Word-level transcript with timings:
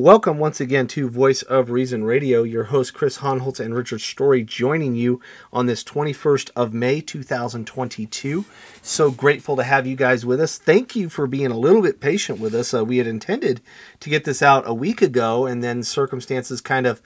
Welcome 0.00 0.38
once 0.38 0.62
again 0.62 0.86
to 0.88 1.10
Voice 1.10 1.42
of 1.42 1.68
Reason 1.68 2.04
Radio. 2.04 2.42
Your 2.42 2.64
host, 2.64 2.94
Chris 2.94 3.18
Hohnholz 3.18 3.60
and 3.60 3.74
Richard 3.74 4.00
Story, 4.00 4.42
joining 4.42 4.94
you 4.94 5.20
on 5.52 5.66
this 5.66 5.84
21st 5.84 6.50
of 6.56 6.72
May, 6.72 7.02
2022. 7.02 8.46
So 8.80 9.10
grateful 9.10 9.56
to 9.56 9.62
have 9.62 9.86
you 9.86 9.96
guys 9.96 10.24
with 10.24 10.40
us. 10.40 10.56
Thank 10.56 10.96
you 10.96 11.10
for 11.10 11.26
being 11.26 11.50
a 11.50 11.58
little 11.58 11.82
bit 11.82 12.00
patient 12.00 12.40
with 12.40 12.54
us. 12.54 12.72
Uh, 12.72 12.82
we 12.82 12.96
had 12.96 13.06
intended 13.06 13.60
to 14.00 14.08
get 14.08 14.24
this 14.24 14.40
out 14.40 14.66
a 14.66 14.72
week 14.72 15.02
ago, 15.02 15.44
and 15.44 15.62
then 15.62 15.82
circumstances 15.82 16.62
kind 16.62 16.86
of 16.86 17.02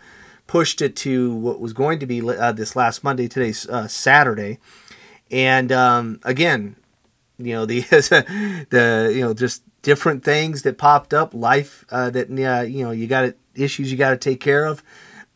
pushed 0.47 0.81
it 0.81 0.95
to 0.95 1.35
what 1.35 1.59
was 1.59 1.73
going 1.73 1.99
to 1.99 2.07
be 2.07 2.23
uh, 2.23 2.53
this 2.53 2.77
last 2.77 3.03
Monday. 3.03 3.27
Today's 3.27 3.69
uh, 3.69 3.89
Saturday. 3.89 4.61
And 5.33 5.73
um, 5.73 6.21
again, 6.23 6.77
you 7.39 7.55
know 7.55 7.67
the 7.67 7.81
the 8.71 9.13
you 9.13 9.21
know 9.21 9.35
just 9.35 9.65
different 9.85 10.25
things 10.25 10.63
that 10.63 10.79
popped 10.79 11.15
up, 11.15 11.33
life 11.33 11.85
uh, 11.91 12.11
that 12.11 12.29
uh, 12.31 12.63
you 12.63 12.85
know 12.85 12.91
you 12.91 13.07
got 13.07 13.35
issues 13.55 13.93
you 13.93 13.97
got 13.97 14.11
to 14.11 14.17
take 14.17 14.41
care 14.41 14.65
of. 14.65 14.83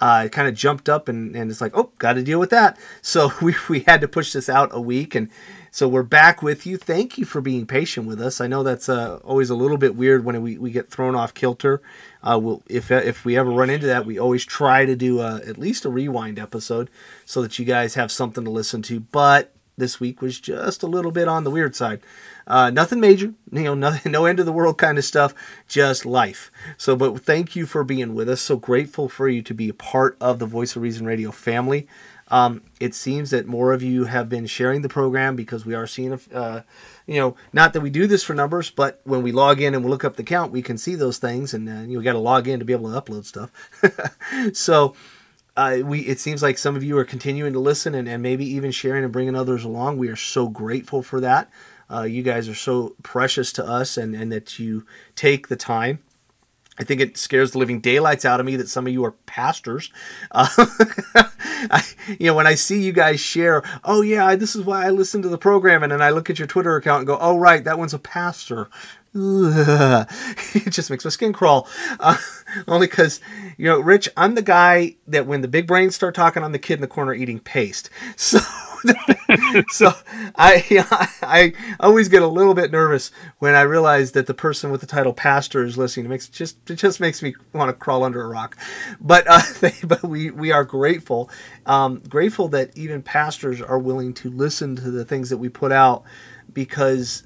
Uh, 0.01 0.25
it 0.27 0.33
kind 0.33 0.47
of 0.47 0.55
jumped 0.55 0.89
up 0.89 1.09
and, 1.09 1.35
and 1.35 1.51
it's 1.51 1.61
like, 1.61 1.77
oh, 1.77 1.91
got 1.99 2.13
to 2.13 2.23
deal 2.23 2.39
with 2.39 2.51
that. 2.51 2.79
So 3.03 3.33
we, 3.43 3.55
we 3.69 3.81
had 3.81 4.01
to 4.03 4.09
push 4.09 4.33
this 4.33 4.49
out 4.49 4.71
a 4.73 4.81
week. 4.81 5.15
And 5.15 5.29
so 5.73 5.89
we're 5.89 6.05
back 6.05 6.41
with 6.41 6.67
you. 6.67 6.77
Thank 6.77 7.19
you 7.19 7.25
for 7.25 7.41
being 7.41 7.67
patient 7.67 8.07
with 8.07 8.21
us. 8.21 8.41
I 8.41 8.47
know 8.47 8.63
that's 8.63 8.89
uh, 8.89 9.19
always 9.25 9.51
a 9.51 9.57
little 9.57 9.77
bit 9.77 9.97
weird 9.97 10.25
when 10.25 10.41
we, 10.41 10.57
we 10.57 10.71
get 10.71 10.89
thrown 10.89 11.17
off 11.17 11.35
kilter. 11.35 11.83
Uh, 12.23 12.39
we'll, 12.41 12.63
if, 12.69 12.93
if 12.93 13.25
we 13.25 13.37
ever 13.37 13.51
run 13.51 13.71
into 13.71 13.87
that, 13.87 14.07
we 14.07 14.19
always 14.19 14.45
try 14.45 14.85
to 14.85 14.95
do 14.95 15.21
a, 15.21 15.37
at 15.47 15.59
least 15.59 15.85
a 15.85 15.91
rewind 15.91 16.39
episode 16.39 16.91
so 17.25 17.43
that 17.43 17.59
you 17.59 17.65
guys 17.65 17.95
have 17.95 18.13
something 18.13 18.45
to 18.45 18.51
listen 18.51 18.83
to. 18.83 19.01
But 19.01 19.53
this 19.77 19.99
week 19.99 20.21
was 20.21 20.39
just 20.39 20.83
a 20.83 20.87
little 20.87 21.13
bit 21.13 21.29
on 21.29 21.45
the 21.45 21.51
weird 21.51 21.75
side. 21.75 22.01
Uh, 22.49 22.71
nothing 22.71 22.99
major, 22.99 23.35
you 23.53 23.63
know, 23.63 23.75
nothing, 23.75 24.11
no 24.11 24.25
end 24.25 24.41
of 24.41 24.47
the 24.47 24.53
world 24.53 24.79
kind 24.79 24.99
of 24.99 25.05
stuff, 25.05 25.35
just 25.69 26.05
life. 26.05 26.51
So, 26.77 26.97
but 26.97 27.21
thank 27.21 27.55
you 27.55 27.67
for 27.67 27.85
being 27.85 28.15
with 28.15 28.29
us. 28.29 28.41
So 28.41 28.57
grateful 28.57 29.09
for 29.09 29.29
you 29.29 29.43
to 29.43 29.55
be 29.55 29.69
a 29.69 29.75
part 29.75 30.17
of 30.21 30.39
the 30.39 30.47
Voice 30.47 30.75
of 30.75 30.83
Reason 30.83 31.07
Radio 31.07 31.31
family. 31.31 31.87
Um, 32.31 32.63
it 32.79 32.95
seems 32.95 33.31
that 33.31 33.47
more 33.47 33.73
of 33.73 33.83
you 33.83 34.05
have 34.05 34.29
been 34.29 34.47
sharing 34.47 34.83
the 34.83 34.89
program 34.89 35.35
because 35.35 35.65
we 35.65 35.75
are 35.75 35.87
seeing, 35.87 36.13
uh, 36.33 36.63
you 37.07 37.17
know, 37.17 37.37
not 37.53 37.73
that 37.73 37.81
we 37.81 37.91
do 37.91 38.07
this 38.07 38.23
for 38.23 38.35
numbers, 38.35 38.71
but 38.71 39.01
when 39.05 39.23
we 39.23 39.33
log 39.33 39.61
in 39.61 39.75
and 39.75 39.83
we 39.83 39.91
look 39.91 40.05
up 40.05 40.17
the 40.17 40.23
count, 40.23 40.53
we 40.53 40.61
can 40.61 40.77
see 40.77 40.95
those 40.95 41.19
things, 41.19 41.55
and 41.55 41.69
uh, 41.69 41.91
you 41.91 42.03
got 42.03 42.13
to 42.13 42.19
log 42.19 42.47
in 42.47 42.59
to 42.59 42.67
be 42.67 42.75
able 42.75 42.93
to 42.93 43.01
upload 43.01 43.25
stuff. 43.25 43.51
so 44.55 44.95
uh, 45.57 45.79
we 45.83 46.01
it 46.01 46.21
seems 46.21 46.43
like 46.43 46.59
some 46.59 46.77
of 46.77 46.85
you 46.85 46.97
are 46.99 47.05
continuing 47.05 47.53
to 47.53 47.59
listen 47.59 47.95
and, 47.95 48.07
and 48.07 48.23
maybe 48.23 48.45
even 48.45 48.71
sharing 48.71 49.05
and 49.05 49.13
bringing 49.13 49.35
others 49.35 49.65
along. 49.65 49.97
We 49.97 50.09
are 50.09 50.17
so 50.17 50.49
grateful 50.49 51.03
for 51.03 51.21
that. 51.21 51.51
Uh, 51.91 52.03
you 52.03 52.23
guys 52.23 52.49
are 52.49 52.55
so 52.55 52.95
precious 53.03 53.53
to 53.53 53.65
us 53.65 53.97
and, 53.97 54.15
and 54.15 54.31
that 54.31 54.59
you 54.59 54.85
take 55.15 55.49
the 55.49 55.57
time. 55.57 56.01
I 56.79 56.85
think 56.85 57.01
it 57.01 57.19
scares 57.19 57.51
the 57.51 57.59
living 57.59 57.81
daylights 57.81 58.25
out 58.25 58.39
of 58.39 58.47
me 58.47 58.55
that 58.57 58.69
some 58.69 58.87
of 58.87 58.93
you 58.93 59.05
are 59.05 59.13
pastors. 59.27 59.91
Uh, 60.31 60.47
I, 61.71 61.85
you 62.21 62.27
know, 62.27 62.35
when 62.35 62.47
I 62.47 62.55
see 62.55 62.83
you 62.83 62.93
guys 62.93 63.19
share, 63.19 63.63
oh 63.85 64.03
yeah, 64.03 64.37
this 64.37 64.55
is 64.55 64.65
why 64.65 64.87
I 64.87 64.91
listen 64.91 65.21
to 65.23 65.29
the 65.29 65.39
program, 65.39 65.83
and 65.83 65.91
then 65.91 66.01
I 66.01 66.11
look 66.11 66.31
at 66.31 66.39
your 66.39 66.47
Twitter 66.47 66.77
account 66.77 67.01
and 67.01 67.07
go, 67.09 67.19
oh 67.21 67.37
right, 67.37 67.65
that 67.65 67.79
one's 67.79 67.95
a 67.95 67.99
pastor. 67.99 68.69
it 69.15 70.71
just 70.71 70.91
makes 70.91 71.05
my 71.05 71.11
skin 71.11 71.33
crawl. 71.33 71.67
Uh, 71.99 72.17
only 72.69 72.87
because, 72.87 73.21
you 73.57 73.65
know, 73.65 73.81
Rich, 73.81 74.09
I'm 74.17 74.37
the 74.37 74.43
guy 74.43 74.97
that 75.09 75.27
when 75.27 75.41
the 75.41 75.49
big 75.49 75.67
brains 75.67 75.97
start 75.97 76.15
talking, 76.15 76.45
I'm 76.45 76.53
the 76.53 76.59
kid 76.59 76.75
in 76.75 76.81
the 76.81 76.87
corner 76.87 77.15
eating 77.15 77.41
paste. 77.41 77.91
So, 78.17 78.39
so 79.71 79.93
I, 80.37 80.63
I 81.23 81.53
always 81.81 82.09
get 82.09 82.23
a 82.23 82.27
little 82.27 82.55
bit 82.55 82.71
nervous 82.71 83.11
when 83.39 83.55
I 83.55 83.63
realize 83.63 84.13
that 84.13 84.27
the 84.27 84.35
person 84.35 84.71
with 84.71 84.81
the 84.81 84.87
title 84.87 85.13
pastor 85.13 85.65
is 85.65 85.77
listening. 85.77 86.07
It 86.07 86.11
makes 86.11 86.29
just 86.29 86.71
it 86.71 86.77
just 86.77 87.01
makes 87.01 87.23
me 87.23 87.35
want 87.53 87.69
to 87.69 87.73
crawl 87.73 88.05
under 88.05 88.23
a 88.23 88.29
rock. 88.29 88.57
But 89.01 89.27
uh, 89.29 89.43
they, 89.61 89.75
but 89.85 90.03
we 90.03 90.31
we 90.31 90.53
are 90.53 90.65
grateful, 90.65 91.31
um, 91.67 92.03
grateful 92.09 92.49
that 92.49 92.77
even 92.77 93.03
pastors 93.03 93.61
are 93.61 93.79
willing 93.79 94.15
to 94.15 94.31
listen 94.31 94.77
to 94.77 94.91
the 94.91 95.05
things 95.05 95.31
that 95.31 95.39
we 95.39 95.49
put 95.49 95.73
out 95.73 96.05
because 96.53 97.25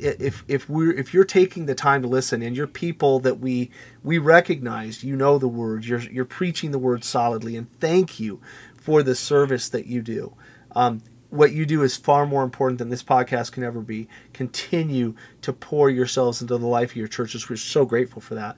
if 0.00 0.44
if 0.48 0.68
we're 0.68 0.92
if 0.92 1.12
you're 1.12 1.24
taking 1.24 1.66
the 1.66 1.74
time 1.74 2.02
to 2.02 2.08
listen 2.08 2.42
and 2.42 2.56
you're 2.56 2.66
people 2.66 3.18
that 3.20 3.40
we 3.40 3.70
we 4.02 4.18
recognize 4.18 5.02
you 5.02 5.16
know 5.16 5.38
the 5.38 5.48
words 5.48 5.88
you're 5.88 6.00
you're 6.00 6.24
preaching 6.24 6.70
the 6.70 6.78
word 6.78 7.02
solidly 7.04 7.56
and 7.56 7.70
thank 7.80 8.20
you 8.20 8.40
for 8.76 9.02
the 9.02 9.14
service 9.14 9.68
that 9.68 9.86
you 9.86 10.00
do 10.00 10.34
um, 10.74 11.02
what 11.30 11.52
you 11.52 11.66
do 11.66 11.82
is 11.82 11.96
far 11.96 12.26
more 12.26 12.42
important 12.42 12.78
than 12.78 12.88
this 12.88 13.02
podcast 13.02 13.52
can 13.52 13.62
ever 13.62 13.80
be 13.80 14.08
continue 14.32 15.14
to 15.42 15.52
pour 15.52 15.90
yourselves 15.90 16.40
into 16.40 16.56
the 16.56 16.66
life 16.66 16.90
of 16.90 16.96
your 16.96 17.08
churches 17.08 17.48
we're 17.48 17.56
so 17.56 17.84
grateful 17.84 18.20
for 18.20 18.34
that 18.34 18.56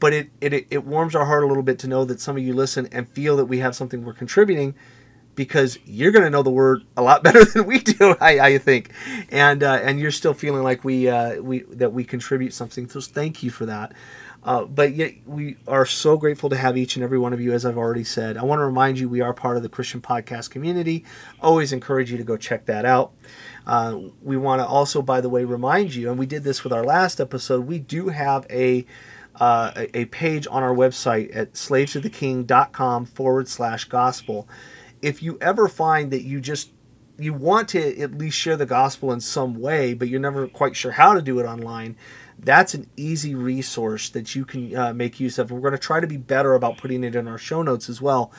but 0.00 0.12
it, 0.12 0.30
it 0.40 0.66
it 0.70 0.84
warms 0.84 1.14
our 1.14 1.24
heart 1.24 1.44
a 1.44 1.46
little 1.46 1.62
bit 1.62 1.78
to 1.78 1.86
know 1.88 2.04
that 2.04 2.20
some 2.20 2.36
of 2.36 2.42
you 2.42 2.52
listen 2.52 2.88
and 2.92 3.08
feel 3.08 3.36
that 3.36 3.46
we 3.46 3.58
have 3.58 3.74
something 3.76 4.04
we're 4.04 4.12
contributing 4.12 4.74
because 5.34 5.78
you're 5.84 6.12
going 6.12 6.24
to 6.24 6.30
know 6.30 6.42
the 6.42 6.50
word 6.50 6.84
a 6.96 7.02
lot 7.02 7.22
better 7.24 7.44
than 7.44 7.66
we 7.66 7.78
do, 7.78 8.16
I, 8.20 8.40
I 8.40 8.58
think, 8.58 8.90
and 9.30 9.62
uh, 9.62 9.80
and 9.82 9.98
you're 10.00 10.10
still 10.10 10.34
feeling 10.34 10.62
like 10.62 10.84
we 10.84 11.08
uh, 11.08 11.40
we 11.40 11.62
that 11.70 11.92
we 11.92 12.04
contribute 12.04 12.52
something. 12.54 12.88
So 12.88 13.00
thank 13.00 13.42
you 13.42 13.50
for 13.50 13.66
that. 13.66 13.92
Uh, 14.44 14.64
but 14.64 14.94
yet 14.94 15.14
we 15.26 15.56
are 15.66 15.86
so 15.86 16.16
grateful 16.18 16.50
to 16.50 16.56
have 16.56 16.76
each 16.76 16.96
and 16.96 17.02
every 17.02 17.18
one 17.18 17.32
of 17.32 17.40
you, 17.40 17.52
as 17.52 17.64
I've 17.64 17.78
already 17.78 18.04
said. 18.04 18.36
I 18.36 18.44
want 18.44 18.60
to 18.60 18.64
remind 18.64 18.98
you 18.98 19.08
we 19.08 19.20
are 19.20 19.32
part 19.32 19.56
of 19.56 19.62
the 19.62 19.68
Christian 19.68 20.00
podcast 20.00 20.50
community. 20.50 21.04
Always 21.40 21.72
encourage 21.72 22.10
you 22.10 22.18
to 22.18 22.24
go 22.24 22.36
check 22.36 22.66
that 22.66 22.84
out. 22.84 23.12
Uh, 23.66 23.98
we 24.22 24.36
want 24.36 24.60
to 24.60 24.66
also, 24.66 25.00
by 25.00 25.20
the 25.20 25.30
way, 25.30 25.44
remind 25.44 25.94
you, 25.94 26.10
and 26.10 26.18
we 26.18 26.26
did 26.26 26.44
this 26.44 26.62
with 26.62 26.72
our 26.72 26.84
last 26.84 27.20
episode. 27.20 27.66
We 27.66 27.78
do 27.78 28.08
have 28.08 28.46
a 28.50 28.84
uh, 29.40 29.86
a 29.94 30.04
page 30.06 30.46
on 30.48 30.62
our 30.62 30.74
website 30.74 31.34
at 31.34 31.54
slavetotheking.com 31.54 33.06
forward 33.06 33.48
slash 33.48 33.84
gospel 33.86 34.48
if 35.04 35.22
you 35.22 35.36
ever 35.42 35.68
find 35.68 36.10
that 36.10 36.22
you 36.22 36.40
just 36.40 36.70
you 37.18 37.32
want 37.34 37.68
to 37.68 38.00
at 38.00 38.16
least 38.16 38.38
share 38.38 38.56
the 38.56 38.66
gospel 38.66 39.12
in 39.12 39.20
some 39.20 39.60
way, 39.60 39.94
but 39.94 40.08
you're 40.08 40.18
never 40.18 40.48
quite 40.48 40.74
sure 40.74 40.92
how 40.92 41.12
to 41.12 41.22
do 41.22 41.38
it 41.38 41.44
online, 41.44 41.94
that's 42.44 42.74
an 42.74 42.88
easy 42.96 43.34
resource 43.34 44.08
that 44.10 44.34
you 44.34 44.44
can 44.44 44.76
uh, 44.76 44.92
make 44.92 45.20
use 45.20 45.38
of. 45.38 45.50
We're 45.50 45.60
going 45.60 45.72
to 45.72 45.78
try 45.78 46.00
to 46.00 46.06
be 46.06 46.16
better 46.16 46.54
about 46.54 46.78
putting 46.78 47.04
it 47.04 47.14
in 47.14 47.28
our 47.28 47.38
show 47.38 47.62
notes 47.62 47.88
as 47.88 48.00
well. 48.00 48.32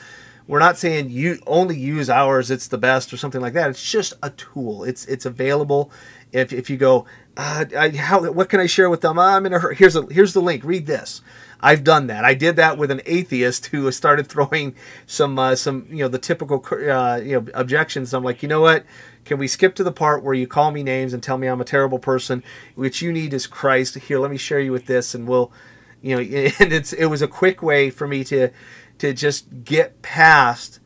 We're 0.46 0.60
not 0.60 0.78
saying 0.78 1.10
you 1.10 1.40
only 1.46 1.76
use 1.76 2.08
ours; 2.08 2.50
it's 2.50 2.68
the 2.68 2.78
best 2.78 3.12
or 3.12 3.16
something 3.16 3.40
like 3.40 3.54
that. 3.54 3.70
It's 3.70 3.90
just 3.90 4.14
a 4.22 4.30
tool. 4.30 4.84
It's 4.84 5.04
it's 5.06 5.26
available. 5.26 5.90
If, 6.32 6.52
if 6.52 6.70
you 6.70 6.76
go, 6.76 7.06
uh, 7.36 7.64
I, 7.76 7.90
how 7.90 8.30
what 8.30 8.48
can 8.48 8.60
I 8.60 8.66
share 8.66 8.88
with 8.88 9.02
them? 9.02 9.18
I'm 9.18 9.44
in 9.44 9.52
a 9.52 9.58
hurry. 9.58 9.76
Here's 9.76 9.94
a 9.94 10.02
here's 10.06 10.32
the 10.32 10.40
link. 10.40 10.64
Read 10.64 10.86
this. 10.86 11.20
I've 11.60 11.84
done 11.84 12.06
that. 12.06 12.24
I 12.24 12.34
did 12.34 12.56
that 12.56 12.78
with 12.78 12.90
an 12.90 13.02
atheist 13.06 13.66
who 13.66 13.90
started 13.92 14.26
throwing 14.26 14.74
some 15.06 15.38
uh, 15.38 15.54
some 15.54 15.86
you 15.90 15.98
know 15.98 16.08
the 16.08 16.18
typical 16.18 16.64
uh, 16.72 17.20
you 17.22 17.40
know 17.40 17.46
objections. 17.54 18.14
I'm 18.14 18.24
like, 18.24 18.42
you 18.42 18.48
know 18.48 18.60
what? 18.60 18.84
Can 19.24 19.38
we 19.38 19.48
skip 19.48 19.74
to 19.74 19.84
the 19.84 19.92
part 19.92 20.22
where 20.22 20.34
you 20.34 20.46
call 20.46 20.70
me 20.70 20.82
names 20.82 21.12
and 21.12 21.22
tell 21.22 21.36
me 21.36 21.46
I'm 21.46 21.60
a 21.60 21.64
terrible 21.64 21.98
person? 21.98 22.42
Which 22.74 23.02
you 23.02 23.12
need 23.12 23.34
is 23.34 23.46
Christ. 23.46 23.96
Here, 23.96 24.18
let 24.18 24.30
me 24.30 24.38
share 24.38 24.60
you 24.60 24.72
with 24.72 24.86
this, 24.86 25.14
and 25.14 25.28
we'll 25.28 25.52
you 26.00 26.16
know. 26.16 26.22
And 26.60 26.72
it's 26.72 26.92
it 26.92 27.06
was 27.06 27.22
a 27.22 27.28
quick 27.28 27.62
way 27.62 27.90
for 27.90 28.06
me 28.06 28.24
to 28.24 28.50
to 28.98 29.12
just 29.12 29.64
get 29.64 30.00
past 30.00 30.80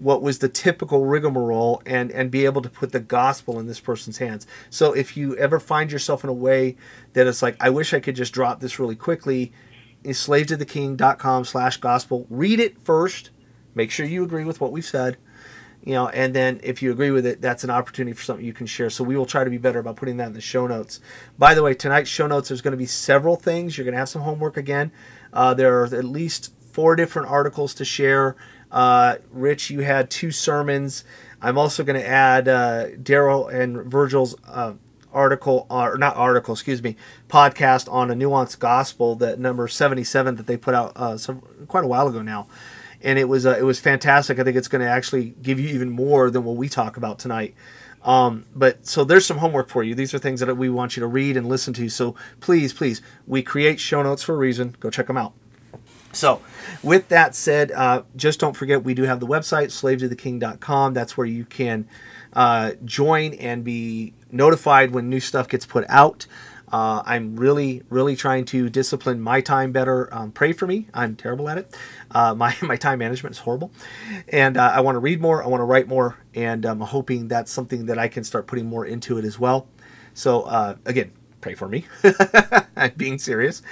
what 0.00 0.22
was 0.22 0.38
the 0.38 0.48
typical 0.48 1.04
rigmarole 1.04 1.82
and 1.84 2.10
and 2.10 2.30
be 2.30 2.44
able 2.44 2.62
to 2.62 2.70
put 2.70 2.92
the 2.92 3.00
gospel 3.00 3.58
in 3.60 3.66
this 3.66 3.80
person's 3.80 4.18
hands. 4.18 4.46
So 4.70 4.92
if 4.92 5.16
you 5.16 5.36
ever 5.36 5.60
find 5.60 5.92
yourself 5.92 6.24
in 6.24 6.30
a 6.30 6.34
way 6.34 6.76
that 7.12 7.26
it's 7.26 7.42
like 7.42 7.56
I 7.60 7.70
wish 7.70 7.92
I 7.92 8.00
could 8.00 8.16
just 8.16 8.32
drop 8.32 8.60
this 8.60 8.78
really 8.78 8.96
quickly, 8.96 9.52
is 10.02 10.18
slavetotheking.com 10.18 11.44
slash 11.44 11.76
gospel. 11.76 12.26
Read 12.30 12.60
it 12.60 12.80
first. 12.80 13.30
Make 13.74 13.90
sure 13.90 14.06
you 14.06 14.24
agree 14.24 14.44
with 14.44 14.60
what 14.60 14.72
we've 14.72 14.84
said. 14.84 15.18
You 15.82 15.94
know, 15.94 16.08
and 16.08 16.34
then 16.34 16.60
if 16.62 16.82
you 16.82 16.92
agree 16.92 17.10
with 17.10 17.24
it, 17.24 17.40
that's 17.40 17.64
an 17.64 17.70
opportunity 17.70 18.14
for 18.14 18.22
something 18.22 18.44
you 18.44 18.52
can 18.52 18.66
share. 18.66 18.90
So 18.90 19.02
we 19.02 19.16
will 19.16 19.24
try 19.24 19.44
to 19.44 19.50
be 19.50 19.56
better 19.56 19.78
about 19.78 19.96
putting 19.96 20.18
that 20.18 20.26
in 20.26 20.34
the 20.34 20.40
show 20.40 20.66
notes. 20.66 21.00
By 21.38 21.54
the 21.54 21.62
way, 21.62 21.72
tonight's 21.72 22.10
show 22.10 22.26
notes, 22.26 22.48
there's 22.48 22.60
going 22.60 22.72
to 22.72 22.78
be 22.78 22.86
several 22.86 23.36
things. 23.36 23.78
You're 23.78 23.86
going 23.86 23.94
to 23.94 23.98
have 23.98 24.08
some 24.10 24.22
homework 24.22 24.58
again. 24.58 24.92
Uh, 25.32 25.54
there 25.54 25.80
are 25.80 25.84
at 25.84 26.04
least 26.04 26.52
four 26.72 26.96
different 26.96 27.28
articles 27.28 27.72
to 27.74 27.84
share. 27.84 28.36
Uh, 28.70 29.16
Rich, 29.30 29.70
you 29.70 29.80
had 29.80 30.10
two 30.10 30.30
sermons. 30.30 31.04
I'm 31.42 31.58
also 31.58 31.84
going 31.84 32.00
to 32.00 32.06
add 32.06 32.48
uh, 32.48 32.88
Darrell 32.96 33.48
and 33.48 33.78
Virgil's 33.90 34.36
uh, 34.46 34.74
article 35.12 35.66
or 35.68 35.98
not 35.98 36.16
article 36.16 36.54
excuse 36.54 36.80
me 36.82 36.94
podcast 37.28 37.92
on 37.92 38.12
a 38.12 38.14
nuanced 38.14 38.60
gospel 38.60 39.16
that 39.16 39.40
number 39.40 39.66
77 39.66 40.36
that 40.36 40.46
they 40.46 40.56
put 40.56 40.72
out 40.72 40.92
uh, 40.94 41.16
some, 41.16 41.42
quite 41.66 41.82
a 41.82 41.88
while 41.88 42.06
ago 42.06 42.22
now. 42.22 42.46
And 43.02 43.18
it 43.18 43.28
was 43.28 43.46
uh, 43.46 43.56
it 43.58 43.62
was 43.62 43.80
fantastic. 43.80 44.38
I 44.38 44.44
think 44.44 44.56
it's 44.56 44.68
going 44.68 44.82
to 44.84 44.88
actually 44.88 45.34
give 45.42 45.58
you 45.58 45.68
even 45.70 45.90
more 45.90 46.30
than 46.30 46.44
what 46.44 46.56
we 46.56 46.68
talk 46.68 46.96
about 46.98 47.18
tonight. 47.18 47.54
Um, 48.04 48.44
but 48.54 48.86
so 48.86 49.04
there's 49.04 49.26
some 49.26 49.38
homework 49.38 49.68
for 49.68 49.82
you. 49.82 49.94
These 49.94 50.14
are 50.14 50.18
things 50.18 50.40
that 50.40 50.54
we 50.56 50.68
want 50.68 50.96
you 50.96 51.00
to 51.00 51.06
read 51.06 51.36
and 51.36 51.48
listen 51.48 51.72
to. 51.74 51.88
So 51.88 52.14
please 52.40 52.74
please 52.74 53.00
we 53.26 53.42
create 53.42 53.80
show 53.80 54.02
notes 54.02 54.22
for 54.22 54.34
a 54.34 54.38
reason. 54.38 54.76
Go 54.80 54.90
check 54.90 55.06
them 55.06 55.16
out 55.16 55.32
so, 56.12 56.40
with 56.82 57.08
that 57.08 57.34
said, 57.34 57.70
uh, 57.72 58.02
just 58.16 58.40
don't 58.40 58.56
forget 58.56 58.82
we 58.82 58.94
do 58.94 59.04
have 59.04 59.20
the 59.20 59.26
website, 59.26 59.66
slavetotheking.com. 59.66 60.94
That's 60.94 61.16
where 61.16 61.26
you 61.26 61.44
can 61.44 61.88
uh, 62.32 62.72
join 62.84 63.34
and 63.34 63.62
be 63.62 64.14
notified 64.30 64.92
when 64.92 65.08
new 65.08 65.20
stuff 65.20 65.48
gets 65.48 65.66
put 65.66 65.84
out. 65.88 66.26
Uh, 66.72 67.02
I'm 67.04 67.36
really, 67.36 67.82
really 67.90 68.14
trying 68.14 68.44
to 68.46 68.70
discipline 68.70 69.20
my 69.20 69.40
time 69.40 69.72
better. 69.72 70.12
Um, 70.14 70.30
pray 70.30 70.52
for 70.52 70.66
me. 70.66 70.86
I'm 70.94 71.16
terrible 71.16 71.48
at 71.48 71.58
it. 71.58 71.76
Uh, 72.10 72.34
my, 72.34 72.54
my 72.62 72.76
time 72.76 73.00
management 73.00 73.34
is 73.34 73.40
horrible. 73.40 73.72
And 74.28 74.56
uh, 74.56 74.70
I 74.72 74.80
want 74.80 74.94
to 74.96 75.00
read 75.00 75.20
more. 75.20 75.42
I 75.42 75.48
want 75.48 75.60
to 75.60 75.64
write 75.64 75.88
more. 75.88 76.18
And 76.34 76.64
I'm 76.64 76.80
hoping 76.80 77.28
that's 77.28 77.50
something 77.50 77.86
that 77.86 77.98
I 77.98 78.08
can 78.08 78.24
start 78.24 78.46
putting 78.46 78.66
more 78.66 78.86
into 78.86 79.18
it 79.18 79.24
as 79.24 79.38
well. 79.38 79.66
So, 80.14 80.42
uh, 80.42 80.76
again, 80.84 81.12
pray 81.40 81.54
for 81.54 81.68
me. 81.68 81.86
I'm 82.76 82.92
being 82.96 83.18
serious. 83.18 83.62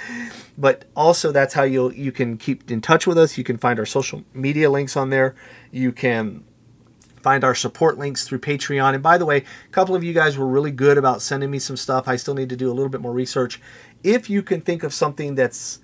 But 0.57 0.85
also, 0.95 1.31
that's 1.31 1.53
how 1.53 1.63
you 1.63 1.91
you 1.91 2.11
can 2.11 2.37
keep 2.37 2.69
in 2.69 2.81
touch 2.81 3.07
with 3.07 3.17
us. 3.17 3.37
You 3.37 3.43
can 3.43 3.57
find 3.57 3.79
our 3.79 3.85
social 3.85 4.23
media 4.33 4.69
links 4.69 4.97
on 4.97 5.09
there. 5.09 5.35
You 5.71 5.91
can 5.91 6.43
find 7.21 7.43
our 7.43 7.55
support 7.55 7.97
links 7.97 8.25
through 8.25 8.39
Patreon. 8.39 8.93
And 8.93 9.03
by 9.03 9.17
the 9.17 9.25
way, 9.25 9.37
a 9.37 9.71
couple 9.71 9.95
of 9.95 10.03
you 10.03 10.13
guys 10.13 10.37
were 10.37 10.47
really 10.47 10.71
good 10.71 10.97
about 10.97 11.21
sending 11.21 11.51
me 11.51 11.59
some 11.59 11.77
stuff. 11.77 12.07
I 12.07 12.15
still 12.15 12.33
need 12.33 12.49
to 12.49 12.55
do 12.55 12.71
a 12.71 12.73
little 12.73 12.89
bit 12.89 13.01
more 13.01 13.13
research. 13.13 13.59
If 14.03 14.29
you 14.29 14.41
can 14.41 14.61
think 14.61 14.83
of 14.83 14.93
something 14.93 15.35
that's 15.35 15.79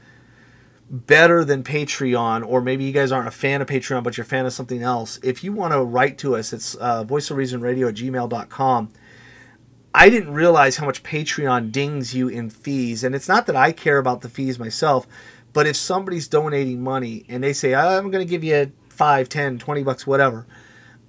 better 0.90 1.44
than 1.44 1.64
Patreon, 1.64 2.46
or 2.48 2.62
maybe 2.62 2.84
you 2.84 2.92
guys 2.92 3.12
aren't 3.12 3.28
a 3.28 3.32
fan 3.32 3.62
of 3.62 3.68
Patreon, 3.68 4.04
but 4.04 4.18
you're 4.18 4.24
a 4.24 4.28
fan 4.28 4.46
of 4.46 4.54
something 4.54 4.82
else, 4.82 5.20
if 5.24 5.44
you 5.44 5.52
want 5.52 5.74
to 5.74 5.84
write 5.84 6.18
to 6.20 6.36
us, 6.36 6.54
it's 6.54 6.76
uh, 6.76 7.04
voiceofreasonradio 7.04 7.90
at 7.90 7.96
gmail.com. 7.96 8.90
I 9.98 10.10
didn't 10.10 10.34
realize 10.34 10.76
how 10.76 10.86
much 10.86 11.04
Patreon 11.04 11.72
dings 11.72 12.14
you 12.14 12.28
in 12.28 12.50
fees. 12.50 13.02
And 13.02 13.16
it's 13.16 13.30
not 13.30 13.46
that 13.46 13.56
I 13.56 13.72
care 13.72 13.98
about 13.98 14.20
the 14.20 14.28
fees 14.28 14.60
myself, 14.60 15.08
but 15.54 15.66
if 15.66 15.78
somebody's 15.78 16.28
donating 16.28 16.84
money 16.84 17.24
and 17.30 17.42
they 17.42 17.54
say, 17.54 17.74
I'm 17.74 18.12
going 18.12 18.26
to 18.26 18.30
give 18.30 18.44
you 18.44 18.74
5, 18.90 19.30
10, 19.30 19.58
20 19.58 19.84
bucks, 19.84 20.06
whatever, 20.06 20.46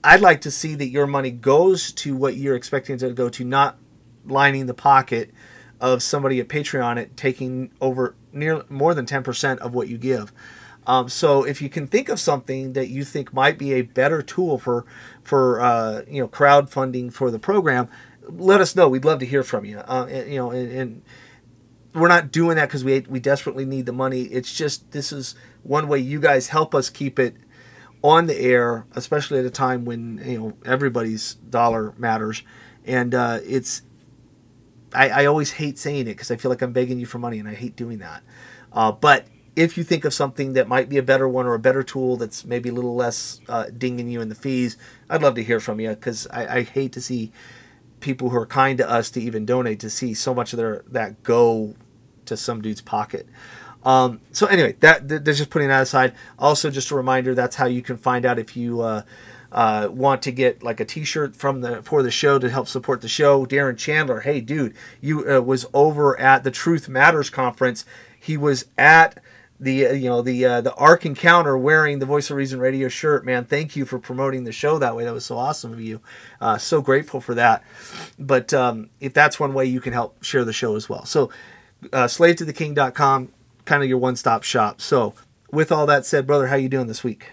I'd 0.05 0.21
like 0.21 0.41
to 0.43 0.53
see 0.53 0.77
that 0.77 0.87
your 0.87 1.09
money 1.09 1.33
goes 1.33 1.91
to 1.95 2.15
what 2.15 2.37
you're 2.37 2.55
expecting 2.55 2.95
it 2.95 3.01
to 3.01 3.13
go 3.13 3.29
to, 3.29 3.45
not 3.45 3.77
lining 4.25 4.67
the 4.67 4.75
pocket 4.75 5.33
of 5.81 6.01
somebody 6.01 6.39
at 6.39 6.47
Patreon 6.47 6.97
at 6.97 7.17
taking 7.17 7.73
over 7.81 8.15
near 8.33 8.63
more 8.69 8.95
than 8.95 9.05
10% 9.05 9.59
of 9.59 9.75
what 9.75 9.89
you 9.89 9.99
give. 9.99 10.33
Um, 10.87 11.09
so 11.09 11.43
if 11.43 11.61
you 11.61 11.69
can 11.69 11.89
think 11.89 12.09
of 12.09 12.21
something 12.21 12.75
that 12.75 12.87
you 12.87 13.03
think 13.03 13.35
might 13.35 13.59
be 13.59 13.75
a 13.75 13.83
better 13.83 14.23
tool 14.23 14.59
for 14.59 14.85
for 15.25 15.61
uh, 15.61 16.03
you 16.09 16.23
know 16.23 16.29
crowdfunding 16.29 17.13
for 17.13 17.33
the 17.33 17.41
program, 17.41 17.89
let 18.29 18.61
us 18.61 18.77
know. 18.77 18.89
We'd 18.89 19.05
love 19.05 19.21
to 19.21 19.27
hear 19.27 19.43
from 19.43 19.65
you. 19.65 19.79
Uh, 19.79 20.07
and, 20.11 20.31
you 20.31 20.37
know, 20.37 20.51
and, 20.51 20.73
and, 20.73 21.03
we're 21.95 22.09
not 22.09 22.31
doing 22.31 22.57
that 22.57 22.69
because 22.69 22.85
we 22.85 23.01
we 23.09 23.21
desperately 23.21 23.65
need 23.65 23.87
the 23.87 23.93
money. 23.93 24.25
It's 24.25 24.55
just 24.55 24.91
this 24.91 25.13
is 25.13 25.35
one 25.63 25.89
way 25.89 25.99
you 25.99 26.21
guys 26.21 26.49
help 26.49 26.75
us 26.75 26.91
keep 26.91 27.19
it 27.19 27.35
on 28.03 28.27
the 28.27 28.39
air, 28.39 28.85
especially 28.95 29.39
at 29.39 29.47
a 29.47 29.51
time 29.51 29.87
when 29.87 30.23
you 30.23 30.39
know 30.39 30.53
everybody's 30.67 31.37
dollar 31.37 31.95
matters. 31.97 32.43
And 32.85 33.15
uh, 33.15 33.41
it's 33.45 33.81
I, 34.93 35.09
I, 35.09 35.25
always 35.25 35.53
hate 35.53 35.79
saying 35.79 36.03
it 36.03 36.05
because 36.05 36.31
I 36.31 36.37
feel 36.37 36.51
like 36.51 36.63
I'm 36.63 36.73
begging 36.73 37.01
you 37.01 37.07
for 37.07 37.19
money, 37.19 37.39
and 37.39 37.49
I 37.49 37.55
hate 37.55 37.77
doing 37.77 37.99
that. 37.99 38.23
Uh, 38.73 38.93
but 38.93 39.27
if 39.57 39.79
you 39.79 39.83
think 39.83 40.05
of 40.05 40.13
something 40.13 40.53
that 40.53 40.69
might 40.69 40.89
be 40.89 40.99
a 40.99 41.03
better 41.03 41.27
one 41.27 41.47
or 41.47 41.55
a 41.55 41.59
better 41.59 41.83
tool 41.83 42.17
that's 42.17 42.45
maybe 42.45 42.69
a 42.69 42.73
little 42.73 42.95
less 42.95 43.41
uh, 43.49 43.65
dinging 43.77 44.09
you 44.09 44.21
in 44.21 44.29
the 44.29 44.35
fees, 44.35 44.77
I'd 45.09 45.23
love 45.23 45.35
to 45.37 45.43
hear 45.43 45.61
from 45.61 45.81
you 45.81 45.91
because 45.91 46.27
I, 46.29 46.59
I 46.59 46.63
hate 46.63 46.93
to 46.93 47.01
see 47.01 47.33
people 48.01 48.31
who 48.31 48.37
are 48.37 48.47
kind 48.47 48.79
to 48.79 48.89
us 48.89 49.11
to 49.11 49.21
even 49.21 49.47
donate 49.47 49.81
to 49.81 49.91
see 49.91 50.15
so 50.15 50.35
much 50.35 50.53
of 50.53 50.59
their 50.59 50.85
that 50.89 51.23
go 51.23 51.75
to 52.27 52.37
some 52.37 52.61
dude's 52.61 52.81
pocket. 52.81 53.27
Um, 53.85 54.21
so 54.33 54.47
anyway, 54.47 54.77
that 54.81 55.09
they're 55.09 55.21
just 55.21 55.51
putting 55.51 55.69
that 55.69 55.83
aside. 55.83 56.15
Also, 56.39 56.71
just 56.71 56.91
a 56.91 56.97
reminder 56.97 57.35
that's 57.35 57.57
how 57.57 57.67
you 57.67 57.83
can 57.83 57.97
find 57.97 58.25
out 58.25 58.39
if 58.39 58.57
you 58.57 58.81
uh, 58.81 59.03
uh, 59.53 59.89
want 59.91 60.23
to 60.23 60.33
get 60.33 60.63
like 60.63 60.81
a 60.81 60.85
T-shirt 60.85 61.37
from 61.37 61.61
the 61.61 61.83
for 61.83 62.03
the 62.03 62.11
show 62.11 62.39
to 62.39 62.51
help 62.51 62.67
support 62.67 63.01
the 63.01 63.09
show. 63.09 63.47
Darren 63.47 63.79
Chandler, 63.79 64.21
hey 64.21 64.41
dude, 64.41 64.75
you 65.01 65.31
uh, 65.31 65.41
was 65.41 65.67
over 65.73 66.19
at 66.19 66.43
the 66.43 66.51
Truth 66.51 66.89
Matters 66.89 67.31
conference. 67.31 67.85
He 68.19 68.37
was 68.37 68.67
at 68.77 69.23
the 69.59 69.87
uh, 69.87 69.93
you 69.93 70.09
know 70.09 70.23
the 70.23 70.45
uh, 70.45 70.61
the 70.61 70.75
Ark 70.75 71.07
Encounter 71.07 71.57
wearing 71.57 71.99
the 71.99 72.07
Voice 72.07 72.31
of 72.31 72.37
Reason 72.37 72.61
radio 72.61 72.89
shirt. 72.89 73.25
Man, 73.25 73.45
thank 73.45 73.77
you 73.77 73.85
for 73.85 73.99
promoting 73.99 74.45
the 74.45 74.53
show 74.53 74.79
that 74.79 74.97
way. 74.97 75.05
That 75.05 75.15
was 75.15 75.25
so 75.25 75.37
awesome 75.37 75.73
of 75.73 75.81
you. 75.81 76.01
Uh, 76.41 76.59
so 76.59 76.81
grateful 76.81 77.21
for 77.21 77.35
that. 77.35 77.63
But 78.19 78.53
um, 78.53 78.91
if 79.01 79.15
that's 79.15 79.41
one 79.41 79.55
way, 79.55 79.65
you 79.65 79.81
can 79.81 79.93
help 79.93 80.23
share 80.23 80.45
the 80.45 80.53
show 80.53 80.77
as 80.77 80.89
well. 80.89 81.05
So 81.05 81.31
uh, 81.93 82.09
slave 82.09 82.37
to 82.37 82.45
the 82.45 82.53
king.com, 82.53 83.33
kind 83.65 83.83
of 83.83 83.89
your 83.89 83.99
one 83.99 84.17
stop 84.17 84.43
shop. 84.43 84.81
So 84.81 85.15
with 85.51 85.73
all 85.73 85.87
that 85.87 86.05
said, 86.05 86.27
brother, 86.27 86.49
how 86.49 86.57
you 86.57 86.69
doing 86.69 86.87
this 86.87 87.03
week? 87.05 87.31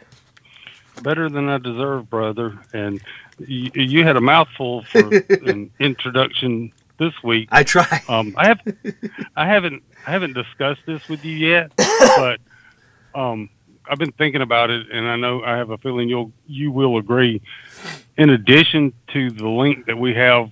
Better 1.01 1.29
than 1.29 1.49
I 1.49 1.57
deserve, 1.57 2.09
brother. 2.09 2.59
And 2.71 3.01
you, 3.39 3.71
you 3.73 4.03
had 4.03 4.15
a 4.15 4.21
mouthful 4.21 4.83
for 4.83 4.99
an 5.29 5.71
introduction 5.79 6.71
this 6.97 7.13
week. 7.23 7.49
I 7.51 7.63
try. 7.63 8.01
Um, 8.07 8.33
I 8.37 8.47
have, 8.47 8.59
I 9.35 9.47
haven't, 9.47 9.83
I 10.05 10.11
haven't 10.11 10.33
discussed 10.33 10.81
this 10.85 11.07
with 11.07 11.23
you 11.25 11.35
yet, 11.35 11.71
but 12.17 12.39
um, 13.15 13.49
I've 13.89 13.97
been 13.97 14.11
thinking 14.13 14.41
about 14.41 14.69
it, 14.69 14.87
and 14.91 15.07
I 15.07 15.15
know 15.15 15.43
I 15.43 15.57
have 15.57 15.69
a 15.69 15.77
feeling 15.77 16.09
you'll, 16.09 16.31
you 16.47 16.71
will 16.71 16.97
agree. 16.97 17.41
In 18.17 18.29
addition 18.29 18.93
to 19.13 19.29
the 19.31 19.47
link 19.47 19.85
that 19.87 19.97
we 19.97 20.13
have 20.13 20.51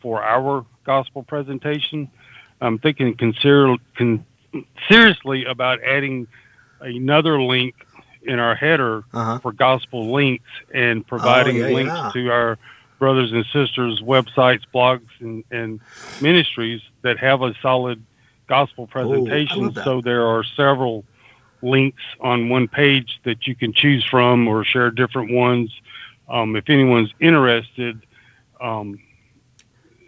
for 0.00 0.22
our 0.22 0.64
gospel 0.84 1.22
presentation, 1.22 2.10
I'm 2.60 2.78
thinking 2.78 3.16
consider, 3.16 3.76
con, 3.96 4.24
seriously 4.88 5.44
about 5.44 5.82
adding 5.82 6.28
another 6.80 7.40
link 7.42 7.74
in 8.24 8.38
our 8.38 8.54
header 8.54 9.04
uh-huh. 9.12 9.38
for 9.40 9.52
gospel 9.52 10.12
links 10.12 10.48
and 10.72 11.06
providing 11.06 11.62
oh, 11.62 11.66
yeah, 11.66 11.74
links 11.74 11.92
yeah. 11.92 12.10
to 12.14 12.30
our 12.30 12.58
brothers 13.02 13.32
and 13.32 13.44
sisters' 13.46 14.00
websites, 14.00 14.62
blogs, 14.72 15.08
and, 15.18 15.42
and 15.50 15.80
ministries 16.20 16.80
that 17.02 17.18
have 17.18 17.42
a 17.42 17.52
solid 17.60 18.00
gospel 18.46 18.86
presentation. 18.86 19.64
Ooh, 19.76 19.82
so 19.82 20.00
there 20.00 20.24
are 20.24 20.44
several 20.44 21.04
links 21.62 22.04
on 22.20 22.48
one 22.48 22.68
page 22.68 23.18
that 23.24 23.44
you 23.44 23.56
can 23.56 23.72
choose 23.72 24.04
from 24.04 24.46
or 24.46 24.64
share 24.64 24.92
different 24.92 25.32
ones. 25.32 25.72
Um, 26.28 26.54
if 26.54 26.70
anyone's 26.70 27.12
interested, 27.18 28.06
um, 28.60 29.00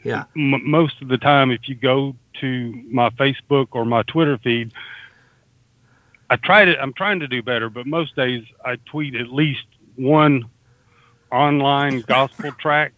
yeah. 0.05 0.27
M- 0.37 0.71
most 0.71 1.03
of 1.03 1.09
the 1.09 1.19
time, 1.19 1.51
if 1.51 1.69
you 1.69 1.75
go 1.75 2.15
to 2.43 2.81
my 2.89 3.11
Facebook 3.11 3.71
or 3.73 3.85
my 3.85 4.05
Twitter 4.05 4.39
feed, 4.39 4.73
I 6.31 6.37
try 6.37 6.65
to. 6.65 6.81
I'm 6.81 6.93
trying 6.93 7.19
to 7.19 7.27
do 7.27 7.43
better, 7.43 7.69
but 7.69 7.89
most 7.89 8.15
days 8.15 8.45
I 8.65 8.77
tweet 8.87 9.17
at 9.17 9.33
least 9.33 9.67
one 9.97 10.45
online 11.35 12.01
gospel 12.03 12.53
tract 12.59 12.95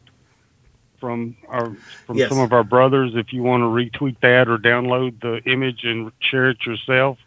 from 1.01 1.37
our 1.49 1.77
from 2.07 2.17
yes. 2.17 2.29
some 2.29 2.39
of 2.39 2.53
our 2.53 2.65
brothers. 2.65 3.13
If 3.15 3.33
you 3.33 3.43
want 3.43 3.63
to 3.63 3.67
retweet 3.67 4.21
that 4.21 4.49
or 4.49 4.59
download 4.59 5.21
the 5.21 5.43
image 5.51 5.85
and 5.85 6.13
share 6.21 6.51
it 6.51 6.65
yourself, 6.67 7.19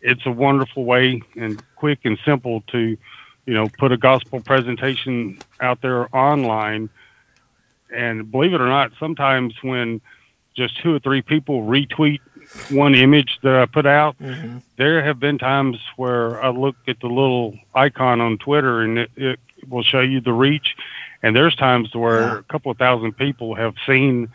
it's 0.00 0.24
a 0.26 0.30
wonderful 0.30 0.84
way 0.84 1.22
and 1.36 1.62
quick 1.76 2.00
and 2.04 2.18
simple 2.24 2.62
to, 2.68 2.96
you 3.46 3.54
know, 3.54 3.68
put 3.78 3.92
a 3.92 3.96
gospel 3.96 4.40
presentation 4.40 5.38
out 5.60 5.80
there 5.82 6.14
online. 6.14 6.88
And 7.94 8.30
believe 8.30 8.52
it 8.52 8.60
or 8.60 8.68
not, 8.68 8.92
sometimes 8.98 9.54
when 9.62 10.00
just 10.56 10.80
two 10.82 10.94
or 10.94 10.98
three 10.98 11.22
people 11.22 11.62
retweet 11.62 12.20
one 12.70 12.94
image 12.94 13.38
that 13.42 13.56
I 13.56 13.66
put 13.66 13.86
out, 13.86 14.18
mm-hmm. 14.18 14.58
there 14.76 15.02
have 15.04 15.18
been 15.18 15.38
times 15.38 15.78
where 15.96 16.42
I 16.42 16.50
look 16.50 16.76
at 16.88 17.00
the 17.00 17.08
little 17.08 17.58
icon 17.74 18.20
on 18.20 18.38
Twitter 18.38 18.82
and 18.82 18.98
it, 18.98 19.10
it 19.16 19.40
will 19.68 19.82
show 19.82 20.00
you 20.00 20.20
the 20.20 20.32
reach. 20.32 20.76
And 21.22 21.34
there's 21.34 21.54
times 21.54 21.94
where 21.94 22.20
yeah. 22.20 22.38
a 22.38 22.42
couple 22.42 22.70
of 22.70 22.78
thousand 22.78 23.16
people 23.16 23.54
have 23.54 23.74
seen 23.86 24.28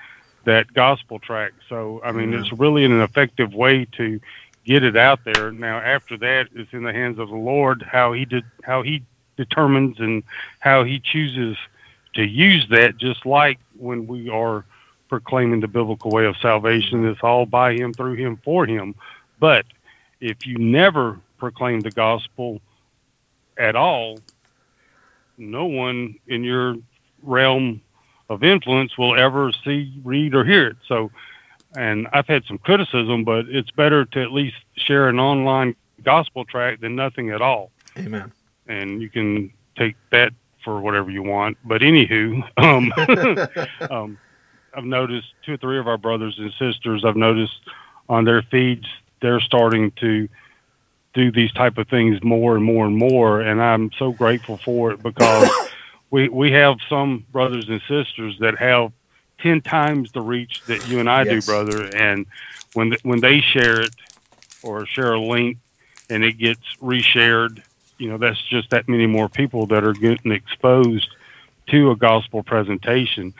that 0.45 0.73
gospel 0.73 1.19
track. 1.19 1.53
So, 1.69 2.01
I 2.03 2.11
mean, 2.11 2.31
mm-hmm. 2.31 2.43
it's 2.43 2.53
really 2.53 2.83
an 2.85 2.99
effective 3.01 3.53
way 3.53 3.85
to 3.97 4.19
get 4.65 4.83
it 4.83 4.97
out 4.97 5.19
there. 5.23 5.51
Now, 5.51 5.79
after 5.79 6.17
that, 6.17 6.47
it's 6.53 6.73
in 6.73 6.83
the 6.83 6.93
hands 6.93 7.19
of 7.19 7.29
the 7.29 7.35
Lord 7.35 7.83
how 7.83 8.13
he 8.13 8.25
did, 8.25 8.43
how 8.63 8.81
he 8.81 9.03
determines 9.37 9.99
and 9.99 10.23
how 10.59 10.83
he 10.83 10.99
chooses 10.99 11.57
to 12.13 12.23
use 12.23 12.67
that. 12.69 12.97
Just 12.97 13.25
like 13.25 13.59
when 13.77 14.07
we 14.07 14.29
are 14.29 14.65
proclaiming 15.09 15.59
the 15.59 15.67
biblical 15.67 16.11
way 16.11 16.25
of 16.25 16.37
salvation, 16.37 17.05
it's 17.05 17.21
all 17.23 17.45
by 17.45 17.73
him, 17.73 17.93
through 17.93 18.15
him, 18.15 18.39
for 18.43 18.65
him. 18.65 18.95
But 19.39 19.65
if 20.19 20.45
you 20.45 20.57
never 20.57 21.19
proclaim 21.37 21.81
the 21.81 21.91
gospel 21.91 22.61
at 23.57 23.75
all, 23.75 24.19
no 25.41 25.65
one 25.65 26.15
in 26.27 26.43
your 26.43 26.75
realm 27.23 27.81
of 28.29 28.43
influence 28.43 28.97
will 28.97 29.17
ever 29.17 29.51
see, 29.65 29.99
read, 30.03 30.33
or 30.33 30.45
hear 30.45 30.67
it. 30.67 30.77
So, 30.87 31.11
and 31.75 32.07
I've 32.13 32.27
had 32.27 32.43
some 32.45 32.57
criticism, 32.57 33.23
but 33.23 33.45
it's 33.49 33.71
better 33.71 34.05
to 34.05 34.21
at 34.21 34.31
least 34.31 34.55
share 34.75 35.09
an 35.09 35.19
online 35.19 35.75
gospel 36.03 36.45
track 36.45 36.79
than 36.79 36.95
nothing 36.95 37.31
at 37.31 37.41
all. 37.41 37.71
Amen. 37.97 38.31
And 38.67 39.01
you 39.01 39.09
can 39.09 39.51
take 39.77 39.95
that 40.11 40.33
for 40.63 40.79
whatever 40.79 41.09
you 41.09 41.23
want. 41.23 41.57
But 41.65 41.81
anywho, 41.81 42.43
um, 42.57 43.89
um, 43.91 44.17
I've 44.73 44.85
noticed 44.85 45.27
two 45.45 45.53
or 45.53 45.57
three 45.57 45.79
of 45.79 45.87
our 45.87 45.97
brothers 45.97 46.35
and 46.37 46.51
sisters. 46.57 47.03
I've 47.03 47.17
noticed 47.17 47.59
on 48.07 48.25
their 48.25 48.41
feeds 48.43 48.85
they're 49.21 49.39
starting 49.39 49.91
to 49.91 50.27
do 51.13 51.31
these 51.31 51.51
type 51.53 51.77
of 51.77 51.87
things 51.89 52.23
more 52.23 52.55
and 52.55 52.63
more 52.63 52.85
and 52.85 52.97
more, 52.97 53.41
and 53.41 53.61
I'm 53.61 53.91
so 53.99 54.11
grateful 54.11 54.59
for 54.63 54.91
it 54.91 55.03
because 55.03 55.51
we 56.11 56.29
we 56.29 56.51
have 56.51 56.77
some 56.89 57.25
brothers 57.31 57.67
and 57.69 57.81
sisters 57.87 58.37
that 58.39 58.57
have 58.57 58.91
ten 59.39 59.61
times 59.61 60.11
the 60.13 60.21
reach 60.21 60.63
that 60.67 60.85
you 60.85 60.99
and 60.99 61.09
I 61.09 61.23
Yes. 61.23 61.29
do, 61.33 61.41
brother. 61.41 61.85
And 61.95 62.25
when 62.73 62.91
th- 62.91 63.03
when 63.03 63.19
they 63.21 63.41
share 63.41 63.81
it 63.81 63.93
or 64.63 64.85
share 64.85 65.13
a 65.13 65.19
link 65.21 65.57
and 66.09 66.23
it 66.23 66.33
gets 66.37 66.61
reshared, 66.81 67.61
you 67.97 68.09
know, 68.09 68.17
that's 68.17 68.41
just 68.49 68.69
that 68.71 68.87
many 68.87 69.07
more 69.07 69.29
people 69.29 69.67
that 69.67 69.83
are 69.83 69.93
getting 69.93 70.31
exposed 70.31 71.09
to 71.67 71.91
a 71.91 71.95
gospel 71.95 72.43
presentation. 72.43 73.33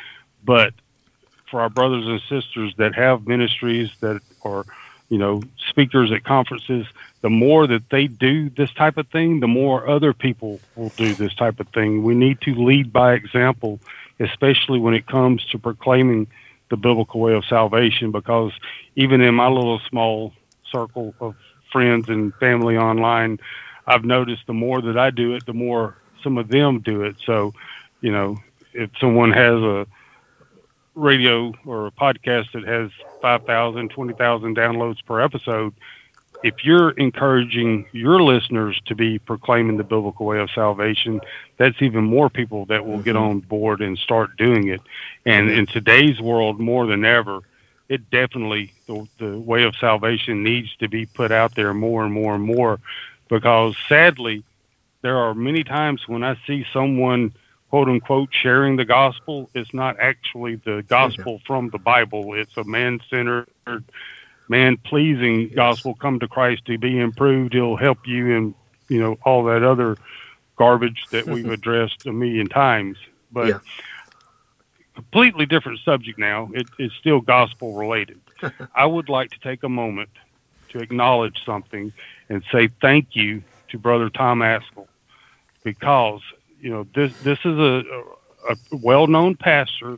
But 0.43 0.73
for 1.49 1.61
our 1.61 1.69
brothers 1.69 2.05
and 2.07 2.21
sisters 2.29 2.73
that 2.77 2.95
have 2.95 3.27
ministries 3.27 3.89
that 4.01 4.21
are, 4.43 4.65
you 5.11 5.17
know, 5.17 5.43
speakers 5.69 6.09
at 6.13 6.23
conferences, 6.23 6.87
the 7.19 7.29
more 7.29 7.67
that 7.67 7.89
they 7.89 8.07
do 8.07 8.49
this 8.49 8.73
type 8.73 8.97
of 8.97 9.05
thing, 9.09 9.41
the 9.41 9.47
more 9.47 9.85
other 9.85 10.13
people 10.13 10.61
will 10.77 10.93
do 10.95 11.13
this 11.13 11.35
type 11.35 11.59
of 11.59 11.67
thing. 11.67 12.01
We 12.01 12.15
need 12.15 12.39
to 12.41 12.55
lead 12.55 12.93
by 12.93 13.13
example, 13.15 13.81
especially 14.21 14.79
when 14.79 14.93
it 14.93 15.05
comes 15.05 15.43
to 15.47 15.59
proclaiming 15.59 16.27
the 16.69 16.77
biblical 16.77 17.19
way 17.19 17.33
of 17.33 17.43
salvation, 17.43 18.11
because 18.11 18.53
even 18.95 19.19
in 19.19 19.35
my 19.35 19.49
little 19.49 19.79
small 19.89 20.31
circle 20.71 21.13
of 21.19 21.35
friends 21.73 22.07
and 22.07 22.33
family 22.35 22.77
online, 22.77 23.37
I've 23.85 24.05
noticed 24.05 24.47
the 24.47 24.53
more 24.53 24.81
that 24.81 24.97
I 24.97 25.09
do 25.09 25.35
it, 25.35 25.45
the 25.45 25.53
more 25.53 25.97
some 26.23 26.37
of 26.37 26.47
them 26.47 26.79
do 26.79 27.03
it. 27.03 27.17
So, 27.25 27.53
you 27.99 28.13
know, 28.13 28.37
if 28.73 28.89
someone 28.97 29.33
has 29.33 29.61
a 29.61 29.85
radio 30.95 31.53
or 31.65 31.87
a 31.87 31.91
podcast 31.91 32.51
that 32.53 32.63
has 32.63 32.91
5,000, 33.21 33.89
20,000 33.89 34.55
downloads 34.55 35.03
per 35.05 35.21
episode, 35.21 35.73
if 36.43 36.63
you're 36.63 36.91
encouraging 36.91 37.85
your 37.91 38.21
listeners 38.21 38.81
to 38.85 38.95
be 38.95 39.19
proclaiming 39.19 39.77
the 39.77 39.83
biblical 39.83 40.25
way 40.25 40.39
of 40.39 40.49
salvation, 40.51 41.21
that's 41.57 41.81
even 41.81 42.03
more 42.03 42.29
people 42.29 42.65
that 42.65 42.85
will 42.85 42.97
get 42.97 43.15
mm-hmm. 43.15 43.23
on 43.23 43.39
board 43.41 43.81
and 43.81 43.97
start 43.97 44.35
doing 44.37 44.67
it. 44.67 44.81
And 45.25 45.49
mm-hmm. 45.49 45.59
in 45.59 45.65
today's 45.67 46.19
world, 46.19 46.59
more 46.59 46.87
than 46.87 47.05
ever, 47.05 47.41
it 47.89 48.09
definitely, 48.09 48.73
the, 48.87 49.07
the 49.19 49.37
way 49.37 49.63
of 49.63 49.75
salvation 49.75 50.43
needs 50.43 50.75
to 50.77 50.87
be 50.87 51.05
put 51.05 51.31
out 51.31 51.55
there 51.55 51.73
more 51.73 52.03
and 52.03 52.13
more 52.13 52.33
and 52.33 52.43
more 52.43 52.79
because 53.29 53.75
sadly, 53.87 54.43
there 55.01 55.17
are 55.17 55.33
many 55.33 55.63
times 55.63 56.07
when 56.07 56.23
I 56.23 56.37
see 56.45 56.65
someone 56.73 57.33
quote 57.71 57.87
unquote 57.87 58.29
sharing 58.33 58.75
the 58.75 58.85
gospel, 58.85 59.49
is 59.55 59.67
not 59.73 59.97
actually 59.99 60.55
the 60.57 60.83
gospel 60.87 61.41
from 61.47 61.69
the 61.69 61.77
Bible. 61.79 62.33
It's 62.33 62.55
a 62.57 62.65
man 62.65 62.99
centered, 63.09 63.47
man 64.49 64.77
pleasing 64.77 65.49
gospel. 65.55 65.95
Come 65.95 66.19
to 66.19 66.27
Christ 66.27 66.65
to 66.65 66.77
be 66.77 66.99
improved. 66.99 67.53
He'll 67.53 67.77
help 67.77 68.05
you 68.05 68.35
and 68.35 68.53
you 68.89 68.99
know, 68.99 69.17
all 69.23 69.45
that 69.45 69.63
other 69.63 69.97
garbage 70.57 71.05
that 71.11 71.25
we've 71.25 71.49
addressed 71.59 72.05
a 72.05 72.11
million 72.11 72.47
times. 72.49 72.97
But 73.31 73.47
Yeah. 73.47 73.59
completely 74.95 75.45
different 75.45 75.79
subject 75.85 76.19
now. 76.19 76.49
It, 76.53 76.67
it's 76.77 76.93
still 76.95 77.21
gospel 77.21 77.73
related. 77.73 78.19
I 78.75 78.85
would 78.85 79.07
like 79.07 79.31
to 79.31 79.39
take 79.39 79.63
a 79.63 79.69
moment 79.69 80.09
to 80.69 80.79
acknowledge 80.79 81.41
something 81.45 81.93
and 82.27 82.43
say 82.51 82.69
thank 82.81 83.15
you 83.15 83.43
to 83.69 83.77
Brother 83.77 84.09
Tom 84.09 84.39
Ascol 84.39 84.87
because 85.63 86.21
you 86.61 86.69
know 86.69 86.85
this 86.95 87.11
this 87.23 87.39
is 87.39 87.57
a, 87.57 87.83
a, 88.49 88.53
a 88.53 88.55
well 88.71 89.07
known 89.07 89.35
pastor 89.35 89.97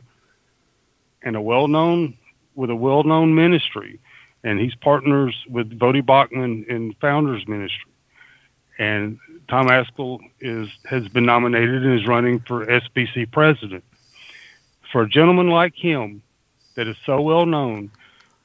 and 1.22 1.36
a 1.36 1.40
well 1.40 1.68
known 1.68 2.16
with 2.54 2.70
a 2.70 2.76
well 2.76 3.04
known 3.04 3.34
ministry, 3.34 4.00
and 4.42 4.58
he's 4.58 4.74
partners 4.74 5.36
with 5.48 5.78
Voddie 5.78 6.02
Baucham 6.02 6.66
in 6.66 6.94
Founders 7.00 7.46
Ministry, 7.46 7.92
and 8.78 9.18
Tom 9.48 9.68
Ascol 9.68 10.20
is 10.40 10.68
has 10.86 11.06
been 11.08 11.26
nominated 11.26 11.84
and 11.84 12.00
is 12.00 12.06
running 12.06 12.40
for 12.40 12.66
SBC 12.66 13.30
president. 13.30 13.84
For 14.90 15.02
a 15.02 15.08
gentleman 15.08 15.48
like 15.48 15.74
him, 15.74 16.22
that 16.76 16.86
is 16.86 16.96
so 17.04 17.20
well 17.20 17.46
known, 17.46 17.90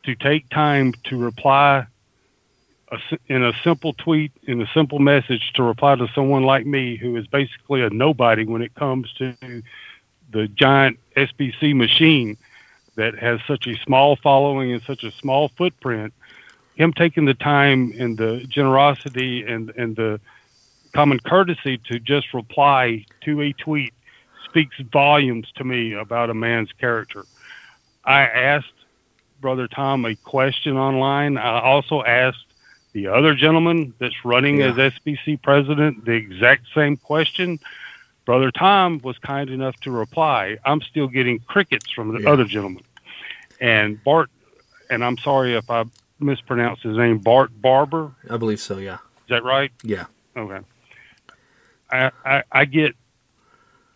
to 0.03 0.15
take 0.15 0.49
time 0.49 0.93
to 1.05 1.17
reply 1.17 1.85
a 2.91 2.97
in 3.27 3.43
a 3.43 3.53
simple 3.63 3.93
tweet, 3.93 4.31
in 4.43 4.61
a 4.61 4.67
simple 4.73 4.99
message, 4.99 5.51
to 5.53 5.63
reply 5.63 5.95
to 5.95 6.07
someone 6.13 6.43
like 6.43 6.65
me 6.65 6.95
who 6.95 7.15
is 7.15 7.27
basically 7.27 7.81
a 7.81 7.89
nobody 7.89 8.45
when 8.45 8.61
it 8.61 8.73
comes 8.75 9.11
to 9.13 9.35
the 10.31 10.47
giant 10.47 10.99
SBC 11.15 11.75
machine 11.75 12.37
that 12.95 13.17
has 13.17 13.39
such 13.47 13.67
a 13.67 13.77
small 13.83 14.15
following 14.15 14.73
and 14.73 14.81
such 14.83 15.03
a 15.03 15.11
small 15.11 15.49
footprint. 15.49 16.13
Him 16.75 16.93
taking 16.93 17.25
the 17.25 17.33
time 17.33 17.93
and 17.97 18.17
the 18.17 18.45
generosity 18.47 19.43
and, 19.43 19.69
and 19.71 19.95
the 19.95 20.19
common 20.93 21.19
courtesy 21.19 21.77
to 21.89 21.99
just 21.99 22.33
reply 22.33 23.05
to 23.21 23.41
a 23.41 23.53
tweet 23.53 23.93
speaks 24.45 24.75
volumes 24.91 25.47
to 25.55 25.63
me 25.63 25.93
about 25.93 26.29
a 26.29 26.33
man's 26.33 26.71
character. 26.73 27.25
I 28.03 28.21
asked 28.21 28.73
Brother 29.39 29.67
Tom 29.67 30.05
a 30.05 30.15
question 30.15 30.77
online. 30.77 31.37
I 31.37 31.61
also 31.61 32.03
asked 32.03 32.48
the 32.93 33.07
other 33.07 33.35
gentleman 33.35 33.93
that's 33.99 34.25
running 34.25 34.59
Yeah. 34.59 34.67
as 34.71 34.77
SBC 34.77 35.37
president 35.41 36.05
the 36.05 36.13
exact 36.13 36.65
same 36.73 36.97
question. 36.97 37.59
Brother 38.25 38.51
Tom 38.51 38.99
was 39.03 39.17
kind 39.19 39.49
enough 39.49 39.75
to 39.81 39.91
reply. 39.91 40.57
I'm 40.65 40.81
still 40.81 41.07
getting 41.07 41.39
crickets 41.39 41.89
from 41.91 42.13
the 42.13 42.21
Yeah. 42.21 42.29
other 42.31 42.45
gentleman. 42.45 42.83
And 43.59 44.03
Bart, 44.03 44.29
and 44.89 45.03
I'm 45.03 45.17
sorry 45.17 45.55
if 45.55 45.69
I 45.69 45.83
mispronounced 46.19 46.83
his 46.83 46.97
name, 46.97 47.17
Bart 47.19 47.49
Barber. 47.61 48.11
I 48.29 48.37
believe 48.37 48.59
so. 48.59 48.77
Yeah. 48.77 48.95
Is 48.95 49.29
that 49.29 49.43
right? 49.43 49.71
Yeah. 49.83 50.05
Okay. 50.37 50.59
I, 51.91 52.11
I, 52.25 52.43
I 52.51 52.65
get 52.65 52.95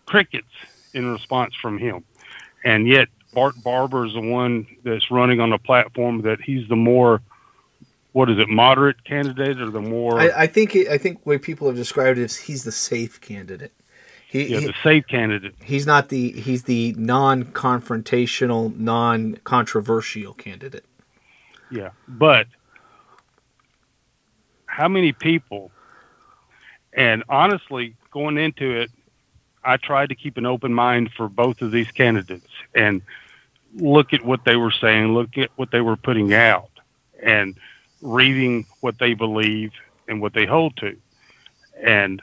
crickets 0.05 0.47
in 0.93 1.11
response 1.11 1.53
from 1.55 1.77
him. 1.77 2.03
And 2.63 2.87
yet, 2.87 3.07
Bart 3.33 3.55
Barber 3.63 4.05
is 4.05 4.13
the 4.13 4.21
one 4.21 4.67
that's 4.83 5.09
running 5.11 5.39
on 5.39 5.53
a 5.53 5.57
platform 5.57 6.21
that 6.21 6.41
he's 6.41 6.67
the 6.69 6.75
more, 6.75 7.21
what 8.13 8.29
is 8.29 8.37
it, 8.39 8.47
moderate 8.47 9.03
candidate 9.03 9.59
or 9.59 9.69
the 9.69 9.81
more, 9.81 10.19
I, 10.19 10.43
I 10.43 10.47
think 10.47 10.75
I 10.75 10.97
think 10.97 11.25
way 11.25 11.37
people 11.37 11.67
have 11.67 11.75
described 11.75 12.17
it 12.17 12.23
is 12.23 12.37
he's 12.37 12.63
the 12.63 12.71
safe 12.71 13.19
candidate. 13.19 13.73
He, 14.29 14.45
yeah, 14.45 14.59
he 14.59 14.67
the 14.67 14.73
safe 14.81 15.05
candidate. 15.07 15.53
he's 15.63 15.85
not 15.85 16.09
the 16.09 16.31
he's 16.31 16.63
the 16.63 16.93
non-confrontational, 16.97 18.75
non-controversial 18.77 20.33
candidate. 20.33 20.85
Yeah. 21.69 21.89
But 22.07 22.47
how 24.65 24.87
many 24.87 25.11
people, 25.11 25.71
and 26.93 27.23
honestly, 27.29 27.95
going 28.11 28.37
into 28.37 28.79
it, 28.79 28.91
I 29.63 29.77
tried 29.77 30.09
to 30.09 30.15
keep 30.15 30.37
an 30.37 30.45
open 30.45 30.73
mind 30.73 31.11
for 31.15 31.27
both 31.27 31.61
of 31.61 31.71
these 31.71 31.91
candidates 31.91 32.49
and 32.75 33.01
look 33.75 34.13
at 34.13 34.23
what 34.23 34.45
they 34.45 34.55
were 34.55 34.71
saying, 34.71 35.13
look 35.13 35.37
at 35.37 35.49
what 35.55 35.71
they 35.71 35.81
were 35.81 35.95
putting 35.95 36.33
out, 36.33 36.69
and 37.21 37.55
reading 38.03 38.65
what 38.81 38.99
they 38.99 39.13
believe 39.13 39.71
and 40.07 40.21
what 40.21 40.33
they 40.33 40.45
hold 40.45 40.77
to. 40.77 40.95
And 41.81 42.21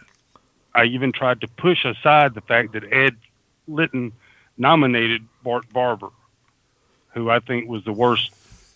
I 0.75 0.85
even 0.85 1.11
tried 1.11 1.41
to 1.41 1.49
push 1.49 1.85
aside 1.85 2.35
the 2.35 2.43
fact 2.43 2.73
that 2.73 2.85
Ed 2.93 3.17
Litton 3.67 4.13
nominated 4.57 5.27
Bart 5.43 5.65
Barber, 5.73 6.11
who 7.15 7.31
I 7.31 7.41
think 7.41 7.69
was 7.69 7.83
the 7.85 7.93
worst 7.93 8.31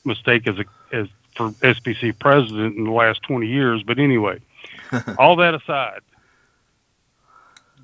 mistake 0.05 0.49
as 0.49 0.59
a 0.59 0.65
as 0.93 1.09
for 1.35 1.51
SBC 1.51 2.19
president 2.19 2.77
in 2.77 2.85
the 2.85 2.91
last 2.91 3.23
20 3.23 3.47
years. 3.47 3.83
But 3.83 3.99
anyway, 3.99 4.41
all 5.19 5.37
that 5.37 5.55
aside, 5.55 6.01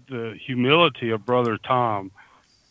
the 0.09 0.37
humility 0.41 1.11
of 1.11 1.25
Brother 1.27 1.59
Tom 1.59 2.11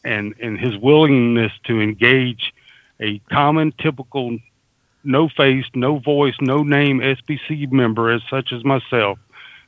and 0.03 0.33
and 0.41 0.59
his 0.59 0.75
willingness 0.77 1.51
to 1.65 1.79
engage 1.79 2.53
a 2.99 3.19
common, 3.31 3.71
typical, 3.77 4.37
no 5.09 5.27
face, 5.27 5.65
no 5.73 5.97
voice, 5.97 6.35
no 6.39 6.61
name 6.61 6.99
SBC 6.99 7.71
member 7.71 8.11
as 8.11 8.21
such 8.29 8.53
as 8.53 8.63
myself, 8.63 9.17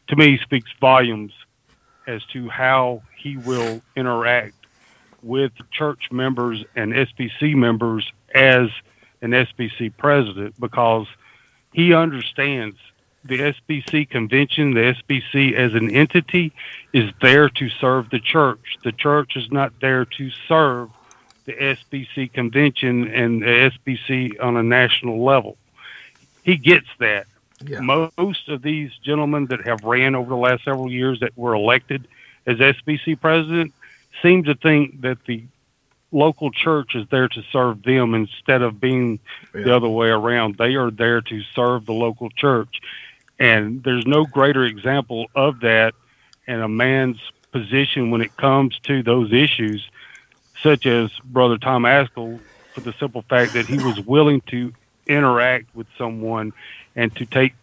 to 0.07 0.15
me 0.15 0.37
speaks 0.37 0.69
volumes 0.79 1.33
as 2.05 2.23
to 2.25 2.47
how 2.47 3.01
he 3.17 3.37
will 3.37 3.81
interact 3.95 4.53
with 5.23 5.51
church 5.71 6.11
members 6.11 6.63
and 6.75 6.93
SBC 6.93 7.55
members 7.55 8.11
as 8.35 8.69
an 9.23 9.31
SBC 9.31 9.97
president 9.97 10.53
because 10.59 11.07
he 11.73 11.91
understands 11.91 12.77
the 13.23 13.39
SBC 13.39 14.09
convention, 14.09 14.75
the 14.75 14.95
SBC 15.01 15.53
as 15.53 15.73
an 15.73 15.89
entity 15.89 16.53
is 16.93 17.11
there 17.19 17.49
to 17.49 17.69
serve 17.69 18.11
the 18.11 18.19
church. 18.19 18.77
The 18.83 18.91
church 18.91 19.35
is 19.35 19.51
not 19.51 19.73
there 19.79 20.05
to 20.05 20.29
serve 20.47 20.89
the 21.45 21.53
SBC 21.53 22.31
convention 22.33 23.07
and 23.07 23.41
the 23.41 23.71
SBC 23.71 24.41
on 24.41 24.57
a 24.57 24.63
national 24.63 25.23
level. 25.23 25.57
He 26.43 26.57
gets 26.57 26.87
that. 26.99 27.27
Yeah. 27.65 27.79
Most 27.81 28.49
of 28.49 28.61
these 28.61 28.91
gentlemen 29.03 29.47
that 29.47 29.65
have 29.65 29.83
ran 29.83 30.15
over 30.15 30.29
the 30.29 30.35
last 30.35 30.63
several 30.63 30.91
years 30.91 31.19
that 31.19 31.37
were 31.37 31.53
elected 31.53 32.07
as 32.47 32.57
SBC 32.57 33.19
president 33.21 33.73
seem 34.21 34.43
to 34.45 34.55
think 34.55 35.01
that 35.01 35.23
the 35.25 35.43
local 36.11 36.51
church 36.51 36.95
is 36.95 37.07
there 37.09 37.27
to 37.27 37.43
serve 37.51 37.83
them 37.83 38.13
instead 38.13 38.61
of 38.61 38.81
being 38.81 39.19
the 39.53 39.73
other 39.73 39.87
way 39.87 40.09
around. 40.09 40.57
They 40.57 40.75
are 40.75 40.91
there 40.91 41.21
to 41.21 41.41
serve 41.55 41.85
the 41.85 41.93
local 41.93 42.29
church. 42.31 42.81
And 43.39 43.83
there's 43.83 44.05
no 44.05 44.25
greater 44.25 44.65
example 44.65 45.27
of 45.35 45.61
that 45.61 45.93
in 46.47 46.61
a 46.61 46.67
man's 46.67 47.19
position 47.51 48.11
when 48.11 48.21
it 48.21 48.35
comes 48.37 48.77
to 48.83 49.03
those 49.03 49.31
issues, 49.31 49.87
such 50.61 50.85
as 50.85 51.11
Brother 51.23 51.57
Tom 51.57 51.83
Ascol, 51.83 52.39
for 52.73 52.81
the 52.81 52.93
simple 52.93 53.23
fact 53.23 53.53
that 53.53 53.65
he 53.65 53.77
was 53.77 53.99
willing 53.99 54.41
to 54.41 54.73
interact 55.07 55.75
with 55.75 55.87
someone 55.97 56.53
and 56.95 57.13
to 57.15 57.25
take 57.25 57.53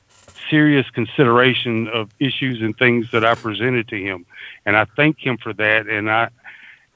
serious 0.50 0.88
consideration 0.90 1.88
of 1.88 2.10
issues 2.18 2.60
and 2.60 2.76
things 2.76 3.10
that 3.12 3.24
I 3.24 3.34
presented 3.34 3.88
to 3.88 3.96
him. 3.96 4.26
And 4.64 4.76
I 4.76 4.84
thank 4.84 5.18
him 5.18 5.36
for 5.38 5.52
that. 5.54 5.86
And 5.88 6.10
I, 6.10 6.30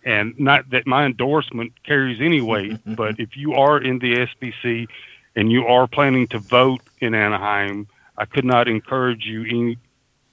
and 0.04 0.38
not 0.38 0.70
that 0.70 0.86
my 0.86 1.06
endorsement 1.06 1.72
carries 1.84 2.20
any 2.20 2.40
weight, 2.40 2.78
but 2.86 3.18
if 3.18 3.36
you 3.36 3.54
are 3.54 3.78
in 3.78 3.98
the 3.98 4.26
SBC 4.26 4.88
and 5.36 5.50
you 5.50 5.66
are 5.66 5.86
planning 5.86 6.26
to 6.28 6.38
vote 6.38 6.80
in 7.00 7.14
Anaheim, 7.14 7.86
I 8.16 8.26
could 8.26 8.44
not 8.44 8.68
encourage 8.68 9.24
you 9.24 9.42
any, 9.44 9.78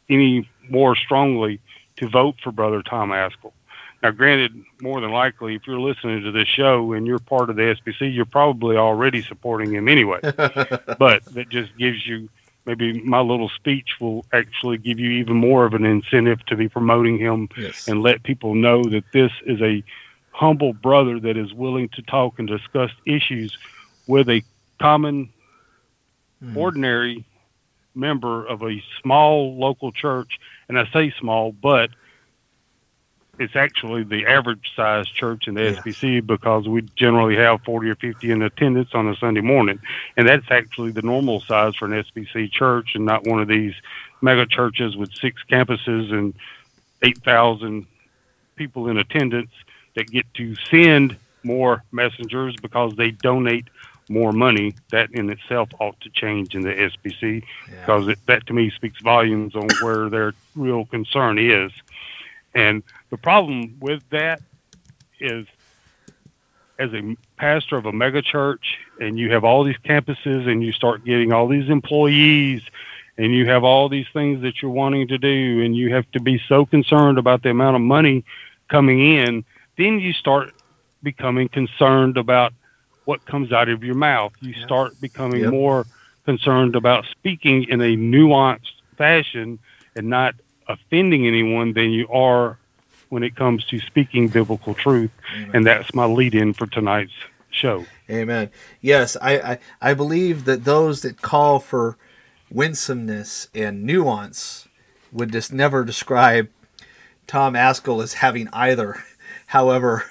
any 0.09 0.49
more 0.69 0.95
strongly 0.95 1.59
to 1.97 2.09
vote 2.09 2.35
for 2.43 2.51
Brother 2.51 2.81
Tom 2.81 3.09
Ascol. 3.09 3.53
Now, 4.01 4.11
granted, 4.11 4.63
more 4.81 5.01
than 5.01 5.11
likely, 5.11 5.55
if 5.55 5.67
you're 5.67 5.79
listening 5.79 6.23
to 6.23 6.31
this 6.31 6.47
show 6.47 6.93
and 6.93 7.05
you're 7.05 7.19
part 7.19 7.49
of 7.49 7.57
the 7.57 7.75
SBC, 7.75 8.13
you're 8.15 8.25
probably 8.25 8.77
already 8.77 9.21
supporting 9.21 9.73
him 9.73 9.89
anyway. 9.89 10.19
but 10.23 11.25
that 11.25 11.47
just 11.49 11.75
gives 11.77 12.07
you 12.07 12.29
maybe 12.65 13.01
my 13.01 13.19
little 13.19 13.49
speech 13.49 13.89
will 13.99 14.25
actually 14.31 14.77
give 14.77 14.99
you 14.99 15.09
even 15.11 15.35
more 15.35 15.65
of 15.65 15.73
an 15.73 15.85
incentive 15.85 16.45
to 16.45 16.55
be 16.55 16.69
promoting 16.69 17.17
him 17.17 17.49
yes. 17.57 17.87
and 17.87 18.01
let 18.01 18.23
people 18.23 18.53
know 18.53 18.83
that 18.83 19.03
this 19.11 19.31
is 19.45 19.61
a 19.61 19.83
humble 20.31 20.71
brother 20.71 21.19
that 21.19 21.35
is 21.35 21.53
willing 21.53 21.89
to 21.89 22.01
talk 22.03 22.39
and 22.39 22.47
discuss 22.47 22.91
issues 23.05 23.57
with 24.07 24.29
a 24.29 24.41
common, 24.79 25.29
mm. 26.43 26.55
ordinary 26.55 27.25
member 27.95 28.45
of 28.45 28.61
a 28.63 28.81
small 29.01 29.57
local 29.57 29.91
church. 29.91 30.39
And 30.69 30.79
I 30.79 30.87
say 30.93 31.13
small, 31.19 31.51
but 31.51 31.89
it's 33.39 33.55
actually 33.55 34.03
the 34.03 34.27
average 34.27 34.73
size 34.75 35.07
church 35.07 35.47
in 35.47 35.53
the 35.53 35.63
yeah. 35.63 35.71
SBC 35.71 36.27
because 36.27 36.67
we 36.67 36.81
generally 36.97 37.37
have 37.37 37.61
40 37.61 37.89
or 37.89 37.95
50 37.95 38.31
in 38.31 38.41
attendance 38.41 38.89
on 38.93 39.07
a 39.07 39.15
Sunday 39.15 39.39
morning. 39.39 39.79
And 40.17 40.27
that's 40.27 40.51
actually 40.51 40.91
the 40.91 41.01
normal 41.01 41.39
size 41.39 41.73
for 41.75 41.85
an 41.85 42.03
SBC 42.03 42.51
church 42.51 42.95
and 42.95 43.05
not 43.05 43.25
one 43.25 43.41
of 43.41 43.47
these 43.47 43.73
mega 44.21 44.45
churches 44.45 44.97
with 44.97 45.13
six 45.13 45.41
campuses 45.49 46.11
and 46.11 46.33
8,000 47.01 47.87
people 48.57 48.89
in 48.89 48.97
attendance 48.97 49.51
that 49.95 50.11
get 50.11 50.25
to 50.33 50.55
send 50.69 51.15
more 51.43 51.83
messengers 51.93 52.57
because 52.61 52.93
they 52.97 53.11
donate 53.11 53.69
more 54.09 54.33
money. 54.33 54.75
That 54.91 55.11
in 55.11 55.29
itself 55.29 55.69
ought 55.79 55.99
to 56.01 56.09
change 56.09 56.55
in 56.55 56.61
the 56.61 56.73
SBC 56.73 57.41
yeah. 57.71 57.79
because 57.79 58.09
it, 58.09 58.19
that 58.25 58.45
to 58.47 58.53
me 58.53 58.69
speaks 58.71 59.01
volumes 59.01 59.55
on 59.55 59.69
where 59.81 60.09
their 60.09 60.33
real 60.57 60.83
concern 60.85 61.39
is. 61.39 61.71
And 62.53 62.83
the 63.09 63.17
problem 63.17 63.77
with 63.79 64.03
that 64.09 64.41
is, 65.19 65.47
as 66.77 66.93
a 66.93 67.17
pastor 67.37 67.77
of 67.77 67.85
a 67.85 67.91
mega 67.91 68.21
church, 68.21 68.77
and 68.99 69.17
you 69.19 69.31
have 69.31 69.43
all 69.43 69.63
these 69.63 69.77
campuses, 69.77 70.47
and 70.47 70.63
you 70.63 70.71
start 70.71 71.03
getting 71.03 71.33
all 71.33 71.47
these 71.47 71.69
employees, 71.69 72.61
and 73.17 73.33
you 73.33 73.47
have 73.47 73.63
all 73.63 73.89
these 73.89 74.07
things 74.13 74.41
that 74.43 74.61
you're 74.61 74.71
wanting 74.71 75.07
to 75.07 75.17
do, 75.17 75.61
and 75.61 75.75
you 75.75 75.93
have 75.93 76.09
to 76.11 76.21
be 76.21 76.41
so 76.47 76.65
concerned 76.65 77.17
about 77.17 77.43
the 77.43 77.49
amount 77.49 77.75
of 77.75 77.81
money 77.81 78.23
coming 78.69 79.17
in, 79.17 79.43
then 79.77 79.99
you 79.99 80.13
start 80.13 80.53
becoming 81.01 81.49
concerned 81.49 82.17
about 82.17 82.53
what 83.05 83.25
comes 83.25 83.51
out 83.51 83.69
of 83.69 83.83
your 83.83 83.95
mouth. 83.95 84.31
You 84.39 84.51
yeah. 84.51 84.65
start 84.65 85.01
becoming 85.01 85.41
yep. 85.41 85.51
more 85.51 85.87
concerned 86.25 86.75
about 86.75 87.05
speaking 87.09 87.63
in 87.63 87.81
a 87.81 87.97
nuanced 87.97 88.73
fashion 88.97 89.57
and 89.95 90.09
not 90.09 90.35
offending 90.67 91.25
anyone 91.25 91.73
than 91.73 91.89
you 91.89 92.07
are 92.09 92.58
when 93.09 93.23
it 93.23 93.35
comes 93.35 93.65
to 93.65 93.79
speaking 93.79 94.27
biblical 94.27 94.73
truth. 94.73 95.11
Amen. 95.35 95.51
And 95.53 95.65
that's 95.65 95.93
my 95.93 96.05
lead 96.05 96.35
in 96.35 96.53
for 96.53 96.67
tonight's 96.67 97.13
show. 97.49 97.85
Amen. 98.09 98.49
Yes, 98.81 99.17
I, 99.21 99.39
I, 99.39 99.59
I 99.81 99.93
believe 99.93 100.45
that 100.45 100.65
those 100.65 101.01
that 101.01 101.21
call 101.21 101.59
for 101.59 101.97
winsomeness 102.49 103.47
and 103.53 103.83
nuance 103.83 104.67
would 105.11 105.31
just 105.31 105.51
never 105.51 105.83
describe 105.83 106.49
Tom 107.27 107.53
Ascol 107.53 108.01
as 108.03 108.13
having 108.15 108.47
either. 108.53 109.03
However, 109.47 110.05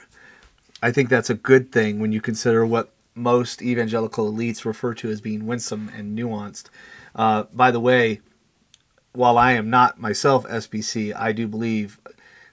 I 0.83 0.93
think 0.93 1.09
that's 1.09 1.31
a 1.31 1.35
good 1.35 1.73
thing 1.73 2.01
when 2.01 2.13
you 2.13 2.21
consider 2.21 2.65
what 2.65 2.93
most 3.15 3.61
evangelical 3.63 4.33
elites 4.33 4.65
refer 4.65 4.95
to 4.95 5.11
as 5.11 5.21
being 5.21 5.47
winsome 5.47 5.91
and 5.97 6.17
nuanced. 6.17 6.67
Uh, 7.15 7.45
by 7.53 7.71
the 7.71 7.81
way, 7.81 8.21
while 9.13 9.37
I 9.37 9.53
am 9.53 9.71
not 9.71 10.01
myself 10.01 10.45
SBC, 10.47 11.15
I 11.17 11.33
do 11.33 11.49
believe 11.49 11.99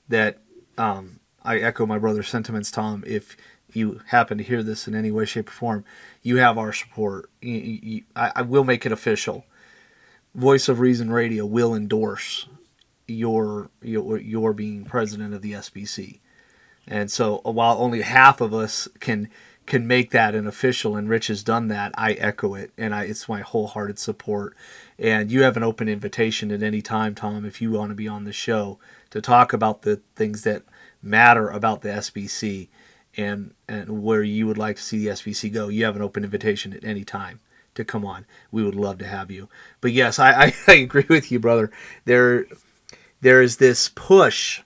that 0.09 0.37
um, 0.77 1.19
I 1.43 1.57
echo 1.57 1.85
my 1.85 1.97
brother's 1.97 2.27
sentiments, 2.27 2.71
Tom. 2.71 3.03
If 3.05 3.37
you 3.73 4.01
happen 4.07 4.37
to 4.37 4.43
hear 4.43 4.63
this 4.63 4.87
in 4.87 4.95
any 4.95 5.11
way, 5.11 5.25
shape, 5.25 5.49
or 5.49 5.53
form, 5.53 5.85
you 6.21 6.37
have 6.37 6.57
our 6.57 6.73
support. 6.73 7.29
You, 7.41 7.79
you, 7.83 8.03
I, 8.15 8.31
I, 8.37 8.41
will 8.41 8.63
make 8.63 8.85
it 8.85 8.91
official. 8.91 9.45
Voice 10.33 10.67
of 10.67 10.79
Reason 10.79 11.11
Radio 11.11 11.45
will 11.45 11.75
endorse 11.75 12.47
your 13.07 13.69
your 13.81 14.17
your 14.17 14.53
being 14.53 14.85
president 14.85 15.33
of 15.33 15.41
the 15.41 15.53
SBC, 15.53 16.19
and 16.87 17.11
so 17.11 17.41
while 17.43 17.77
only 17.77 18.01
half 18.01 18.41
of 18.41 18.53
us 18.53 18.87
can 18.99 19.29
can 19.65 19.87
make 19.87 20.11
that 20.11 20.35
an 20.35 20.45
official, 20.45 20.95
and 20.95 21.09
Rich 21.09 21.27
has 21.27 21.43
done 21.43 21.69
that, 21.69 21.91
I 21.97 22.13
echo 22.13 22.53
it, 22.53 22.71
and 22.77 22.93
I, 22.93 23.05
it's 23.05 23.27
my 23.27 23.41
wholehearted 23.41 23.97
support. 23.97 24.55
And 24.99 25.31
you 25.31 25.41
have 25.41 25.57
an 25.57 25.63
open 25.63 25.89
invitation 25.89 26.51
at 26.51 26.61
any 26.61 26.81
time, 26.81 27.15
Tom, 27.15 27.45
if 27.45 27.61
you 27.61 27.71
want 27.71 27.89
to 27.89 27.95
be 27.95 28.07
on 28.07 28.25
the 28.25 28.31
show 28.31 28.77
to 29.09 29.21
talk 29.21 29.53
about 29.53 29.81
the 29.81 30.01
things 30.15 30.43
that 30.43 30.63
matter 31.01 31.49
about 31.49 31.81
the 31.81 31.89
SBC 31.89 32.69
and 33.17 33.53
and 33.67 34.03
where 34.03 34.23
you 34.23 34.47
would 34.47 34.57
like 34.57 34.75
to 34.77 34.83
see 34.83 34.99
the 34.99 35.11
SBC 35.11 35.53
go. 35.53 35.67
You 35.67 35.85
have 35.85 35.95
an 35.95 36.01
open 36.01 36.23
invitation 36.23 36.73
at 36.73 36.83
any 36.83 37.03
time 37.03 37.39
to 37.75 37.85
come 37.85 38.05
on. 38.05 38.25
We 38.51 38.63
would 38.63 38.75
love 38.75 38.97
to 38.99 39.07
have 39.07 39.31
you. 39.31 39.49
But 39.81 39.91
yes, 39.91 40.19
I, 40.19 40.31
I, 40.31 40.53
I 40.67 40.73
agree 40.75 41.05
with 41.09 41.31
you, 41.31 41.39
brother. 41.39 41.71
There 42.05 42.45
there 43.21 43.41
is 43.41 43.57
this 43.57 43.89
push, 43.89 44.61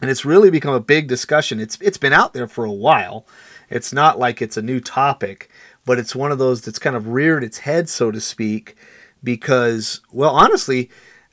and 0.00 0.10
it's 0.10 0.24
really 0.24 0.50
become 0.50 0.74
a 0.74 0.80
big 0.80 1.08
discussion. 1.08 1.60
It's 1.60 1.78
it's 1.80 1.98
been 1.98 2.12
out 2.12 2.32
there 2.32 2.48
for 2.48 2.64
a 2.64 2.72
while 2.72 3.26
it's 3.70 3.92
not 3.92 4.18
like 4.18 4.40
it's 4.40 4.56
a 4.56 4.62
new 4.62 4.80
topic, 4.80 5.50
but 5.84 5.98
it's 5.98 6.16
one 6.16 6.32
of 6.32 6.38
those 6.38 6.62
that's 6.62 6.78
kind 6.78 6.96
of 6.96 7.08
reared 7.08 7.44
its 7.44 7.58
head, 7.58 7.88
so 7.88 8.10
to 8.10 8.20
speak, 8.20 8.76
because, 9.22 10.00
well, 10.12 10.34
honestly, 10.34 10.90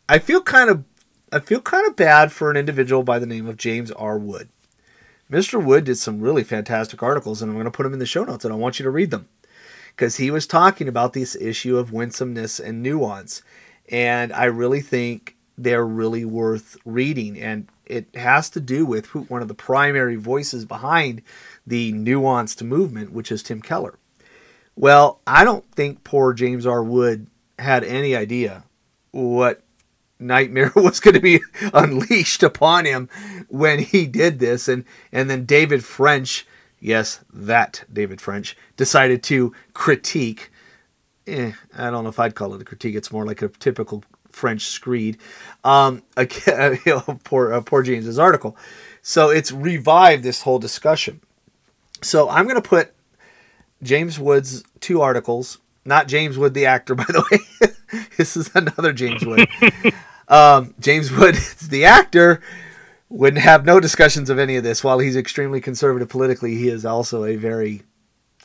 I 0.09 0.19
feel 0.19 0.41
kind 0.41 0.69
of 0.69 0.83
I 1.31 1.39
feel 1.39 1.61
kind 1.61 1.87
of 1.87 1.95
bad 1.95 2.31
for 2.31 2.51
an 2.51 2.57
individual 2.57 3.03
by 3.03 3.19
the 3.19 3.25
name 3.25 3.47
of 3.47 3.57
James 3.57 3.91
R. 3.91 4.17
Wood. 4.17 4.49
Mr. 5.31 5.63
Wood 5.63 5.85
did 5.85 5.97
some 5.97 6.21
really 6.21 6.43
fantastic 6.43 7.01
articles, 7.01 7.41
and 7.41 7.49
I'm 7.49 7.55
going 7.55 7.65
to 7.65 7.71
put 7.71 7.83
them 7.83 7.93
in 7.93 7.99
the 7.99 8.05
show 8.05 8.23
notes, 8.23 8.45
and 8.45 8.53
I 8.53 8.57
want 8.57 8.79
you 8.79 8.83
to 8.83 8.91
read 8.91 9.09
them 9.09 9.27
because 9.95 10.17
he 10.17 10.29
was 10.29 10.45
talking 10.45 10.87
about 10.87 11.13
this 11.13 11.35
issue 11.35 11.77
of 11.77 11.91
winsomeness 11.91 12.59
and 12.59 12.83
nuance, 12.83 13.41
and 13.89 14.31
I 14.33 14.45
really 14.45 14.81
think 14.81 15.35
they're 15.57 15.85
really 15.85 16.25
worth 16.25 16.77
reading, 16.85 17.39
and 17.39 17.67
it 17.85 18.07
has 18.15 18.49
to 18.51 18.59
do 18.59 18.85
with 18.85 19.07
who, 19.07 19.21
one 19.23 19.41
of 19.41 19.47
the 19.47 19.53
primary 19.55 20.15
voices 20.15 20.63
behind 20.65 21.23
the 21.65 21.91
nuanced 21.93 22.61
movement, 22.61 23.11
which 23.11 23.31
is 23.31 23.41
Tim 23.41 23.61
Keller. 23.61 23.97
Well, 24.75 25.21
I 25.25 25.43
don't 25.43 25.65
think 25.71 26.03
poor 26.03 26.33
James 26.33 26.67
R. 26.67 26.83
Wood 26.83 27.27
had 27.57 27.83
any 27.83 28.15
idea 28.15 28.63
what 29.11 29.63
nightmare 30.19 30.71
was 30.75 30.99
going 30.99 31.13
to 31.13 31.19
be 31.19 31.41
unleashed 31.73 32.43
upon 32.43 32.85
him 32.85 33.09
when 33.49 33.79
he 33.79 34.05
did 34.07 34.39
this 34.39 34.67
and 34.67 34.85
and 35.11 35.29
then 35.29 35.45
David 35.45 35.83
French 35.83 36.45
yes 36.79 37.19
that 37.31 37.83
David 37.91 38.21
French 38.21 38.55
decided 38.77 39.23
to 39.23 39.53
critique 39.73 40.51
eh, 41.27 41.51
I 41.77 41.89
don't 41.89 42.03
know 42.03 42.09
if 42.09 42.19
I'd 42.19 42.35
call 42.35 42.53
it 42.53 42.61
a 42.61 42.65
critique 42.65 42.95
it's 42.95 43.11
more 43.11 43.25
like 43.25 43.41
a 43.41 43.49
typical 43.49 44.03
French 44.29 44.65
screed 44.65 45.17
um 45.63 46.03
a, 46.15 46.27
you 46.85 46.93
know, 46.93 47.19
poor 47.23 47.53
uh, 47.53 47.61
poor 47.61 47.83
James's 47.83 48.19
article 48.19 48.55
so 49.01 49.29
it's 49.29 49.51
revived 49.51 50.23
this 50.23 50.43
whole 50.43 50.59
discussion 50.59 51.21
so 52.01 52.29
I'm 52.29 52.45
going 52.45 52.61
to 52.61 52.67
put 52.67 52.93
James 53.81 54.19
Wood's 54.19 54.63
two 54.79 55.01
articles, 55.01 55.59
not 55.85 56.07
James 56.07 56.37
Wood 56.37 56.53
the 56.53 56.65
actor, 56.65 56.95
by 56.95 57.05
the 57.05 57.23
way. 57.31 57.69
this 58.17 58.37
is 58.37 58.49
another 58.55 58.93
James 58.93 59.25
Wood. 59.25 59.47
um, 60.27 60.73
James 60.79 61.11
Wood, 61.11 61.35
the 61.69 61.85
actor, 61.85 62.41
wouldn't 63.09 63.43
have 63.43 63.65
no 63.65 63.79
discussions 63.79 64.29
of 64.29 64.39
any 64.39 64.55
of 64.55 64.63
this. 64.63 64.83
While 64.83 64.99
he's 64.99 65.15
extremely 65.15 65.61
conservative 65.61 66.09
politically, 66.09 66.55
he 66.55 66.69
is 66.69 66.85
also 66.85 67.23
a 67.23 67.35
very 67.35 67.83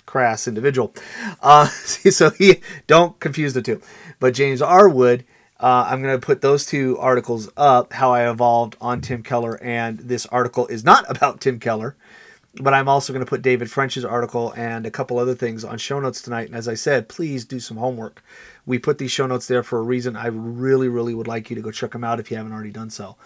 crass 0.06 0.46
individual. 0.46 0.94
Uh, 1.40 1.66
so 1.68 2.30
he 2.30 2.60
don't 2.86 3.18
confuse 3.20 3.54
the 3.54 3.62
two. 3.62 3.80
But 4.18 4.34
James 4.34 4.62
R. 4.62 4.88
Wood. 4.88 5.24
Uh, 5.58 5.86
I'm 5.90 6.00
going 6.00 6.18
to 6.18 6.26
put 6.26 6.40
those 6.40 6.64
two 6.64 6.96
articles 6.96 7.50
up, 7.54 7.92
how 7.92 8.14
I 8.14 8.30
evolved 8.30 8.78
on 8.80 9.02
Tim 9.02 9.22
Keller, 9.22 9.62
and 9.62 9.98
this 9.98 10.24
article 10.24 10.66
is 10.68 10.84
not 10.84 11.04
about 11.10 11.42
Tim 11.42 11.60
Keller 11.60 11.96
but 12.54 12.74
I'm 12.74 12.88
also 12.88 13.12
going 13.12 13.24
to 13.24 13.28
put 13.28 13.42
David 13.42 13.70
French's 13.70 14.04
article 14.04 14.52
and 14.56 14.84
a 14.84 14.90
couple 14.90 15.18
other 15.18 15.34
things 15.34 15.64
on 15.64 15.78
show 15.78 16.00
notes 16.00 16.20
tonight. 16.20 16.46
And 16.46 16.56
as 16.56 16.66
I 16.66 16.74
said, 16.74 17.08
please 17.08 17.44
do 17.44 17.60
some 17.60 17.76
homework. 17.76 18.22
We 18.70 18.78
put 18.78 18.98
these 18.98 19.10
show 19.10 19.26
notes 19.26 19.48
there 19.48 19.62
for 19.62 19.78
a 19.78 19.82
reason. 19.82 20.16
I 20.16 20.28
really, 20.28 20.88
really 20.88 21.12
would 21.12 21.26
like 21.26 21.50
you 21.50 21.56
to 21.56 21.62
go 21.62 21.70
check 21.70 21.90
them 21.90 22.04
out 22.04 22.20
if 22.20 22.30
you 22.30 22.36
haven't 22.36 22.52
already 22.52 22.70
done 22.70 22.88
so. 22.88 23.16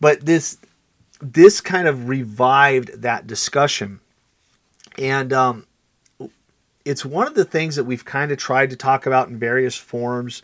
But 0.00 0.24
this 0.24 0.58
this 1.20 1.60
kind 1.60 1.86
of 1.86 2.08
revived 2.08 3.02
that 3.02 3.26
discussion. 3.26 4.00
And 4.98 5.32
um, 5.32 5.66
it's 6.84 7.04
one 7.04 7.26
of 7.26 7.34
the 7.34 7.44
things 7.44 7.76
that 7.76 7.84
we've 7.84 8.04
kind 8.04 8.32
of 8.32 8.38
tried 8.38 8.70
to 8.70 8.76
talk 8.76 9.04
about 9.04 9.28
in 9.28 9.38
various 9.38 9.76
forms 9.76 10.42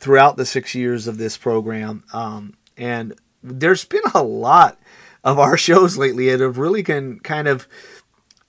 throughout 0.00 0.36
the 0.36 0.46
six 0.46 0.74
years 0.74 1.06
of 1.06 1.18
this 1.18 1.36
program. 1.36 2.04
Um, 2.12 2.54
and 2.76 3.14
there's 3.42 3.84
been 3.84 4.02
a 4.14 4.22
lot 4.22 4.78
of 5.22 5.38
our 5.38 5.56
shows 5.68 5.98
lately 5.98 6.30
that 6.30 6.40
have 6.40 6.58
really 6.58 6.82
been 6.82 7.20
kind 7.20 7.46
of 7.46 7.68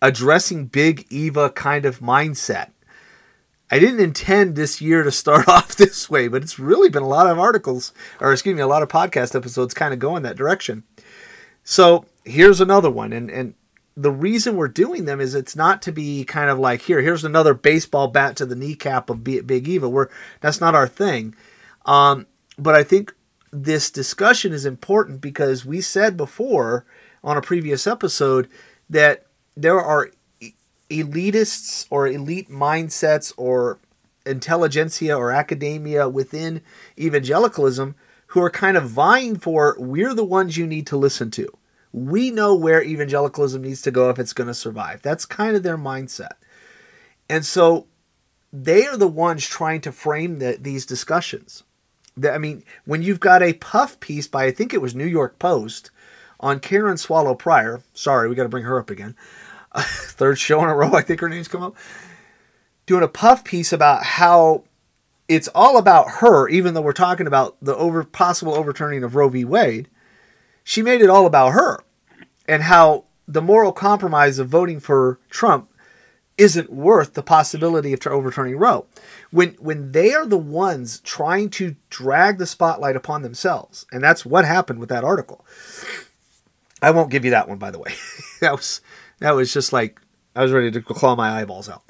addressing 0.02 0.68
big 0.68 1.06
Eva 1.10 1.50
kind 1.50 1.86
of 1.86 2.00
mindset. 2.00 2.70
I 3.72 3.80
didn't 3.80 4.00
intend 4.00 4.56
this 4.56 4.82
year 4.82 5.04
to 5.04 5.12
start 5.12 5.48
off 5.48 5.76
this 5.76 6.10
way, 6.10 6.28
but 6.28 6.44
it's 6.44 6.60
really 6.60 6.90
been 6.90 7.04
a 7.04 7.08
lot 7.08 7.28
of 7.28 7.40
articles, 7.40 7.94
or 8.20 8.32
excuse 8.32 8.56
me, 8.56 8.62
a 8.62 8.68
lot 8.68 8.84
of 8.84 8.90
podcast 8.90 9.36
episodes 9.36 9.74
kind 9.74 9.94
of 9.94 10.00
going 10.00 10.18
in 10.18 10.24
that 10.24 10.38
direction. 10.38 10.84
So 11.64 12.06
here's 12.24 12.62
another 12.62 12.90
one, 12.90 13.14
and 13.14 13.30
and 13.30 13.54
the 13.96 14.12
reason 14.12 14.56
we're 14.56 14.70
doing 14.70 15.06
them 15.06 15.20
is 15.20 15.36
it's 15.36 15.58
not 15.58 15.82
to 15.82 15.92
be 15.92 16.24
kind 16.24 16.50
of 16.50 16.58
like 16.58 16.84
here, 16.84 17.02
here's 17.02 17.26
another 17.26 17.54
baseball 17.54 18.08
bat 18.08 18.38
to 18.38 18.46
the 18.46 18.56
kneecap 18.56 19.10
of 19.10 19.24
Big 19.24 19.68
Eva. 19.68 19.90
We're 19.90 20.08
that's 20.40 20.62
not 20.62 20.74
our 20.74 20.88
thing. 20.88 21.36
Um, 21.86 22.26
but 22.58 22.76
I 22.76 22.84
think 22.84 23.14
this 23.52 23.92
discussion 23.92 24.54
is 24.54 24.66
important 24.66 25.22
because 25.22 25.66
we 25.66 25.82
said 25.82 26.16
before 26.16 26.86
on 27.24 27.36
a 27.36 27.42
previous 27.42 27.88
episode 27.88 28.48
that 28.90 29.26
there 29.58 29.82
are 29.82 30.12
elitists 30.90 31.86
or 31.90 32.08
elite 32.08 32.50
mindsets 32.50 33.34
or 33.38 33.80
intelligentsia 34.26 35.16
or 35.16 35.32
academia 35.32 36.10
within 36.10 36.62
evangelicalism 36.98 37.96
who 38.28 38.42
are 38.42 38.50
kind 38.50 38.78
of 38.78 38.90
vying 38.90 39.38
for 39.38 39.76
we're 39.80 40.14
the 40.14 40.24
ones 40.24 40.58
you 40.58 40.68
need 40.68 40.86
to 40.88 40.98
listen 40.98 41.32
to. 41.32 41.48
We 41.92 42.30
know 42.30 42.54
where 42.54 42.84
evangelicalism 42.84 43.64
needs 43.64 43.82
to 43.84 43.92
go 43.92 44.10
if 44.10 44.20
it's 44.20 44.34
going 44.34 44.48
to 44.48 44.54
survive. 44.54 45.02
That's 45.02 45.26
kind 45.26 45.56
of 45.56 45.64
their 45.64 45.78
mindset. 45.78 46.34
And 47.28 47.46
so 47.46 47.88
they 48.54 48.86
are 48.86 48.98
the 48.98 49.08
ones 49.08 49.46
trying 49.46 49.82
to 49.82 49.92
frame 49.92 50.40
the, 50.40 50.58
these 50.60 50.86
discussions. 50.86 51.64
I 52.24 52.38
mean, 52.38 52.64
when 52.86 53.02
you've 53.02 53.20
got 53.20 53.42
a 53.42 53.54
puff 53.54 54.00
piece 54.00 54.28
by, 54.28 54.46
I 54.46 54.52
think 54.52 54.74
it 54.74 54.82
was 54.82 54.94
New 54.94 55.06
York 55.06 55.40
Post, 55.40 55.90
on 56.40 56.60
Karen 56.60 56.98
Swallow 56.98 57.36
Prior, 57.36 57.82
sorry, 57.94 58.30
we 58.30 58.36
got 58.36 58.44
to 58.44 58.50
bring 58.50 58.64
her 58.64 58.80
up 58.80 58.90
again. 58.90 59.16
Third 59.78 60.40
show 60.40 60.64
in 60.64 60.70
a 60.70 60.76
row, 60.76 60.94
I 60.94 61.02
think 61.02 61.20
her 61.22 61.30
name's 61.30 61.48
come 61.48 61.64
up. 61.64 61.76
Doing 62.86 63.04
a 63.04 63.08
puff 63.08 63.44
piece 63.44 63.72
about 63.72 64.04
how 64.04 64.64
it's 65.28 65.48
all 65.54 65.78
about 65.78 66.10
her, 66.20 66.48
even 66.50 66.74
though 66.74 66.82
we're 66.82 66.94
talking 66.94 67.28
about 67.28 67.58
the 67.62 67.76
over 67.76 68.04
possible 68.04 68.56
overturning 68.56 69.04
of 69.04 69.16
Roe 69.16 69.30
v. 69.30 69.46
Wade 69.46 69.90
she 70.70 70.84
made 70.84 71.02
it 71.02 71.10
all 71.10 71.26
about 71.26 71.54
her 71.54 71.80
and 72.48 72.62
how 72.62 73.06
the 73.28 73.42
moral 73.42 73.72
compromise 73.72 74.38
of 74.38 74.50
voting 74.50 74.80
for 74.80 75.20
Trump 75.28 75.68
isn't 76.38 76.72
worth 76.72 77.16
the 77.16 77.24
possibility 77.24 77.92
of 77.92 78.06
overturning 78.06 78.56
Roe. 78.56 78.86
When 79.32 79.54
when 79.54 79.94
they 79.94 80.14
are 80.14 80.28
the 80.28 80.38
ones 80.38 81.00
trying 81.00 81.50
to 81.52 81.76
drag 81.90 82.38
the 82.38 82.46
spotlight 82.46 82.96
upon 82.96 83.24
themselves, 83.24 83.88
and 83.92 84.04
that's 84.04 84.28
what 84.28 84.46
happened 84.46 84.80
with 84.80 84.90
that 84.90 85.04
article. 85.04 85.44
I 86.84 86.92
won't 86.92 87.10
give 87.10 87.26
you 87.26 87.32
that 87.32 87.50
one, 87.50 87.58
by 87.58 87.72
the 87.72 87.80
way. 87.80 87.96
that 88.40 88.52
was 88.52 88.80
that 89.20 89.36
was 89.36 89.54
just 89.54 89.74
like 89.74 90.00
I 90.36 90.44
was 90.44 90.52
ready 90.52 90.72
to 90.72 90.82
claw 90.82 91.16
my 91.16 91.40
eyeballs 91.42 91.70
out. 91.70 91.84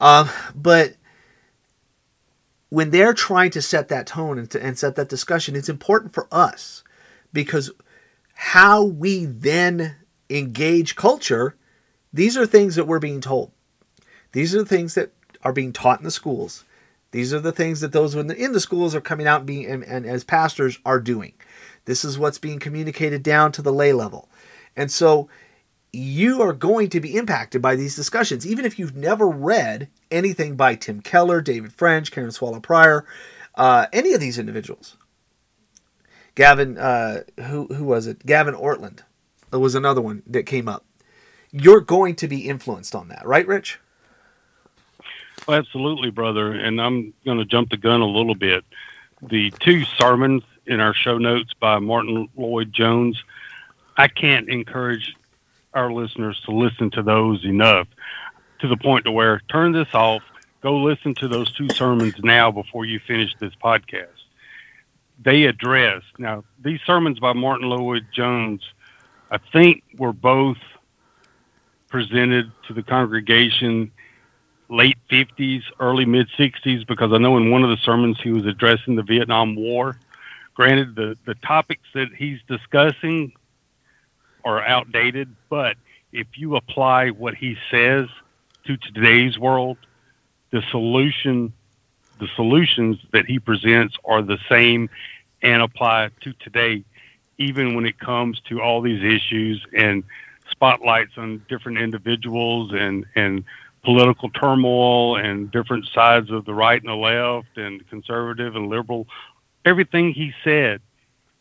Um, 0.00 0.28
but 0.54 0.96
when 2.68 2.90
they're 2.90 3.14
trying 3.14 3.50
to 3.52 3.62
set 3.62 3.88
that 3.88 4.06
tone 4.06 4.38
and, 4.38 4.50
to, 4.50 4.62
and 4.62 4.78
set 4.78 4.96
that 4.96 5.08
discussion, 5.08 5.54
it's 5.54 5.68
important 5.68 6.12
for 6.12 6.26
us 6.32 6.82
because 7.32 7.70
how 8.34 8.82
we 8.82 9.24
then 9.24 9.96
engage 10.28 10.96
culture, 10.96 11.56
these 12.12 12.36
are 12.36 12.46
things 12.46 12.74
that 12.74 12.86
we're 12.86 12.98
being 12.98 13.20
told. 13.20 13.52
These 14.32 14.54
are 14.54 14.58
the 14.58 14.68
things 14.68 14.94
that 14.94 15.12
are 15.42 15.52
being 15.52 15.72
taught 15.72 16.00
in 16.00 16.04
the 16.04 16.10
schools. 16.10 16.64
These 17.12 17.32
are 17.32 17.38
the 17.38 17.52
things 17.52 17.80
that 17.80 17.92
those 17.92 18.16
in 18.16 18.26
the, 18.26 18.60
schools 18.60 18.92
are 18.92 19.00
coming 19.00 19.28
out 19.28 19.42
and 19.42 19.46
being 19.46 19.66
and, 19.66 19.84
and 19.84 20.04
as 20.04 20.24
pastors 20.24 20.80
are 20.84 20.98
doing. 20.98 21.34
This 21.84 22.04
is 22.04 22.18
what's 22.18 22.38
being 22.38 22.58
communicated 22.58 23.22
down 23.22 23.52
to 23.52 23.62
the 23.62 23.72
lay 23.72 23.92
level. 23.92 24.28
And 24.76 24.90
so 24.90 25.28
you 25.94 26.42
are 26.42 26.52
going 26.52 26.88
to 26.90 27.00
be 27.00 27.16
impacted 27.16 27.62
by 27.62 27.76
these 27.76 27.96
discussions, 27.96 28.46
even 28.46 28.64
if 28.64 28.78
you've 28.78 28.96
never 28.96 29.28
read 29.28 29.88
anything 30.10 30.56
by 30.56 30.74
Tim 30.74 31.00
Keller, 31.00 31.40
David 31.40 31.72
French, 31.72 32.10
Karen 32.10 32.30
Swallow 32.30 32.60
Prior, 32.60 33.04
uh, 33.54 33.86
any 33.92 34.12
of 34.12 34.20
these 34.20 34.38
individuals. 34.38 34.96
Gavin, 36.34 36.76
uh, 36.76 37.22
who 37.44 37.66
who 37.66 37.84
was 37.84 38.06
it? 38.06 38.26
Gavin 38.26 38.54
Ortlund 38.54 39.00
was 39.52 39.74
another 39.74 40.00
one 40.00 40.22
that 40.26 40.44
came 40.44 40.68
up. 40.68 40.84
You're 41.52 41.80
going 41.80 42.16
to 42.16 42.26
be 42.26 42.48
influenced 42.48 42.94
on 42.96 43.08
that, 43.08 43.24
right, 43.24 43.46
Rich? 43.46 43.78
Well, 45.46 45.56
absolutely, 45.56 46.10
brother. 46.10 46.52
And 46.52 46.80
I'm 46.80 47.14
going 47.24 47.38
to 47.38 47.44
jump 47.44 47.70
the 47.70 47.76
gun 47.76 48.00
a 48.00 48.06
little 48.06 48.34
bit. 48.34 48.64
The 49.22 49.52
two 49.60 49.84
sermons 49.84 50.42
in 50.66 50.80
our 50.80 50.94
show 50.94 51.18
notes 51.18 51.52
by 51.54 51.78
Martyn 51.78 52.28
Lloyd-Jones, 52.36 53.22
I 53.96 54.08
can't 54.08 54.48
encourage 54.48 55.14
our 55.74 55.92
listeners 55.92 56.40
to 56.46 56.52
listen 56.52 56.90
to 56.92 57.02
those 57.02 57.44
enough 57.44 57.88
to 58.60 58.68
the 58.68 58.76
point 58.76 59.04
to 59.04 59.12
where 59.12 59.40
turn 59.50 59.72
this 59.72 59.88
off, 59.94 60.22
go 60.62 60.76
listen 60.78 61.14
to 61.16 61.28
those 61.28 61.52
two 61.52 61.68
sermons 61.70 62.14
now 62.22 62.50
before 62.50 62.84
you 62.84 63.00
finish 63.06 63.34
this 63.40 63.52
podcast 63.62 64.08
they 65.22 65.44
address. 65.44 66.02
Now, 66.18 66.44
these 66.62 66.80
sermons 66.86 67.18
by 67.18 67.32
Martyn 67.32 67.68
Lloyd-Jones, 67.68 68.62
I 69.30 69.38
think, 69.52 69.82
were 69.96 70.12
both 70.12 70.58
presented 71.88 72.50
to 72.66 72.74
the 72.74 72.82
congregation 72.82 73.92
late 74.68 74.98
50s, 75.10 75.62
early 75.78 76.04
mid 76.04 76.28
60s, 76.38 76.86
because 76.86 77.12
I 77.12 77.18
know 77.18 77.36
in 77.36 77.50
one 77.50 77.62
of 77.62 77.70
the 77.70 77.76
sermons 77.84 78.20
he 78.20 78.30
was 78.30 78.46
addressing 78.46 78.96
the 78.96 79.02
Vietnam 79.02 79.54
War. 79.54 79.96
Granted, 80.54 80.94
the, 80.94 81.16
the 81.24 81.34
topics 81.34 81.86
that 81.94 82.08
he's 82.16 82.38
discussing 82.48 83.32
are 84.44 84.62
outdated, 84.62 85.34
but 85.48 85.76
if 86.12 86.26
you 86.36 86.56
apply 86.56 87.10
what 87.10 87.34
he 87.34 87.56
says 87.70 88.08
to 88.66 88.76
today's 88.76 89.38
world, 89.38 89.78
the 90.50 90.62
solution 90.70 91.52
the 92.20 92.28
solutions 92.36 92.96
that 93.12 93.26
he 93.26 93.38
presents 93.38 93.96
are 94.04 94.22
the 94.22 94.38
same 94.48 94.88
and 95.42 95.62
apply 95.62 96.10
to 96.20 96.32
today, 96.34 96.84
even 97.38 97.74
when 97.74 97.86
it 97.86 97.98
comes 97.98 98.40
to 98.48 98.62
all 98.62 98.80
these 98.80 99.02
issues 99.02 99.64
and 99.76 100.04
spotlights 100.50 101.12
on 101.16 101.44
different 101.48 101.78
individuals 101.78 102.70
and, 102.72 103.04
and 103.14 103.44
political 103.82 104.30
turmoil 104.30 105.16
and 105.16 105.50
different 105.50 105.86
sides 105.92 106.30
of 106.30 106.44
the 106.44 106.54
right 106.54 106.80
and 106.80 106.88
the 106.88 106.94
left 106.94 107.56
and 107.56 107.86
conservative 107.88 108.56
and 108.56 108.68
liberal. 108.68 109.06
Everything 109.64 110.12
he 110.12 110.32
said 110.42 110.80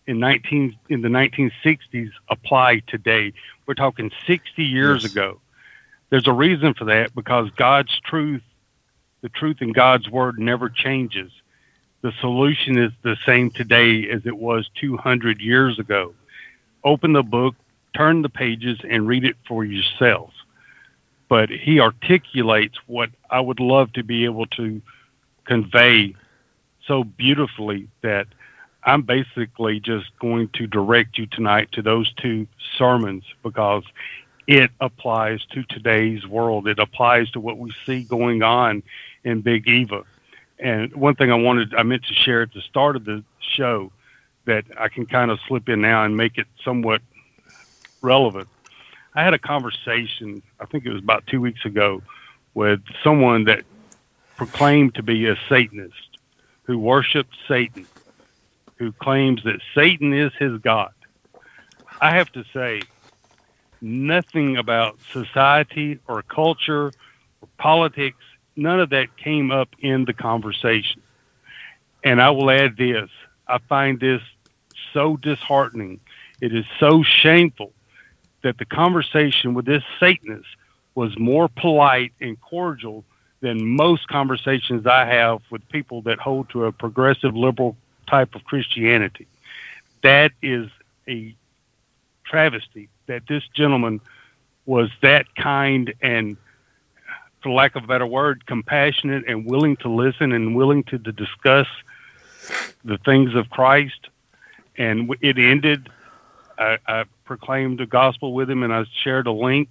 in 0.07 0.19
19 0.19 0.77
in 0.89 1.01
the 1.01 1.07
1960s 1.07 2.11
apply 2.29 2.81
today. 2.87 3.33
We're 3.65 3.73
talking 3.73 4.11
60 4.27 4.63
years 4.63 5.03
yes. 5.03 5.11
ago. 5.11 5.39
There's 6.09 6.27
a 6.27 6.33
reason 6.33 6.73
for 6.73 6.85
that 6.85 7.15
because 7.15 7.49
God's 7.51 7.97
truth 8.01 8.41
the 9.23 9.29
truth 9.29 9.61
in 9.61 9.71
God's 9.71 10.09
word 10.09 10.37
never 10.37 10.69
changes. 10.69 11.31
The 12.01 12.11
solution 12.19 12.77
is 12.77 12.91
the 13.03 13.15
same 13.25 13.49
today 13.49 14.09
as 14.09 14.25
it 14.25 14.37
was 14.37 14.69
200 14.81 15.39
years 15.39 15.79
ago. 15.79 16.13
Open 16.83 17.13
the 17.13 17.23
book, 17.23 17.55
turn 17.95 18.21
the 18.21 18.29
pages, 18.29 18.79
and 18.87 19.07
read 19.07 19.23
it 19.23 19.37
for 19.47 19.63
yourself. 19.63 20.31
But 21.29 21.49
he 21.49 21.79
articulates 21.79 22.77
what 22.85 23.09
I 23.29 23.39
would 23.39 23.61
love 23.61 23.93
to 23.93 24.03
be 24.03 24.25
able 24.25 24.45
to 24.47 24.81
convey 25.45 26.13
so 26.85 27.05
beautifully 27.05 27.87
that 28.01 28.27
I'm 28.85 29.03
basically 29.03 29.79
just 29.79 30.17
going 30.19 30.49
to 30.55 30.67
direct 30.67 31.17
you 31.17 31.25
tonight 31.27 31.71
to 31.73 31.81
those 31.81 32.11
two 32.13 32.47
sermons 32.77 33.23
because 33.41 33.83
it 34.47 34.71
applies 34.81 35.45
to 35.53 35.63
today's 35.63 36.27
world. 36.27 36.67
It 36.67 36.79
applies 36.79 37.31
to 37.31 37.39
what 37.39 37.57
we 37.57 37.71
see 37.85 38.03
going 38.03 38.43
on 38.43 38.83
in 39.23 39.41
Big 39.41 39.67
Eva. 39.67 40.03
And 40.59 40.93
one 40.95 41.15
thing 41.15 41.31
I 41.31 41.35
wanted, 41.35 41.73
I 41.75 41.83
meant 41.83 42.03
to 42.05 42.13
share 42.13 42.41
at 42.41 42.53
the 42.53 42.61
start 42.61 42.95
of 42.95 43.05
the 43.05 43.23
show 43.39 43.91
that 44.45 44.65
I 44.77 44.89
can 44.89 45.05
kind 45.05 45.31
of 45.31 45.39
slip 45.47 45.69
in 45.69 45.81
now 45.81 46.03
and 46.03 46.17
make 46.17 46.37
it 46.37 46.47
somewhat 46.63 47.01
relevant. 48.01 48.49
I 49.15 49.23
had 49.23 49.33
a 49.33 49.39
conversation, 49.39 50.41
I 50.59 50.65
think 50.65 50.85
it 50.85 50.91
was 50.91 51.01
about 51.01 51.25
two 51.27 51.39
weeks 51.39 51.63
ago, 51.65 52.01
with 52.53 52.81
someone 53.03 53.45
that 53.45 53.63
proclaimed 54.35 54.95
to 54.95 55.03
be 55.03 55.27
a 55.27 55.37
Satanist 55.47 56.17
who 56.63 56.77
worshipped 56.77 57.35
Satan, 57.47 57.85
who 58.83 58.91
claims 58.91 59.41
that 59.43 59.61
Satan 59.73 60.13
is 60.13 60.31
his 60.37 60.59
God. 60.59 60.91
I 62.01 62.15
have 62.15 62.31
to 62.33 62.43
say, 62.53 62.81
nothing 63.81 64.57
about 64.57 64.99
society 65.11 65.99
or 66.07 66.21
culture 66.21 66.87
or 67.41 67.47
politics 67.57 68.17
none 68.55 68.79
of 68.79 68.89
that 68.91 69.15
came 69.17 69.51
up 69.51 69.69
in 69.79 70.05
the 70.05 70.13
conversation. 70.13 71.01
And 72.03 72.21
I 72.21 72.29
will 72.31 72.49
add 72.49 72.77
this 72.77 73.09
I 73.47 73.57
find 73.57 73.99
this 73.99 74.21
so 74.93 75.17
disheartening. 75.17 75.99
It 76.41 76.55
is 76.55 76.65
so 76.79 77.03
shameful 77.03 77.71
that 78.41 78.57
the 78.57 78.65
conversation 78.65 79.53
with 79.53 79.65
this 79.65 79.83
Satanist 79.99 80.47
was 80.95 81.17
more 81.17 81.47
polite 81.49 82.13
and 82.21 82.39
cordial 82.39 83.03
than 83.41 83.65
most 83.65 84.07
conversations 84.07 84.85
I 84.85 85.05
have 85.05 85.41
with 85.49 85.67
people 85.69 86.01
that 86.03 86.19
hold 86.19 86.49
to 86.49 86.65
a 86.65 86.71
progressive 86.71 87.35
liberal 87.35 87.75
type 88.07 88.35
of 88.35 88.43
Christianity. 88.43 89.27
That 90.01 90.31
is 90.41 90.69
a 91.07 91.35
travesty 92.23 92.89
that 93.07 93.23
this 93.27 93.43
gentleman 93.53 94.01
was 94.65 94.89
that 95.01 95.35
kind 95.35 95.93
and 96.01 96.37
for 97.41 97.51
lack 97.51 97.75
of 97.75 97.83
a 97.83 97.87
better 97.87 98.05
word 98.05 98.45
compassionate 98.45 99.25
and 99.27 99.45
willing 99.45 99.75
to 99.77 99.89
listen 99.89 100.31
and 100.31 100.55
willing 100.55 100.83
to, 100.85 100.97
to 100.97 101.11
discuss 101.11 101.67
the 102.85 102.97
things 102.99 103.35
of 103.35 103.49
Christ 103.49 104.07
and 104.77 105.13
it 105.21 105.37
ended 105.37 105.89
I, 106.57 106.77
I 106.87 107.05
proclaimed 107.25 107.79
the 107.79 107.85
gospel 107.85 108.33
with 108.33 108.49
him 108.49 108.63
and 108.63 108.73
I 108.73 108.85
shared 109.03 109.27
a 109.27 109.31
link 109.31 109.69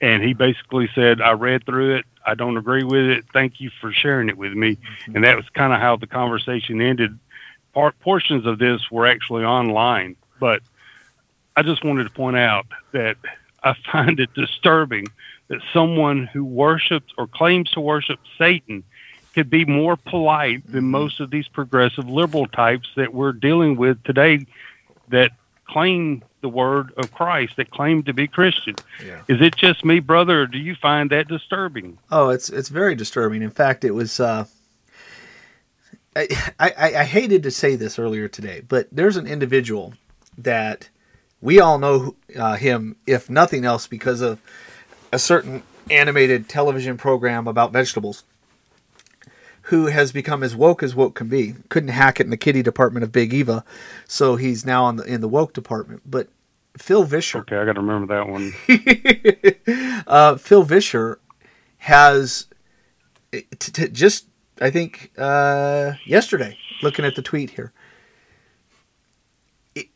and 0.00 0.22
he 0.22 0.32
basically 0.34 0.88
said 0.94 1.20
I 1.20 1.32
read 1.32 1.64
through 1.64 1.96
it 1.96 2.06
I 2.26 2.34
don't 2.34 2.56
agree 2.56 2.84
with 2.84 3.04
it 3.04 3.24
thank 3.32 3.60
you 3.60 3.70
for 3.80 3.92
sharing 3.92 4.28
it 4.28 4.36
with 4.36 4.52
me 4.52 4.76
mm-hmm. 4.76 5.16
and 5.16 5.24
that 5.24 5.36
was 5.36 5.48
kind 5.50 5.72
of 5.72 5.80
how 5.80 5.96
the 5.96 6.06
conversation 6.06 6.80
ended 6.80 7.18
Part, 7.72 7.98
portions 8.00 8.46
of 8.46 8.58
this 8.58 8.90
were 8.90 9.06
actually 9.06 9.44
online 9.44 10.16
but 10.38 10.62
I 11.56 11.62
just 11.62 11.84
wanted 11.84 12.04
to 12.04 12.10
point 12.10 12.36
out 12.36 12.66
that 12.92 13.16
I 13.62 13.74
find 13.92 14.18
it 14.20 14.32
disturbing 14.34 15.06
that 15.48 15.60
someone 15.72 16.26
who 16.26 16.44
worships 16.44 17.12
or 17.18 17.26
claims 17.26 17.70
to 17.72 17.80
worship 17.80 18.20
Satan 18.38 18.84
could 19.34 19.50
be 19.50 19.64
more 19.64 19.96
polite 19.96 20.64
than 20.66 20.82
mm-hmm. 20.82 20.90
most 20.90 21.20
of 21.20 21.30
these 21.30 21.48
progressive 21.48 22.08
liberal 22.08 22.46
types 22.46 22.88
that 22.96 23.14
we're 23.14 23.32
dealing 23.32 23.76
with 23.76 24.02
today 24.04 24.46
that 25.08 25.32
claim 25.66 26.22
the 26.40 26.48
word 26.48 26.92
of 26.96 27.12
Christ, 27.12 27.56
that 27.56 27.70
claim 27.70 28.02
to 28.04 28.12
be 28.12 28.26
Christian. 28.26 28.76
Yeah. 29.04 29.22
Is 29.28 29.40
it 29.40 29.56
just 29.56 29.84
me, 29.84 30.00
brother, 30.00 30.42
or 30.42 30.46
do 30.46 30.58
you 30.58 30.74
find 30.74 31.10
that 31.10 31.28
disturbing? 31.28 31.98
Oh, 32.10 32.30
it's 32.30 32.48
it's 32.48 32.68
very 32.68 32.94
disturbing. 32.94 33.42
In 33.42 33.50
fact, 33.50 33.84
it 33.84 33.92
was. 33.92 34.20
Uh, 34.20 34.46
I, 36.16 36.26
I, 36.58 36.72
I 36.96 37.04
hated 37.04 37.42
to 37.44 37.50
say 37.52 37.76
this 37.76 37.98
earlier 37.98 38.26
today, 38.26 38.62
but 38.66 38.88
there's 38.90 39.16
an 39.16 39.28
individual 39.28 39.94
that 40.36 40.88
we 41.40 41.60
all 41.60 41.78
know 41.78 42.16
uh, 42.36 42.56
him, 42.56 42.96
if 43.06 43.30
nothing 43.30 43.64
else, 43.64 43.86
because 43.86 44.20
of 44.20 44.40
a 45.12 45.18
certain 45.18 45.62
animated 45.88 46.48
television 46.48 46.96
program 46.96 47.46
about 47.46 47.72
vegetables 47.72 48.24
who 49.70 49.86
has 49.86 50.10
become 50.10 50.42
as 50.42 50.56
woke 50.56 50.82
as 50.82 50.96
woke 50.96 51.14
can 51.14 51.28
be. 51.28 51.54
Couldn't 51.68 51.90
hack 51.90 52.18
it 52.18 52.24
in 52.24 52.30
the 52.30 52.36
kitty 52.36 52.60
department 52.60 53.04
of 53.04 53.12
Big 53.12 53.32
Eva, 53.32 53.64
so 54.04 54.34
he's 54.34 54.66
now 54.66 54.88
in 54.88 54.96
the 54.96 55.04
in 55.04 55.20
the 55.20 55.28
woke 55.28 55.52
department. 55.52 56.02
But 56.04 56.28
Phil 56.76 57.04
Vischer. 57.04 57.38
Okay, 57.38 57.56
I 57.56 57.64
got 57.64 57.74
to 57.74 57.80
remember 57.80 58.12
that 58.14 58.28
one. 58.28 60.04
uh, 60.08 60.36
Phil 60.38 60.64
Vischer 60.64 61.20
has 61.78 62.46
t- 63.32 63.44
t- 63.58 63.88
just 63.88 64.26
I 64.60 64.70
think 64.70 65.12
uh, 65.16 65.92
yesterday 66.04 66.58
looking 66.82 67.04
at 67.04 67.14
the 67.14 67.22
tweet 67.22 67.50
here 67.50 67.72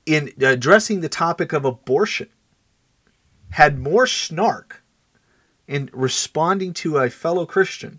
in 0.06 0.30
addressing 0.40 1.00
the 1.00 1.08
topic 1.08 1.52
of 1.52 1.64
abortion 1.64 2.28
had 3.50 3.80
more 3.80 4.06
snark 4.06 4.84
in 5.66 5.90
responding 5.92 6.72
to 6.74 6.98
a 6.98 7.10
fellow 7.10 7.44
Christian 7.44 7.98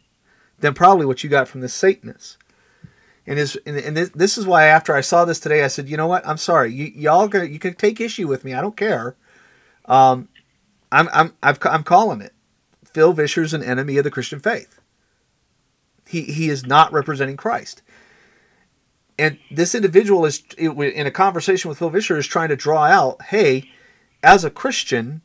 than 0.60 0.74
probably 0.74 1.06
what 1.06 1.24
you 1.24 1.30
got 1.30 1.48
from 1.48 1.62
the 1.62 1.70
Satanists. 1.70 2.38
And, 3.28 3.40
is, 3.40 3.58
and, 3.66 3.78
and 3.78 3.98
this, 3.98 4.38
is 4.38 4.46
why 4.46 4.66
after 4.66 4.96
I 4.96 5.02
saw 5.02 5.26
this 5.26 5.40
today, 5.40 5.64
I 5.64 5.68
said, 5.68 5.90
you 5.90 5.98
know 5.98 6.08
what? 6.08 6.28
I'm 6.28 6.38
sorry. 6.38 6.72
You, 6.72 6.86
y'all 6.96 7.28
gonna, 7.28 7.46
you 7.46 7.60
can 7.60 7.74
take 7.74 8.00
issue 8.00 8.28
with 8.28 8.46
me. 8.46 8.54
I 8.54 8.62
don't 8.62 8.78
care. 8.78 9.16
Um, 9.86 10.30
I'm, 10.92 11.10
I'm, 11.12 11.34
I've, 11.42 11.60
I'm 11.66 11.84
calling 11.84 12.22
it. 12.22 12.34
Phil 12.84 13.14
Vischer's 13.14 13.54
an 13.54 13.64
enemy 13.64 13.98
of 13.98 14.04
the 14.04 14.12
Christian 14.12 14.40
faith. 14.40 14.80
He, 16.08 16.22
he 16.22 16.50
is 16.50 16.66
not 16.66 16.94
representing 16.94 17.36
Christ. 17.36 17.82
And 19.18 19.40
this 19.50 19.74
individual 19.74 20.26
is, 20.26 20.44
in 20.58 21.08
a 21.08 21.12
conversation 21.12 21.70
with 21.70 21.80
Phil 21.80 21.90
Vischer, 21.90 22.18
is 22.18 22.28
trying 22.28 22.50
to 22.50 22.56
draw 22.56 22.84
out, 22.84 23.22
hey, 23.24 23.72
as 24.22 24.44
a 24.44 24.50
Christian, 24.50 25.22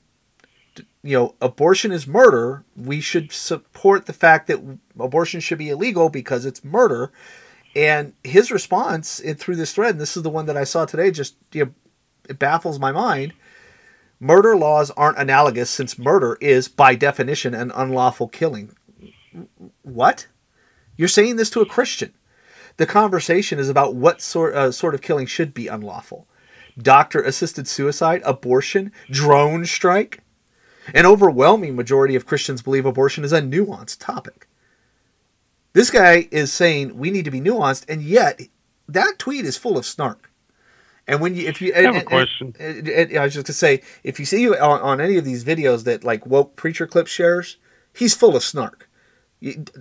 you 1.03 1.17
know, 1.17 1.35
abortion 1.41 1.93
is 1.93 2.07
murder. 2.07 2.65
We 2.77 3.01
should 3.01 3.33
support 3.33 4.07
the 4.07 4.13
fact 4.13 4.47
that 4.49 4.79
abortion 4.99 5.41
should 5.41 5.59
be 5.59 5.71
illegal 5.71 6.09
because 6.09 6.45
it's 6.45 6.65
murder. 6.65 7.11
And 7.75 8.15
his 8.25 8.51
response 8.51 9.21
it, 9.21 9.39
through 9.39 9.57
this 9.57 9.73
thread, 9.73 9.93
and 9.93 10.01
this 10.01 10.17
is 10.17 10.23
the 10.23 10.31
one 10.31 10.47
that 10.47 10.57
I 10.57 10.65
saw 10.65 10.85
today, 10.85 11.11
just 11.11 11.37
you 11.53 11.65
know, 11.65 11.71
it 12.29 12.39
baffles 12.39 12.79
my 12.79 12.93
mind. 12.93 13.33
Murder 14.19 14.57
laws 14.57 14.91
aren't 14.93 15.19
analogous 15.19 15.71
since 15.71 15.99
murder 15.99 16.37
is, 16.41 16.69
by 16.69 16.95
definition, 16.95 17.55
an 17.55 17.73
unlawful 17.75 18.29
killing. 18.29 18.73
What? 19.83 20.27
You're 20.97 21.09
saying 21.09 21.37
this 21.37 21.51
to 21.51 21.61
a 21.61 21.67
Christian. 21.67 22.13
The 22.77 22.87
conversation 22.87 23.59
is 23.59 23.69
about 23.69 23.95
what 23.95 24.21
sort, 24.21 24.55
uh, 24.55 24.73
sort 24.73 24.95
of 24.95 25.01
killing 25.01 25.27
should 25.27 25.55
be 25.55 25.69
unlawful 25.69 26.27
doctor 26.79 27.21
assisted 27.21 27.69
suicide, 27.69 28.23
abortion, 28.25 28.93
drone 29.11 29.67
strike. 29.67 30.21
An 30.95 31.07
overwhelming 31.07 31.77
majority 31.77 32.15
of 32.17 32.27
Christians 32.27 32.63
believe 32.63 32.87
abortion 32.87 33.25
is 33.25 33.33
a 33.33 33.43
nuanced 33.43 33.99
topic. 33.99 34.47
This 35.73 35.91
guy 35.91 36.29
is 36.31 36.53
saying 36.53 36.97
we 36.97 37.11
need 37.11 37.25
to 37.25 37.31
be 37.31 37.41
nuanced, 37.41 37.89
and 37.89 38.03
yet 38.03 38.41
that 38.89 39.19
tweet 39.19 39.45
is 39.45 39.57
full 39.57 39.79
of 39.79 39.87
snark. 39.87 40.31
And 41.07 41.21
when 41.21 41.35
you, 41.35 41.49
if 41.49 41.61
you, 41.61 41.73
I 41.75 41.83
have 41.83 41.95
and, 41.95 42.03
a 42.03 42.07
question. 42.07 42.55
And, 42.59 42.89
and, 42.89 43.17
I 43.19 43.25
was 43.25 43.35
just 43.35 43.47
to 43.47 43.53
say, 43.53 43.83
if 44.05 44.21
you 44.21 44.25
see 44.25 44.49
on, 44.49 44.81
on 44.81 45.01
any 45.01 45.17
of 45.17 45.25
these 45.25 45.45
videos 45.45 45.85
that 45.85 46.05
like 46.05 46.27
woke 46.27 46.57
preacher 46.57 46.87
clip 46.87 47.07
shares, 47.07 47.57
he's 47.93 48.15
full 48.15 48.37
of 48.37 48.43
snark. 48.43 48.89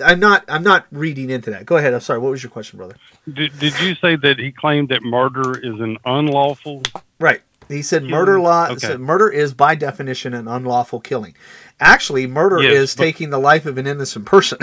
I'm 0.04 0.20
not. 0.20 0.46
I'm 0.48 0.64
not 0.64 0.86
reading 0.90 1.30
into 1.30 1.52
that. 1.52 1.66
Go 1.66 1.76
ahead. 1.78 1.94
I'm 1.94 2.00
sorry. 2.00 2.20
What 2.20 2.32
was 2.32 2.42
your 2.42 2.50
question, 2.50 2.78
brother? 2.78 2.96
Did, 3.32 3.60
did 3.60 3.78
you 3.82 3.94
say 3.96 4.16
that 4.16 4.40
he 4.40 4.54
claimed 4.54 4.88
that 4.90 5.04
murder 5.04 5.60
is 5.60 5.82
an 5.82 5.98
unlawful? 6.06 6.82
Right. 7.20 7.42
He 7.70 7.84
said 7.84 8.04
murder 8.04 8.40
law. 8.40 8.66
Okay. 8.66 8.80
Said 8.80 9.00
murder 9.00 9.30
is 9.30 9.54
by 9.54 9.76
definition 9.76 10.34
an 10.34 10.48
unlawful 10.48 11.00
killing. 11.00 11.36
Actually, 11.80 12.26
murder 12.26 12.62
yes, 12.62 12.74
is 12.74 12.96
taking 12.96 13.30
the 13.30 13.38
life 13.38 13.66
of 13.66 13.78
an 13.78 13.86
innocent 13.86 14.26
person. 14.26 14.58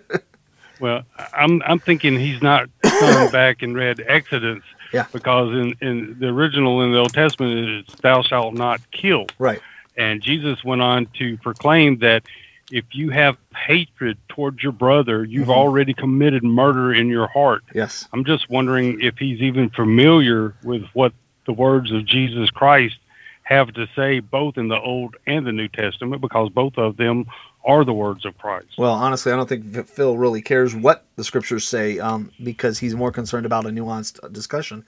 well, 0.80 1.02
I'm 1.34 1.60
I'm 1.62 1.80
thinking 1.80 2.18
he's 2.18 2.40
not 2.40 2.70
coming 2.82 3.30
back 3.32 3.62
and 3.62 3.74
read 3.74 4.02
Exodus. 4.06 4.62
Yeah. 4.92 5.06
Because 5.12 5.52
in, 5.52 5.74
in 5.80 6.16
the 6.18 6.28
original 6.28 6.82
in 6.82 6.92
the 6.92 6.98
Old 6.98 7.12
Testament 7.12 7.84
it's 7.88 8.00
thou 8.00 8.22
shalt 8.22 8.54
not 8.54 8.80
kill. 8.92 9.26
Right. 9.38 9.60
And 9.96 10.22
Jesus 10.22 10.62
went 10.64 10.82
on 10.82 11.06
to 11.18 11.36
proclaim 11.38 11.98
that 11.98 12.22
if 12.70 12.84
you 12.92 13.10
have 13.10 13.36
hatred 13.54 14.16
towards 14.28 14.62
your 14.62 14.72
brother, 14.72 15.24
you've 15.24 15.42
mm-hmm. 15.42 15.50
already 15.50 15.94
committed 15.94 16.44
murder 16.44 16.94
in 16.94 17.08
your 17.08 17.26
heart. 17.26 17.64
Yes. 17.74 18.08
I'm 18.12 18.24
just 18.24 18.48
wondering 18.48 19.00
if 19.00 19.18
he's 19.18 19.40
even 19.40 19.70
familiar 19.70 20.54
with 20.62 20.84
what 20.92 21.12
the 21.50 21.54
words 21.54 21.90
of 21.90 22.06
Jesus 22.06 22.48
Christ 22.50 22.94
have 23.42 23.72
to 23.74 23.88
say 23.96 24.20
both 24.20 24.56
in 24.56 24.68
the 24.68 24.78
Old 24.78 25.16
and 25.26 25.44
the 25.44 25.50
New 25.50 25.66
Testament 25.66 26.22
because 26.22 26.48
both 26.48 26.78
of 26.78 26.96
them 26.96 27.26
are 27.64 27.84
the 27.84 27.92
words 27.92 28.24
of 28.24 28.38
Christ. 28.38 28.68
Well, 28.78 28.94
honestly, 28.94 29.32
I 29.32 29.36
don't 29.36 29.48
think 29.48 29.88
Phil 29.88 30.16
really 30.16 30.42
cares 30.42 30.76
what 30.76 31.06
the 31.16 31.24
scriptures 31.24 31.66
say 31.66 31.98
um, 31.98 32.30
because 32.40 32.78
he's 32.78 32.94
more 32.94 33.10
concerned 33.10 33.46
about 33.46 33.66
a 33.66 33.70
nuanced 33.70 34.32
discussion, 34.32 34.84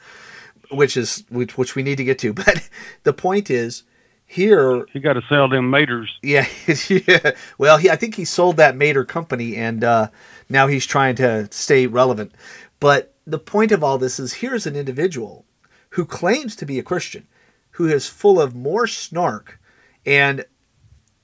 which 0.71 0.97
is 0.97 1.25
which, 1.31 1.59
which 1.59 1.75
we 1.75 1.83
need 1.83 1.97
to 1.97 2.05
get 2.05 2.21
to. 2.21 2.33
But 2.43 2.69
the 3.03 3.13
point 3.13 3.51
is, 3.51 3.83
here 4.25 4.87
you 4.93 5.01
got 5.01 5.15
to 5.15 5.23
sell 5.29 5.49
them 5.49 5.69
maters. 5.69 6.11
Yeah, 6.23 6.47
yeah. 6.89 7.33
Well, 7.59 7.79
he, 7.79 7.91
I 7.91 7.97
think 7.97 8.15
he 8.15 8.25
sold 8.25 8.57
that 8.59 8.77
mater 8.77 9.05
company, 9.05 9.57
and 9.57 9.83
uh, 9.83 10.11
now 10.49 10.69
he's 10.69 10.87
trying 10.87 11.17
to 11.17 11.49
stay 11.51 11.89
relevant. 11.89 12.33
But 12.79 13.17
the 13.27 13.41
point 13.41 13.73
of 13.73 13.83
all 13.83 13.99
this 13.99 14.21
is 14.21 14.35
here's 14.35 14.65
an 14.65 14.77
individual 14.77 15.45
who 15.93 16.05
claims 16.05 16.57
to 16.57 16.67
be 16.67 16.79
a 16.79 16.83
Christian, 16.83 17.27
who 17.73 17.87
is 17.87 18.07
full 18.07 18.41
of 18.41 18.55
more 18.55 18.87
snark 18.87 19.61
and 20.05 20.45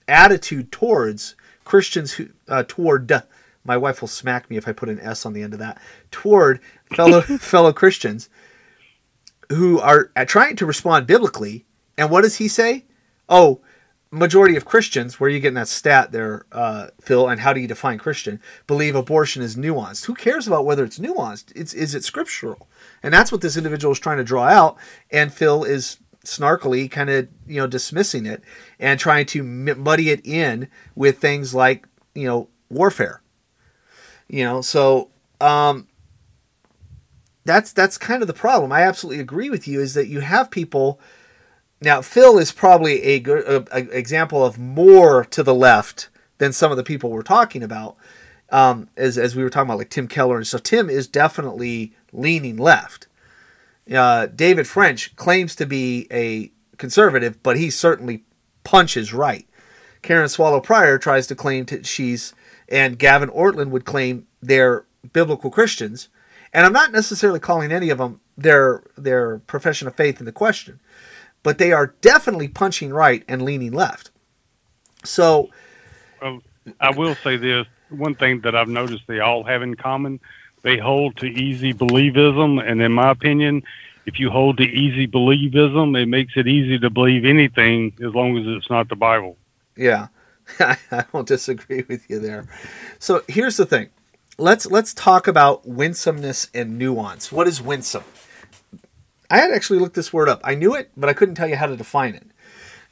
attitude 0.07 0.72
towards 0.72 1.35
Christians 1.64 2.12
who 2.12 2.31
uh, 2.48 2.64
toward 2.66 3.11
my 3.64 3.76
wife 3.76 4.00
will 4.00 4.09
smack 4.09 4.48
me 4.48 4.57
if 4.57 4.66
I 4.66 4.72
put 4.72 4.88
an 4.88 5.00
S 5.00 5.26
on 5.26 5.35
the 5.35 5.42
end 5.42 5.52
of 5.52 5.59
that 5.59 5.81
toward 6.11 6.61
fellow 6.94 7.20
fellow 7.38 7.72
Christians 7.72 8.31
who 9.50 9.78
are 9.78 10.11
uh, 10.16 10.24
trying 10.24 10.57
to 10.57 10.66
respond 10.66 11.07
biblically. 11.07 11.66
And 11.96 12.11
what 12.11 12.22
does 12.22 12.37
he 12.37 12.48
say? 12.48 12.85
Oh, 13.28 13.61
majority 14.11 14.57
of 14.57 14.64
Christians, 14.64 15.18
where 15.18 15.29
are 15.29 15.33
you 15.33 15.40
getting 15.40 15.55
that 15.55 15.68
stat 15.68 16.12
there, 16.12 16.47
uh, 16.53 16.88
Phil? 17.01 17.29
And 17.29 17.40
how 17.40 17.53
do 17.53 17.61
you 17.61 17.68
define 17.68 17.99
Christian? 17.99 18.40
Believe 18.66 18.94
abortion 18.94 19.42
is 19.42 19.57
nuanced. 19.57 20.07
Who 20.07 20.14
cares 20.14 20.47
about 20.47 20.64
whether 20.64 20.85
it's 20.85 20.99
nuanced? 20.99 21.53
It's 21.55 21.75
is 21.75 21.94
it 21.94 22.05
scriptural? 22.05 22.68
And 23.03 23.12
that's 23.12 23.31
what 23.31 23.40
this 23.40 23.57
individual 23.57 23.92
is 23.92 23.99
trying 23.99 24.18
to 24.18 24.25
draw 24.25 24.44
out. 24.44 24.77
And 25.11 25.33
Phil 25.33 25.64
is 25.64 25.99
snarkily 26.25 26.90
kind 26.90 27.09
of 27.09 27.27
you 27.47 27.59
know 27.59 27.66
dismissing 27.66 28.27
it 28.27 28.42
and 28.79 29.01
trying 29.01 29.25
to 29.25 29.42
muddy 29.42 30.11
it 30.11 30.21
in 30.27 30.68
with 30.94 31.18
things 31.18 31.55
like 31.55 31.87
you 32.14 32.27
know 32.27 32.49
warfare. 32.68 33.23
You 34.29 34.44
know, 34.44 34.61
so 34.61 35.11
um, 35.40 35.88
that's 37.44 37.73
that's 37.73 37.99
kind 37.99 38.23
of 38.23 38.29
the 38.29 38.35
problem. 38.35 38.73
I 38.73 38.83
absolutely 38.83 39.21
agree 39.21 39.51
with 39.51 39.66
you. 39.66 39.81
Is 39.81 39.94
that 39.94 40.09
you 40.09 40.21
have 40.21 40.51
people 40.51 41.01
now? 41.81 42.01
Phil 42.03 42.38
is 42.38 42.53
probably 42.53 43.03
a 43.03 43.21
good 43.21 43.69
example 43.73 44.45
of 44.45 44.59
more 44.59 45.25
to 45.27 45.43
the 45.43 45.55
left 45.55 46.09
than 46.38 46.53
some 46.53 46.71
of 46.71 46.77
the 46.77 46.85
people 46.85 47.11
we're 47.11 47.23
talking 47.23 47.62
about. 47.62 47.97
Um, 48.51 48.88
as 48.97 49.19
as 49.19 49.37
we 49.37 49.43
were 49.43 49.51
talking 49.51 49.69
about, 49.69 49.79
like 49.79 49.91
Tim 49.91 50.09
Keller, 50.09 50.38
and 50.38 50.47
so 50.47 50.57
Tim 50.57 50.88
is 50.88 51.07
definitely 51.07 51.93
leaning 52.12 52.57
left. 52.57 53.07
Uh, 53.93 54.27
David 54.27 54.67
French 54.67 55.14
claims 55.17 55.55
to 55.57 55.67
be 55.67 56.07
a 56.11 56.51
conservative, 56.79 57.43
but 57.43 57.59
he 57.59 57.69
certainly 57.69 58.25
punches 58.64 59.12
right. 59.12 59.47
Karen 60.03 60.29
Swallow 60.29 60.61
Prior 60.61 60.99
tries 60.99 61.27
to 61.27 61.35
claim 61.35 61.64
that 61.67 61.87
she's, 61.87 62.33
and 62.69 62.99
Gavin 62.99 63.31
Ortlund 63.31 63.71
would 63.71 63.85
claim 63.85 64.27
they're 64.41 64.87
biblical 65.12 65.51
Christians, 65.51 66.09
and 66.53 66.64
I'm 66.64 66.73
not 66.73 66.93
necessarily 66.93 67.41
calling 67.41 67.73
any 67.73 67.91
of 67.91 67.99
them 67.99 68.21
their 68.37 68.83
their 68.97 69.38
profession 69.41 69.88
of 69.88 69.97
faith 69.97 70.21
in 70.21 70.27
the 70.27 70.33
question, 70.33 70.81
but 71.42 71.59
they 71.59 71.72
are 71.72 71.94
definitely 72.01 72.48
punching 72.48 72.90
right 72.90 73.24
and 73.29 73.42
leaning 73.42 73.72
left. 73.72 74.11
So, 75.05 75.51
well, 76.20 76.42
I 76.81 76.90
will 76.90 77.14
say 77.16 77.37
this: 77.37 77.66
one 77.90 78.14
thing 78.14 78.40
that 78.42 78.55
I've 78.55 78.68
noticed 78.68 79.05
they 79.07 79.20
all 79.20 79.44
have 79.44 79.62
in 79.62 79.74
common, 79.74 80.20
they 80.62 80.79
hold 80.79 81.16
to 81.18 81.27
easy 81.27 81.72
believism, 81.72 82.62
and 82.64 82.83
in 82.83 82.92
my 82.92 83.11
opinion, 83.11 83.62
if 84.07 84.18
you 84.18 84.31
hold 84.31 84.57
to 84.59 84.64
easy 84.64 85.07
believism, 85.07 86.01
it 86.01 86.07
makes 86.07 86.33
it 86.37 86.46
easy 86.46 86.79
to 86.79 86.90
believe 86.90 87.24
anything 87.24 87.92
as 88.05 88.14
long 88.14 88.37
as 88.38 88.44
it's 88.46 88.70
not 88.70 88.88
the 88.88 88.96
Bible. 88.96 89.37
Yeah, 89.77 90.09
I 90.59 91.05
don't 91.12 91.29
disagree 91.29 91.85
with 91.88 92.09
you 92.11 92.18
there. 92.18 92.46
So 92.98 93.22
here's 93.29 93.57
the 93.57 93.66
thing: 93.66 93.90
let's 94.38 94.66
let's 94.66 94.94
talk 94.94 95.27
about 95.27 95.66
winsomeness 95.68 96.48
and 96.55 96.79
nuance. 96.79 97.31
What 97.31 97.46
is 97.46 97.61
winsome? 97.61 98.05
I 99.31 99.38
had 99.38 99.53
actually 99.53 99.79
looked 99.79 99.95
this 99.95 100.12
word 100.12 100.29
up. 100.29 100.41
I 100.45 100.55
knew 100.55 100.75
it, 100.75 100.91
but 100.97 101.09
I 101.09 101.12
couldn't 101.12 101.35
tell 101.35 101.49
you 101.49 101.57
how 101.57 101.67
to 101.67 101.77
define 101.77 102.14
it. 102.14 102.27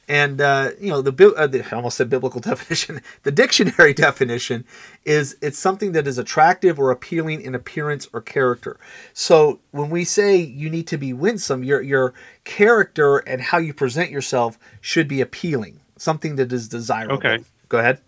And 0.09 0.39
uh, 0.39 0.71
you 0.79 0.89
know, 0.89 1.01
the, 1.01 1.33
uh, 1.33 1.47
the 1.47 1.65
I 1.65 1.75
almost 1.75 1.97
said 1.97 2.09
biblical 2.09 2.39
definition. 2.51 3.01
The 3.23 3.31
dictionary 3.31 3.93
definition 4.07 4.65
is 5.03 5.35
it's 5.41 5.59
something 5.59 5.91
that 5.91 6.07
is 6.07 6.17
attractive 6.17 6.79
or 6.79 6.91
appealing 6.91 7.41
in 7.41 7.53
appearance 7.53 8.07
or 8.13 8.21
character. 8.21 8.79
So 9.13 9.59
when 9.71 9.89
we 9.89 10.05
say 10.05 10.37
you 10.37 10.69
need 10.69 10.87
to 10.87 10.97
be 10.97 11.11
winsome, 11.11 11.63
your 11.63 11.81
your 11.81 12.13
character 12.45 13.17
and 13.17 13.41
how 13.41 13.57
you 13.57 13.73
present 13.73 14.11
yourself 14.11 14.57
should 14.79 15.07
be 15.07 15.19
appealing 15.19 15.81
something 15.97 16.37
that 16.37 16.53
is 16.53 16.69
desirable. 16.69 17.15
Okay. 17.15 17.43
Go 17.67 17.79
ahead. 17.79 17.99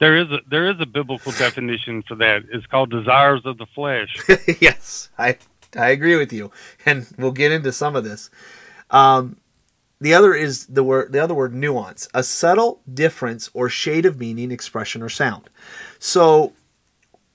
There 0.00 0.16
is 0.16 0.30
a 0.30 0.38
there 0.48 0.70
is 0.70 0.80
a 0.80 0.86
biblical 0.86 1.32
definition 1.32 2.02
for 2.02 2.14
that. 2.16 2.44
It's 2.52 2.66
called 2.66 2.90
desires 2.90 3.42
of 3.44 3.58
the 3.58 3.66
flesh. 3.66 4.16
yes, 4.60 5.08
I 5.18 5.38
I 5.78 5.90
agree 5.90 6.16
with 6.16 6.32
you, 6.32 6.50
and 6.86 7.06
we'll 7.16 7.32
get 7.32 7.52
into 7.52 7.72
some 7.72 7.96
of 7.96 8.04
this. 8.04 8.30
Um, 8.90 9.36
the 10.00 10.14
other 10.14 10.34
is 10.34 10.66
the 10.66 10.84
word 10.84 11.12
the 11.12 11.22
other 11.22 11.34
word 11.34 11.54
nuance, 11.54 12.08
a 12.14 12.22
subtle 12.22 12.80
difference 12.92 13.50
or 13.52 13.68
shade 13.68 14.06
of 14.06 14.20
meaning, 14.20 14.52
expression, 14.52 15.02
or 15.02 15.08
sound. 15.08 15.50
So 15.98 16.52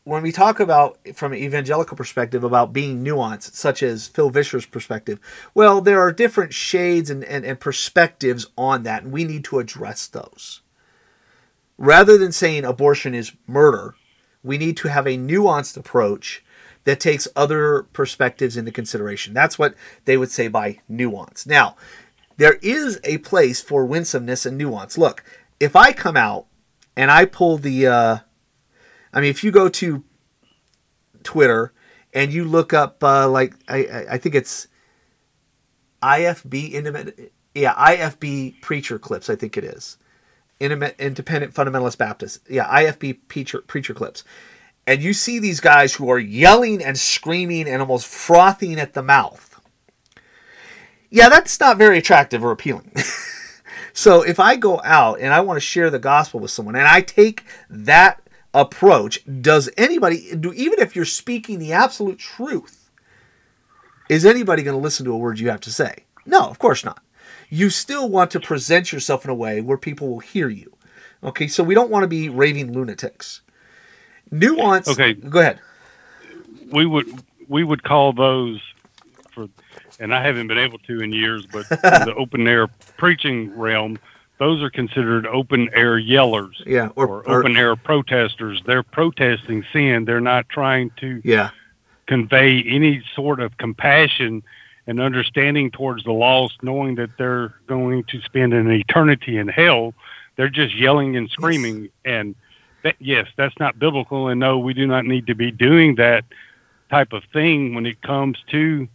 when 0.06 0.21
we 0.21 0.32
talk 0.32 0.60
about 0.60 0.97
from 1.13 1.32
an 1.34 1.39
evangelical 1.39 1.95
perspective 1.95 2.43
about 2.43 2.73
being 2.73 3.03
nuanced, 3.03 3.53
such 3.53 3.82
as 3.82 4.08
Phil 4.08 4.29
Vischer's 4.29 4.65
perspective, 4.65 5.19
well, 5.53 5.82
there 5.82 5.99
are 5.99 6.12
different 6.12 6.53
shades 6.53 7.10
and, 7.10 7.23
and, 7.23 7.45
and 7.45 7.60
perspectives 7.60 8.47
on 8.58 8.84
that, 8.84 9.03
and 9.03 9.13
we 9.13 9.23
need 9.23 9.45
to 9.45 9.60
address 9.60 10.08
those. 10.08 10.62
Rather 11.77 12.17
than 12.17 12.32
saying 12.32 12.65
abortion 12.65 13.13
is 13.13 13.34
murder, 13.47 13.95
we 14.43 14.58
need 14.58 14.75
to 14.77 14.89
have 14.89 15.08
a 15.08 15.17
nuanced 15.17 15.77
approach 15.77 16.43
that 16.84 17.00
takes 17.00 17.28
other 17.36 17.84
perspectives 17.93 18.58
into 18.58 18.72
consideration. 18.72 19.34
That's 19.34 19.58
what 19.58 19.76
they 20.06 20.17
would 20.17 20.32
say 20.32 20.48
by 20.48 20.80
nuance. 20.88 21.46
Now, 21.46 21.76
there 22.38 22.60
is 22.62 23.00
a 23.04 23.19
place 23.19 23.62
for 23.62 23.86
winsomeness 23.86 24.46
and 24.46 24.58
nuance. 24.58 24.98
Look, 24.98 25.24
if 25.60 25.76
I 25.76 25.91
come 25.93 26.17
out 26.17 26.46
and 26.96 27.10
I 27.10 27.26
pull 27.26 27.58
the 27.58 27.88
uh, 27.88 28.17
I 29.13 29.22
mean, 29.22 29.30
if 29.30 29.43
you 29.43 29.52
go 29.52 29.69
to 29.69 30.04
Twitter 31.24 31.72
and 32.13 32.34
you 32.34 32.43
look 32.43 32.74
up, 32.74 33.04
uh, 33.04 33.28
like 33.30 33.54
I, 33.67 34.06
I 34.12 34.17
think 34.17 34.36
it's 34.36 34.67
IFB 36.02 36.72
independent, 36.74 37.32
yeah, 37.54 37.74
IFB 37.76 38.62
preacher 38.62 38.98
clips. 38.98 39.30
I 39.30 39.36
think 39.36 39.58
it 39.58 39.63
is 39.63 39.98
independent 40.60 41.54
fundamentalist 41.54 41.98
Baptist. 41.98 42.39
Yeah, 42.50 42.67
IFB 42.67 43.19
preacher 43.28 43.62
preacher 43.62 43.93
clips. 43.93 44.24
And 44.86 45.02
you 45.02 45.13
see 45.13 45.39
these 45.39 45.60
guys 45.60 45.96
who 45.96 46.10
are 46.10 46.19
yelling 46.19 46.84
and 46.84 46.98
screaming 46.98 47.67
and 47.67 47.82
almost 47.82 48.08
frothing 48.08 48.80
at 48.80 48.93
the 48.93 49.04
mouth. 49.04 49.62
Yeah, 51.10 51.30
that's 51.30 51.60
not 51.60 51.78
very 51.78 52.00
attractive 52.00 52.43
or 52.43 52.52
appealing. 52.52 52.91
so 53.93 54.24
if 54.24 54.39
I 54.39 54.56
go 54.56 54.82
out 54.84 55.19
and 55.19 55.34
I 55.34 55.41
want 55.41 55.58
to 55.58 55.62
share 55.62 55.89
the 55.89 56.00
gospel 56.00 56.39
with 56.39 56.52
someone 56.52 56.76
and 56.76 56.88
I 56.88 57.02
take 57.02 57.43
that 57.69 58.24
approach 58.54 59.19
does 59.41 59.69
anybody 59.78 60.36
do 60.36 60.54
even 60.54 60.80
if 60.80 60.96
you're 60.96 61.06
speaking 61.06 61.58
the 61.58 61.74
absolute 61.74 62.19
truth 62.19 62.91
is 64.10 64.26
anybody 64.26 64.62
going 64.62 64.78
to 64.78 64.82
listen 64.82 65.06
to 65.06 65.12
a 65.12 65.17
word 65.17 65.39
you 65.39 65.50
have 65.50 65.62
to 65.62 65.72
say 65.72 66.04
no 66.26 66.41
of 66.50 66.60
course 66.60 66.86
not 66.86 67.02
you 67.50 67.72
still 67.72 68.08
want 68.08 68.30
to 68.30 68.39
present 68.39 68.93
yourself 68.93 69.24
in 69.24 69.32
a 69.32 69.36
way 69.36 69.60
where 69.60 69.78
people 69.78 70.08
will 70.08 70.19
hear 70.19 70.50
you 70.50 70.72
okay 71.24 71.48
so 71.48 71.63
we 71.63 71.74
don't 71.74 71.89
want 71.89 72.04
to 72.04 72.08
be 72.08 72.30
raving 72.30 72.72
lunatics 72.72 73.41
nuance 74.34 74.88
okay 74.88 75.13
go 75.13 75.39
ahead 75.39 75.60
we 76.72 76.86
would 76.86 77.08
we 77.48 77.63
would 77.63 77.84
call 77.84 78.13
those 78.13 78.62
for 79.32 79.48
and 80.00 80.13
i 80.13 80.22
haven't 80.22 80.48
been 80.48 80.58
able 80.58 80.80
to 80.80 81.02
in 81.02 81.12
years 81.12 81.46
but 81.46 81.67
the 81.69 82.13
open 82.17 82.48
air 82.48 82.67
preaching 82.98 83.56
realm 83.58 83.98
those 84.39 84.62
are 84.62 84.69
considered 84.69 85.26
open 85.28 85.69
air 85.74 86.00
yellers. 86.00 86.62
Yeah, 86.65 86.89
or, 86.96 87.24
or 87.24 87.39
open 87.39 87.56
air 87.56 87.76
protesters. 87.76 88.62
They're 88.65 88.84
protesting 88.84 89.63
sin. 89.72 90.06
They're 90.06 90.19
not 90.19 90.50
trying 90.50 90.91
to 90.98 91.22
yeah. 91.24 91.52
convey 92.08 92.62
any 92.63 93.04
sort 93.15 93.39
of 93.39 93.58
compassion 93.58 94.43
and 94.86 95.00
understanding 95.00 95.72
towards 95.72 96.04
the 96.04 96.12
lost, 96.12 96.62
knowing 96.62 96.96
that 96.96 97.12
they're 97.17 97.54
going 97.67 98.04
to 98.06 98.22
spend 98.22 98.54
an 98.54 98.69
eternity 98.69 99.38
in 99.38 99.48
hell. 99.48 99.93
They're 100.36 100.50
just 100.50 100.76
yelling 100.76 101.15
and 101.15 101.30
screaming. 101.30 101.84
Yes. 101.84 101.91
And 102.04 102.36
that, 102.84 102.96
yes, 103.00 103.28
that's 103.36 103.58
not 103.60 103.80
biblical. 103.80 104.28
And 104.28 104.39
no, 104.39 104.60
we 104.60 104.74
do 104.74 104.88
not 104.88 105.06
need 105.06 105.28
to 105.28 105.36
be 105.36 105.52
doing 105.52 105.96
that 105.96 106.26
type 106.89 107.13
of 107.13 107.24
thing 107.34 107.74
when 107.74 107.86
it 107.86 108.02
comes 108.02 108.38
to 108.52 108.88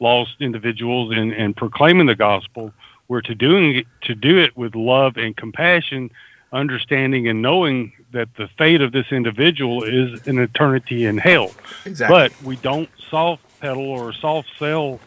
lost 0.00 0.36
individuals 0.40 1.12
and, 1.14 1.32
and 1.32 1.56
proclaiming 1.56 2.06
the 2.06 2.14
gospel 2.14 2.72
we're 3.08 3.20
to 3.20 3.34
doing 3.34 3.76
it, 3.76 3.86
to 4.02 4.14
do 4.14 4.38
it 4.38 4.56
with 4.56 4.74
love 4.74 5.18
and 5.18 5.36
compassion, 5.36 6.10
understanding 6.52 7.28
and 7.28 7.42
knowing 7.42 7.92
that 8.12 8.28
the 8.36 8.48
fate 8.56 8.80
of 8.80 8.92
this 8.92 9.06
individual 9.10 9.84
is 9.84 10.26
an 10.26 10.38
eternity 10.38 11.04
in 11.04 11.18
hell. 11.18 11.52
Exactly. 11.84 12.14
But 12.14 12.42
we 12.42 12.56
don't 12.56 12.88
soft 13.10 13.42
pedal 13.60 13.84
or 13.84 14.12
soft 14.14 14.48
sell 14.58 14.98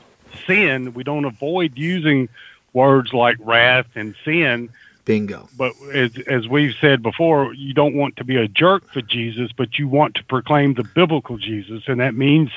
sin. 0.46 0.94
We 0.94 1.04
don't 1.04 1.26
avoid 1.26 1.78
using 1.78 2.30
words 2.74 3.12
like 3.14 3.38
wrath 3.40 3.88
and 3.96 4.16
sin. 4.24 4.70
Bingo. 5.06 5.48
But 5.56 5.74
as, 5.94 6.12
as 6.28 6.48
we've 6.48 6.76
said 6.82 7.02
before, 7.02 7.54
you 7.54 7.74
don't 7.74 7.96
want 7.96 8.18
to 8.18 8.24
be 8.24 8.36
a 8.38 8.48
jerk 8.48 8.92
for 8.92 9.02
Jesus, 9.02 9.52
but 9.56 9.78
you 9.80 9.88
want 9.88 10.16
to 10.16 10.24
proclaim 10.24 10.74
the 10.74 10.84
biblical 10.84 11.38
Jesus. 11.38 11.84
And 11.88 12.00
that 12.00 12.16
means 12.16 12.50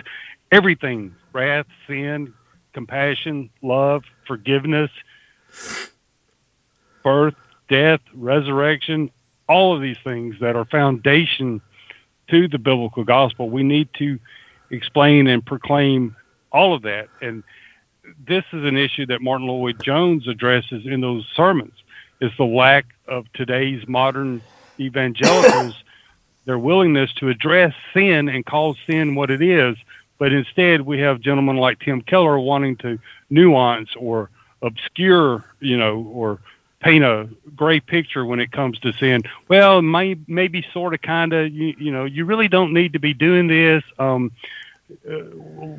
everything 0.50 1.14
wrath, 1.32 1.66
sin, 1.86 2.32
compassion, 2.72 3.50
love, 3.62 4.04
forgiveness, 4.26 4.90
birth, 7.04 7.34
death, 7.68 8.00
resurrection, 8.14 9.10
all 9.48 9.74
of 9.74 9.82
these 9.82 9.98
things 10.02 10.36
that 10.40 10.56
are 10.56 10.64
foundation 10.64 11.60
to 12.28 12.48
the 12.48 12.58
biblical 12.58 13.04
gospel. 13.04 13.48
We 13.50 13.62
need 13.62 13.88
to 13.94 14.18
explain 14.70 15.26
and 15.26 15.44
proclaim 15.44 16.16
all 16.50 16.74
of 16.74 16.82
that. 16.82 17.08
And 17.20 17.42
this 18.26 18.44
is 18.52 18.64
an 18.64 18.76
issue 18.76 19.06
that 19.06 19.20
Martyn 19.20 19.46
Lloyd-Jones 19.46 20.28
addresses 20.28 20.86
in 20.86 21.00
those 21.00 21.26
sermons 21.34 21.74
is 22.20 22.32
the 22.36 22.44
lack 22.44 22.86
of 23.06 23.30
today's 23.32 23.86
modern 23.86 24.40
evangelicals 24.80 25.74
their 26.44 26.58
willingness 26.58 27.12
to 27.14 27.28
address 27.28 27.74
sin 27.92 28.28
and 28.28 28.46
call 28.46 28.74
sin 28.86 29.14
what 29.14 29.30
it 29.30 29.42
is 29.42 29.76
but 30.18 30.32
instead 30.32 30.82
we 30.82 31.00
have 31.00 31.20
gentlemen 31.20 31.56
like 31.56 31.78
Tim 31.78 32.02
Keller 32.02 32.38
wanting 32.38 32.76
to 32.78 32.98
nuance 33.30 33.90
or 33.96 34.30
obscure, 34.62 35.44
you 35.60 35.76
know, 35.76 36.10
or 36.12 36.40
paint 36.80 37.04
a 37.04 37.28
gray 37.56 37.80
picture 37.80 38.24
when 38.24 38.40
it 38.40 38.52
comes 38.52 38.78
to 38.80 38.92
sin. 38.94 39.22
Well, 39.48 39.82
may, 39.82 40.16
maybe 40.26 40.64
sort 40.72 40.94
of, 40.94 41.02
kind 41.02 41.32
of, 41.32 41.52
you, 41.52 41.74
you 41.78 41.92
know, 41.92 42.04
you 42.04 42.24
really 42.24 42.48
don't 42.48 42.72
need 42.72 42.92
to 42.92 42.98
be 42.98 43.14
doing 43.14 43.46
this. 43.46 43.82
Um, 43.98 44.32
uh, 45.08 45.18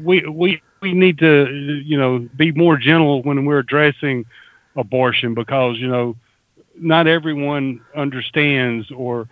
we 0.02 0.22
we 0.28 0.62
we 0.82 0.94
need 0.94 1.18
to, 1.18 1.82
you 1.84 1.98
know, 1.98 2.20
be 2.38 2.52
more 2.52 2.78
gentle 2.78 3.24
when 3.24 3.44
we're 3.44 3.60
addressing 3.60 4.26
abortion 4.76 5.34
because 5.34 5.78
you 5.78 5.88
know, 5.88 6.16
not 6.80 7.08
everyone 7.08 7.82
understands 7.96 8.90
or 8.92 9.28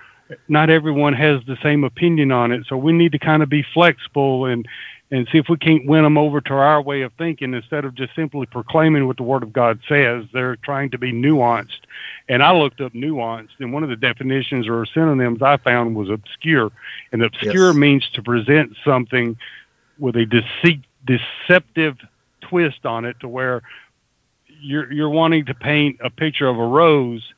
not 0.47 0.69
everyone 0.69 1.13
has 1.13 1.41
the 1.45 1.57
same 1.63 1.83
opinion 1.83 2.31
on 2.31 2.51
it. 2.51 2.65
So 2.67 2.77
we 2.77 2.91
need 2.91 3.13
to 3.13 3.19
kind 3.19 3.41
of 3.41 3.49
be 3.49 3.63
flexible 3.73 4.45
and 4.45 4.67
and 5.09 5.27
see 5.31 5.37
if 5.37 5.47
we 5.47 5.55
can't 5.55 5.85
win 5.85 6.03
them 6.03 6.17
over 6.17 6.41
to 6.41 6.53
our 6.53 6.81
way 6.81 7.01
of 7.01 7.13
thinking 7.13 7.53
instead 7.53 7.85
of 7.85 7.95
just 7.95 8.13
simply 8.13 8.45
proclaiming 8.45 9.07
what 9.07 9.15
the 9.15 9.23
Word 9.23 9.41
of 9.41 9.53
God 9.53 9.79
says. 9.87 10.25
They're 10.33 10.57
trying 10.57 10.89
to 10.91 10.97
be 10.97 11.13
nuanced. 11.13 11.79
And 12.27 12.43
I 12.43 12.51
looked 12.51 12.81
up 12.81 12.91
nuanced, 12.91 13.59
and 13.59 13.71
one 13.71 13.83
of 13.83 13.89
the 13.89 13.95
definitions 13.95 14.67
or 14.67 14.85
synonyms 14.85 15.41
I 15.41 15.55
found 15.57 15.95
was 15.95 16.09
obscure. 16.09 16.71
And 17.13 17.23
obscure 17.23 17.67
yes. 17.67 17.75
means 17.75 18.09
to 18.15 18.21
present 18.21 18.75
something 18.83 19.37
with 19.97 20.17
a 20.17 20.25
deceit, 20.25 20.81
deceptive 21.05 21.95
twist 22.41 22.85
on 22.85 23.05
it 23.05 23.17
to 23.21 23.29
where 23.29 23.61
you're, 24.59 24.91
you're 24.91 25.09
wanting 25.09 25.45
to 25.45 25.53
paint 25.53 25.99
a 26.03 26.09
picture 26.09 26.47
of 26.47 26.57
a 26.57 26.65
rose, 26.65 27.33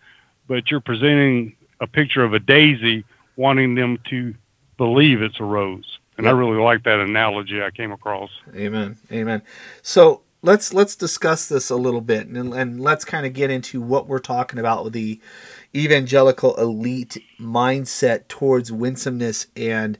but 0.49 0.69
you're 0.69 0.81
presenting 0.81 1.55
a 1.79 1.87
picture 1.87 2.23
of 2.23 2.33
a 2.33 2.39
daisy, 2.39 3.05
wanting 3.37 3.75
them 3.75 3.99
to 4.09 4.35
believe 4.77 5.21
it's 5.21 5.39
a 5.39 5.45
rose. 5.45 5.99
And 6.17 6.25
yep. 6.25 6.35
I 6.35 6.37
really 6.37 6.61
like 6.61 6.83
that 6.83 6.99
analogy 6.99 7.61
I 7.61 7.69
came 7.69 7.93
across. 7.93 8.31
Amen. 8.53 8.97
Amen. 9.09 9.41
So 9.81 10.23
let's 10.41 10.73
let's 10.73 10.95
discuss 10.95 11.47
this 11.47 11.69
a 11.69 11.75
little 11.75 12.01
bit 12.01 12.27
and, 12.27 12.53
and 12.53 12.81
let's 12.81 13.05
kind 13.05 13.25
of 13.25 13.33
get 13.33 13.49
into 13.49 13.79
what 13.79 14.07
we're 14.07 14.19
talking 14.19 14.59
about 14.59 14.83
with 14.83 14.93
the 14.93 15.21
evangelical 15.73 16.55
elite 16.55 17.23
mindset 17.39 18.27
towards 18.27 18.71
winsomeness 18.71 19.47
and 19.55 19.97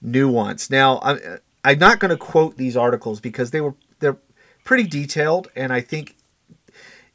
nuance. 0.00 0.70
Now, 0.70 0.98
I'm, 1.02 1.18
I'm 1.62 1.78
not 1.78 1.98
going 1.98 2.10
to 2.10 2.16
quote 2.16 2.56
these 2.56 2.76
articles 2.76 3.20
because 3.20 3.50
they 3.50 3.60
were 3.60 3.74
they're 4.00 4.18
pretty 4.64 4.88
detailed, 4.88 5.48
and 5.54 5.72
I 5.72 5.82
think 5.82 6.16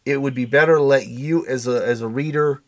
it 0.05 0.21
would 0.21 0.35
be 0.35 0.45
better 0.45 0.75
to 0.75 0.83
let 0.83 1.07
you 1.07 1.45
as 1.47 1.67
a 1.67 1.85
as 1.85 2.01
a 2.01 2.07
reader 2.07 2.61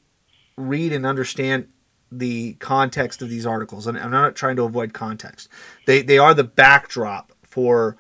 read 0.58 0.92
and 0.92 1.06
understand 1.06 1.68
the 2.12 2.54
context 2.54 3.22
of 3.22 3.30
these 3.30 3.46
articles, 3.46 3.86
and 3.88 3.98
I'm 3.98 4.12
not 4.12 4.36
trying 4.36 4.56
to 4.58 4.64
avoid 4.64 4.94
context. 4.94 5.50
They 5.86 6.02
they 6.02 6.18
are 6.18 6.34
the 6.34 6.44
backdrop 6.44 7.32
for 7.44 7.98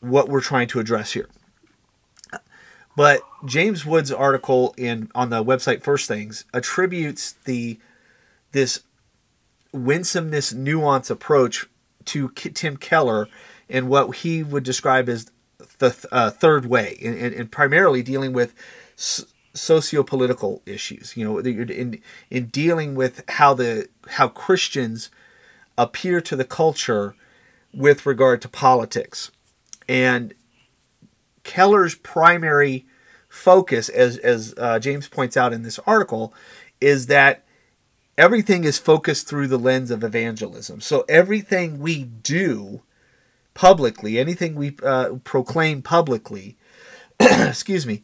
what 0.00 0.28
we're 0.28 0.40
trying 0.40 0.68
to 0.68 0.80
address 0.80 1.12
here. 1.12 1.28
But 2.96 3.22
James 3.44 3.86
Wood's 3.86 4.10
article 4.10 4.74
in 4.76 5.10
on 5.14 5.30
the 5.30 5.44
website 5.44 5.82
First 5.82 6.08
Things 6.08 6.44
attributes 6.52 7.32
the 7.44 7.78
this 8.52 8.80
winsomeness 9.72 10.52
nuance 10.52 11.10
approach 11.10 11.66
to 12.06 12.30
Tim 12.30 12.76
Keller 12.76 13.28
and 13.68 13.88
what 13.88 14.16
he 14.16 14.42
would 14.42 14.64
describe 14.64 15.08
as 15.08 15.30
the 15.78 15.94
uh, 16.10 16.30
third 16.30 16.66
way, 16.66 16.98
and, 17.04 17.34
and, 17.34 17.52
primarily 17.52 18.02
dealing 18.02 18.32
with 18.32 18.54
socio-political 19.54 20.62
issues. 20.66 21.16
You 21.16 21.24
know, 21.24 21.38
in 21.38 22.00
in 22.30 22.46
dealing 22.46 22.94
with 22.94 23.22
how 23.28 23.54
the 23.54 23.88
how 24.10 24.28
Christians 24.28 25.10
appear 25.76 26.20
to 26.20 26.36
the 26.36 26.44
culture 26.44 27.14
with 27.72 28.06
regard 28.06 28.42
to 28.42 28.48
politics, 28.48 29.30
and 29.88 30.34
Keller's 31.44 31.94
primary 31.94 32.86
focus, 33.28 33.88
as 33.88 34.16
as 34.18 34.54
uh, 34.58 34.78
James 34.78 35.08
points 35.08 35.36
out 35.36 35.52
in 35.52 35.62
this 35.62 35.78
article, 35.80 36.34
is 36.80 37.06
that 37.06 37.44
everything 38.16 38.64
is 38.64 38.78
focused 38.78 39.28
through 39.28 39.46
the 39.46 39.58
lens 39.58 39.90
of 39.90 40.02
evangelism. 40.02 40.80
So 40.80 41.04
everything 41.08 41.78
we 41.78 42.04
do 42.04 42.82
publicly, 43.54 44.18
anything 44.18 44.54
we 44.56 44.76
uh, 44.82 45.14
proclaim 45.24 45.82
publicly, 45.82 46.56
excuse 47.20 47.86
me, 47.86 48.02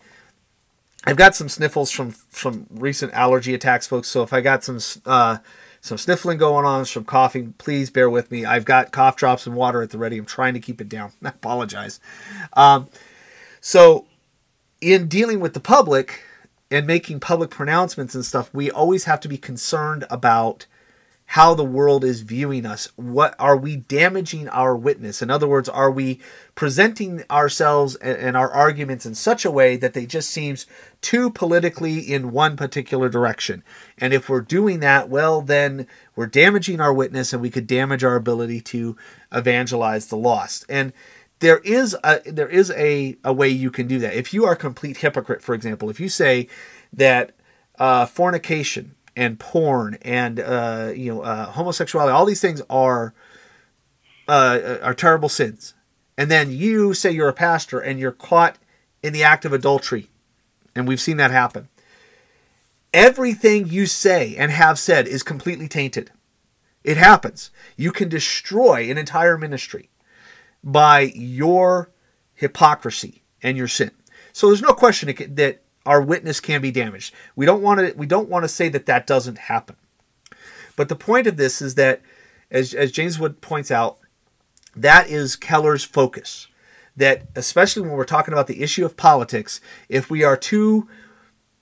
I've 1.06 1.16
got 1.16 1.34
some 1.34 1.48
sniffles 1.48 1.90
from 1.90 2.12
from 2.12 2.66
recent 2.70 3.12
allergy 3.12 3.54
attacks, 3.54 3.86
folks. 3.86 4.08
So 4.08 4.22
if 4.22 4.32
I 4.32 4.40
got 4.40 4.64
some 4.64 4.78
uh, 5.04 5.38
some 5.80 5.98
sniffling 5.98 6.38
going 6.38 6.64
on, 6.64 6.86
some 6.86 7.04
coughing, 7.04 7.54
please 7.58 7.90
bear 7.90 8.08
with 8.08 8.30
me. 8.30 8.44
I've 8.44 8.64
got 8.64 8.90
cough 8.90 9.16
drops 9.16 9.46
and 9.46 9.54
water 9.54 9.82
at 9.82 9.90
the 9.90 9.98
ready. 9.98 10.16
I'm 10.16 10.24
trying 10.24 10.54
to 10.54 10.60
keep 10.60 10.80
it 10.80 10.88
down. 10.88 11.12
I 11.22 11.28
apologize. 11.28 12.00
Um, 12.54 12.88
so 13.60 14.06
in 14.80 15.08
dealing 15.08 15.40
with 15.40 15.54
the 15.54 15.60
public 15.60 16.22
and 16.70 16.86
making 16.86 17.20
public 17.20 17.50
pronouncements 17.50 18.14
and 18.14 18.24
stuff, 18.24 18.48
we 18.52 18.70
always 18.70 19.04
have 19.04 19.20
to 19.20 19.28
be 19.28 19.36
concerned 19.36 20.06
about 20.10 20.66
how 21.26 21.54
the 21.54 21.64
world 21.64 22.04
is 22.04 22.20
viewing 22.20 22.66
us. 22.66 22.88
What 22.96 23.34
are 23.38 23.56
we 23.56 23.76
damaging 23.76 24.48
our 24.50 24.76
witness? 24.76 25.22
In 25.22 25.30
other 25.30 25.48
words, 25.48 25.68
are 25.68 25.90
we 25.90 26.20
presenting 26.54 27.24
ourselves 27.30 27.96
and 27.96 28.36
our 28.36 28.50
arguments 28.50 29.06
in 29.06 29.14
such 29.14 29.44
a 29.44 29.50
way 29.50 29.76
that 29.76 29.94
they 29.94 30.06
just 30.06 30.30
seems 30.30 30.66
too 31.00 31.30
politically 31.30 31.98
in 31.98 32.30
one 32.30 32.56
particular 32.56 33.08
direction? 33.08 33.64
And 33.98 34.12
if 34.12 34.28
we're 34.28 34.42
doing 34.42 34.80
that, 34.80 35.08
well, 35.08 35.40
then 35.40 35.86
we're 36.14 36.26
damaging 36.26 36.80
our 36.80 36.92
witness 36.92 37.32
and 37.32 37.42
we 37.42 37.50
could 37.50 37.66
damage 37.66 38.04
our 38.04 38.16
ability 38.16 38.60
to 38.60 38.96
evangelize 39.32 40.06
the 40.06 40.16
lost. 40.16 40.64
And 40.68 40.92
there 41.40 41.58
is 41.58 41.96
a 42.04 42.20
there 42.30 42.48
is 42.48 42.70
a, 42.70 43.16
a 43.24 43.32
way 43.32 43.48
you 43.48 43.70
can 43.70 43.86
do 43.86 43.98
that. 43.98 44.14
If 44.14 44.32
you 44.32 44.44
are 44.44 44.52
a 44.52 44.56
complete 44.56 44.98
hypocrite, 44.98 45.42
for 45.42 45.54
example, 45.54 45.90
if 45.90 45.98
you 45.98 46.08
say 46.08 46.48
that 46.92 47.32
uh, 47.78 48.06
fornication 48.06 48.94
and 49.16 49.38
porn 49.38 49.98
and 50.02 50.40
uh, 50.40 50.92
you 50.94 51.14
know 51.14 51.22
uh, 51.22 51.46
homosexuality, 51.52 52.12
all 52.12 52.24
these 52.24 52.40
things 52.40 52.62
are 52.68 53.14
uh, 54.28 54.78
are 54.82 54.94
terrible 54.94 55.28
sins. 55.28 55.74
And 56.16 56.30
then 56.30 56.52
you 56.52 56.94
say 56.94 57.10
you're 57.10 57.28
a 57.28 57.34
pastor 57.34 57.80
and 57.80 57.98
you're 57.98 58.12
caught 58.12 58.58
in 59.02 59.12
the 59.12 59.24
act 59.24 59.44
of 59.44 59.52
adultery, 59.52 60.08
and 60.74 60.86
we've 60.86 61.00
seen 61.00 61.16
that 61.16 61.30
happen. 61.30 61.68
Everything 62.92 63.68
you 63.68 63.86
say 63.86 64.36
and 64.36 64.52
have 64.52 64.78
said 64.78 65.08
is 65.08 65.24
completely 65.24 65.66
tainted. 65.66 66.12
It 66.84 66.96
happens. 66.96 67.50
You 67.76 67.90
can 67.90 68.08
destroy 68.08 68.90
an 68.90 68.98
entire 68.98 69.36
ministry 69.36 69.88
by 70.62 71.12
your 71.14 71.90
hypocrisy 72.34 73.24
and 73.42 73.56
your 73.56 73.68
sin. 73.68 73.90
So 74.32 74.46
there's 74.46 74.62
no 74.62 74.74
question 74.74 75.12
that 75.34 75.63
our 75.86 76.00
witness 76.00 76.40
can 76.40 76.60
be 76.60 76.70
damaged. 76.70 77.14
We 77.36 77.46
don't 77.46 77.62
want 77.62 77.80
to 77.80 77.92
we 77.96 78.06
don't 78.06 78.28
want 78.28 78.44
to 78.44 78.48
say 78.48 78.68
that 78.70 78.86
that 78.86 79.06
doesn't 79.06 79.38
happen. 79.38 79.76
But 80.76 80.88
the 80.88 80.96
point 80.96 81.26
of 81.26 81.36
this 81.36 81.60
is 81.62 81.74
that 81.76 82.00
as 82.50 82.74
as 82.74 82.92
James 82.92 83.18
Wood 83.18 83.40
points 83.40 83.70
out, 83.70 83.98
that 84.74 85.08
is 85.08 85.36
Keller's 85.36 85.84
focus. 85.84 86.48
That 86.96 87.26
especially 87.34 87.82
when 87.82 87.92
we're 87.92 88.04
talking 88.04 88.32
about 88.32 88.46
the 88.46 88.62
issue 88.62 88.84
of 88.84 88.96
politics, 88.96 89.60
if 89.88 90.10
we 90.10 90.22
are 90.22 90.36
too 90.36 90.88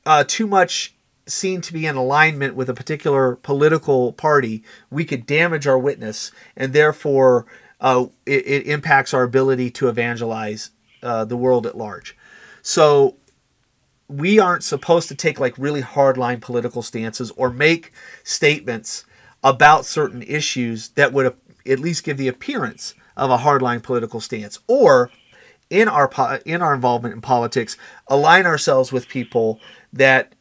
uh, 0.04 0.24
too 0.26 0.46
much 0.46 0.94
seen 1.26 1.60
to 1.62 1.72
be 1.72 1.86
in 1.86 1.96
alignment 1.96 2.54
with 2.54 2.68
a 2.68 2.74
particular 2.74 3.36
political 3.36 4.12
party, 4.12 4.62
we 4.90 5.04
could 5.04 5.24
damage 5.24 5.66
our 5.66 5.78
witness, 5.78 6.32
and 6.56 6.72
therefore 6.72 7.46
uh, 7.80 8.06
it, 8.26 8.46
it, 8.46 8.66
impacts 8.66 9.14
our 9.14 9.22
ability 9.22 9.70
to 9.70 9.88
evangelize 9.88 10.70
uh, 11.02 11.24
the 11.24 11.36
world 11.36 11.66
at 11.66 11.76
large. 11.76 12.16
So 12.60 13.16
we 14.12 14.38
aren't 14.38 14.64
supposed 14.64 15.08
to 15.08 15.14
take 15.14 15.40
like 15.40 15.56
really 15.56 15.82
hardline 15.82 16.40
political 16.40 16.82
stances 16.82 17.30
or 17.36 17.50
make 17.50 17.92
statements 18.22 19.04
about 19.42 19.84
certain 19.84 20.22
issues 20.22 20.90
that 20.90 21.12
would 21.12 21.34
at 21.66 21.78
least 21.78 22.04
give 22.04 22.18
the 22.18 22.28
appearance 22.28 22.94
of 23.16 23.30
a 23.30 23.38
hardline 23.38 23.82
political 23.82 24.20
stance 24.20 24.58
or 24.66 25.10
in 25.70 25.88
our 25.88 26.10
in 26.44 26.60
our 26.60 26.74
involvement 26.74 27.14
in 27.14 27.20
politics 27.20 27.76
align 28.08 28.46
ourselves 28.46 28.92
with 28.92 29.08
people 29.08 29.58
that 29.92 30.34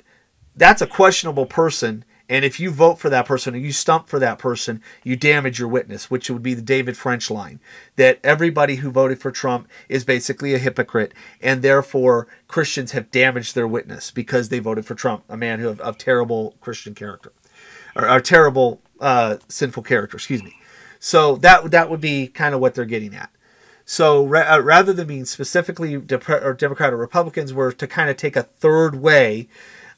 that's 0.56 0.82
a 0.82 0.88
questionable 0.88 1.46
person 1.46 2.04
and 2.32 2.46
if 2.46 2.62
you 2.62 2.72
vote 2.72 2.98
for 2.98 3.10
that 3.10 3.26
person 3.26 3.54
or 3.54 3.58
you 3.58 3.74
stump 3.74 4.08
for 4.08 4.18
that 4.18 4.40
person, 4.40 4.82
you 5.04 5.18
damage 5.18 5.60
your 5.60 5.68
witness, 5.68 6.10
which 6.10 6.30
would 6.30 6.42
be 6.42 6.54
the 6.54 6.62
David 6.62 6.96
French 6.96 7.30
line 7.30 7.60
that 7.98 8.22
everybody 8.24 8.78
who 8.78 8.90
voted 8.90 9.20
for 9.20 9.32
Trump 9.32 9.68
is 9.90 10.06
basically 10.06 10.54
a 10.54 10.58
hypocrite, 10.58 11.14
and 11.42 11.62
therefore 11.62 12.30
Christians 12.48 12.94
have 12.94 13.12
damaged 13.12 13.54
their 13.54 13.68
witness 13.68 14.12
because 14.12 14.48
they 14.48 14.60
voted 14.60 14.86
for 14.86 14.96
Trump, 14.96 15.26
a 15.28 15.36
man 15.36 15.60
who 15.60 15.68
of, 15.68 15.82
of 15.82 15.98
terrible 15.98 16.56
Christian 16.62 16.96
character 16.96 17.34
or, 17.98 18.10
or 18.10 18.22
terrible 18.22 18.82
uh, 19.02 19.36
sinful 19.50 19.84
character. 19.84 20.16
Excuse 20.16 20.42
me. 20.42 20.56
So 21.00 21.36
that 21.36 21.70
that 21.72 21.90
would 21.90 22.00
be 22.00 22.28
kind 22.28 22.56
of 22.56 22.62
what 22.62 22.76
they're 22.76 22.86
getting 22.86 23.14
at. 23.14 23.30
So 23.84 24.26
ra- 24.26 24.54
uh, 24.56 24.60
rather 24.62 24.94
than 24.94 25.08
being 25.08 25.26
specifically 25.26 25.98
Dep- 25.98 26.30
or 26.30 26.54
Democrat 26.54 26.94
or 26.94 26.98
Republicans, 26.98 27.54
were 27.54 27.74
to 27.74 27.88
kind 27.88 28.10
of 28.10 28.16
take 28.16 28.38
a 28.38 28.44
third 28.44 28.96
way 28.96 29.50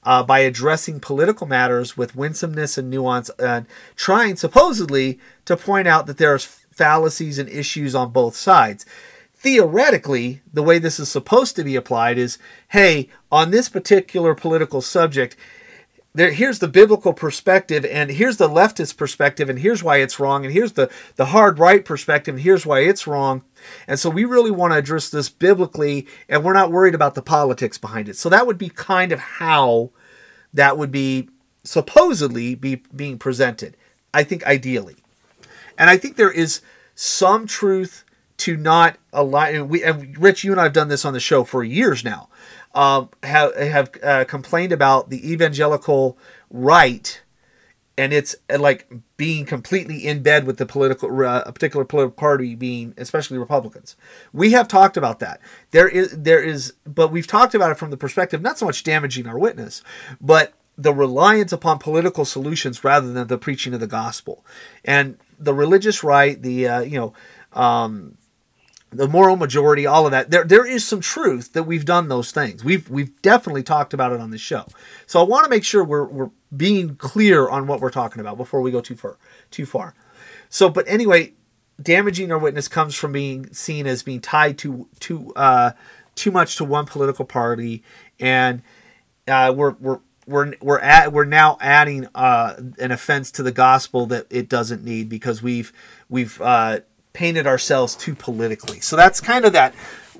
uh, 0.05 0.23
by 0.23 0.39
addressing 0.39 0.99
political 0.99 1.47
matters 1.47 1.97
with 1.97 2.15
winsomeness 2.15 2.77
and 2.77 2.89
nuance 2.89 3.29
and 3.39 3.65
trying 3.95 4.35
supposedly 4.35 5.19
to 5.45 5.57
point 5.57 5.87
out 5.87 6.05
that 6.07 6.17
there's 6.17 6.45
fallacies 6.45 7.39
and 7.39 7.49
issues 7.49 7.95
on 7.95 8.11
both 8.11 8.35
sides. 8.35 8.85
Theoretically, 9.35 10.41
the 10.53 10.63
way 10.63 10.79
this 10.79 10.99
is 10.99 11.09
supposed 11.09 11.55
to 11.55 11.63
be 11.63 11.75
applied 11.75 12.17
is 12.17 12.37
hey, 12.69 13.09
on 13.31 13.51
this 13.51 13.69
particular 13.69 14.33
political 14.35 14.81
subject, 14.81 15.35
there, 16.15 16.31
here's 16.31 16.59
the 16.59 16.67
biblical 16.67 17.13
perspective 17.13 17.85
and 17.85 18.11
here's 18.11 18.37
the 18.37 18.47
leftist 18.47 18.97
perspective 18.97 19.49
and 19.49 19.59
here's 19.59 19.83
why 19.83 19.97
it's 19.97 20.19
wrong 20.19 20.45
and 20.45 20.53
here's 20.53 20.73
the, 20.73 20.89
the 21.15 21.27
hard 21.27 21.59
right 21.59 21.83
perspective 21.83 22.35
and 22.35 22.43
here's 22.43 22.65
why 22.65 22.79
it's 22.79 23.07
wrong 23.07 23.43
and 23.87 23.99
so 23.99 24.09
we 24.09 24.25
really 24.25 24.51
want 24.51 24.73
to 24.73 24.77
address 24.77 25.09
this 25.09 25.29
biblically 25.29 26.07
and 26.29 26.43
we're 26.43 26.53
not 26.53 26.71
worried 26.71 26.95
about 26.95 27.15
the 27.15 27.21
politics 27.21 27.77
behind 27.77 28.07
it 28.07 28.15
so 28.15 28.29
that 28.29 28.45
would 28.45 28.57
be 28.57 28.69
kind 28.69 29.11
of 29.11 29.19
how 29.19 29.89
that 30.53 30.77
would 30.77 30.91
be 30.91 31.29
supposedly 31.63 32.55
be 32.55 32.75
being 32.95 33.17
presented 33.17 33.75
i 34.13 34.23
think 34.23 34.45
ideally 34.45 34.97
and 35.77 35.89
i 35.89 35.97
think 35.97 36.15
there 36.15 36.31
is 36.31 36.61
some 36.95 37.47
truth 37.47 38.03
to 38.37 38.57
not 38.57 38.97
align. 39.11 39.55
And 39.55 39.69
we 39.69 39.83
and 39.83 40.17
Rich, 40.17 40.43
you 40.43 40.51
and 40.51 40.59
I 40.59 40.65
have 40.65 40.73
done 40.73 40.87
this 40.87 41.05
on 41.05 41.13
the 41.13 41.19
show 41.19 41.43
for 41.43 41.63
years 41.63 42.03
now. 42.03 42.29
Have 42.73 43.55
have 43.55 43.91
uh, 44.01 44.25
complained 44.25 44.71
about 44.71 45.09
the 45.09 45.31
evangelical 45.31 46.17
right 46.49 47.21
and 47.97 48.13
it's 48.13 48.35
uh, 48.49 48.57
like 48.57 48.91
being 49.17 49.45
completely 49.45 50.07
in 50.07 50.23
bed 50.23 50.45
with 50.45 50.57
the 50.57 50.65
political 50.65 51.09
uh, 51.23 51.43
a 51.45 51.51
particular 51.51 51.85
political 51.85 52.15
party 52.15 52.55
being 52.55 52.93
especially 52.97 53.37
republicans. 53.37 53.95
We 54.31 54.51
have 54.51 54.67
talked 54.67 54.97
about 54.97 55.19
that. 55.19 55.39
There 55.71 55.87
is 55.87 56.11
there 56.11 56.41
is 56.41 56.73
but 56.85 57.11
we've 57.11 57.27
talked 57.27 57.53
about 57.53 57.71
it 57.71 57.77
from 57.77 57.91
the 57.91 57.97
perspective 57.97 58.41
not 58.41 58.57
so 58.57 58.65
much 58.65 58.83
damaging 58.83 59.27
our 59.27 59.37
witness 59.37 59.83
but 60.19 60.53
the 60.75 60.93
reliance 60.93 61.51
upon 61.51 61.77
political 61.77 62.25
solutions 62.25 62.83
rather 62.83 63.13
than 63.13 63.27
the 63.27 63.37
preaching 63.37 63.73
of 63.75 63.79
the 63.79 63.87
gospel. 63.87 64.43
And 64.83 65.17
the 65.39 65.53
religious 65.53 66.03
right 66.03 66.41
the 66.41 66.67
uh, 66.67 66.81
you 66.81 66.99
know 66.99 67.13
um, 67.53 68.17
the 68.93 69.07
moral 69.07 69.35
majority, 69.35 69.85
all 69.85 70.05
of 70.05 70.11
that. 70.11 70.31
There, 70.31 70.43
there 70.43 70.65
is 70.65 70.85
some 70.85 71.01
truth 71.01 71.53
that 71.53 71.63
we've 71.63 71.85
done 71.85 72.07
those 72.07 72.31
things. 72.31 72.63
We've, 72.63 72.89
we've 72.89 73.21
definitely 73.21 73.63
talked 73.63 73.93
about 73.93 74.11
it 74.11 74.19
on 74.19 74.31
this 74.31 74.41
show. 74.41 74.65
So 75.05 75.19
I 75.19 75.23
want 75.23 75.43
to 75.43 75.49
make 75.49 75.63
sure 75.63 75.83
we're, 75.83 76.05
we're 76.05 76.29
being 76.55 76.95
clear 76.95 77.49
on 77.49 77.67
what 77.67 77.81
we're 77.81 77.89
talking 77.89 78.19
about 78.21 78.37
before 78.37 78.61
we 78.61 78.71
go 78.71 78.81
too 78.81 78.95
far, 78.95 79.17
too 79.51 79.65
far. 79.65 79.95
So, 80.49 80.69
but 80.69 80.87
anyway, 80.87 81.33
damaging 81.81 82.31
our 82.31 82.37
witness 82.37 82.67
comes 82.67 82.95
from 82.95 83.11
being 83.11 83.51
seen 83.53 83.87
as 83.87 84.03
being 84.03 84.21
tied 84.21 84.57
to, 84.59 84.87
to, 85.01 85.33
uh, 85.35 85.71
too 86.15 86.31
much 86.31 86.55
to 86.57 86.63
one 86.63 86.85
political 86.85 87.25
party, 87.25 87.83
and 88.19 88.61
uh, 89.27 89.53
we're, 89.55 89.71
we're 89.79 89.99
we're 90.25 90.53
we're 90.61 90.79
at 90.79 91.11
we're 91.11 91.25
now 91.25 91.57
adding 91.59 92.07
uh, 92.15 92.55
an 92.79 92.91
offense 92.91 93.31
to 93.31 93.43
the 93.43 93.51
gospel 93.51 94.05
that 94.07 94.27
it 94.29 94.47
doesn't 94.49 94.83
need 94.83 95.09
because 95.09 95.41
we've 95.41 95.73
we've 96.09 96.39
uh, 96.41 96.79
painted 97.13 97.47
ourselves 97.47 97.95
too 97.95 98.15
politically. 98.15 98.79
So 98.79 98.95
that's 98.95 99.21
kind 99.21 99.45
of 99.45 99.53
that 99.53 99.73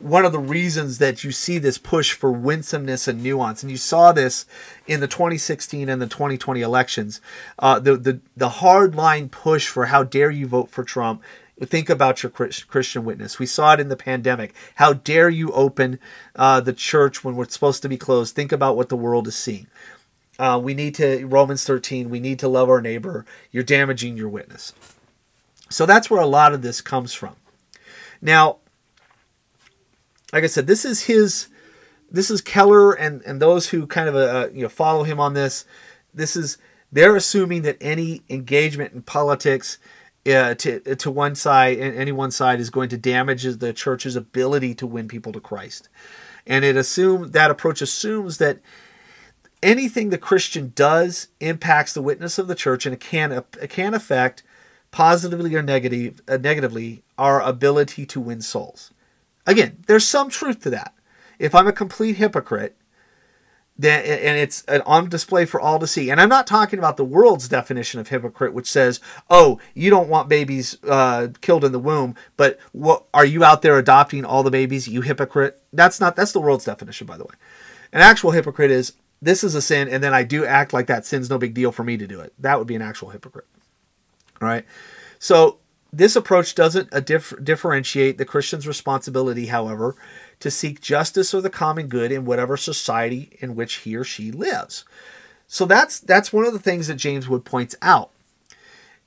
one 0.04 0.26
of 0.26 0.34
the 0.34 0.40
reasons 0.40 0.98
that 0.98 1.24
you 1.24 1.32
see 1.32 1.58
this 1.58 1.78
push 1.78 2.12
for 2.12 2.32
winsomeness 2.32 3.08
and 3.08 3.24
nuance, 3.24 3.64
and 3.64 3.72
you 3.72 3.78
saw 3.78 4.12
this 4.12 4.46
in 4.86 5.00
the 5.00 5.08
2016 5.08 5.88
and 5.88 6.02
the 6.02 6.08
2020 6.08 6.62
elections. 6.62 7.22
Uh, 7.58 7.80
the 7.80 7.96
the 7.96 8.20
the 8.36 8.50
hard 8.50 8.96
line 8.96 9.30
push 9.30 9.68
for 9.68 9.88
how 9.88 10.04
dare 10.04 10.30
you 10.30 10.46
vote 10.46 10.70
for 10.70 10.84
Trump. 10.84 11.24
Think 11.62 11.90
about 11.90 12.22
your 12.22 12.32
Christian 12.32 13.06
witness. 13.06 13.40
We 13.40 13.46
saw 13.46 13.74
it 13.74 13.80
in 13.80 13.88
the 13.88 13.96
pandemic. 13.96 14.54
How 14.76 14.94
dare 14.94 15.30
you 15.30 15.52
open 15.52 16.00
uh, 16.36 16.60
the 16.60 16.74
church 16.74 17.24
when 17.24 17.36
we're 17.36 17.48
supposed 17.48 17.82
to 17.84 17.90
be 17.90 17.96
closed? 17.96 18.36
Think 18.36 18.52
about 18.52 18.76
what 18.76 18.90
the 18.90 18.98
world 18.98 19.28
is 19.28 19.36
seeing. 19.36 19.68
Uh, 20.40 20.60
we 20.62 20.74
need 20.74 20.96
to 20.96 21.26
Romans 21.26 21.64
13. 21.64 22.10
We 22.10 22.20
need 22.20 22.40
to 22.40 22.48
love 22.48 22.70
our 22.70 22.82
neighbor. 22.82 23.26
You're 23.52 23.64
damaging 23.64 24.18
your 24.18 24.30
witness. 24.30 24.74
So 25.70 25.86
that's 25.86 26.10
where 26.10 26.22
a 26.22 26.28
lot 26.28 26.54
of 26.54 26.62
this 26.62 26.82
comes 26.82 27.14
from. 27.14 27.36
Now, 28.22 28.58
like 30.32 30.44
I 30.44 30.48
said, 30.48 30.68
this 30.68 30.86
is 30.86 31.04
his, 31.04 31.48
this 32.12 32.30
is 32.30 32.42
Keller 32.42 32.94
and 32.94 33.22
and 33.24 33.42
those 33.42 33.70
who 33.70 33.88
kind 33.88 34.08
of 34.08 34.16
uh, 34.16 34.50
you 34.54 34.64
know 34.64 34.70
follow 34.70 35.04
him 35.04 35.20
on 35.20 35.34
this. 35.34 35.66
This 36.14 36.36
is 36.36 36.58
they're 36.92 37.16
assuming 37.16 37.64
that 37.64 37.78
any 37.82 38.22
engagement 38.30 38.94
in 38.94 39.02
politics 39.02 39.78
uh, 40.26 40.54
to 40.56 40.80
to 40.80 41.12
one 41.12 41.36
side 41.36 41.80
and 41.80 41.96
any 41.98 42.12
one 42.12 42.32
side 42.32 42.60
is 42.60 42.70
going 42.70 42.90
to 42.90 42.98
damage 42.98 43.44
the 43.44 43.74
church's 43.74 44.16
ability 44.16 44.74
to 44.76 44.88
win 44.88 45.08
people 45.08 45.32
to 45.34 45.40
Christ, 45.40 45.90
and 46.46 46.64
it 46.64 46.76
assume 46.76 47.32
that 47.32 47.52
approach 47.52 47.82
assumes 47.82 48.38
that 48.38 48.60
anything 49.64 50.10
the 50.10 50.18
Christian 50.18 50.72
does 50.76 51.30
impacts 51.40 51.94
the 51.94 52.02
witness 52.02 52.38
of 52.38 52.48
the 52.48 52.56
church 52.56 52.86
and 52.86 52.94
it 52.94 53.00
can 53.00 53.32
it 53.32 53.70
can 53.70 53.94
affect 53.94 54.44
positively 54.94 55.56
or 55.56 55.64
negative, 55.64 56.22
uh, 56.28 56.38
negatively, 56.38 57.02
our 57.18 57.42
ability 57.42 58.06
to 58.06 58.22
win 58.22 58.42
souls. 58.42 58.92
Again, 59.46 59.84
there's 59.88 60.08
some 60.08 60.30
truth 60.30 60.62
to 60.62 60.70
that. 60.70 60.94
If 61.40 61.56
I'm 61.56 61.68
a 61.68 61.74
complete 61.74 62.18
hypocrite, 62.18 62.78
then 63.76 64.06
and 64.06 64.38
it's 64.38 64.64
on 64.86 65.10
display 65.10 65.46
for 65.46 65.60
all 65.60 65.80
to 65.80 65.88
see. 65.88 66.12
And 66.12 66.22
I'm 66.22 66.30
not 66.30 66.46
talking 66.46 66.78
about 66.78 66.98
the 66.98 67.04
world's 67.04 67.48
definition 67.48 68.00
of 68.00 68.10
hypocrite, 68.10 68.54
which 68.54 68.70
says, 68.70 69.00
"Oh, 69.32 69.60
you 69.74 69.90
don't 69.90 70.10
want 70.10 70.30
babies 70.30 70.78
uh, 70.88 71.30
killed 71.42 71.66
in 71.66 71.72
the 71.72 71.80
womb, 71.80 72.16
but 72.38 72.60
what 72.72 73.06
are 73.16 73.26
you 73.26 73.44
out 73.44 73.64
there 73.64 73.80
adopting 73.80 74.24
all 74.24 74.44
the 74.44 74.52
babies? 74.52 74.88
You 74.88 75.02
hypocrite." 75.02 75.60
That's 75.74 76.00
not 76.00 76.16
that's 76.16 76.34
the 76.34 76.40
world's 76.40 76.66
definition, 76.66 77.08
by 77.08 77.18
the 77.18 77.24
way. 77.24 77.34
An 77.92 78.02
actual 78.02 78.30
hypocrite 78.30 78.70
is 78.70 78.94
this 79.24 79.44
is 79.44 79.56
a 79.56 79.62
sin, 79.62 79.90
and 79.90 80.04
then 80.04 80.14
I 80.14 80.22
do 80.22 80.46
act 80.46 80.72
like 80.72 80.86
that 80.86 81.04
sin's 81.04 81.32
no 81.32 81.40
big 81.40 81.56
deal 81.56 81.72
for 81.72 81.84
me 81.84 81.98
to 81.98 82.06
do 82.06 82.20
it. 82.20 82.32
That 82.38 82.60
would 82.60 82.68
be 82.68 82.76
an 82.76 82.84
actual 82.84 83.10
hypocrite 83.10 83.48
right? 84.44 84.66
So 85.20 85.60
this 85.92 86.16
approach 86.16 86.56
doesn't 86.56 86.94
uh, 86.94 87.00
dif- 87.00 87.36
differentiate 87.44 88.18
the 88.18 88.26
Christian's 88.26 88.68
responsibility, 88.68 89.48
however, 89.48 89.96
to 90.40 90.50
seek 90.50 90.82
justice 90.82 91.34
or 91.34 91.42
the 91.42 91.50
common 91.50 91.88
good 91.88 92.12
in 92.12 92.26
whatever 92.26 92.58
society 92.58 93.38
in 93.40 93.56
which 93.56 93.76
he 93.76 93.96
or 93.96 94.04
she 94.04 94.32
lives. 94.32 94.86
So 95.48 95.66
that's 95.66 96.00
that's 96.00 96.34
one 96.34 96.46
of 96.46 96.54
the 96.54 96.60
things 96.60 96.88
that 96.88 96.96
James 96.96 97.30
Wood 97.30 97.46
points 97.46 97.76
out 97.82 98.10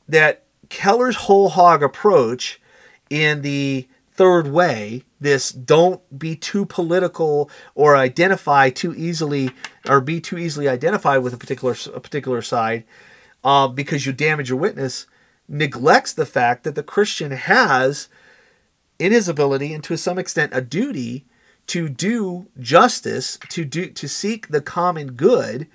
that 0.09 0.45
Keller's 0.69 1.17
whole 1.17 1.49
hog 1.49 1.83
approach 1.83 2.61
in 3.11 3.43
the 3.43 3.89
third 4.13 4.49
way, 4.49 5.03
this 5.21 5.51
don't 5.51 6.01
be 6.19 6.37
too 6.37 6.65
political 6.65 7.51
or 7.75 7.97
identify 7.97 8.71
too 8.71 8.95
easily 8.95 9.51
or 9.89 10.01
be 10.01 10.21
too 10.21 10.39
easily 10.39 10.69
identified 10.69 11.23
with 11.23 11.35
a 11.35 11.37
particular 11.37 11.77
a 11.93 12.01
particular 12.01 12.43
side 12.43 12.85
uh, 13.45 13.69
because 13.69 14.07
you 14.07 14.13
damage 14.13 14.49
your 14.49 14.59
witness 14.59 15.07
neglects 15.49 16.13
the 16.13 16.27
fact 16.27 16.65
that 16.65 16.75
the 16.75 16.83
Christian 16.83 17.33
has, 17.33 18.09
in 18.99 19.13
his 19.13 19.29
ability 19.29 19.73
and 19.73 19.85
to 19.85 19.97
some 19.97 20.19
extent 20.19 20.53
a 20.55 20.61
duty, 20.61 21.25
to 21.69 21.89
do 21.89 22.47
justice, 22.61 23.39
to 23.49 23.65
do 23.65 23.91
to 23.91 24.09
seek 24.09 24.49
the 24.49 24.61
common 24.61 25.13
good 25.13 25.67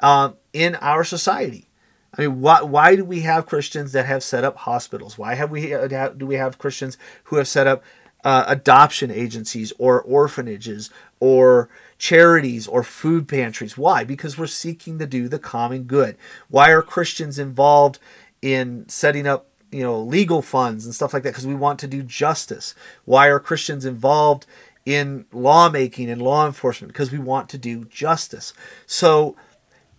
uh, 0.00 0.32
in 0.52 0.74
our 0.76 1.04
society. 1.04 1.68
I 2.16 2.22
mean, 2.22 2.40
why, 2.40 2.62
why 2.62 2.96
do 2.96 3.04
we 3.04 3.20
have 3.20 3.46
Christians 3.46 3.92
that 3.92 4.06
have 4.06 4.22
set 4.22 4.42
up 4.42 4.56
hospitals? 4.58 5.18
Why 5.18 5.34
have 5.34 5.50
we 5.50 5.72
uh, 5.72 6.08
do 6.08 6.26
we 6.26 6.36
have 6.36 6.58
Christians 6.58 6.98
who 7.24 7.36
have 7.36 7.46
set 7.46 7.66
up 7.66 7.84
uh, 8.24 8.44
adoption 8.48 9.10
agencies 9.10 9.72
or 9.78 10.02
orphanages 10.02 10.90
or 11.20 11.68
charities 11.98 12.66
or 12.66 12.82
food 12.82 13.28
pantries? 13.28 13.78
Why? 13.78 14.02
Because 14.04 14.36
we're 14.36 14.46
seeking 14.46 14.98
to 14.98 15.06
do 15.06 15.28
the 15.28 15.38
common 15.38 15.84
good. 15.84 16.16
Why 16.48 16.70
are 16.70 16.82
Christians 16.82 17.38
involved 17.38 18.00
in 18.42 18.88
setting 18.88 19.26
up 19.26 19.48
you 19.70 19.82
know 19.82 20.00
legal 20.00 20.42
funds 20.42 20.84
and 20.84 20.94
stuff 20.94 21.12
like 21.12 21.22
that 21.22 21.30
because 21.30 21.46
we 21.46 21.54
want 21.54 21.78
to 21.80 21.86
do 21.86 22.02
justice. 22.02 22.74
Why 23.04 23.28
are 23.28 23.40
christians 23.40 23.84
involved 23.84 24.46
in 24.86 25.26
lawmaking 25.32 26.10
and 26.10 26.22
law 26.22 26.46
enforcement? 26.46 26.92
Because 26.92 27.12
we 27.12 27.18
want 27.18 27.48
to 27.50 27.58
do 27.58 27.84
justice. 27.84 28.52
So 28.86 29.36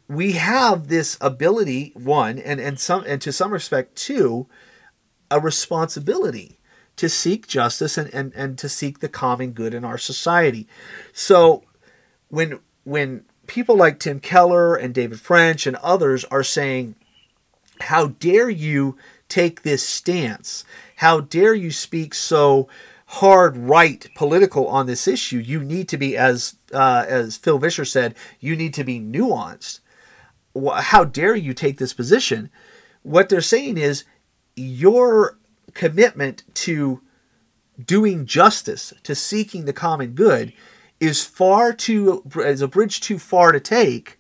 we 0.08 0.34
have 0.34 0.88
this 0.88 1.18
ability 1.22 1.92
one 1.96 2.40
and 2.40 2.60
and 2.60 2.80
some 2.80 3.04
and 3.06 3.22
to 3.22 3.32
some 3.32 3.52
respect 3.52 3.96
two 3.96 4.48
a 5.32 5.40
responsibility 5.40 6.58
to 6.96 7.08
seek 7.08 7.48
justice 7.48 7.98
and, 7.98 8.14
and, 8.14 8.34
and 8.36 8.58
to 8.58 8.68
seek 8.68 9.00
the 9.00 9.08
common 9.08 9.52
good 9.52 9.74
in 9.74 9.86
our 9.86 9.98
society. 9.98 10.68
So 11.14 11.64
when 12.30 12.60
when 12.84 13.26
people 13.48 13.76
like 13.76 14.00
tim 14.00 14.20
keller 14.20 14.76
and 14.76 14.94
david 14.94 15.20
french 15.20 15.66
and 15.66 15.76
others 15.78 16.24
are 16.26 16.44
saying 16.44 16.96
how 17.82 18.08
dare 18.08 18.50
you 18.50 18.98
take 19.28 19.62
this 19.62 19.88
stance? 19.88 20.64
How 20.98 21.22
dare 21.22 21.54
you 21.54 21.72
speak 21.72 22.14
so 22.14 22.68
hard 23.08 23.58
right 23.58 24.08
political 24.16 24.68
on 24.68 24.88
this 24.88 25.08
issue? 25.08 25.38
You 25.38 25.64
need 25.64 25.88
to 25.90 25.98
be, 25.98 26.18
as 26.18 26.56
uh, 26.74 27.06
as 27.08 27.38
Phil 27.38 27.60
Vischer 27.60 27.86
said, 27.86 28.16
you 28.40 28.56
need 28.56 28.74
to 28.76 28.84
be 28.84 29.00
nuanced. 29.00 29.80
How 30.56 31.04
dare 31.04 31.36
you 31.36 31.54
take 31.54 31.78
this 31.78 31.94
position? 31.94 32.50
What 33.04 33.30
they're 33.30 33.42
saying 33.42 33.78
is 33.78 34.04
your 34.56 35.38
commitment 35.74 36.44
to 36.54 37.02
doing 37.84 38.26
justice, 38.26 38.94
to 39.04 39.16
seeking 39.16 39.66
the 39.66 39.74
common 39.74 40.12
good, 40.12 40.52
is 41.00 41.24
far 41.24 41.72
too 41.72 42.24
is 42.36 42.62
a 42.62 42.68
bridge 42.68 43.00
too 43.00 43.18
far 43.18 43.52
to 43.52 43.60
take 43.60 44.20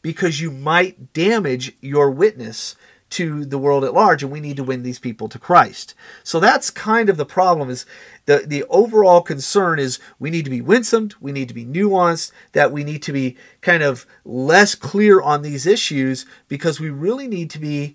because 0.00 0.40
you 0.40 0.50
might 0.50 1.12
damage 1.12 1.72
your 1.80 2.10
witness 2.10 2.76
to 3.14 3.44
the 3.44 3.58
world 3.58 3.84
at 3.84 3.94
large 3.94 4.22
and 4.22 4.32
we 4.32 4.40
need 4.40 4.56
to 4.56 4.64
win 4.64 4.82
these 4.82 4.98
people 4.98 5.28
to 5.28 5.38
Christ. 5.38 5.94
So 6.22 6.40
that's 6.40 6.70
kind 6.70 7.08
of 7.08 7.16
the 7.16 7.24
problem 7.24 7.70
is 7.70 7.86
the 8.26 8.44
the 8.46 8.64
overall 8.64 9.22
concern 9.22 9.78
is 9.78 10.00
we 10.18 10.30
need 10.30 10.44
to 10.44 10.50
be 10.50 10.60
winsome, 10.60 11.10
we 11.20 11.30
need 11.32 11.48
to 11.48 11.54
be 11.54 11.64
nuanced, 11.64 12.32
that 12.52 12.72
we 12.72 12.82
need 12.82 13.02
to 13.04 13.12
be 13.12 13.36
kind 13.60 13.82
of 13.82 14.06
less 14.24 14.74
clear 14.74 15.20
on 15.20 15.42
these 15.42 15.66
issues 15.66 16.26
because 16.48 16.80
we 16.80 16.90
really 16.90 17.28
need 17.28 17.50
to 17.50 17.58
be 17.58 17.94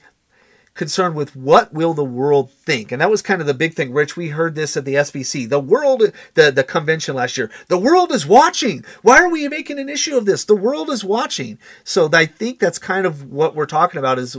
concerned 0.79 1.13
with 1.13 1.35
what 1.35 1.73
will 1.73 1.93
the 1.93 2.05
world 2.05 2.49
think. 2.49 2.89
And 2.89 3.01
that 3.01 3.09
was 3.09 3.21
kind 3.21 3.41
of 3.41 3.47
the 3.47 3.53
big 3.53 3.73
thing. 3.73 3.91
Rich 3.91 4.15
we 4.15 4.29
heard 4.29 4.55
this 4.55 4.77
at 4.77 4.85
the 4.85 4.93
sbc 4.93 5.49
the 5.49 5.59
world 5.59 6.13
the, 6.35 6.51
the 6.51 6.63
convention 6.63 7.15
last 7.15 7.37
year. 7.37 7.51
The 7.67 7.77
world 7.77 8.13
is 8.13 8.25
watching. 8.25 8.85
Why 9.01 9.19
are 9.21 9.29
we 9.29 9.45
making 9.49 9.77
an 9.77 9.89
issue 9.89 10.15
of 10.15 10.25
this? 10.25 10.45
The 10.45 10.55
world 10.55 10.89
is 10.89 11.03
watching. 11.03 11.59
So 11.83 12.09
i 12.13 12.25
think 12.25 12.59
that's 12.59 12.79
kind 12.79 13.05
of 13.05 13.29
what 13.29 13.55
we're 13.55 13.65
talking 13.65 13.99
about 13.99 14.19
is 14.19 14.37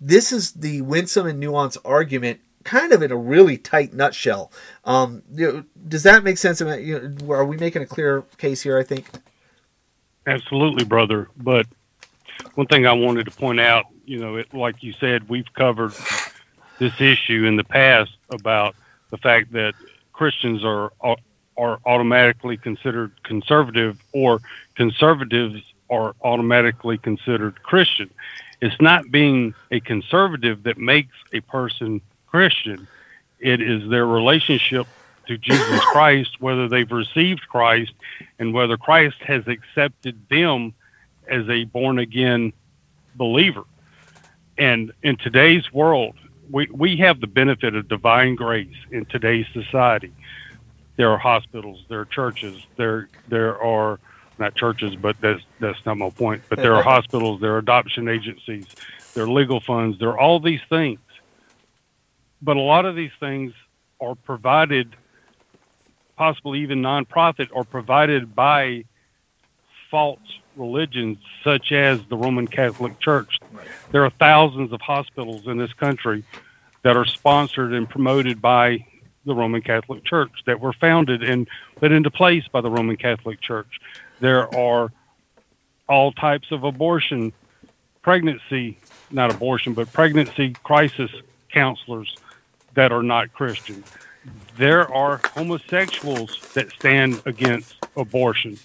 this 0.00 0.32
is 0.32 0.52
the 0.52 0.80
winsome 0.82 1.26
and 1.26 1.42
nuanced 1.42 1.78
argument 1.84 2.40
kind 2.64 2.92
of 2.92 3.02
in 3.02 3.10
a 3.10 3.16
really 3.16 3.56
tight 3.56 3.92
nutshell. 3.92 4.52
Um, 4.84 5.22
you 5.32 5.52
know, 5.52 5.64
does 5.88 6.02
that 6.02 6.24
make 6.24 6.38
sense? 6.38 6.60
Are 6.60 7.44
we 7.44 7.56
making 7.56 7.82
a 7.82 7.86
clear 7.86 8.22
case 8.38 8.62
here? 8.62 8.78
I 8.78 8.82
think. 8.82 9.06
Absolutely, 10.26 10.84
brother. 10.84 11.28
But 11.36 11.66
one 12.54 12.66
thing 12.66 12.86
I 12.86 12.92
wanted 12.92 13.24
to 13.24 13.30
point 13.30 13.60
out, 13.60 13.86
you 14.04 14.18
know, 14.18 14.36
it, 14.36 14.52
like 14.52 14.82
you 14.82 14.92
said, 15.00 15.28
we've 15.28 15.52
covered 15.54 15.92
this 16.78 17.00
issue 17.00 17.44
in 17.46 17.56
the 17.56 17.64
past 17.64 18.12
about 18.30 18.74
the 19.10 19.18
fact 19.18 19.52
that 19.52 19.74
Christians 20.12 20.64
are 20.64 20.92
are 21.56 21.78
automatically 21.84 22.56
considered 22.56 23.12
conservative 23.22 24.02
or 24.12 24.40
conservatives 24.76 25.62
are 25.90 26.14
automatically 26.22 26.96
considered 26.96 27.62
Christian. 27.62 28.10
It's 28.60 28.80
not 28.80 29.10
being 29.10 29.54
a 29.70 29.80
conservative 29.80 30.64
that 30.64 30.78
makes 30.78 31.16
a 31.32 31.40
person 31.40 32.00
Christian. 32.26 32.86
It 33.38 33.60
is 33.60 33.88
their 33.88 34.06
relationship 34.06 34.86
to 35.26 35.38
Jesus 35.38 35.80
Christ, 35.86 36.40
whether 36.40 36.68
they've 36.68 36.90
received 36.90 37.48
Christ 37.48 37.92
and 38.38 38.52
whether 38.52 38.76
Christ 38.76 39.16
has 39.22 39.46
accepted 39.48 40.28
them 40.28 40.74
as 41.28 41.48
a 41.48 41.64
born 41.64 41.98
again 41.98 42.52
believer. 43.14 43.64
And 44.58 44.92
in 45.02 45.16
today's 45.16 45.72
world, 45.72 46.16
we, 46.50 46.68
we 46.70 46.96
have 46.96 47.20
the 47.20 47.26
benefit 47.26 47.74
of 47.74 47.88
divine 47.88 48.34
grace 48.34 48.76
in 48.90 49.06
today's 49.06 49.46
society. 49.52 50.12
There 50.96 51.10
are 51.10 51.18
hospitals, 51.18 51.84
there 51.88 52.00
are 52.00 52.04
churches, 52.04 52.60
there 52.76 53.08
there 53.28 53.58
are 53.62 53.98
not 54.40 54.54
churches, 54.54 54.96
but 54.96 55.20
that's 55.20 55.42
that's 55.60 55.84
not 55.86 55.98
my 55.98 56.10
point. 56.10 56.42
But 56.48 56.58
there 56.58 56.74
are 56.74 56.82
hospitals, 56.82 57.40
there 57.40 57.54
are 57.54 57.58
adoption 57.58 58.08
agencies, 58.08 58.66
there 59.14 59.24
are 59.24 59.30
legal 59.30 59.60
funds, 59.60 59.98
there 59.98 60.08
are 60.08 60.18
all 60.18 60.40
these 60.40 60.60
things. 60.68 60.98
But 62.42 62.56
a 62.56 62.60
lot 62.60 62.86
of 62.86 62.96
these 62.96 63.12
things 63.20 63.52
are 64.00 64.14
provided, 64.14 64.96
possibly 66.16 66.60
even 66.60 66.80
nonprofit, 66.80 67.48
or 67.52 67.64
provided 67.64 68.34
by 68.34 68.84
false 69.90 70.20
religions 70.56 71.18
such 71.44 71.72
as 71.72 72.00
the 72.08 72.16
Roman 72.16 72.46
Catholic 72.46 72.98
Church. 72.98 73.38
There 73.92 74.04
are 74.04 74.10
thousands 74.10 74.72
of 74.72 74.80
hospitals 74.80 75.46
in 75.46 75.58
this 75.58 75.72
country 75.74 76.24
that 76.82 76.96
are 76.96 77.04
sponsored 77.04 77.72
and 77.72 77.88
promoted 77.88 78.40
by 78.40 78.86
the 79.26 79.34
Roman 79.34 79.60
Catholic 79.60 80.04
Church 80.04 80.32
that 80.46 80.60
were 80.60 80.72
founded 80.72 81.22
and 81.22 81.46
put 81.76 81.92
into 81.92 82.10
place 82.10 82.44
by 82.48 82.60
the 82.60 82.70
Roman 82.70 82.96
Catholic 82.96 83.40
Church. 83.40 83.80
There 84.20 84.52
are 84.54 84.92
all 85.88 86.12
types 86.12 86.52
of 86.52 86.64
abortion, 86.64 87.32
pregnancy, 88.02 88.78
not 89.10 89.32
abortion, 89.34 89.74
but 89.74 89.92
pregnancy 89.92 90.54
crisis 90.62 91.10
counselors 91.52 92.16
that 92.74 92.92
are 92.92 93.02
not 93.02 93.32
Christian. 93.32 93.82
There 94.56 94.92
are 94.92 95.20
homosexuals 95.34 96.52
that 96.54 96.70
stand 96.70 97.22
against 97.26 97.74
abortion 97.96 98.58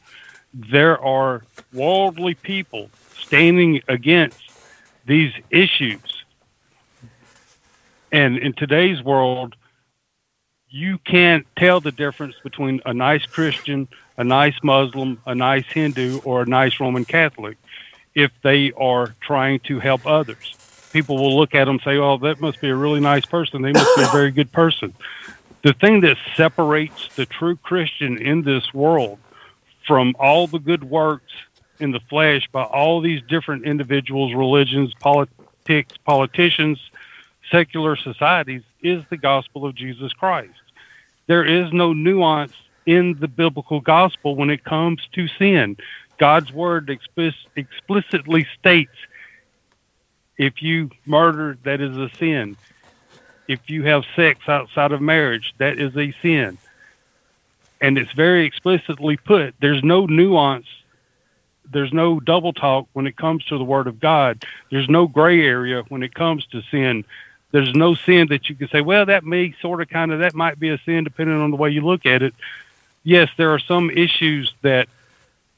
there 0.56 1.00
are 1.04 1.44
worldly 1.74 2.34
people 2.34 2.90
standing 3.14 3.82
against 3.88 4.40
these 5.06 5.34
issues. 5.52 6.24
And 8.12 8.38
in 8.38 8.54
today's 8.54 9.04
world, 9.04 9.56
you 10.70 10.98
can't 11.00 11.46
tell 11.58 11.82
the 11.82 11.92
difference 11.92 12.36
between 12.44 12.82
a 12.86 12.94
nice 12.94 13.26
Christian, 13.26 13.88
a 14.18 14.24
nice 14.24 14.56
Muslim, 14.64 15.22
a 15.26 15.36
nice 15.36 15.66
Hindu, 15.66 16.20
or 16.24 16.44
a 16.44 16.46
nice 16.46 16.80
Roman 16.80 17.06
Catholic 17.06 17.58
if 18.14 18.32
they 18.42 18.72
are 18.74 19.14
trying 19.22 19.60
to 19.62 19.80
help 19.80 20.06
others. 20.08 20.56
People 20.92 21.18
will 21.18 21.38
look 21.38 21.54
at 21.54 21.66
them 21.66 21.76
and 21.76 21.82
say, 21.84 21.98
oh, 21.98 22.18
that 22.20 22.40
must 22.40 22.62
be 22.62 22.70
a 22.70 22.76
really 22.76 23.02
nice 23.02 23.26
person. 23.26 23.62
They 23.62 23.74
must 23.74 23.96
be 23.98 24.04
a 24.04 24.08
very 24.08 24.32
good 24.32 24.52
person. 24.52 24.94
The 25.64 25.74
thing 25.74 26.02
that 26.02 26.18
separates 26.36 27.10
the 27.16 27.26
true 27.26 27.58
Christian 27.58 28.18
in 28.18 28.44
this 28.44 28.74
world 28.74 29.20
from 29.86 30.16
all 30.20 30.48
the 30.48 30.60
good 30.60 30.84
works 30.84 31.34
in 31.80 31.92
the 31.92 32.00
flesh 32.00 32.48
by 32.52 32.64
all 32.64 33.02
these 33.02 33.22
different 33.28 33.66
individuals, 33.66 34.34
religions, 34.34 34.94
politics, 35.00 35.98
politicians, 36.06 36.80
secular 37.52 37.96
societies 37.96 38.62
is 38.82 39.04
the 39.10 39.18
gospel 39.18 39.66
of 39.66 39.76
Jesus 39.76 40.14
Christ. 40.14 40.54
There 41.28 41.44
is 41.44 41.74
no 41.74 41.94
nuance 41.94 42.54
in 42.86 43.16
the 43.20 43.28
biblical 43.28 43.82
gospel 43.82 44.36
when 44.36 44.50
it 44.50 44.64
comes 44.64 45.08
to 45.14 45.28
sin. 45.28 45.78
God's 46.18 46.52
word 46.52 46.90
explicitly 46.90 48.48
states 48.58 48.96
if 50.38 50.62
you 50.62 50.92
murder, 51.06 51.58
that 51.64 51.82
is 51.82 51.96
a 51.98 52.10
sin. 52.18 52.58
If 53.48 53.70
you 53.70 53.84
have 53.84 54.04
sex 54.16 54.42
outside 54.48 54.92
of 54.92 55.02
marriage, 55.02 55.54
that 55.60 55.80
is 55.80 55.96
a 55.96 56.14
sin 56.22 56.58
and 57.82 57.98
it's 57.98 58.12
very 58.14 58.46
explicitly 58.46 59.18
put. 59.18 59.54
There's 59.60 59.84
no 59.84 60.06
nuance. 60.06 60.68
There's 61.72 61.94
no 61.94 62.20
double 62.20 62.54
talk 62.54 62.88
when 62.94 63.08
it 63.08 63.18
comes 63.18 63.46
to 63.46 63.58
the 63.58 63.64
Word 63.64 63.88
of 63.88 64.00
God. 64.00 64.44
There's 64.72 64.90
no 64.90 65.08
gray 65.08 65.42
area 65.42 65.84
when 65.90 66.04
it 66.04 66.14
comes 66.14 66.46
to 66.48 66.62
sin. 66.72 67.06
There's 67.52 67.74
no 67.74 67.96
sin 67.96 68.28
that 68.30 68.50
you 68.50 68.56
can 68.56 68.70
say, 68.70 68.82
well, 68.82 69.06
that 69.06 69.24
may 69.24 69.54
sort 69.62 69.82
of 69.82 69.90
kind 69.90 70.12
of, 70.12 70.20
that 70.20 70.36
might 70.36 70.60
be 70.60 70.70
a 70.70 70.80
sin 70.86 71.04
depending 71.04 71.40
on 71.40 71.52
the 71.52 71.58
way 71.58 71.70
you 71.70 71.82
look 71.82 72.06
at 72.06 72.22
it. 72.22 72.34
Yes, 73.06 73.30
there 73.38 73.52
are 73.52 73.60
some 73.60 73.92
issues 73.92 74.52
that 74.64 74.90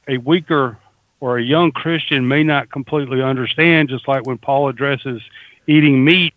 a 0.06 0.18
weaker 0.18 0.76
or 1.18 1.38
a 1.38 1.42
young 1.42 1.72
Christian 1.72 2.28
may 2.28 2.44
not 2.44 2.70
completely 2.70 3.22
understand, 3.22 3.88
just 3.88 4.06
like 4.06 4.26
when 4.26 4.36
Paul 4.36 4.68
addresses 4.68 5.22
eating 5.66 6.04
meat 6.04 6.34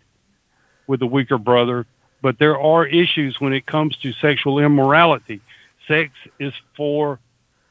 with 0.88 1.02
a 1.02 1.06
weaker 1.06 1.38
brother. 1.38 1.86
But 2.22 2.40
there 2.40 2.58
are 2.58 2.86
issues 2.86 3.42
when 3.42 3.52
it 3.52 3.66
comes 3.66 3.98
to 3.98 4.14
sexual 4.14 4.60
immorality 4.60 5.42
sex 5.86 6.14
is 6.40 6.54
for 6.78 7.20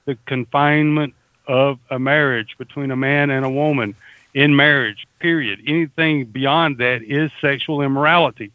the 0.04 0.16
confinement 0.26 1.14
of 1.46 1.78
a 1.88 1.98
marriage 1.98 2.56
between 2.58 2.90
a 2.90 2.96
man 2.96 3.30
and 3.30 3.46
a 3.46 3.50
woman 3.50 3.94
in 4.34 4.54
marriage, 4.54 5.06
period. 5.18 5.62
Anything 5.66 6.26
beyond 6.26 6.76
that 6.78 7.02
is 7.02 7.30
sexual 7.40 7.80
immorality. 7.80 8.52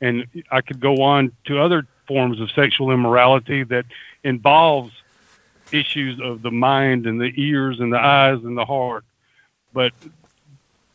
And 0.00 0.26
I 0.48 0.60
could 0.60 0.78
go 0.78 1.02
on 1.02 1.32
to 1.46 1.58
other 1.58 1.88
forms 2.06 2.40
of 2.40 2.50
sexual 2.52 2.92
immorality 2.92 3.64
that 3.64 3.86
involves 4.24 4.92
issues 5.72 6.20
of 6.20 6.42
the 6.42 6.50
mind 6.50 7.06
and 7.06 7.20
the 7.20 7.32
ears 7.36 7.80
and 7.80 7.92
the 7.92 7.98
eyes 7.98 8.38
and 8.44 8.56
the 8.56 8.64
heart. 8.64 9.04
But 9.72 9.92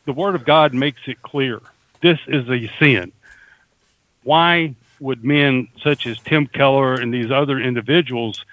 the 0.04 0.12
Word 0.12 0.34
of 0.34 0.44
God 0.44 0.72
makes 0.74 1.00
it 1.06 1.20
clear 1.22 1.60
this 2.00 2.18
is 2.26 2.48
a 2.48 2.70
sin. 2.78 3.12
Why 4.22 4.74
would 5.00 5.24
men 5.24 5.68
such 5.82 6.06
as 6.06 6.18
Tim 6.20 6.46
Keller 6.46 6.94
and 6.94 7.12
these 7.12 7.30
other 7.30 7.58
individuals 7.58 8.44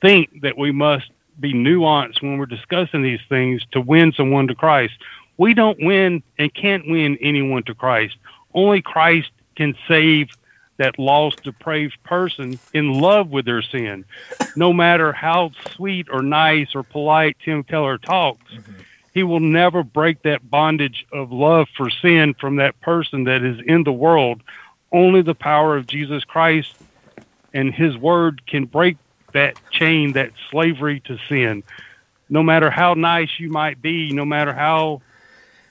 think 0.00 0.42
that 0.42 0.56
we 0.56 0.70
must 0.70 1.10
be 1.40 1.52
nuanced 1.52 2.22
when 2.22 2.38
we're 2.38 2.46
discussing 2.46 3.02
these 3.02 3.20
things 3.28 3.62
to 3.72 3.80
win 3.80 4.12
someone 4.12 4.48
to 4.48 4.54
Christ? 4.54 4.94
We 5.36 5.54
don't 5.54 5.78
win 5.80 6.22
and 6.38 6.52
can't 6.54 6.86
win 6.86 7.18
anyone 7.20 7.64
to 7.64 7.74
Christ. 7.74 8.16
Only 8.54 8.82
Christ 8.82 9.30
can 9.56 9.76
save 9.88 10.28
that 10.76 10.98
lost, 10.98 11.42
depraved 11.42 11.96
person 12.04 12.58
in 12.72 12.92
love 12.92 13.30
with 13.30 13.44
their 13.44 13.62
sin. 13.62 14.04
No 14.56 14.72
matter 14.72 15.12
how 15.12 15.52
sweet 15.72 16.08
or 16.10 16.22
nice 16.22 16.74
or 16.74 16.82
polite 16.82 17.36
Tim 17.44 17.62
Keller 17.62 17.98
talks, 17.98 18.52
mm-hmm. 18.52 18.72
he 19.12 19.22
will 19.22 19.40
never 19.40 19.82
break 19.82 20.22
that 20.22 20.50
bondage 20.50 21.06
of 21.12 21.30
love 21.32 21.68
for 21.76 21.90
sin 21.90 22.34
from 22.34 22.56
that 22.56 22.80
person 22.80 23.24
that 23.24 23.42
is 23.42 23.60
in 23.66 23.84
the 23.84 23.92
world 23.92 24.42
only 24.94 25.22
the 25.22 25.34
power 25.34 25.76
of 25.76 25.86
Jesus 25.86 26.24
Christ 26.24 26.74
and 27.52 27.74
his 27.74 27.96
word 27.96 28.46
can 28.46 28.64
break 28.64 28.96
that 29.32 29.58
chain, 29.70 30.12
that 30.12 30.30
slavery 30.50 31.00
to 31.00 31.18
sin. 31.28 31.64
No 32.30 32.42
matter 32.42 32.70
how 32.70 32.94
nice 32.94 33.30
you 33.38 33.50
might 33.50 33.82
be, 33.82 34.12
no 34.12 34.24
matter 34.24 34.52
how 34.52 35.02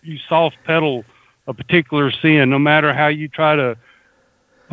you 0.03 0.19
soft 0.29 0.57
pedal 0.65 1.05
a 1.47 1.53
particular 1.53 2.11
sin, 2.11 2.49
no 2.49 2.59
matter 2.59 2.93
how 2.93 3.07
you 3.07 3.29
try 3.29 3.55
to 3.55 3.77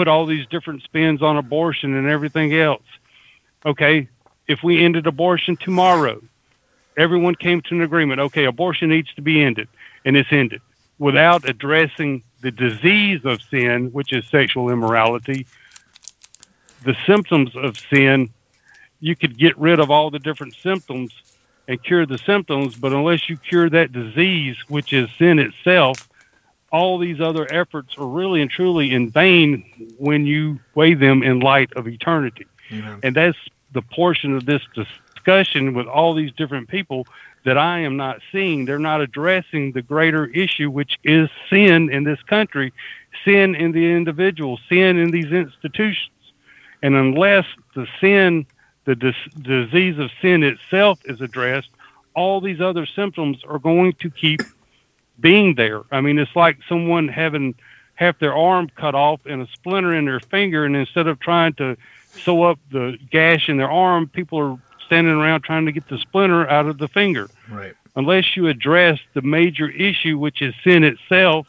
put 0.00 0.08
all 0.08 0.24
these 0.24 0.46
different 0.46 0.82
spins 0.82 1.20
on 1.20 1.36
abortion 1.36 1.94
and 1.94 2.08
everything 2.08 2.54
else. 2.54 2.88
Okay, 3.66 4.08
if 4.48 4.62
we 4.62 4.82
ended 4.82 5.06
abortion 5.06 5.56
tomorrow, 5.56 6.22
everyone 6.96 7.34
came 7.34 7.60
to 7.60 7.74
an 7.74 7.82
agreement, 7.82 8.18
okay, 8.18 8.46
abortion 8.46 8.88
needs 8.88 9.12
to 9.12 9.20
be 9.20 9.42
ended, 9.42 9.68
and 10.06 10.16
it's 10.16 10.32
ended 10.32 10.62
without 10.98 11.46
addressing 11.46 12.22
the 12.40 12.50
disease 12.50 13.20
of 13.24 13.42
sin, 13.42 13.88
which 13.92 14.14
is 14.14 14.24
sexual 14.26 14.70
immorality, 14.70 15.46
the 16.84 16.96
symptoms 17.06 17.50
of 17.54 17.78
sin, 17.78 18.30
you 19.00 19.16
could 19.16 19.36
get 19.36 19.58
rid 19.58 19.80
of 19.80 19.90
all 19.90 20.10
the 20.10 20.18
different 20.18 20.54
symptoms 20.62 21.12
and 21.68 21.82
cure 21.82 22.06
the 22.06 22.18
symptoms, 22.18 22.74
but 22.74 22.94
unless 22.94 23.28
you 23.28 23.36
cure 23.36 23.68
that 23.68 23.92
disease, 23.92 24.56
which 24.68 24.94
is 24.94 25.10
sin 25.18 25.38
itself, 25.38 26.08
all 26.72 26.98
these 26.98 27.20
other 27.20 27.46
efforts 27.52 27.96
are 27.98 28.06
really 28.06 28.40
and 28.42 28.50
truly 28.50 28.92
in 28.92 29.10
vain 29.10 29.64
when 29.98 30.26
you 30.26 30.60
weigh 30.74 30.94
them 30.94 31.22
in 31.22 31.40
light 31.40 31.72
of 31.74 31.88
eternity. 31.88 32.46
And 33.02 33.16
that's 33.16 33.38
the 33.72 33.82
portion 33.82 34.34
of 34.36 34.46
this 34.46 34.62
discussion 34.74 35.74
with 35.74 35.86
all 35.86 36.14
these 36.14 36.32
different 36.32 36.68
people 36.68 37.06
that 37.44 37.58
I 37.58 37.80
am 37.80 37.96
not 37.96 38.20
seeing. 38.30 38.64
They're 38.66 38.78
not 38.78 39.00
addressing 39.00 39.72
the 39.72 39.82
greater 39.82 40.26
issue, 40.26 40.70
which 40.70 40.98
is 41.04 41.28
sin 41.48 41.90
in 41.90 42.04
this 42.04 42.22
country. 42.22 42.72
sin 43.24 43.54
in 43.54 43.72
the 43.72 43.90
individual, 43.92 44.58
sin 44.68 44.96
in 44.96 45.10
these 45.10 45.32
institutions. 45.32 46.10
And 46.82 46.94
unless 46.94 47.44
the 47.74 47.86
sin, 48.00 48.46
the 48.84 48.94
dis- 48.94 49.34
disease 49.40 49.98
of 49.98 50.10
sin 50.22 50.42
itself 50.42 51.00
is 51.04 51.20
addressed, 51.20 51.68
all 52.14 52.40
these 52.40 52.60
other 52.60 52.86
symptoms 52.86 53.42
are 53.46 53.58
going 53.58 53.94
to 53.94 54.10
keep 54.10 54.40
being 55.20 55.54
there. 55.54 55.82
I 55.90 56.00
mean, 56.00 56.18
it's 56.18 56.34
like 56.34 56.58
someone 56.68 57.08
having 57.08 57.54
half 57.94 58.18
their 58.18 58.34
arm 58.34 58.70
cut 58.74 58.94
off 58.94 59.20
and 59.26 59.42
a 59.42 59.46
splinter 59.52 59.94
in 59.94 60.06
their 60.06 60.20
finger, 60.20 60.64
and 60.64 60.74
instead 60.74 61.06
of 61.06 61.20
trying 61.20 61.52
to 61.54 61.76
sew 62.06 62.42
up 62.42 62.58
the 62.70 62.98
gash 63.10 63.48
in 63.48 63.56
their 63.56 63.70
arm, 63.70 64.08
people 64.08 64.38
are 64.38 64.58
standing 64.86 65.14
around 65.14 65.42
trying 65.42 65.66
to 65.66 65.72
get 65.72 65.88
the 65.88 65.98
splinter 65.98 66.48
out 66.48 66.66
of 66.66 66.78
the 66.78 66.88
finger. 66.88 67.28
Right. 67.48 67.74
Unless 67.96 68.36
you 68.36 68.48
address 68.48 68.98
the 69.14 69.22
major 69.22 69.68
issue, 69.68 70.18
which 70.18 70.42
is 70.42 70.54
sin 70.64 70.84
itself, 70.84 71.46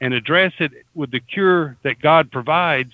and 0.00 0.14
address 0.14 0.52
it 0.58 0.72
with 0.94 1.10
the 1.10 1.20
cure 1.20 1.76
that 1.82 2.00
God 2.00 2.30
provides, 2.30 2.92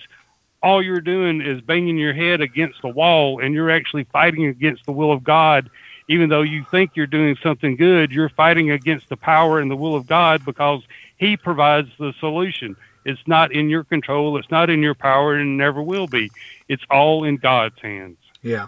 all 0.63 0.81
you're 0.81 0.99
doing 0.99 1.41
is 1.41 1.61
banging 1.61 1.97
your 1.97 2.13
head 2.13 2.41
against 2.41 2.81
the 2.81 2.87
wall 2.87 3.39
and 3.39 3.53
you're 3.53 3.69
actually 3.69 4.05
fighting 4.05 4.45
against 4.45 4.85
the 4.85 4.91
will 4.91 5.11
of 5.11 5.23
God. 5.23 5.69
Even 6.07 6.29
though 6.29 6.43
you 6.43 6.63
think 6.69 6.91
you're 6.95 7.07
doing 7.07 7.35
something 7.41 7.75
good, 7.75 8.11
you're 8.11 8.29
fighting 8.29 8.71
against 8.71 9.09
the 9.09 9.17
power 9.17 9.59
and 9.59 9.71
the 9.71 9.75
will 9.75 9.95
of 9.95 10.07
God 10.07 10.45
because 10.45 10.83
He 11.17 11.35
provides 11.35 11.89
the 11.97 12.13
solution. 12.19 12.75
It's 13.05 13.21
not 13.27 13.51
in 13.51 13.69
your 13.69 13.83
control, 13.83 14.37
it's 14.37 14.49
not 14.51 14.69
in 14.69 14.81
your 14.81 14.95
power, 14.95 15.35
and 15.35 15.57
never 15.57 15.81
will 15.81 16.07
be. 16.07 16.31
It's 16.67 16.83
all 16.89 17.23
in 17.23 17.37
God's 17.37 17.79
hands. 17.79 18.17
Yeah. 18.41 18.67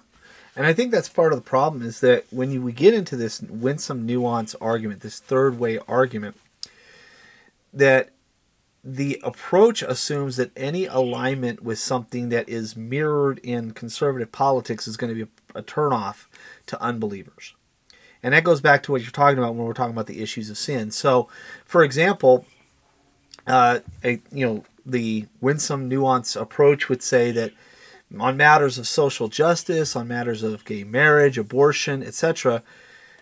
And 0.56 0.66
I 0.66 0.74
think 0.74 0.92
that's 0.92 1.10
part 1.10 1.34
of 1.34 1.38
the 1.38 1.48
problem 1.48 1.84
is 1.84 2.00
that 2.00 2.26
when 2.32 2.52
you, 2.52 2.62
we 2.62 2.72
get 2.72 2.96
into 2.96 3.16
this 3.16 3.42
winsome 3.42 4.06
nuance 4.08 4.56
argument, 4.56 5.02
this 5.02 5.20
third 5.20 5.60
way 5.60 5.80
argument, 5.88 6.36
that 7.74 8.10
the 8.84 9.20
approach 9.24 9.84
assumes 9.84 10.38
that 10.38 10.52
any 10.56 10.86
alignment 10.86 11.62
with 11.62 11.78
something 11.78 12.30
that 12.30 12.48
is 12.48 12.76
mirrored 12.76 13.38
in 13.40 13.72
conservative 13.72 14.32
politics 14.32 14.88
is 14.88 14.98
going 14.98 15.16
to 15.16 15.26
be 15.26 15.32
a, 15.54 15.60
a 15.60 15.64
turnoff 15.64 16.26
to 16.68 16.82
unbelievers. 16.82 17.54
And 18.24 18.34
that 18.34 18.44
goes 18.44 18.62
back 18.62 18.84
to 18.84 18.92
what 18.92 19.02
you're 19.02 19.12
talking 19.12 19.38
about 19.38 19.56
when 19.56 19.66
we're 19.66 19.74
talking 19.74 19.94
about 19.94 20.08
the 20.08 20.22
issues 20.22 20.50
of 20.50 20.58
sin. 20.58 20.92
So, 20.92 21.30
for 21.66 21.84
example, 21.84 22.46
uh, 23.46 23.80
a, 24.04 24.22
you 24.32 24.46
know, 24.46 24.66
the 24.86 25.28
winsome 25.42 25.88
nuance 25.88 26.36
approach 26.36 26.90
would 26.90 27.04
say 27.04 27.32
that 27.32 27.54
on 28.18 28.38
matters 28.38 28.78
of 28.78 28.88
social 28.88 29.28
justice, 29.28 29.96
on 29.96 30.08
matters 30.08 30.44
of 30.44 30.66
gay 30.66 30.84
marriage, 30.84 31.38
abortion, 31.38 32.02
etc., 32.02 32.64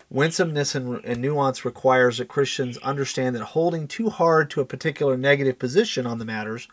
winsomeness 0.08 0.74
and, 0.74 1.04
and, 1.04 1.20
nuance 1.20 1.64
requires 1.64 2.18
that 2.18 2.28
Christians 2.28 2.78
understand 2.78 3.34
that 3.34 3.42
holding 3.42 3.88
too 3.88 4.08
hard 4.08 4.48
to 4.50 4.60
a 4.60 4.64
particular 4.64 5.16
negative 5.16 5.58
position 5.58 6.06
on 6.06 6.18
the 6.18 6.24
matters 6.24 6.68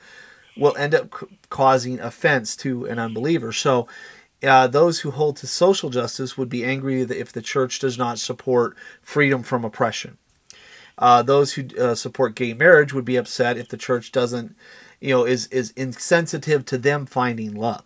will 0.56 0.76
end 0.78 0.94
up 0.94 1.12
c- 1.20 1.26
causing 1.50 2.00
offense 2.00 2.56
to 2.58 2.86
an 2.86 3.00
unbeliever. 3.00 3.52
So, 3.52 3.88
uh, 4.44 4.68
those 4.68 5.02
who 5.02 5.12
hold 5.12 5.38
to 5.38 5.48
social 5.48 5.90
justice 5.90 6.38
would 6.38 6.50
be 6.50 6.66
angry 6.66 7.02
if 7.02 7.32
the 7.32 7.42
church 7.42 7.80
does 7.80 7.98
not 7.98 8.20
support 8.20 8.76
freedom 9.02 9.44
from 9.44 9.64
oppression. 9.64 10.18
Uh, 10.98 11.24
those 11.24 11.54
who 11.54 11.68
uh, 11.80 11.96
support 11.96 12.36
gay 12.36 12.54
marriage 12.54 12.94
would 12.94 13.06
be 13.06 13.16
upset 13.16 13.58
if 13.58 13.70
the 13.70 13.78
church 13.78 14.12
doesn't, 14.12 14.56
you 15.00 15.10
know, 15.10 15.26
is 15.26 15.48
is 15.48 15.72
insensitive 15.72 16.66
to 16.66 16.78
them 16.78 17.06
finding 17.06 17.56
love 17.56 17.84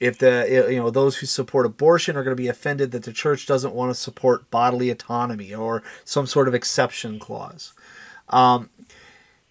if 0.00 0.18
the 0.18 0.66
you 0.70 0.76
know 0.76 0.90
those 0.90 1.18
who 1.18 1.26
support 1.26 1.66
abortion 1.66 2.16
are 2.16 2.22
going 2.22 2.36
to 2.36 2.40
be 2.40 2.48
offended 2.48 2.90
that 2.92 3.02
the 3.02 3.12
church 3.12 3.46
doesn't 3.46 3.74
want 3.74 3.90
to 3.90 3.94
support 3.94 4.50
bodily 4.50 4.90
autonomy 4.90 5.54
or 5.54 5.82
some 6.04 6.26
sort 6.26 6.48
of 6.48 6.54
exception 6.54 7.18
clause 7.18 7.72
um, 8.28 8.70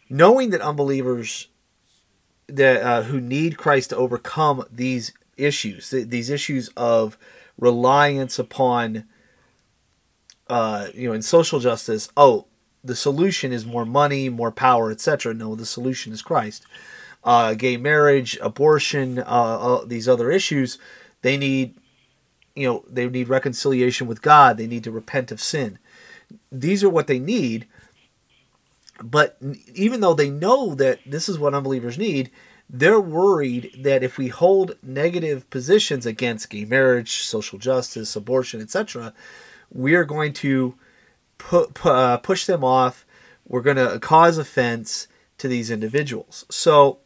knowing 0.09 0.49
that 0.51 0.61
unbelievers 0.61 1.47
that 2.47 2.81
uh, 2.81 3.01
who 3.03 3.19
need 3.19 3.57
christ 3.57 3.89
to 3.89 3.97
overcome 3.97 4.63
these 4.71 5.13
issues 5.37 5.89
these 5.89 6.29
issues 6.29 6.69
of 6.75 7.17
reliance 7.57 8.39
upon 8.39 9.05
uh, 10.49 10.87
you 10.93 11.07
know 11.07 11.13
in 11.13 11.21
social 11.21 11.59
justice 11.59 12.09
oh 12.17 12.45
the 12.83 12.95
solution 12.95 13.51
is 13.51 13.65
more 13.65 13.85
money 13.85 14.29
more 14.29 14.51
power 14.51 14.91
etc 14.91 15.33
no 15.33 15.55
the 15.55 15.65
solution 15.65 16.13
is 16.13 16.21
christ 16.21 16.65
uh, 17.27 17.53
gay 17.55 17.75
marriage, 17.75 18.37
abortion, 18.41 19.19
uh, 19.19 19.21
uh, 19.21 19.85
these 19.85 20.07
other 20.07 20.31
issues, 20.31 20.77
they 21.23 21.35
need, 21.35 21.75
you 22.55 22.65
know, 22.65 22.85
they 22.89 23.09
need 23.09 23.27
reconciliation 23.27 24.07
with 24.07 24.21
God. 24.21 24.57
They 24.57 24.65
need 24.65 24.85
to 24.85 24.91
repent 24.91 25.29
of 25.29 25.41
sin. 25.41 25.77
These 26.53 26.85
are 26.85 26.89
what 26.89 27.07
they 27.07 27.19
need. 27.19 27.67
But 29.03 29.37
even 29.75 29.99
though 29.99 30.13
they 30.13 30.29
know 30.29 30.73
that 30.75 30.99
this 31.05 31.27
is 31.27 31.37
what 31.37 31.53
unbelievers 31.53 31.97
need, 31.97 32.31
they're 32.69 32.99
worried 32.99 33.71
that 33.79 34.03
if 34.03 34.17
we 34.17 34.27
hold 34.27 34.75
negative 34.83 35.49
positions 35.49 36.05
against 36.05 36.49
gay 36.49 36.65
marriage, 36.65 37.23
social 37.23 37.57
justice, 37.57 38.15
abortion, 38.15 38.61
etc., 38.61 39.13
we're 39.71 40.05
going 40.05 40.33
to 40.33 40.75
pu- 41.37 41.67
pu- 41.67 41.89
uh, 41.89 42.17
push 42.17 42.45
them 42.45 42.63
off. 42.63 43.05
We're 43.47 43.61
going 43.61 43.77
to 43.77 43.99
cause 43.99 44.37
offense 44.37 45.07
to 45.37 45.47
these 45.47 45.71
individuals. 45.71 46.45
So 46.49 46.99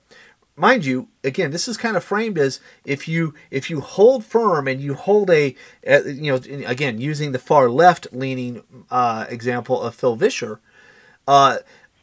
mind 0.55 0.85
you, 0.85 1.09
again, 1.23 1.51
this 1.51 1.67
is 1.67 1.77
kind 1.77 1.95
of 1.95 2.03
framed 2.03 2.37
as 2.37 2.59
if 2.85 3.07
you 3.07 3.33
if 3.49 3.69
you 3.69 3.81
hold 3.81 4.25
firm 4.25 4.67
and 4.67 4.81
you 4.81 4.93
hold 4.93 5.29
a, 5.29 5.55
you 5.83 6.31
know 6.31 6.65
again 6.65 6.99
using 6.99 7.31
the 7.31 7.39
far 7.39 7.69
left 7.69 8.07
leaning 8.11 8.63
uh, 8.89 9.25
example 9.29 9.81
of 9.81 9.95
Phil 9.95 10.15
Vischer. 10.15 10.59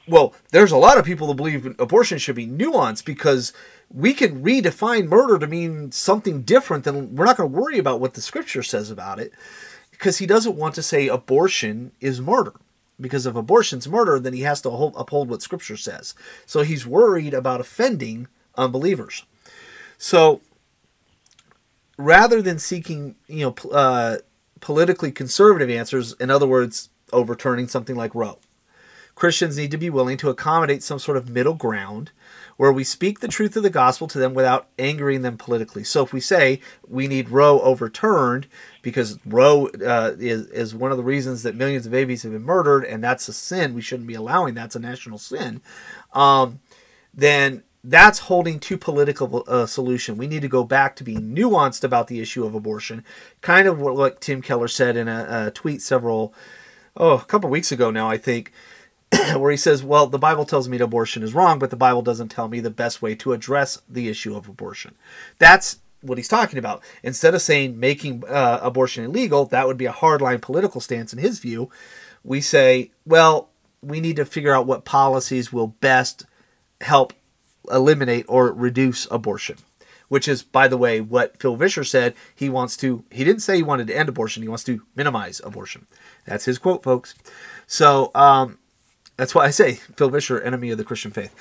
Well, 0.08 0.34
there's 0.50 0.72
a 0.72 0.76
lot 0.76 0.98
of 0.98 1.04
people 1.04 1.26
that 1.28 1.34
believe 1.34 1.66
abortion 1.78 2.18
should 2.18 2.36
be 2.36 2.46
nuanced 2.46 3.04
because 3.04 3.52
we 3.92 4.14
can 4.14 4.42
redefine 4.42 5.06
murder 5.06 5.38
to 5.38 5.46
mean 5.46 5.92
something 5.92 6.42
different 6.42 6.84
than 6.84 7.14
we're 7.14 7.26
not 7.26 7.36
going 7.36 7.50
to 7.50 7.58
worry 7.58 7.78
about 7.78 8.00
what 8.00 8.14
the 8.14 8.22
scripture 8.22 8.62
says 8.62 8.90
about 8.90 9.18
it 9.18 9.32
because 9.90 10.18
he 10.18 10.26
doesn't 10.26 10.56
want 10.56 10.74
to 10.76 10.82
say 10.82 11.08
abortion 11.08 11.92
is 12.00 12.20
murder 12.20 12.52
because 13.00 13.26
if 13.26 13.34
abortion's 13.34 13.88
murder 13.88 14.18
then 14.18 14.32
he 14.32 14.42
has 14.42 14.60
to 14.62 14.70
uphold 14.70 15.28
what 15.28 15.42
scripture 15.42 15.76
says 15.76 16.14
so 16.46 16.62
he's 16.62 16.86
worried 16.86 17.34
about 17.34 17.60
offending 17.60 18.28
unbelievers. 18.58 19.24
So 19.96 20.40
rather 21.96 22.42
than 22.42 22.58
seeking, 22.58 23.14
you 23.26 23.46
know, 23.46 23.70
uh, 23.70 24.18
politically 24.60 25.12
conservative 25.12 25.70
answers, 25.70 26.12
in 26.14 26.30
other 26.30 26.46
words, 26.46 26.90
overturning 27.12 27.68
something 27.68 27.96
like 27.96 28.14
Roe, 28.14 28.38
Christians 29.18 29.58
need 29.58 29.72
to 29.72 29.76
be 29.76 29.90
willing 29.90 30.16
to 30.18 30.30
accommodate 30.30 30.80
some 30.84 31.00
sort 31.00 31.16
of 31.16 31.28
middle 31.28 31.54
ground 31.54 32.12
where 32.56 32.72
we 32.72 32.84
speak 32.84 33.18
the 33.18 33.26
truth 33.26 33.56
of 33.56 33.64
the 33.64 33.70
gospel 33.70 34.06
to 34.06 34.16
them 34.16 34.32
without 34.32 34.68
angering 34.78 35.22
them 35.22 35.36
politically. 35.36 35.82
So 35.82 36.04
if 36.04 36.12
we 36.12 36.20
say 36.20 36.60
we 36.86 37.08
need 37.08 37.28
Roe 37.28 37.60
overturned 37.60 38.46
because 38.80 39.18
Roe 39.26 39.70
uh, 39.84 40.12
is, 40.20 40.46
is 40.46 40.72
one 40.72 40.92
of 40.92 40.96
the 40.96 41.02
reasons 41.02 41.42
that 41.42 41.56
millions 41.56 41.84
of 41.84 41.90
babies 41.90 42.22
have 42.22 42.30
been 42.30 42.44
murdered 42.44 42.84
and 42.84 43.02
that's 43.02 43.26
a 43.26 43.32
sin, 43.32 43.74
we 43.74 43.82
shouldn't 43.82 44.06
be 44.06 44.14
allowing 44.14 44.54
that's 44.54 44.76
a 44.76 44.80
national 44.80 45.18
sin, 45.18 45.62
um, 46.12 46.60
then 47.12 47.64
that's 47.82 48.20
holding 48.20 48.60
too 48.60 48.78
political 48.78 49.42
a 49.48 49.50
uh, 49.50 49.66
solution. 49.66 50.16
We 50.16 50.28
need 50.28 50.42
to 50.42 50.48
go 50.48 50.62
back 50.62 50.94
to 50.94 51.04
being 51.04 51.34
nuanced 51.34 51.82
about 51.82 52.06
the 52.06 52.20
issue 52.20 52.44
of 52.44 52.54
abortion, 52.54 53.04
kind 53.40 53.66
of 53.66 53.80
what, 53.80 53.96
what 53.96 54.20
Tim 54.20 54.42
Keller 54.42 54.68
said 54.68 54.96
in 54.96 55.08
a, 55.08 55.46
a 55.46 55.50
tweet 55.50 55.82
several, 55.82 56.32
oh, 56.96 57.14
a 57.14 57.24
couple 57.24 57.50
weeks 57.50 57.72
ago 57.72 57.90
now, 57.90 58.08
I 58.08 58.16
think, 58.16 58.52
where 59.36 59.50
he 59.50 59.56
says, 59.56 59.82
"Well, 59.82 60.06
the 60.06 60.18
Bible 60.18 60.44
tells 60.44 60.68
me 60.68 60.78
abortion 60.78 61.22
is 61.22 61.34
wrong, 61.34 61.58
but 61.58 61.70
the 61.70 61.76
Bible 61.76 62.02
doesn't 62.02 62.28
tell 62.28 62.48
me 62.48 62.60
the 62.60 62.70
best 62.70 63.02
way 63.02 63.14
to 63.16 63.32
address 63.32 63.80
the 63.88 64.08
issue 64.08 64.36
of 64.36 64.48
abortion." 64.48 64.94
That's 65.38 65.78
what 66.00 66.18
he's 66.18 66.28
talking 66.28 66.58
about. 66.58 66.82
Instead 67.02 67.34
of 67.34 67.42
saying 67.42 67.78
making 67.78 68.24
uh, 68.28 68.60
abortion 68.62 69.04
illegal, 69.04 69.44
that 69.46 69.66
would 69.66 69.76
be 69.76 69.86
a 69.86 69.92
hardline 69.92 70.40
political 70.40 70.80
stance 70.80 71.12
in 71.12 71.18
his 71.18 71.38
view. 71.38 71.70
We 72.22 72.40
say, 72.40 72.90
well, 73.04 73.48
we 73.82 74.00
need 74.00 74.16
to 74.16 74.24
figure 74.24 74.54
out 74.54 74.66
what 74.66 74.84
policies 74.84 75.52
will 75.52 75.68
best 75.68 76.26
help 76.80 77.12
eliminate 77.70 78.26
or 78.28 78.52
reduce 78.52 79.06
abortion 79.10 79.56
which 80.08 80.26
is, 80.26 80.42
by 80.42 80.66
the 80.68 80.76
way, 80.76 81.00
what 81.00 81.38
Phil 81.38 81.56
Vischer 81.56 81.84
said. 81.84 82.14
He 82.34 82.48
wants 82.48 82.76
to, 82.78 83.04
he 83.10 83.24
didn't 83.24 83.42
say 83.42 83.56
he 83.56 83.62
wanted 83.62 83.86
to 83.88 83.96
end 83.96 84.08
abortion, 84.08 84.42
he 84.42 84.48
wants 84.48 84.64
to 84.64 84.82
minimize 84.96 85.40
abortion. 85.44 85.86
That's 86.24 86.46
his 86.46 86.58
quote, 86.58 86.82
folks. 86.82 87.14
So 87.66 88.10
um, 88.14 88.58
that's 89.18 89.34
why 89.34 89.44
I 89.44 89.50
say 89.50 89.74
Phil 89.74 90.08
Vischer, 90.08 90.40
enemy 90.40 90.70
of 90.70 90.78
the 90.78 90.84
Christian 90.84 91.10
faith. 91.10 91.34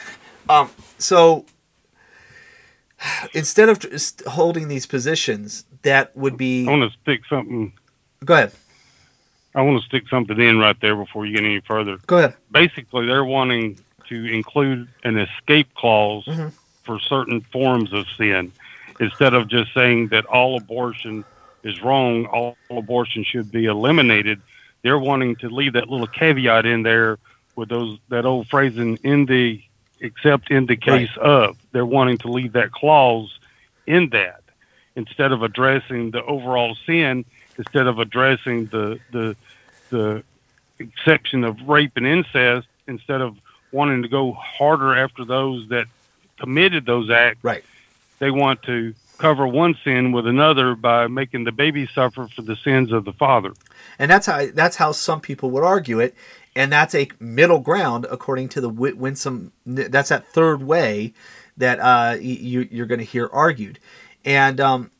Um, 0.50 0.70
so 0.98 1.46
instead 3.34 3.70
of 3.70 3.80
just 3.80 4.24
holding 4.26 4.68
these 4.68 4.86
positions, 4.86 5.64
that 5.84 6.16
would 6.18 6.36
be. 6.36 6.68
I 6.68 6.72
want 6.72 6.92
to 6.92 6.98
stick 7.00 7.22
something. 7.30 7.72
Go 8.26 8.34
ahead. 8.34 8.52
I 9.56 9.62
want 9.62 9.80
to 9.80 9.86
stick 9.88 10.10
something 10.10 10.40
in 10.40 10.58
right 10.58 10.80
there 10.82 10.96
before 10.96 11.26
you 11.26 11.36
get 11.36 11.46
any 11.46 11.62
further. 11.62 11.98
Go 12.08 12.18
ahead. 12.18 12.36
Basically, 12.52 13.06
they're 13.06 13.24
wanting 13.24 13.80
to 14.10 14.26
include 14.26 14.88
an 15.04 15.18
escape 15.18 15.74
clause 15.76 16.26
mm-hmm. 16.26 16.50
for 16.84 17.00
certain 17.00 17.42
forms 17.42 17.94
of 17.94 18.06
sin 18.18 18.52
instead 19.00 19.34
of 19.34 19.48
just 19.48 19.74
saying 19.74 20.08
that 20.08 20.26
all 20.26 20.58
abortion 20.58 21.24
is 21.64 21.82
wrong, 21.82 22.26
all 22.28 22.58
abortion 22.70 23.24
should 23.24 23.52
be 23.52 23.66
eliminated. 23.66 24.42
They're 24.82 25.00
wanting 25.00 25.36
to 25.38 25.50
leave 25.50 25.74
that 25.74 25.90
little 25.90 26.08
caveat 26.08 26.66
in 26.66 26.84
there 26.84 27.20
with 27.58 27.70
those 27.70 28.00
that 28.08 28.26
old 28.26 28.48
phrasing 28.48 28.98
in 29.04 29.26
the 29.26 29.62
except 30.00 30.52
in 30.52 30.68
the 30.68 30.78
case 30.78 31.10
right. 31.18 31.26
of. 31.26 31.58
They're 31.72 31.86
wanting 31.86 32.20
to 32.20 32.32
leave 32.32 32.54
that 32.54 32.72
clause 32.72 33.38
in 33.86 34.10
that 34.10 34.42
instead 34.96 35.32
of 35.32 35.44
addressing 35.44 36.12
the 36.12 36.24
overall 36.24 36.76
sin, 36.86 37.26
instead 37.58 37.88
of 37.88 38.00
addressing 38.00 38.68
the 38.68 39.00
the 39.12 39.36
the 39.90 40.24
exception 40.80 41.44
of 41.44 41.68
rape 41.68 41.94
and 41.96 42.06
incest, 42.06 42.68
instead 42.88 43.22
of 43.22 43.36
wanting 43.72 44.04
to 44.04 44.08
go 44.08 44.32
harder 44.34 44.96
after 44.96 45.26
those 45.26 45.68
that 45.70 45.88
committed 46.40 46.86
those 46.86 47.10
acts. 47.10 47.44
Right. 47.44 47.64
They 48.20 48.32
want 48.32 48.64
to 48.64 48.94
cover 49.18 49.48
one 49.48 49.76
sin 49.84 50.12
with 50.12 50.28
another 50.28 50.76
by 50.76 51.08
making 51.08 51.44
the 51.44 51.52
baby 51.52 51.88
suffer 51.88 52.28
for 52.28 52.42
the 52.44 52.56
sins 52.56 52.92
of 52.92 53.04
the 53.04 53.14
father. 53.14 53.54
And 54.00 54.10
that's 54.12 54.28
how 54.28 54.48
that's 54.54 54.76
how 54.76 54.92
some 54.92 55.22
people 55.22 55.50
would 55.52 55.64
argue 55.64 56.00
it, 56.00 56.16
and 56.58 56.74
that's 56.74 56.96
a 56.96 57.08
middle 57.20 57.60
ground 57.60 58.08
according 58.10 58.50
to 58.50 58.60
the 58.60 58.70
Winsome. 58.70 59.52
That's 59.66 60.10
that 60.10 60.28
third 60.28 60.64
way 60.64 61.14
that 61.56 61.80
uh, 61.80 62.18
you, 62.20 62.68
you're 62.72 62.88
going 62.88 63.00
to 63.00 63.06
hear 63.06 63.30
argued, 63.32 63.80
and 64.26 64.60
um, 64.60 64.92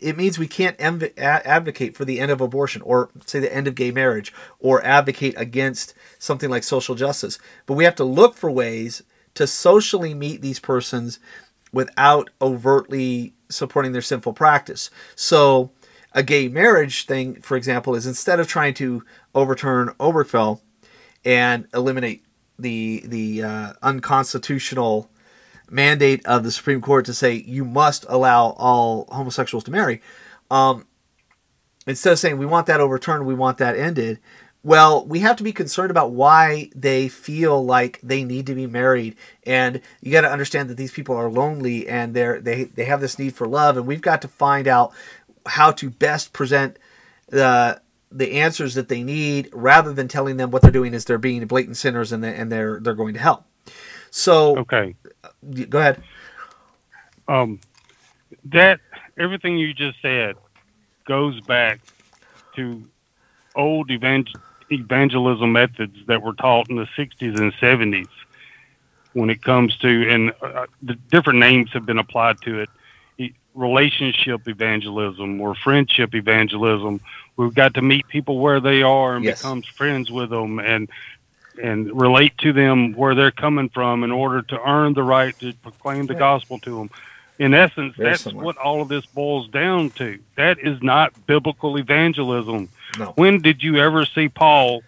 it 0.00 0.16
means 0.16 0.38
we 0.38 0.48
can't 0.48 0.76
env- 0.78 1.16
advocate 1.16 1.96
for 1.96 2.04
the 2.04 2.18
end 2.18 2.32
of 2.32 2.40
abortion 2.40 2.82
or 2.82 3.10
say 3.26 3.38
the 3.38 3.54
end 3.54 3.68
of 3.68 3.76
gay 3.76 3.92
marriage 3.92 4.32
or 4.58 4.84
advocate 4.84 5.34
against 5.36 5.94
something 6.18 6.50
like 6.50 6.64
social 6.64 6.96
justice, 6.96 7.38
but 7.66 7.74
we 7.74 7.84
have 7.84 7.94
to 7.94 8.04
look 8.04 8.36
for 8.36 8.50
ways 8.50 9.04
to 9.34 9.46
socially 9.46 10.14
meet 10.14 10.42
these 10.42 10.58
persons 10.58 11.20
without 11.72 12.28
overtly 12.42 13.34
supporting 13.48 13.92
their 13.92 14.02
sinful 14.02 14.32
practice. 14.32 14.90
So, 15.14 15.70
a 16.12 16.22
gay 16.22 16.48
marriage 16.48 17.06
thing, 17.06 17.40
for 17.42 17.56
example, 17.56 17.94
is 17.94 18.06
instead 18.06 18.40
of 18.40 18.48
trying 18.48 18.74
to 18.74 19.04
overturn 19.34 19.94
Obergefell 20.00 20.60
and 21.24 21.66
eliminate 21.72 22.24
the 22.58 23.02
the 23.06 23.42
uh, 23.42 23.72
unconstitutional 23.82 25.10
mandate 25.70 26.24
of 26.26 26.42
the 26.42 26.50
Supreme 26.50 26.80
Court 26.80 27.04
to 27.06 27.14
say 27.14 27.34
you 27.34 27.64
must 27.64 28.04
allow 28.08 28.50
all 28.58 29.06
homosexuals 29.10 29.64
to 29.64 29.70
marry, 29.70 30.02
um, 30.50 30.86
instead 31.86 32.12
of 32.12 32.18
saying 32.18 32.38
we 32.38 32.46
want 32.46 32.66
that 32.66 32.80
overturned, 32.80 33.24
we 33.24 33.34
want 33.34 33.58
that 33.58 33.76
ended, 33.76 34.18
well, 34.62 35.06
we 35.06 35.20
have 35.20 35.36
to 35.36 35.42
be 35.42 35.52
concerned 35.52 35.90
about 35.90 36.12
why 36.12 36.70
they 36.74 37.08
feel 37.08 37.64
like 37.64 37.98
they 38.02 38.24
need 38.24 38.46
to 38.46 38.54
be 38.54 38.66
married, 38.66 39.16
and 39.46 39.80
you 40.02 40.12
got 40.12 40.20
to 40.20 40.30
understand 40.30 40.68
that 40.68 40.76
these 40.76 40.92
people 40.92 41.16
are 41.16 41.30
lonely 41.30 41.88
and 41.88 42.12
they're 42.12 42.40
they 42.40 42.64
they 42.64 42.84
have 42.84 43.00
this 43.00 43.18
need 43.18 43.34
for 43.34 43.46
love, 43.46 43.78
and 43.78 43.86
we've 43.86 44.02
got 44.02 44.20
to 44.22 44.28
find 44.28 44.68
out 44.68 44.92
how 45.46 45.72
to 45.72 45.90
best 45.90 46.32
present 46.32 46.78
the 47.28 47.80
the 48.12 48.32
answers 48.32 48.74
that 48.74 48.88
they 48.88 49.02
need, 49.02 49.48
rather 49.52 49.92
than 49.92 50.08
telling 50.08 50.36
them 50.36 50.50
what 50.50 50.62
they're 50.62 50.70
doing 50.72 50.94
is 50.94 51.04
they're 51.04 51.18
being 51.18 51.46
blatant 51.46 51.76
sinners 51.76 52.10
and 52.10 52.24
they, 52.24 52.34
and 52.34 52.50
they're 52.50 52.80
they're 52.80 52.94
going 52.94 53.14
to 53.14 53.20
hell. 53.20 53.46
So 54.10 54.58
okay, 54.58 54.94
go 55.68 55.78
ahead. 55.78 56.02
Um, 57.28 57.60
that 58.46 58.80
everything 59.18 59.58
you 59.58 59.72
just 59.72 60.00
said 60.02 60.36
goes 61.06 61.40
back 61.42 61.80
to 62.56 62.84
old 63.54 63.90
evangel- 63.90 64.40
evangelism 64.70 65.52
methods 65.52 65.96
that 66.06 66.22
were 66.22 66.34
taught 66.34 66.68
in 66.70 66.76
the 66.76 66.88
60s 66.96 67.38
and 67.38 67.52
70s 67.54 68.08
when 69.12 69.30
it 69.30 69.42
comes 69.42 69.76
to, 69.78 70.08
and 70.10 70.32
uh, 70.40 70.66
the 70.82 70.94
different 71.10 71.38
names 71.38 71.70
have 71.72 71.84
been 71.84 71.98
applied 71.98 72.40
to 72.42 72.60
it 72.60 72.70
relationship 73.54 74.46
evangelism 74.48 75.40
or 75.40 75.54
friendship 75.54 76.14
evangelism. 76.14 77.00
We've 77.36 77.54
got 77.54 77.74
to 77.74 77.82
meet 77.82 78.06
people 78.08 78.38
where 78.38 78.60
they 78.60 78.82
are 78.82 79.16
and 79.16 79.24
yes. 79.24 79.40
become 79.40 79.62
friends 79.62 80.10
with 80.10 80.30
them 80.30 80.58
and 80.58 80.88
and 81.60 82.00
relate 82.00 82.36
to 82.38 82.52
them 82.52 82.94
where 82.94 83.14
they're 83.14 83.30
coming 83.30 83.68
from 83.68 84.02
in 84.02 84.10
order 84.10 84.40
to 84.40 84.60
earn 84.66 84.94
the 84.94 85.02
right 85.02 85.38
to 85.40 85.52
proclaim 85.54 86.06
the 86.06 86.14
gospel 86.14 86.58
to 86.60 86.78
them. 86.78 86.90
In 87.38 87.54
essence, 87.54 87.96
Very 87.96 88.10
that's 88.10 88.22
similar. 88.22 88.44
what 88.44 88.56
all 88.58 88.82
of 88.82 88.88
this 88.88 89.04
boils 89.06 89.48
down 89.48 89.90
to. 89.90 90.18
That 90.36 90.58
is 90.58 90.82
not 90.82 91.26
biblical 91.26 91.78
evangelism. 91.78 92.68
No. 92.98 93.06
When 93.16 93.40
did 93.40 93.62
you 93.62 93.76
ever 93.76 94.04
see 94.04 94.28
Paul 94.28 94.82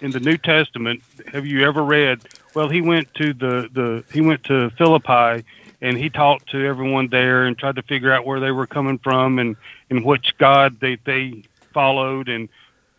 in 0.00 0.10
the 0.12 0.20
New 0.20 0.36
Testament? 0.36 1.02
Have 1.32 1.46
you 1.46 1.66
ever 1.66 1.82
read? 1.82 2.20
Well, 2.54 2.68
he 2.68 2.80
went 2.80 3.12
to 3.14 3.32
the, 3.32 3.68
the 3.72 4.04
he 4.12 4.20
went 4.20 4.44
to 4.44 4.70
Philippi 4.70 5.44
and 5.80 5.96
he 5.96 6.10
talked 6.10 6.50
to 6.50 6.64
everyone 6.64 7.08
there 7.08 7.44
and 7.44 7.58
tried 7.58 7.76
to 7.76 7.82
figure 7.82 8.12
out 8.12 8.26
where 8.26 8.40
they 8.40 8.50
were 8.50 8.66
coming 8.66 8.98
from 8.98 9.38
and 9.38 9.56
and 9.88 10.04
which 10.04 10.36
God 10.38 10.78
they 10.80 10.96
they 11.04 11.42
followed 11.72 12.28
and 12.28 12.48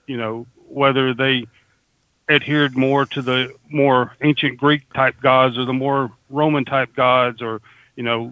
you 0.08 0.18
know 0.18 0.48
whether 0.68 1.14
they 1.14 1.46
adhered 2.30 2.78
more 2.78 3.06
to 3.06 3.22
the 3.22 3.54
more 3.70 4.16
ancient 4.22 4.58
Greek 4.58 4.92
type 4.94 5.20
gods 5.22 5.58
or 5.58 5.66
the 5.66 5.74
more 5.74 6.12
Roman 6.30 6.66
type 6.66 6.96
gods 6.96 7.42
or 7.42 7.62
you 7.96 8.04
know 8.04 8.32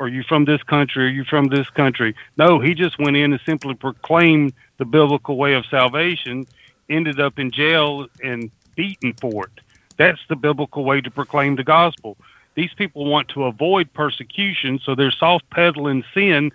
are 0.00 0.08
you 0.08 0.22
from 0.24 0.44
this 0.44 0.62
country? 0.62 1.06
Are 1.06 1.08
you 1.08 1.24
from 1.24 1.46
this 1.46 1.70
country? 1.70 2.16
No, 2.36 2.58
he 2.58 2.74
just 2.74 2.98
went 2.98 3.16
in 3.16 3.32
and 3.32 3.40
simply 3.46 3.74
proclaimed 3.74 4.52
the 4.76 4.84
biblical 4.84 5.36
way 5.36 5.54
of 5.54 5.64
salvation, 5.66 6.46
ended 6.90 7.20
up 7.20 7.38
in 7.38 7.50
jail 7.50 8.08
and 8.22 8.50
beaten 8.74 9.12
for 9.14 9.46
it. 9.46 9.60
That's 9.96 10.20
the 10.28 10.36
biblical 10.36 10.84
way 10.84 11.00
to 11.00 11.10
proclaim 11.10 11.54
the 11.54 11.64
gospel. 11.64 12.16
These 12.54 12.72
people 12.74 13.04
want 13.06 13.28
to 13.30 13.44
avoid 13.44 13.92
persecution, 13.92 14.80
so 14.84 14.94
they're 14.94 15.10
soft 15.10 15.48
peddling 15.50 16.04
sin 16.14 16.52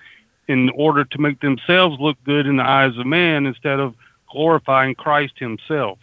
in 0.47 0.69
order 0.71 1.05
to 1.05 1.21
make 1.21 1.41
themselves 1.41 1.99
look 1.99 2.17
good 2.23 2.47
in 2.47 2.57
the 2.57 2.63
eyes 2.63 2.97
of 2.97 3.05
man 3.05 3.45
instead 3.45 3.79
of 3.79 3.95
glorifying 4.31 4.95
Christ 4.95 5.33
himself. 5.37 5.99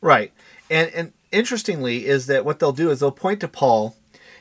Right. 0.00 0.32
And 0.70 0.90
and 0.90 1.12
interestingly 1.30 2.06
is 2.06 2.26
that 2.26 2.44
what 2.44 2.58
they'll 2.58 2.72
do 2.72 2.90
is 2.90 3.00
they'll 3.00 3.10
point 3.10 3.40
to 3.40 3.48
Paul 3.48 3.96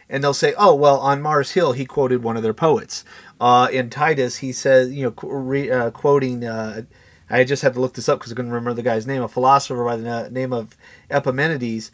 and 0.09 0.23
they'll 0.23 0.33
say, 0.33 0.53
"Oh, 0.57 0.75
well, 0.75 0.99
on 0.99 1.21
Mars 1.21 1.51
Hill, 1.51 1.73
he 1.73 1.85
quoted 1.85 2.23
one 2.23 2.37
of 2.37 2.43
their 2.43 2.53
poets. 2.53 3.03
Uh, 3.39 3.67
in 3.71 3.89
Titus, 3.89 4.37
he 4.37 4.51
says, 4.51 4.91
you 4.91 5.05
know, 5.05 5.29
re, 5.29 5.69
uh, 5.69 5.91
quoting. 5.91 6.45
Uh, 6.45 6.83
I 7.29 7.43
just 7.43 7.61
had 7.61 7.73
to 7.73 7.79
look 7.79 7.93
this 7.93 8.07
up 8.07 8.19
because 8.19 8.31
I 8.31 8.35
couldn't 8.35 8.51
remember 8.51 8.73
the 8.73 8.83
guy's 8.83 9.07
name. 9.07 9.21
A 9.21 9.27
philosopher 9.27 9.83
by 9.83 9.95
the 9.95 10.29
name 10.29 10.53
of 10.53 10.77
Epimenides. 11.09 11.91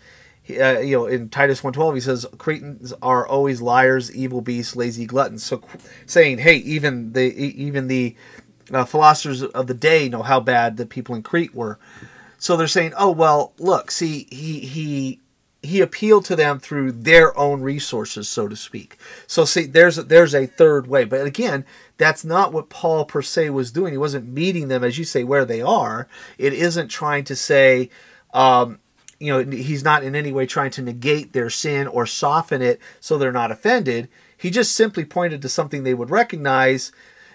Uh, 0.50 0.80
you 0.80 0.98
know, 0.98 1.06
in 1.06 1.30
Titus 1.30 1.62
1.12, 1.62 1.96
he 1.96 2.02
says, 2.02 2.26
Cretans 2.38 2.94
are 3.02 3.28
always 3.28 3.62
liars, 3.62 4.14
evil 4.16 4.42
beasts, 4.42 4.76
lazy 4.76 5.06
gluttons. 5.06 5.44
So 5.44 5.62
saying, 6.06 6.40
hey, 6.40 6.56
even 6.56 7.14
the 7.14 7.34
even 7.34 7.88
the 7.88 8.16
uh, 8.72 8.86
philosophers 8.86 9.44
of 9.44 9.68
the 9.68 9.74
day 9.74 10.10
know 10.10 10.24
how 10.24 10.40
bad 10.40 10.78
the 10.78 10.86
people 10.86 11.16
in 11.16 11.24
Crete 11.24 11.54
were. 11.54 11.80
So 12.38 12.56
they're 12.56 12.68
saying, 12.68 12.94
oh, 12.98 13.12
well, 13.12 13.54
look, 13.60 13.92
see, 13.92 14.28
he, 14.32 14.60
he 14.60 15.20
he 15.62 15.82
appealed 15.82 16.24
to 16.26 16.36
them 16.36 16.58
through 16.58 16.92
their 16.94 17.38
own 17.38 17.62
resources, 17.62 18.30
so 18.30 18.48
to 18.48 18.56
speak. 18.56 18.98
So 19.28 19.44
see, 19.44 19.66
there's 19.66 19.98
a, 19.98 20.04
there's 20.04 20.34
a 20.34 20.46
third 20.46 20.88
way, 20.88 21.04
but 21.04 21.26
again, 21.26 21.66
that's 21.98 22.24
not 22.24 22.54
what 22.54 22.70
Paul 22.70 23.04
per 23.04 23.22
se 23.22 23.50
was 23.50 23.72
doing. 23.72 23.94
He 23.94 23.98
wasn't 23.98 24.30
meeting 24.30 24.70
them, 24.70 24.86
as 24.86 24.98
you 24.98 25.04
say, 25.04 25.26
where 25.26 25.44
they 25.44 25.62
are. 25.62 26.08
It 26.38 26.54
isn't 26.54 26.88
trying 26.88 27.26
to 27.26 27.36
say, 27.36 27.90
um, 28.34 28.80
you 29.20 29.32
know, 29.32 29.52
he's 29.52 29.84
not 29.84 30.04
in 30.04 30.16
any 30.16 30.32
way 30.32 30.46
trying 30.46 30.72
to 30.72 30.82
negate 30.82 31.34
their 31.34 31.50
sin 31.50 31.88
or 31.88 32.06
soften 32.06 32.62
it 32.62 32.80
so 33.00 33.18
they're 33.18 33.32
not 33.32 33.52
offended. 33.52 34.08
He 34.38 34.50
just 34.50 34.74
simply 34.74 35.06
pointed 35.06 35.42
to 35.42 35.50
something 35.50 35.84
they 35.84 35.94
would 35.94 36.10
recognize. 36.10 36.92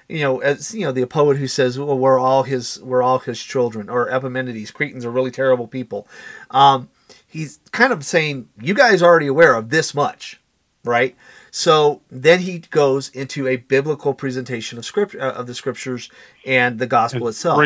You 0.09 0.21
know, 0.21 0.39
as 0.41 0.75
you 0.75 0.85
know, 0.85 0.93
the 0.93 1.07
poet 1.07 1.37
who 1.37 1.47
says, 1.47 1.79
"Well, 1.79 1.99
we're 1.99 2.19
all 2.19 2.43
his, 2.43 2.81
we're 2.83 3.03
all 3.03 3.19
his 3.21 3.43
children," 3.43 3.89
or 3.89 4.11
Epimenides, 4.11 4.71
Cretans 4.71 5.05
are 5.05 5.11
really 5.11 5.31
terrible 5.31 5.67
people. 5.67 6.07
Um, 6.51 6.89
he's 7.27 7.59
kind 7.73 7.93
of 7.93 8.05
saying, 8.05 8.49
you 8.61 8.75
guys 8.75 9.03
are 9.03 9.07
already 9.07 9.27
aware 9.27 9.55
of 9.55 9.71
this 9.71 9.93
much, 9.95 10.41
right? 10.85 11.17
So 11.51 12.01
then 12.11 12.41
he 12.41 12.61
goes 12.61 13.09
into 13.09 13.49
a 13.49 13.57
biblical 13.57 14.15
presentation 14.15 14.79
of 14.79 14.85
script 14.85 15.15
uh, 15.15 15.33
of 15.37 15.47
the 15.47 15.55
scriptures 15.55 16.11
and 16.47 16.79
the 16.79 16.87
gospel 16.87 17.27
itself. 17.29 17.59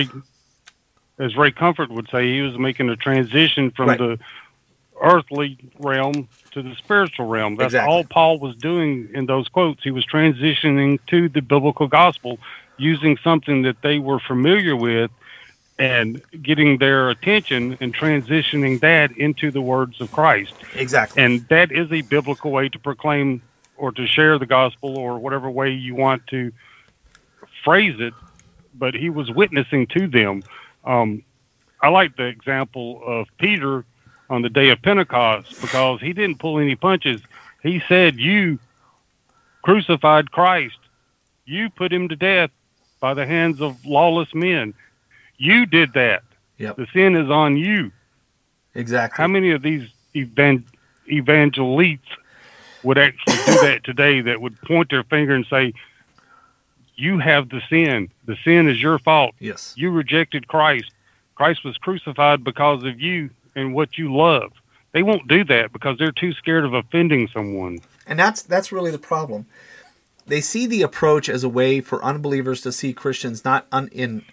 As 1.18 1.36
Ray 1.36 1.50
Comfort 1.50 1.90
would 1.90 2.08
say, 2.10 2.32
he 2.32 2.42
was 2.42 2.58
making 2.58 2.88
a 2.88 2.96
transition 2.96 3.70
from 3.70 3.88
right. 3.88 3.98
the 3.98 4.18
earthly 5.00 5.58
realm 5.78 6.28
to 6.52 6.62
the 6.62 6.74
spiritual 6.76 7.26
realm. 7.26 7.56
That's 7.56 7.74
exactly. 7.74 7.92
all 7.92 8.04
Paul 8.04 8.38
was 8.38 8.56
doing 8.56 9.08
in 9.14 9.26
those 9.26 9.48
quotes. 9.48 9.82
He 9.82 9.90
was 9.90 10.04
transitioning 10.06 10.98
to 11.08 11.28
the 11.28 11.40
biblical 11.40 11.86
gospel 11.86 12.38
using 12.78 13.16
something 13.22 13.62
that 13.62 13.82
they 13.82 13.98
were 13.98 14.20
familiar 14.20 14.76
with 14.76 15.10
and 15.78 16.20
getting 16.42 16.78
their 16.78 17.10
attention 17.10 17.78
and 17.80 17.94
transitioning 17.94 18.80
that 18.80 19.16
into 19.16 19.50
the 19.50 19.60
words 19.60 20.00
of 20.00 20.10
Christ. 20.10 20.54
Exactly. 20.74 21.22
And 21.22 21.46
that 21.48 21.70
is 21.70 21.90
a 21.92 22.02
biblical 22.02 22.50
way 22.50 22.68
to 22.68 22.78
proclaim 22.78 23.42
or 23.76 23.92
to 23.92 24.06
share 24.06 24.38
the 24.38 24.46
gospel 24.46 24.98
or 24.98 25.18
whatever 25.18 25.48
way 25.48 25.70
you 25.70 25.94
want 25.94 26.26
to 26.28 26.52
phrase 27.62 27.94
it. 28.00 28.12
But 28.74 28.94
he 28.94 29.10
was 29.10 29.30
witnessing 29.30 29.86
to 29.88 30.08
them. 30.08 30.42
Um, 30.84 31.22
I 31.82 31.88
like 31.88 32.16
the 32.16 32.24
example 32.24 33.00
of 33.04 33.28
Peter 33.38 33.84
on 34.30 34.42
the 34.42 34.50
day 34.50 34.70
of 34.70 34.82
Pentecost 34.82 35.60
because 35.60 36.00
he 36.00 36.12
didn't 36.12 36.38
pull 36.38 36.58
any 36.58 36.74
punches. 36.74 37.20
He 37.62 37.82
said, 37.88 38.16
You 38.18 38.58
crucified 39.62 40.30
Christ, 40.30 40.78
you 41.44 41.70
put 41.70 41.92
him 41.92 42.08
to 42.08 42.16
death 42.16 42.50
by 43.00 43.14
the 43.14 43.26
hands 43.26 43.60
of 43.60 43.84
lawless 43.84 44.34
men 44.34 44.74
you 45.38 45.66
did 45.66 45.92
that. 45.94 46.22
Yep. 46.58 46.76
The 46.76 46.86
sin 46.92 47.16
is 47.16 47.30
on 47.30 47.56
you. 47.56 47.92
Exactly. 48.74 49.22
How 49.22 49.28
many 49.28 49.52
of 49.52 49.62
these 49.62 49.88
evan- 50.14 50.66
evangelists 51.06 52.10
would 52.82 52.98
actually 52.98 53.36
do 53.46 53.60
that 53.62 53.84
today 53.84 54.20
that 54.20 54.40
would 54.40 54.60
point 54.62 54.90
their 54.90 55.04
finger 55.04 55.34
and 55.34 55.46
say, 55.48 55.72
You 56.98 57.20
have 57.20 57.48
the 57.48 57.62
sin. 57.70 58.10
The 58.26 58.36
sin 58.42 58.68
is 58.68 58.82
your 58.82 58.98
fault. 58.98 59.36
Yes. 59.38 59.72
You 59.76 59.90
rejected 59.90 60.48
Christ. 60.48 60.90
Christ 61.36 61.64
was 61.64 61.76
crucified 61.76 62.42
because 62.42 62.82
of 62.82 63.00
you 63.00 63.30
and 63.54 63.72
what 63.72 63.96
you 63.96 64.12
love. 64.12 64.50
They 64.90 65.04
won't 65.04 65.28
do 65.28 65.44
that 65.44 65.72
because 65.72 65.96
they're 65.96 66.10
too 66.10 66.32
scared 66.32 66.64
of 66.64 66.74
offending 66.74 67.28
someone. 67.28 67.78
And 68.08 68.18
that's 68.18 68.42
that's 68.42 68.72
really 68.72 68.90
the 68.90 68.98
problem. 68.98 69.46
They 70.26 70.40
see 70.40 70.66
the 70.66 70.82
approach 70.82 71.28
as 71.28 71.44
a 71.44 71.48
way 71.48 71.80
for 71.80 72.02
unbelievers 72.04 72.62
to 72.62 72.72
see 72.72 72.92
Christians 72.92 73.44
not 73.44 73.68
un, 73.70 73.88
in 73.92 74.24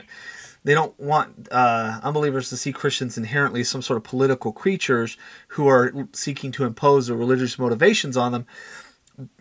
they 0.63 0.73
don't 0.73 0.99
want 0.99 1.47
uh, 1.51 1.99
unbelievers 2.01 2.49
to 2.49 2.57
see 2.57 2.73
Christians 2.73 3.15
inherently 3.15 3.63
some 3.63 3.83
sort 3.83 3.97
of 3.97 4.03
political 4.03 4.51
creatures 4.51 5.17
who 5.49 5.67
are 5.67 6.07
seeking 6.13 6.51
to 6.53 6.65
impose 6.65 7.05
their 7.05 7.15
religious 7.15 7.59
motivations 7.59 8.17
on 8.17 8.31
them. 8.31 8.47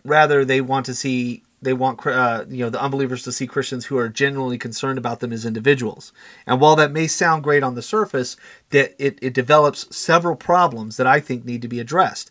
Rather, 0.03 0.45
they 0.45 0.61
want 0.61 0.85
to 0.85 0.93
see 0.93 1.41
they 1.65 1.73
want 1.73 2.05
uh, 2.05 2.45
you 2.47 2.63
know 2.63 2.69
the 2.69 2.81
unbelievers 2.81 3.23
to 3.23 3.31
see 3.31 3.47
Christians 3.47 3.87
who 3.87 3.97
are 3.97 4.07
genuinely 4.07 4.57
concerned 4.57 4.97
about 4.97 5.19
them 5.19 5.33
as 5.33 5.45
individuals. 5.45 6.13
And 6.45 6.61
while 6.61 6.75
that 6.77 6.91
may 6.91 7.07
sound 7.07 7.43
great 7.43 7.63
on 7.63 7.75
the 7.75 7.81
surface, 7.81 8.37
that 8.69 8.95
it, 9.03 9.17
it 9.21 9.33
develops 9.33 9.93
several 9.95 10.35
problems 10.35 10.97
that 10.97 11.07
I 11.07 11.19
think 11.19 11.43
need 11.43 11.63
to 11.63 11.67
be 11.67 11.79
addressed. 11.79 12.29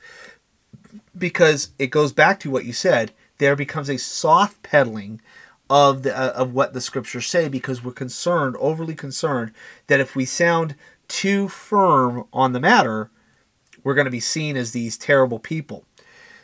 Because 1.16 1.70
it 1.78 1.88
goes 1.88 2.12
back 2.12 2.40
to 2.40 2.50
what 2.50 2.64
you 2.64 2.72
said, 2.72 3.12
there 3.38 3.56
becomes 3.56 3.90
a 3.90 3.98
soft 3.98 4.62
peddling 4.62 5.20
of 5.68 6.04
the 6.04 6.16
uh, 6.16 6.30
of 6.30 6.54
what 6.54 6.72
the 6.72 6.80
scriptures 6.80 7.26
say 7.26 7.48
because 7.48 7.82
we're 7.82 7.92
concerned, 7.92 8.56
overly 8.58 8.94
concerned, 8.94 9.52
that 9.88 10.00
if 10.00 10.14
we 10.14 10.24
sound 10.24 10.76
too 11.08 11.48
firm 11.48 12.24
on 12.32 12.52
the 12.52 12.60
matter, 12.60 13.10
we're 13.82 13.94
going 13.94 14.06
to 14.06 14.10
be 14.10 14.20
seen 14.20 14.56
as 14.56 14.70
these 14.70 14.96
terrible 14.96 15.40
people. 15.40 15.84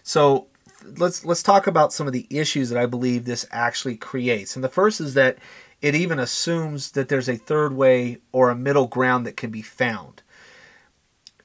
So 0.03 0.49
let's 0.85 1.25
let's 1.25 1.43
talk 1.43 1.67
about 1.67 1.93
some 1.93 2.07
of 2.07 2.13
the 2.13 2.27
issues 2.31 2.71
that 2.71 2.79
I 2.79 2.87
believe 2.87 3.25
this 3.25 3.47
actually 3.51 3.97
creates. 3.97 4.55
And 4.55 4.65
the 4.65 4.69
first 4.69 5.01
is 5.01 5.15
that 5.15 5.39
it 5.81 5.95
even 5.95 6.19
assumes 6.19 6.93
that 6.93 7.09
there's 7.09 7.29
a 7.29 7.37
third 7.37 7.73
way 7.73 8.19
or 8.33 8.51
a 8.51 8.57
middle 8.57 8.87
ground 8.87 9.27
that 9.27 9.37
can 9.37 9.51
be 9.51 9.63
found. 9.63 10.23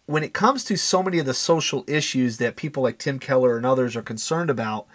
When 0.05 0.23
it 0.23 0.33
comes 0.33 0.63
to 0.65 0.77
so 0.77 1.01
many 1.01 1.19
of 1.19 1.25
the 1.25 1.33
social 1.33 1.83
issues 1.87 2.37
that 2.37 2.55
people 2.55 2.83
like 2.83 2.99
Tim 2.99 3.17
Keller 3.17 3.57
and 3.57 3.65
others 3.65 3.95
are 3.95 4.03
concerned 4.03 4.49
about, 4.49 4.85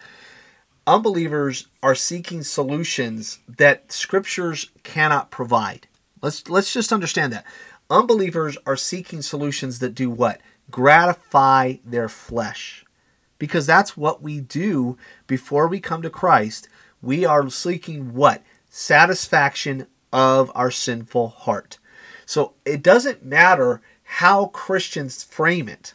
unbelievers 0.86 1.66
are 1.82 1.94
seeking 1.94 2.42
solutions 2.42 3.40
that 3.48 3.90
scriptures 3.90 4.70
cannot 4.82 5.30
provide. 5.30 5.88
Let's 6.22 6.48
let's 6.48 6.72
just 6.72 6.92
understand 6.92 7.32
that. 7.32 7.46
Unbelievers 7.88 8.56
are 8.66 8.76
seeking 8.76 9.22
solutions 9.22 9.80
that 9.80 9.94
do 9.94 10.10
what? 10.10 10.40
Gratify 10.70 11.76
their 11.84 12.08
flesh. 12.08 12.84
Because 13.40 13.66
that's 13.66 13.96
what 13.96 14.22
we 14.22 14.38
do 14.40 14.96
before 15.26 15.66
we 15.66 15.80
come 15.80 16.02
to 16.02 16.10
Christ. 16.10 16.68
We 17.02 17.24
are 17.24 17.50
seeking 17.50 18.14
what? 18.14 18.44
Satisfaction 18.68 19.88
of 20.12 20.52
our 20.54 20.70
sinful 20.70 21.30
heart. 21.30 21.78
So 22.26 22.52
it 22.64 22.82
doesn't 22.82 23.24
matter 23.24 23.80
how 24.02 24.46
Christians 24.46 25.24
frame 25.24 25.68
it. 25.68 25.94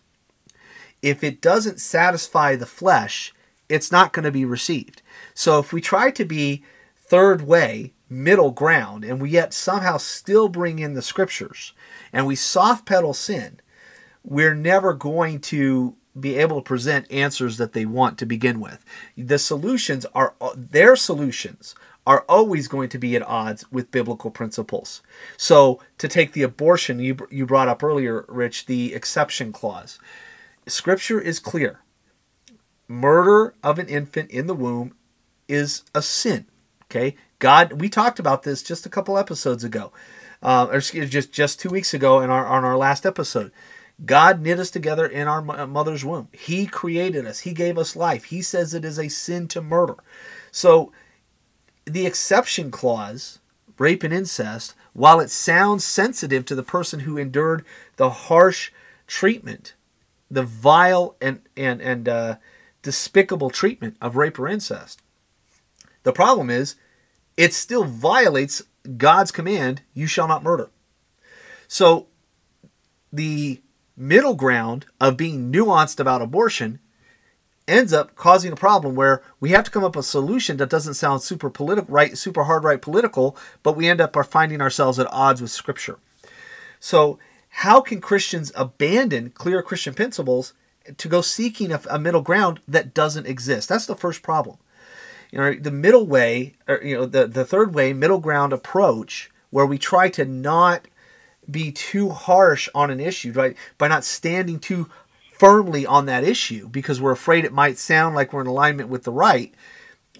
If 1.01 1.23
it 1.23 1.39
doesn't 1.39 1.79
satisfy 1.79 2.55
the 2.55 2.65
flesh, 2.65 3.31
it's 3.69 3.91
not 3.91 4.11
going 4.11 4.25
to 4.25 4.31
be 4.31 4.43
received. 4.43 5.03
So 5.33 5.59
if 5.59 5.71
we 5.71 5.81
try 5.81 6.09
to 6.11 6.25
be 6.25 6.63
third 6.97 7.43
way, 7.43 7.93
middle 8.09 8.51
ground, 8.51 9.05
and 9.05 9.21
we 9.21 9.29
yet 9.29 9.53
somehow 9.53 9.97
still 9.97 10.49
bring 10.49 10.79
in 10.79 10.95
the 10.95 11.01
scriptures 11.03 11.73
and 12.11 12.25
we 12.25 12.35
soft 12.35 12.87
pedal 12.87 13.13
sin, 13.13 13.59
we're 14.23 14.55
never 14.55 14.93
going 14.93 15.39
to 15.39 15.95
be 16.17 16.35
able 16.35 16.61
to 16.61 16.67
present 16.67 17.11
answers 17.11 17.57
that 17.57 17.73
they 17.73 17.85
want 17.85 18.17
to 18.17 18.25
begin 18.25 18.59
with. 18.59 18.83
The 19.17 19.39
solutions 19.39 20.05
are 20.13 20.33
their 20.55 20.95
solutions 20.95 21.75
are 22.07 22.23
always 22.29 22.67
going 22.67 22.89
to 22.89 22.99
be 22.99 23.15
at 23.15 23.23
odds 23.23 23.69
with 23.71 23.91
biblical 23.91 24.29
principles. 24.29 25.01
So, 25.37 25.81
to 25.97 26.07
take 26.07 26.33
the 26.33 26.43
abortion 26.43 26.99
you 26.99 27.17
you 27.29 27.45
brought 27.45 27.67
up 27.67 27.83
earlier, 27.83 28.25
Rich, 28.27 28.67
the 28.67 28.93
exception 28.93 29.51
clause. 29.51 29.99
Scripture 30.67 31.19
is 31.19 31.39
clear 31.39 31.81
murder 32.87 33.55
of 33.63 33.79
an 33.79 33.87
infant 33.87 34.29
in 34.29 34.47
the 34.47 34.53
womb 34.53 34.93
is 35.47 35.83
a 35.93 36.01
sin. 36.01 36.45
Okay, 36.83 37.15
God, 37.39 37.81
we 37.81 37.89
talked 37.89 38.19
about 38.19 38.43
this 38.43 38.61
just 38.61 38.85
a 38.85 38.89
couple 38.89 39.17
episodes 39.17 39.63
ago, 39.63 39.91
uh, 40.41 40.67
or 40.71 40.79
just 40.79 41.31
just 41.31 41.59
two 41.59 41.69
weeks 41.69 41.93
ago 41.93 42.19
in 42.19 42.29
our 42.29 42.45
on 42.45 42.63
our 42.63 42.77
last 42.77 43.05
episode. 43.05 43.51
God 44.03 44.41
knit 44.41 44.59
us 44.59 44.69
together 44.69 45.05
in 45.05 45.27
our 45.27 45.41
mother's 45.41 46.03
womb. 46.03 46.27
He 46.33 46.65
created 46.65 47.25
us. 47.25 47.39
He 47.39 47.53
gave 47.53 47.77
us 47.77 47.95
life. 47.95 48.25
He 48.25 48.41
says 48.41 48.73
it 48.73 48.83
is 48.83 48.99
a 48.99 49.07
sin 49.07 49.47
to 49.49 49.61
murder. 49.61 49.95
So, 50.51 50.91
the 51.85 52.05
exception 52.05 52.71
clause, 52.71 53.39
rape 53.77 54.03
and 54.03 54.13
incest, 54.13 54.73
while 54.93 55.19
it 55.19 55.29
sounds 55.29 55.85
sensitive 55.85 56.45
to 56.45 56.55
the 56.55 56.63
person 56.63 57.01
who 57.01 57.17
endured 57.17 57.63
the 57.95 58.09
harsh 58.09 58.71
treatment, 59.07 59.73
the 60.29 60.43
vile 60.43 61.15
and 61.21 61.41
and 61.55 61.81
and 61.81 62.09
uh, 62.09 62.35
despicable 62.81 63.49
treatment 63.49 63.95
of 64.01 64.15
rape 64.15 64.39
or 64.39 64.47
incest. 64.47 65.01
The 66.03 66.13
problem 66.13 66.49
is, 66.49 66.75
it 67.37 67.53
still 67.53 67.83
violates 67.83 68.63
God's 68.97 69.31
command, 69.31 69.81
you 69.93 70.07
shall 70.07 70.27
not 70.27 70.43
murder. 70.43 70.69
So, 71.67 72.07
the 73.11 73.61
middle 73.97 74.35
ground 74.35 74.85
of 74.99 75.17
being 75.17 75.51
nuanced 75.51 75.99
about 75.99 76.21
abortion 76.21 76.79
ends 77.67 77.93
up 77.93 78.15
causing 78.15 78.51
a 78.51 78.55
problem 78.55 78.93
where 78.93 79.23
we 79.39 79.49
have 79.49 79.63
to 79.63 79.71
come 79.71 79.83
up 79.83 79.95
with 79.95 80.05
a 80.05 80.07
solution 80.07 80.57
that 80.57 80.69
doesn't 80.69 80.93
sound 80.93 81.21
super 81.21 81.49
political 81.49 81.93
right 81.93 82.17
super 82.17 82.43
hard 82.43 82.63
right 82.63 82.81
political 82.81 83.35
but 83.63 83.75
we 83.75 83.87
end 83.87 84.01
up 84.01 84.15
finding 84.25 84.61
ourselves 84.61 84.99
at 84.99 85.11
odds 85.11 85.41
with 85.41 85.49
scripture 85.49 85.97
so 86.79 87.17
how 87.49 87.81
can 87.81 87.99
christians 87.99 88.51
abandon 88.55 89.31
clear 89.31 89.63
christian 89.63 89.93
principles 89.93 90.53
to 90.97 91.07
go 91.07 91.21
seeking 91.21 91.71
a, 91.71 91.81
a 91.89 91.99
middle 91.99 92.21
ground 92.21 92.59
that 92.67 92.93
doesn't 92.93 93.27
exist. 93.27 93.69
That's 93.69 93.85
the 93.85 93.95
first 93.95 94.21
problem. 94.21 94.57
You 95.31 95.39
know, 95.39 95.53
the 95.55 95.71
middle 95.71 96.05
way, 96.05 96.53
or 96.67 96.81
you 96.81 96.95
know, 96.95 97.05
the 97.05 97.27
the 97.27 97.45
third 97.45 97.73
way, 97.73 97.93
middle 97.93 98.19
ground 98.19 98.53
approach, 98.53 99.31
where 99.49 99.65
we 99.65 99.77
try 99.77 100.09
to 100.09 100.25
not 100.25 100.87
be 101.49 101.71
too 101.71 102.09
harsh 102.09 102.69
on 102.73 102.91
an 102.91 102.99
issue, 102.99 103.31
right? 103.31 103.55
By 103.77 103.87
not 103.87 104.03
standing 104.03 104.59
too 104.59 104.89
firmly 105.31 105.85
on 105.85 106.05
that 106.05 106.23
issue 106.23 106.69
because 106.69 107.01
we're 107.01 107.11
afraid 107.11 107.43
it 107.43 107.53
might 107.53 107.77
sound 107.77 108.15
like 108.15 108.31
we're 108.31 108.41
in 108.41 108.47
alignment 108.47 108.89
with 108.89 109.03
the 109.03 109.11
right 109.11 109.53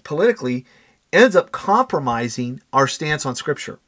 politically, 0.04 0.64
ends 1.12 1.34
up 1.34 1.50
compromising 1.50 2.60
our 2.72 2.86
stance 2.86 3.26
on 3.26 3.34
Scripture. 3.34 3.78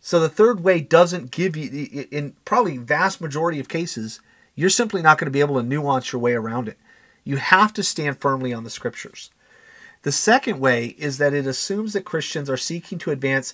So 0.00 0.20
the 0.20 0.28
third 0.28 0.62
way 0.62 0.80
doesn't 0.80 1.32
give 1.32 1.56
you, 1.56 2.06
in 2.10 2.34
probably 2.44 2.76
vast 2.78 3.20
majority 3.20 3.58
of 3.58 3.68
cases, 3.68 4.20
you're 4.54 4.70
simply 4.70 5.02
not 5.02 5.18
going 5.18 5.26
to 5.26 5.32
be 5.32 5.40
able 5.40 5.56
to 5.56 5.66
nuance 5.66 6.12
your 6.12 6.20
way 6.20 6.34
around 6.34 6.68
it. 6.68 6.78
You 7.24 7.36
have 7.36 7.72
to 7.74 7.82
stand 7.82 8.18
firmly 8.18 8.52
on 8.52 8.64
the 8.64 8.70
scriptures. 8.70 9.30
The 10.02 10.12
second 10.12 10.60
way 10.60 10.94
is 10.98 11.18
that 11.18 11.34
it 11.34 11.46
assumes 11.46 11.92
that 11.92 12.04
Christians 12.04 12.48
are 12.48 12.56
seeking 12.56 12.98
to 12.98 13.10
advance. 13.10 13.52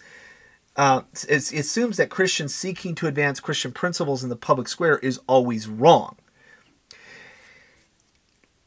Uh, 0.77 1.03
it, 1.29 1.53
it 1.53 1.61
assumes 1.61 1.97
that 1.97 2.11
Christians 2.11 2.55
seeking 2.55 2.95
to 2.97 3.07
advance 3.07 3.41
Christian 3.41 3.73
principles 3.73 4.23
in 4.23 4.29
the 4.29 4.37
public 4.37 4.69
square 4.69 4.99
is 4.99 5.21
always 5.27 5.69
wrong. 5.69 6.17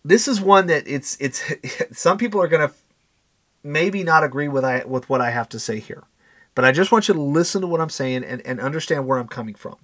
This 0.06 0.28
is 0.28 0.40
one 0.40 0.68
that 0.68 0.88
it's 0.88 1.18
it's 1.20 1.44
some 1.92 2.18
people 2.18 2.42
are 2.42 2.48
going 2.48 2.68
to 2.68 2.74
maybe 3.64 4.04
not 4.04 4.24
agree 4.24 4.48
with 4.48 4.64
I 4.64 4.84
with 4.86 5.10
what 5.10 5.20
I 5.20 5.32
have 5.32 5.50
to 5.50 5.60
say 5.60 5.80
here, 5.80 6.04
but 6.56 6.64
I 6.64 6.72
just 6.72 6.92
want 6.92 7.08
you 7.08 7.14
to 7.14 7.22
listen 7.22 7.62
to 7.62 7.68
what 7.68 7.82
I'm 7.82 7.90
saying 7.90 8.24
and, 8.24 8.46
and 8.46 8.62
understand 8.62 9.06
where 9.06 9.18
I'm 9.18 9.28
coming 9.28 9.56
from 9.56 9.78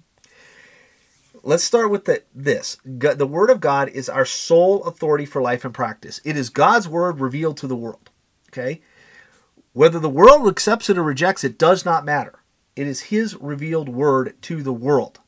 let's 1.44 1.62
start 1.62 1.90
with 1.90 2.06
the, 2.06 2.22
this. 2.34 2.78
The 2.84 3.26
Word 3.26 3.50
of 3.50 3.60
God 3.60 3.88
is 3.90 4.08
our 4.08 4.24
sole 4.24 4.82
authority 4.84 5.26
for 5.26 5.40
life 5.40 5.64
and 5.64 5.74
practice. 5.74 6.20
It 6.24 6.36
is 6.36 6.50
God's 6.50 6.88
Word 6.88 7.20
revealed 7.20 7.56
to 7.58 7.66
the 7.66 7.76
world. 7.76 8.10
Okay? 8.50 8.80
Whether 9.74 9.98
the 9.98 10.08
world 10.08 10.48
accepts 10.48 10.88
it 10.88 10.96
or 10.96 11.02
rejects 11.02 11.42
it 11.44 11.58
does 11.58 11.84
not 11.84 12.04
matter. 12.04 12.38
It 12.76 12.86
is 12.86 13.02
His 13.02 13.34
revealed 13.36 13.88
Word 13.88 14.34
to 14.42 14.62
the 14.62 14.72
world. 14.72 15.18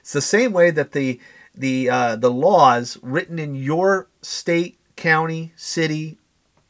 It's 0.00 0.14
the 0.14 0.22
same 0.22 0.52
way 0.52 0.70
that 0.70 0.92
the 0.92 1.20
the 1.54 1.90
uh, 1.90 2.16
the 2.16 2.30
laws 2.30 2.98
written 3.02 3.38
in 3.38 3.54
your 3.54 4.08
state, 4.22 4.78
county, 4.96 5.52
city, 5.56 6.18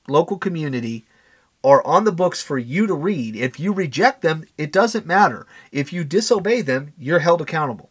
local 0.09 0.37
community 0.37 1.05
are 1.63 1.87
on 1.87 2.05
the 2.05 2.13
books 2.13 2.43
for 2.43 2.59
you 2.59 2.89
to 2.89 2.95
read. 2.95 3.37
If 3.37 3.61
you 3.61 3.73
reject 3.73 4.23
them, 4.23 4.45
it 4.59 4.73
doesn't 4.73 5.07
matter. 5.07 5.47
If 5.71 5.93
you 5.93 6.03
disobey 6.03 6.63
them, 6.63 6.93
you're 6.99 7.21
held 7.21 7.41
accountable. 7.41 7.91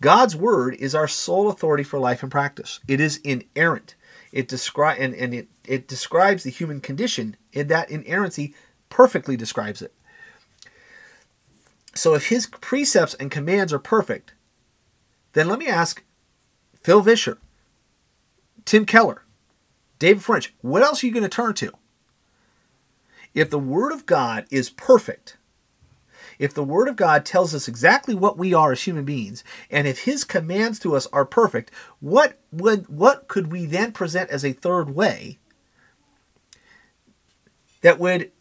God's 0.00 0.36
word 0.36 0.74
is 0.74 0.94
our 0.94 1.08
sole 1.08 1.50
authority 1.50 1.82
for 1.82 1.98
life 1.98 2.22
and 2.22 2.30
practice. 2.30 2.78
It 2.86 3.00
is 3.00 3.18
inerrant. 3.18 3.96
It 4.32 4.48
descri- 4.48 4.98
and, 4.98 5.14
and 5.14 5.34
it, 5.34 5.48
it 5.64 5.88
describes 5.88 6.42
the 6.42 6.50
human 6.50 6.80
condition, 6.80 7.36
and 7.54 7.68
that 7.68 7.90
inerrancy 7.90 8.54
perfectly 8.88 9.36
describes 9.36 9.82
it. 9.82 9.92
So 11.94 12.14
if 12.14 12.28
his 12.28 12.46
precepts 12.46 13.14
and 13.14 13.30
commands 13.30 13.72
are 13.72 13.78
perfect, 13.80 14.32
then 15.32 15.48
let 15.48 15.58
me 15.58 15.66
ask 15.66 16.04
Phil 16.82 17.00
Vischer, 17.00 17.38
Tim 18.64 18.86
Keller, 18.86 19.24
David 19.98 20.22
French, 20.22 20.54
what 20.60 20.82
else 20.82 21.02
are 21.02 21.06
you 21.06 21.12
going 21.12 21.24
to 21.24 21.28
turn 21.28 21.54
to? 21.54 21.72
If 23.34 23.50
the 23.50 23.58
Word 23.58 23.92
of 23.92 24.06
God 24.06 24.46
is 24.50 24.70
perfect, 24.70 25.36
if 26.40 26.54
the 26.54 26.64
Word 26.64 26.88
of 26.88 26.96
God 26.96 27.26
tells 27.26 27.54
us 27.54 27.68
exactly 27.68 28.14
what 28.14 28.38
we 28.38 28.54
are 28.54 28.72
as 28.72 28.82
human 28.82 29.04
beings, 29.04 29.44
and 29.70 29.86
if 29.86 30.04
His 30.04 30.24
commands 30.24 30.78
to 30.78 30.96
us 30.96 31.06
are 31.12 31.26
perfect, 31.26 31.70
what 32.00 32.40
would 32.50 32.88
what 32.88 33.28
could 33.28 33.52
we 33.52 33.66
then 33.66 33.92
present 33.92 34.30
as 34.30 34.42
a 34.42 34.54
third 34.54 34.94
way 34.94 35.38
that 37.82 37.98
would 37.98 38.32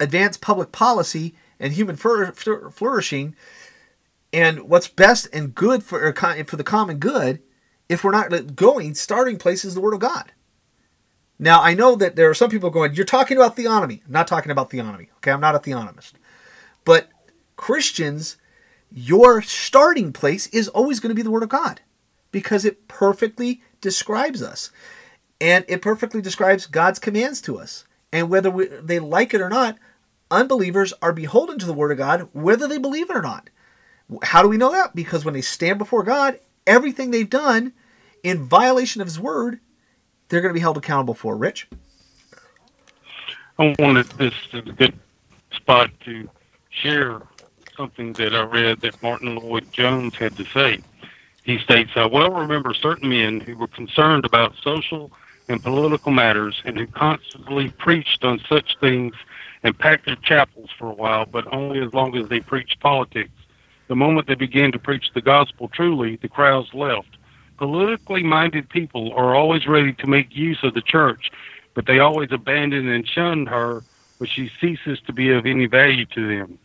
advance 0.00 0.36
public 0.36 0.72
policy 0.72 1.36
and 1.60 1.74
human 1.74 1.94
flourishing? 1.94 3.36
And 4.32 4.68
what's 4.68 4.88
best 4.88 5.28
and 5.32 5.54
good 5.54 5.84
for 5.84 6.12
for 6.12 6.56
the 6.56 6.64
common 6.64 6.98
good 6.98 7.40
if 7.88 8.02
we're 8.02 8.10
not 8.10 8.56
going 8.56 8.96
starting 8.96 9.38
place 9.38 9.64
is 9.64 9.74
the 9.74 9.80
word 9.80 9.94
of 9.94 10.00
god? 10.00 10.32
Now 11.38 11.62
i 11.62 11.72
know 11.72 11.94
that 11.94 12.16
there 12.16 12.28
are 12.28 12.34
some 12.34 12.50
people 12.50 12.70
going 12.70 12.94
you're 12.94 13.04
talking 13.04 13.36
about 13.36 13.56
theonomy. 13.56 14.04
I'm 14.04 14.12
not 14.12 14.26
talking 14.26 14.50
about 14.50 14.70
theonomy 14.70 15.08
okay? 15.18 15.30
I'm 15.30 15.40
not 15.40 15.54
a 15.54 15.60
theonomist 15.60 16.14
but 16.86 17.10
christians 17.56 18.38
your 18.90 19.42
starting 19.42 20.10
place 20.10 20.46
is 20.46 20.68
always 20.68 20.98
going 20.98 21.10
to 21.10 21.14
be 21.14 21.22
the 21.22 21.30
word 21.30 21.42
of 21.42 21.50
god 21.50 21.82
because 22.32 22.64
it 22.64 22.88
perfectly 22.88 23.60
describes 23.82 24.42
us 24.42 24.70
and 25.38 25.66
it 25.68 25.82
perfectly 25.82 26.22
describes 26.22 26.64
god's 26.64 26.98
commands 26.98 27.42
to 27.42 27.58
us 27.58 27.84
and 28.10 28.30
whether 28.30 28.50
we, 28.50 28.64
they 28.66 28.98
like 28.98 29.34
it 29.34 29.42
or 29.42 29.50
not 29.50 29.76
unbelievers 30.30 30.94
are 31.02 31.12
beholden 31.12 31.58
to 31.58 31.66
the 31.66 31.74
word 31.74 31.92
of 31.92 31.98
god 31.98 32.30
whether 32.32 32.66
they 32.66 32.78
believe 32.78 33.10
it 33.10 33.16
or 33.16 33.22
not 33.22 33.50
how 34.22 34.42
do 34.42 34.48
we 34.48 34.56
know 34.56 34.70
that? 34.72 34.94
Because 34.94 35.24
when 35.24 35.34
they 35.34 35.40
stand 35.40 35.78
before 35.78 36.02
God, 36.02 36.38
everything 36.66 37.10
they've 37.10 37.28
done 37.28 37.72
in 38.22 38.44
violation 38.44 39.00
of 39.00 39.06
His 39.06 39.18
word, 39.18 39.60
they're 40.28 40.40
going 40.40 40.50
to 40.50 40.54
be 40.54 40.60
held 40.60 40.76
accountable 40.76 41.14
for. 41.14 41.36
Rich? 41.36 41.68
I 43.58 43.74
wanted 43.78 44.06
this 44.10 44.34
is 44.52 44.66
a 44.66 44.72
good 44.72 44.98
spot 45.52 45.90
to 46.04 46.28
share 46.76 47.22
something 47.76 48.12
that 48.14 48.34
I 48.34 48.44
read 48.44 48.80
that 48.80 49.02
Martyn 49.02 49.36
Lloyd-Jones 49.36 50.14
had 50.16 50.36
to 50.36 50.44
say. 50.46 50.80
He 51.44 51.58
states, 51.58 51.90
I 51.94 52.06
well 52.06 52.30
remember 52.30 52.74
certain 52.74 53.10
men 53.10 53.40
who 53.40 53.56
were 53.56 53.68
concerned 53.68 54.24
about 54.24 54.54
social 54.62 55.12
and 55.48 55.62
political 55.62 56.10
matters 56.10 56.60
and 56.64 56.76
who 56.76 56.86
constantly 56.86 57.68
preached 57.70 58.24
on 58.24 58.40
such 58.48 58.76
things 58.80 59.14
and 59.62 59.78
packed 59.78 60.06
their 60.06 60.16
chapels 60.16 60.70
for 60.78 60.90
a 60.90 60.94
while, 60.94 61.26
but 61.26 61.52
only 61.52 61.80
as 61.80 61.92
long 61.92 62.16
as 62.16 62.28
they 62.28 62.40
preached 62.40 62.80
politics. 62.80 63.30
The 63.88 63.96
moment 63.96 64.26
they 64.26 64.34
began 64.34 64.72
to 64.72 64.78
preach 64.78 65.12
the 65.14 65.20
gospel 65.20 65.68
truly, 65.68 66.16
the 66.16 66.28
crowds 66.28 66.74
left. 66.74 67.16
Politically 67.58 68.22
minded 68.22 68.68
people 68.68 69.12
are 69.14 69.34
always 69.34 69.66
ready 69.66 69.92
to 69.94 70.06
make 70.06 70.34
use 70.34 70.58
of 70.62 70.74
the 70.74 70.82
church, 70.82 71.30
but 71.74 71.86
they 71.86 72.00
always 72.00 72.32
abandon 72.32 72.88
and 72.88 73.06
shun 73.06 73.46
her 73.46 73.82
when 74.18 74.28
she 74.28 74.50
ceases 74.60 74.98
to 75.06 75.12
be 75.12 75.30
of 75.30 75.46
any 75.46 75.66
value 75.66 76.06
to 76.06 76.26
them. 76.26 76.58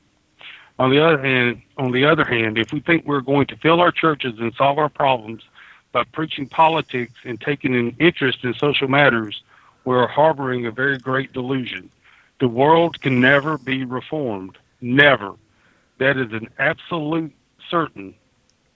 On 0.82 0.90
the 0.90 1.00
other 1.00 1.22
hand, 1.22 1.62
on 1.78 1.92
the 1.92 2.06
other 2.06 2.26
hand, 2.26 2.58
if 2.58 2.74
we 2.74 2.80
think 2.80 3.06
we're 3.06 3.22
going 3.22 3.46
to 3.46 3.56
fill 3.56 3.80
our 3.80 3.92
churches 3.92 4.40
and 4.40 4.52
solve 4.56 4.80
our 4.80 4.90
problems 4.90 5.44
by 5.92 6.04
preaching 6.06 6.48
politics 6.48 7.14
and 7.24 7.40
taking 7.40 7.76
an 7.76 7.96
interest 8.00 8.40
in 8.44 8.56
social 8.56 8.88
matters, 8.88 9.44
we 9.86 9.94
are 9.94 10.08
harboring 10.08 10.66
a 10.66 10.72
very 10.72 10.98
great 10.98 11.34
delusion. 11.34 11.92
The 12.40 12.48
world 12.48 13.00
can 13.00 13.22
never 13.22 13.60
be 13.60 13.86
reformed. 13.86 14.58
Never. 14.82 15.36
That 16.00 16.18
is 16.18 16.34
an 16.34 16.50
absolute 16.58 17.32
certain. 17.70 18.16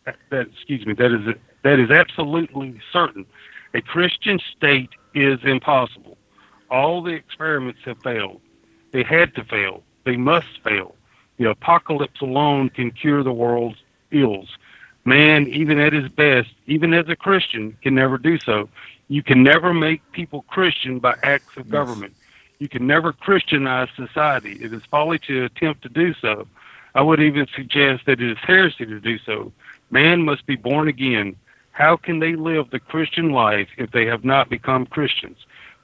That 0.05 0.47
excuse 0.49 0.85
me 0.85 0.93
that 0.93 1.11
is 1.11 1.25
a, 1.25 1.33
that 1.63 1.79
is 1.79 1.89
absolutely 1.89 2.79
certain. 2.93 3.25
A 3.73 3.81
christian 3.81 4.39
state 4.55 4.91
is 5.15 5.39
impossible. 5.43 6.19
All 6.69 7.01
the 7.01 7.13
experiments 7.13 7.79
have 7.85 7.99
failed. 8.03 8.41
They 8.91 9.01
had 9.01 9.33
to 9.33 9.43
fail. 9.43 9.81
They 10.03 10.17
must 10.17 10.61
fail 10.63 10.93
the 11.37 11.49
apocalypse 11.49 12.21
alone 12.21 12.69
can 12.69 12.91
cure 12.91 13.23
the 13.23 13.33
world's 13.33 13.77
ills 14.11 14.57
man 15.03 15.47
even 15.47 15.79
at 15.79 15.93
his 15.93 16.09
best 16.09 16.49
even 16.67 16.93
as 16.93 17.07
a 17.09 17.15
christian 17.15 17.77
can 17.81 17.95
never 17.95 18.17
do 18.17 18.37
so 18.39 18.69
you 19.07 19.21
can 19.21 19.43
never 19.43 19.73
make 19.73 20.01
people 20.11 20.43
christian 20.47 20.99
by 20.99 21.15
acts 21.23 21.57
of 21.57 21.69
government 21.69 22.13
you 22.59 22.69
can 22.69 22.87
never 22.87 23.11
christianize 23.11 23.89
society 23.95 24.53
it 24.61 24.73
is 24.73 24.83
folly 24.85 25.19
to 25.19 25.45
attempt 25.45 25.81
to 25.81 25.89
do 25.89 26.13
so 26.15 26.47
I 26.95 27.01
would 27.01 27.21
even 27.21 27.45
suggest 27.53 28.05
that 28.05 28.21
it 28.21 28.31
is 28.31 28.37
heresy 28.41 28.85
to 28.85 28.99
do 29.01 29.19
so. 29.19 29.51
Man 29.91 30.23
must 30.23 30.45
be 30.45 30.55
born 30.55 30.87
again. 30.87 31.35
How 31.71 31.97
can 31.97 32.19
they 32.19 32.35
live 32.35 32.69
the 32.69 32.79
Christian 32.79 33.31
life 33.31 33.67
if 33.77 33.91
they 33.91 34.05
have 34.05 34.23
not 34.23 34.49
become 34.49 34.85
Christians? 34.85 35.37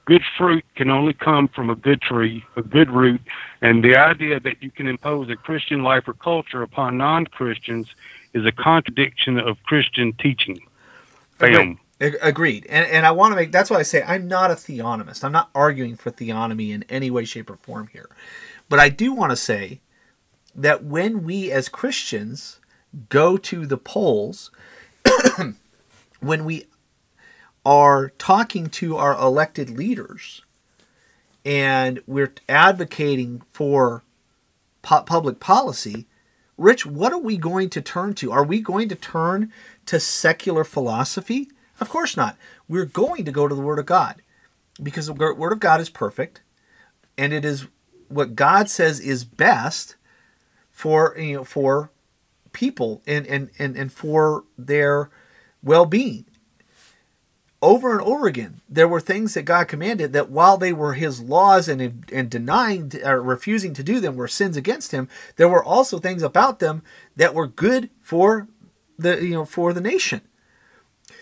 Good 0.04 0.22
fruit 0.36 0.64
can 0.74 0.90
only 0.90 1.12
come 1.12 1.46
from 1.48 1.70
a 1.70 1.76
good 1.76 2.02
tree, 2.02 2.44
a 2.56 2.62
good 2.62 2.90
root, 2.90 3.20
and 3.60 3.84
the 3.84 3.96
idea 3.96 4.40
that 4.40 4.60
you 4.60 4.70
can 4.70 4.88
impose 4.88 5.30
a 5.30 5.36
Christian 5.36 5.84
life 5.84 6.08
or 6.08 6.14
culture 6.14 6.62
upon 6.62 6.96
non 6.96 7.26
Christians 7.26 7.86
is 8.34 8.44
a 8.44 8.52
contradiction 8.52 9.38
of 9.38 9.62
Christian 9.62 10.12
teaching. 10.14 10.60
Bam. 11.38 11.78
Agreed. 12.00 12.66
And, 12.68 12.84
and 12.90 13.06
I 13.06 13.12
want 13.12 13.30
to 13.30 13.36
make 13.36 13.52
that's 13.52 13.70
why 13.70 13.78
I 13.78 13.82
say 13.82 14.02
I'm 14.02 14.26
not 14.26 14.50
a 14.50 14.54
theonomist. 14.54 15.22
I'm 15.22 15.30
not 15.30 15.50
arguing 15.54 15.94
for 15.94 16.10
theonomy 16.10 16.70
in 16.70 16.84
any 16.88 17.10
way, 17.10 17.24
shape, 17.24 17.48
or 17.48 17.56
form 17.56 17.88
here. 17.92 18.08
But 18.68 18.80
I 18.80 18.88
do 18.88 19.12
want 19.12 19.30
to 19.30 19.36
say 19.36 19.80
that 20.54 20.82
when 20.82 21.22
we 21.22 21.52
as 21.52 21.68
Christians 21.68 22.58
go 23.08 23.36
to 23.36 23.66
the 23.66 23.76
polls, 23.76 24.50
when 26.20 26.44
we 26.44 26.66
are 27.64 28.10
talking 28.18 28.68
to 28.68 28.96
our 28.96 29.14
elected 29.18 29.70
leaders 29.70 30.42
and 31.44 32.02
we're 32.06 32.32
advocating 32.48 33.42
for 33.50 34.02
pu- 34.82 35.02
public 35.02 35.40
policy, 35.40 36.06
Rich, 36.56 36.86
what 36.86 37.12
are 37.12 37.18
we 37.18 37.36
going 37.36 37.70
to 37.70 37.80
turn 37.80 38.14
to? 38.14 38.30
Are 38.30 38.44
we 38.44 38.60
going 38.60 38.88
to 38.88 38.94
turn 38.94 39.52
to 39.86 39.98
secular 39.98 40.64
philosophy? 40.64 41.50
Of 41.80 41.88
course 41.88 42.16
not. 42.16 42.36
We're 42.68 42.84
going 42.84 43.24
to 43.24 43.32
go 43.32 43.48
to 43.48 43.54
the 43.54 43.60
Word 43.60 43.78
of 43.78 43.86
God 43.86 44.22
because 44.80 45.06
the 45.06 45.12
Word 45.12 45.52
of 45.52 45.60
God 45.60 45.80
is 45.80 45.90
perfect 45.90 46.42
and 47.18 47.32
it 47.32 47.44
is 47.44 47.66
what 48.08 48.36
God 48.36 48.68
says 48.68 49.00
is 49.00 49.24
best 49.24 49.96
for 50.70 51.16
you 51.18 51.36
know 51.36 51.44
for 51.44 51.90
people 52.52 53.02
and 53.06 53.26
and 53.26 53.50
and, 53.58 53.76
and 53.76 53.92
for 53.92 54.44
their 54.58 55.10
well-being 55.62 56.26
over 57.62 57.92
and 57.92 58.00
over 58.02 58.26
again 58.26 58.60
there 58.68 58.88
were 58.88 59.00
things 59.00 59.34
that 59.34 59.44
god 59.44 59.68
commanded 59.68 60.12
that 60.12 60.28
while 60.28 60.58
they 60.58 60.72
were 60.72 60.94
his 60.94 61.20
laws 61.20 61.68
and 61.68 62.04
and 62.12 62.28
denying 62.28 62.92
or 63.04 63.22
refusing 63.22 63.72
to 63.72 63.82
do 63.82 64.00
them 64.00 64.16
were 64.16 64.28
sins 64.28 64.56
against 64.56 64.92
him 64.92 65.08
there 65.36 65.48
were 65.48 65.64
also 65.64 65.98
things 65.98 66.22
about 66.22 66.58
them 66.58 66.82
that 67.16 67.34
were 67.34 67.46
good 67.46 67.88
for 68.02 68.48
the 68.98 69.24
you 69.24 69.30
know 69.30 69.44
for 69.44 69.72
the 69.72 69.80
nation 69.80 70.20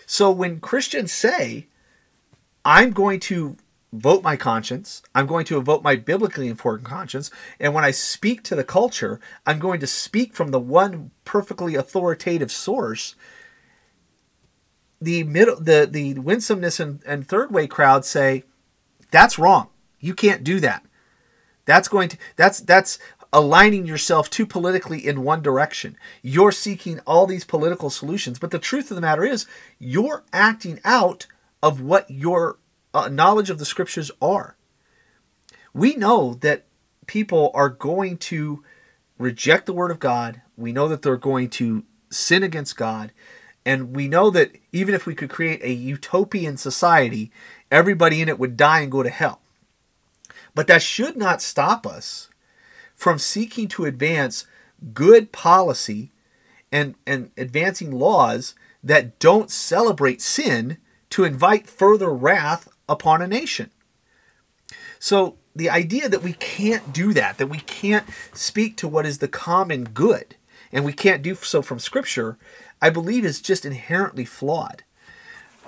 so 0.05 0.31
when 0.31 0.59
christians 0.59 1.11
say 1.11 1.67
i'm 2.65 2.91
going 2.91 3.19
to 3.19 3.55
vote 3.93 4.23
my 4.23 4.35
conscience. 4.35 5.01
I'm 5.13 5.25
going 5.25 5.45
to 5.45 5.61
vote 5.61 5.83
my 5.83 5.95
biblically 5.95 6.47
important 6.47 6.87
conscience. 6.87 7.29
And 7.59 7.73
when 7.73 7.83
I 7.83 7.91
speak 7.91 8.43
to 8.43 8.55
the 8.55 8.63
culture, 8.63 9.19
I'm 9.45 9.59
going 9.59 9.79
to 9.81 9.87
speak 9.87 10.33
from 10.33 10.51
the 10.51 10.59
one 10.59 11.11
perfectly 11.25 11.75
authoritative 11.75 12.51
source. 12.51 13.15
The 15.01 15.23
middle, 15.23 15.59
the 15.59 15.87
the 15.89 16.13
winsomeness 16.13 16.79
and, 16.79 17.01
and 17.05 17.27
third 17.27 17.51
way 17.51 17.65
crowd 17.67 18.05
say, 18.05 18.43
that's 19.09 19.39
wrong. 19.39 19.69
You 19.99 20.13
can't 20.13 20.43
do 20.43 20.59
that. 20.59 20.85
That's 21.65 21.87
going 21.87 22.09
to 22.09 22.17
that's 22.35 22.59
that's 22.59 22.99
aligning 23.33 23.85
yourself 23.85 24.29
too 24.29 24.45
politically 24.45 25.07
in 25.07 25.23
one 25.23 25.41
direction. 25.41 25.97
You're 26.21 26.51
seeking 26.51 26.99
all 27.07 27.25
these 27.25 27.45
political 27.45 27.89
solutions, 27.89 28.39
but 28.39 28.51
the 28.51 28.59
truth 28.59 28.91
of 28.91 28.95
the 28.95 29.01
matter 29.01 29.23
is, 29.23 29.45
you're 29.79 30.23
acting 30.33 30.79
out 30.83 31.27
of 31.63 31.81
what 31.81 32.09
your 32.11 32.57
uh, 32.93 33.07
knowledge 33.07 33.49
of 33.49 33.57
the 33.57 33.65
scriptures 33.65 34.11
are. 34.21 34.57
We 35.73 35.95
know 35.95 36.33
that 36.41 36.65
people 37.07 37.51
are 37.53 37.69
going 37.69 38.17
to 38.17 38.63
reject 39.17 39.65
the 39.65 39.73
word 39.73 39.91
of 39.91 39.99
God. 39.99 40.41
We 40.57 40.73
know 40.73 40.87
that 40.89 41.01
they're 41.01 41.15
going 41.15 41.49
to 41.51 41.83
sin 42.09 42.43
against 42.43 42.75
God. 42.75 43.13
And 43.65 43.95
we 43.95 44.07
know 44.07 44.29
that 44.31 44.55
even 44.71 44.95
if 44.95 45.05
we 45.05 45.15
could 45.15 45.29
create 45.29 45.63
a 45.63 45.71
utopian 45.71 46.57
society, 46.57 47.31
everybody 47.69 48.21
in 48.21 48.29
it 48.29 48.39
would 48.39 48.57
die 48.57 48.81
and 48.81 48.91
go 48.91 49.03
to 49.03 49.09
hell. 49.09 49.41
But 50.55 50.67
that 50.67 50.81
should 50.81 51.15
not 51.15 51.41
stop 51.41 51.85
us 51.85 52.29
from 52.95 53.19
seeking 53.19 53.67
to 53.69 53.85
advance 53.85 54.45
good 54.93 55.31
policy 55.31 56.11
and, 56.71 56.95
and 57.05 57.31
advancing 57.37 57.91
laws 57.91 58.55
that 58.83 59.19
don't 59.19 59.51
celebrate 59.51 60.21
sin 60.21 60.77
to 61.11 61.23
invite 61.23 61.67
further 61.67 62.11
wrath 62.11 62.67
upon 62.89 63.21
a 63.21 63.27
nation. 63.27 63.69
So 64.99 65.37
the 65.55 65.69
idea 65.69 66.07
that 66.09 66.23
we 66.23 66.33
can't 66.33 66.93
do 66.93 67.13
that, 67.13 67.37
that 67.37 67.47
we 67.47 67.59
can't 67.59 68.05
speak 68.33 68.77
to 68.77 68.87
what 68.87 69.05
is 69.05 69.17
the 69.17 69.27
common 69.27 69.83
good, 69.83 70.35
and 70.71 70.85
we 70.85 70.93
can't 70.93 71.21
do 71.21 71.35
so 71.35 71.61
from 71.61 71.79
Scripture, 71.79 72.37
I 72.81 72.89
believe 72.89 73.25
is 73.25 73.41
just 73.41 73.65
inherently 73.65 74.25
flawed. 74.25 74.83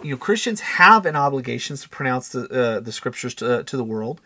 you 0.03 0.11
know 0.11 0.17
Christians 0.17 0.61
have 0.61 1.05
an 1.05 1.15
obligation 1.15 1.77
to 1.77 1.89
pronounce 1.89 2.29
the 2.29 2.47
uh, 2.49 2.79
the 2.81 2.91
scriptures 2.91 3.33
to 3.35 3.63
to 3.63 3.77
the 3.77 3.83
world, 3.83 4.21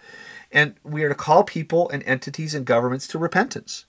and 0.51 0.75
we 0.83 1.03
are 1.03 1.09
to 1.09 1.15
call 1.15 1.43
people 1.43 1.89
and 1.89 2.03
entities 2.03 2.55
and 2.55 2.65
governments 2.65 3.07
to 3.09 3.19
repentance. 3.19 3.85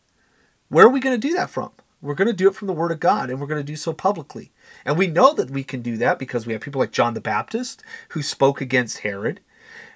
Where 0.68 0.86
are 0.86 0.90
we 0.90 1.00
going 1.00 1.18
to 1.20 1.28
do 1.28 1.34
that 1.34 1.50
from? 1.50 1.70
We're 2.02 2.14
going 2.14 2.28
to 2.28 2.34
do 2.34 2.48
it 2.48 2.54
from 2.54 2.68
the 2.68 2.74
Word 2.74 2.92
of 2.92 3.00
God, 3.00 3.30
and 3.30 3.40
we're 3.40 3.46
going 3.48 3.60
to 3.60 3.72
do 3.72 3.76
so 3.76 3.92
publicly. 3.92 4.52
And 4.84 4.98
we 4.98 5.06
know 5.08 5.34
that 5.34 5.50
we 5.50 5.64
can 5.64 5.82
do 5.82 5.96
that 5.98 6.18
because 6.18 6.46
we 6.46 6.52
have 6.52 6.62
people 6.62 6.80
like 6.80 6.92
John 6.92 7.14
the 7.14 7.20
Baptist 7.20 7.82
who 8.10 8.22
spoke 8.22 8.60
against 8.60 8.98
Herod. 9.00 9.40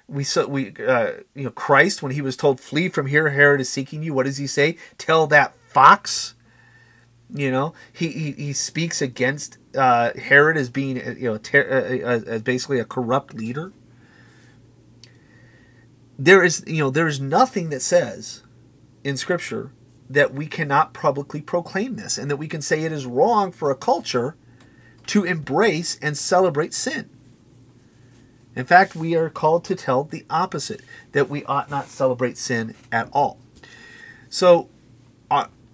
We 0.07 0.23
saw 0.25 0.45
we 0.47 0.73
uh, 0.87 1.11
you 1.35 1.45
know 1.45 1.51
Christ 1.51 2.03
when 2.03 2.13
he 2.13 2.21
was 2.21 2.37
told 2.37 2.59
flee 2.59 2.89
from 2.89 3.07
here, 3.07 3.29
Herod 3.29 3.61
is 3.61 3.69
seeking 3.69 4.03
you. 4.03 4.13
What 4.13 4.25
does 4.25 4.37
he 4.37 4.47
say? 4.47 4.77
Tell 4.97 5.27
that 5.27 5.55
fox. 5.67 6.35
You 7.33 7.51
know 7.51 7.73
he 7.91 8.09
he, 8.09 8.31
he 8.33 8.53
speaks 8.53 9.01
against 9.01 9.57
uh, 9.75 10.11
Herod 10.13 10.55
as 10.55 10.69
being 10.69 10.97
you 10.97 11.31
know 11.31 11.37
ter- 11.37 11.67
uh, 11.67 12.07
uh 12.07 12.21
as 12.27 12.41
basically 12.43 12.79
a 12.79 12.85
corrupt 12.85 13.33
leader. 13.33 13.71
There 16.17 16.43
is 16.43 16.63
you 16.67 16.83
know 16.83 16.89
there 16.89 17.07
is 17.07 17.19
nothing 17.19 17.69
that 17.69 17.81
says 17.81 18.43
in 19.03 19.17
Scripture 19.17 19.71
that 20.09 20.33
we 20.33 20.45
cannot 20.45 20.93
publicly 20.93 21.41
proclaim 21.41 21.95
this 21.95 22.17
and 22.17 22.29
that 22.29 22.37
we 22.37 22.47
can 22.47 22.61
say 22.61 22.83
it 22.83 22.91
is 22.91 23.05
wrong 23.05 23.51
for 23.51 23.71
a 23.71 23.75
culture 23.75 24.35
to 25.07 25.23
embrace 25.23 25.97
and 26.01 26.17
celebrate 26.17 26.73
sin. 26.73 27.09
In 28.55 28.65
fact, 28.65 28.95
we 28.95 29.15
are 29.15 29.29
called 29.29 29.65
to 29.65 29.75
tell 29.75 30.03
the 30.03 30.25
opposite 30.29 30.81
that 31.11 31.29
we 31.29 31.43
ought 31.45 31.69
not 31.69 31.87
celebrate 31.87 32.37
sin 32.37 32.75
at 32.91 33.09
all. 33.11 33.39
So, 34.29 34.65
uh, 34.65 34.72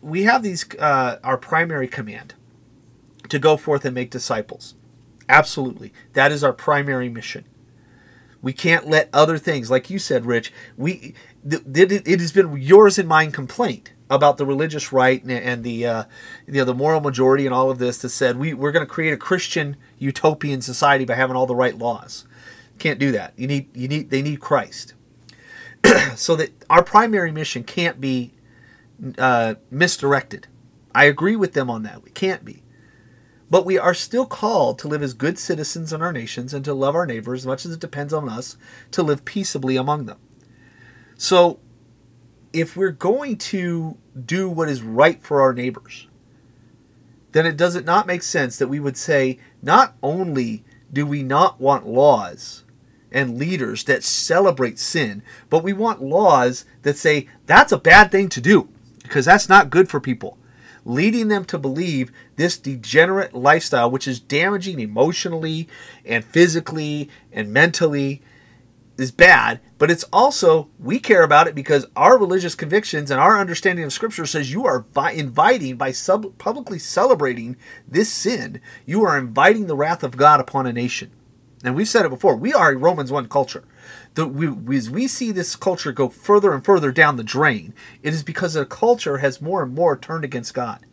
we 0.02 0.24
have 0.24 0.44
these 0.44 0.66
uh, 0.76 1.20
our 1.24 1.38
primary 1.38 1.88
command 1.88 2.36
to 3.30 3.40
go 3.40 3.58
forth 3.58 3.86
and 3.86 3.94
make 3.94 4.10
disciples. 4.10 4.76
Absolutely, 5.28 5.94
that 6.14 6.32
is 6.32 6.44
our 6.44 6.54
primary 6.54 7.10
mission. 7.10 7.46
We 8.42 8.54
can't 8.54 8.88
let 8.88 9.10
other 9.12 9.38
things, 9.38 9.70
like 9.70 9.90
you 9.90 10.00
said, 10.00 10.26
Rich. 10.26 10.54
We 10.78 11.14
it 11.46 12.20
has 12.20 12.32
been 12.32 12.58
yours 12.58 12.98
and 12.98 13.08
mine 13.08 13.32
complaint 13.32 13.92
about 14.10 14.38
the 14.38 14.46
religious 14.46 14.92
right 14.92 15.22
and, 15.22 15.32
and 15.32 15.64
the 15.64 15.86
uh, 15.86 16.04
you 16.48 16.54
know 16.54 16.66
the 16.66 16.74
moral 16.74 17.02
majority 17.02 17.46
and 17.46 17.54
all 17.54 17.70
of 17.70 17.78
this 17.78 18.00
that 18.00 18.10
said 18.10 18.38
we 18.38 18.54
we're 18.54 18.72
going 18.72 18.86
to 18.86 18.92
create 18.92 19.14
a 19.14 19.18
Christian 19.18 19.76
utopian 19.98 20.62
society 20.62 21.06
by 21.06 21.16
having 21.16 21.36
all 21.36 21.46
the 21.46 21.56
right 21.56 21.78
laws. 21.78 22.26
Can't 22.80 23.00
do 23.00 23.12
that. 23.12 23.34
You 23.36 23.48
need 23.48 23.76
you 23.76 23.88
need 23.88 24.10
they 24.10 24.22
need 24.22 24.40
Christ. 24.40 24.94
so 26.16 26.36
that 26.36 26.52
our 26.70 26.84
primary 26.84 27.32
mission 27.32 27.64
can't 27.64 28.02
be 28.02 28.34
uh, 29.18 29.56
misdirected. 29.70 30.48
I 30.94 31.06
agree 31.06 31.36
with 31.36 31.54
them 31.54 31.70
on 31.70 31.84
that. 31.84 32.04
We 32.04 32.12
can't 32.12 32.44
be. 32.44 32.64
But 33.50 33.66
we 33.66 33.78
are 33.80 33.94
still 33.94 34.26
called 34.26 34.78
to 34.80 34.88
live 34.88 35.02
as 35.02 35.14
good 35.14 35.40
citizens 35.40 35.92
in 35.92 36.02
our 36.02 36.14
nations 36.14 36.54
and 36.54 36.64
to 36.66 36.74
love 36.74 36.96
our 36.96 37.06
neighbors 37.06 37.42
as 37.42 37.48
much 37.48 37.66
as 37.66 37.72
it 37.72 37.80
depends 37.80 38.14
on 38.14 38.30
us 38.30 38.58
to 38.92 39.02
live 39.02 39.26
peaceably 39.26 39.76
among 39.76 40.06
them. 40.06 40.20
So 41.18 41.60
if 42.54 42.78
we're 42.78 42.92
going 42.92 43.38
to 43.38 43.98
do 44.26 44.50
what 44.50 44.70
is 44.70 44.84
right 44.84 45.22
for 45.22 45.42
our 45.42 45.54
neighbors, 45.54 46.08
then 47.32 47.46
it 47.46 47.58
does 47.58 47.76
it 47.76 47.86
not 47.86 48.08
make 48.08 48.24
sense 48.24 48.58
that 48.58 48.68
we 48.68 48.80
would 48.80 48.98
say 48.98 49.40
not 49.62 49.96
only 50.02 50.64
do 50.92 51.06
we 51.06 51.24
not 51.24 51.60
want 51.60 51.88
laws 51.88 52.64
and 53.12 53.38
leaders 53.38 53.84
that 53.86 54.04
celebrate 54.04 54.80
sin, 54.80 55.24
but 55.50 55.64
we 55.64 55.74
want 55.74 56.02
laws 56.02 56.66
that 56.84 56.98
say 56.98 57.28
that's 57.46 57.72
a 57.72 57.78
bad 57.78 58.12
thing 58.12 58.30
to 58.30 58.42
do 58.42 58.70
because 59.10 59.26
that's 59.26 59.50
not 59.50 59.72
good 59.72 59.90
for 59.90 60.00
people. 60.00 60.38
Leading 60.86 61.28
them 61.28 61.44
to 61.46 61.58
believe 61.58 62.12
this 62.38 62.58
degenerate 62.58 63.34
lifestyle, 63.34 63.92
which 63.92 64.08
is 64.08 64.20
damaging 64.20 64.80
emotionally 64.80 65.68
and 66.06 66.24
physically 66.24 67.10
and 67.34 67.52
mentally, 67.52 68.22
is 68.98 69.12
bad, 69.12 69.62
but 69.78 69.90
it's 69.90 70.04
also 70.12 70.70
we 70.78 71.00
care 71.00 71.24
about 71.24 71.48
it 71.48 71.56
because 71.56 71.88
our 71.96 72.18
religious 72.18 72.54
convictions 72.54 73.10
and 73.10 73.20
our 73.20 73.40
understanding 73.40 73.86
of 73.86 73.94
Scripture 73.94 74.26
says 74.26 74.52
you 74.52 74.66
are 74.66 74.86
vi- 74.94 75.12
inviting 75.12 75.78
by 75.78 75.92
sub- 75.92 76.38
publicly 76.38 76.78
celebrating 76.78 77.56
this 77.88 78.12
sin, 78.12 78.60
you 78.86 79.04
are 79.04 79.18
inviting 79.18 79.68
the 79.68 79.76
wrath 79.76 80.04
of 80.04 80.18
God 80.18 80.42
upon 80.42 80.68
a 80.68 80.74
nation. 80.74 81.12
And 81.64 81.76
we've 81.76 81.88
said 81.88 82.06
it 82.06 82.10
before. 82.10 82.36
We 82.36 82.54
are 82.54 82.72
a 82.72 82.78
Romans 82.78 83.12
one 83.12 83.28
culture. 83.28 83.64
The, 84.16 84.26
we, 84.26 84.78
as 84.78 84.90
we 84.90 85.08
see 85.08 85.32
this 85.32 85.56
culture 85.56 85.92
go 85.92 86.10
further 86.10 86.54
and 86.54 86.64
further 86.66 86.92
down 86.92 87.16
the 87.16 87.24
drain, 87.24 87.74
it 88.02 88.14
is 88.14 88.24
because 88.24 88.54
the 88.54 88.66
culture 88.66 89.20
has 89.20 89.42
more 89.42 89.64
and 89.64 89.74
more 89.74 89.98
turned 89.98 90.26
against 90.26 90.54
God. 90.54 90.86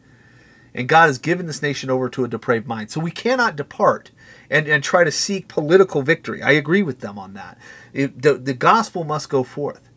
And 0.74 0.88
God 0.88 1.06
has 1.06 1.18
given 1.18 1.46
this 1.46 1.62
nation 1.62 1.88
over 1.88 2.10
to 2.10 2.24
a 2.24 2.28
depraved 2.28 2.66
mind. 2.66 2.90
So 2.90 3.00
we 3.00 3.10
cannot 3.10 3.56
depart 3.56 4.10
and, 4.50 4.68
and 4.68 4.84
try 4.84 5.04
to 5.04 5.10
seek 5.10 5.48
political 5.48 6.02
victory. 6.02 6.42
I 6.42 6.52
agree 6.52 6.82
with 6.82 7.00
them 7.00 7.18
on 7.18 7.32
that. 7.32 7.58
It, 7.94 8.20
the, 8.20 8.34
the 8.34 8.52
gospel 8.52 9.02
must 9.02 9.30
go 9.30 9.42
forth. 9.42 9.88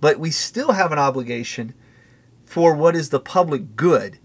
But 0.00 0.20
we 0.20 0.30
still 0.30 0.72
have 0.72 0.92
an 0.92 0.98
obligation 0.98 1.74
for 2.44 2.74
what 2.74 2.94
is 2.94 3.08
the 3.08 3.20
public 3.20 3.74
good. 3.74 4.18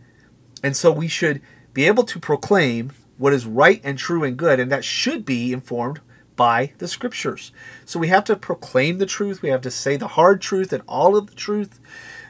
And 0.61 0.75
so 0.75 0.91
we 0.91 1.07
should 1.07 1.41
be 1.73 1.87
able 1.87 2.03
to 2.03 2.19
proclaim 2.19 2.91
what 3.17 3.33
is 3.33 3.45
right 3.45 3.79
and 3.83 3.97
true 3.97 4.23
and 4.23 4.37
good, 4.37 4.59
and 4.59 4.71
that 4.71 4.83
should 4.83 5.25
be 5.25 5.53
informed 5.53 6.01
by 6.35 6.73
the 6.77 6.87
scriptures. 6.87 7.51
So 7.85 7.99
we 7.99 8.07
have 8.09 8.23
to 8.25 8.35
proclaim 8.35 8.97
the 8.97 9.05
truth, 9.05 9.41
we 9.41 9.49
have 9.49 9.61
to 9.61 9.71
say 9.71 9.97
the 9.97 10.09
hard 10.09 10.41
truth 10.41 10.73
and 10.73 10.83
all 10.87 11.15
of 11.15 11.27
the 11.27 11.35
truth. 11.35 11.79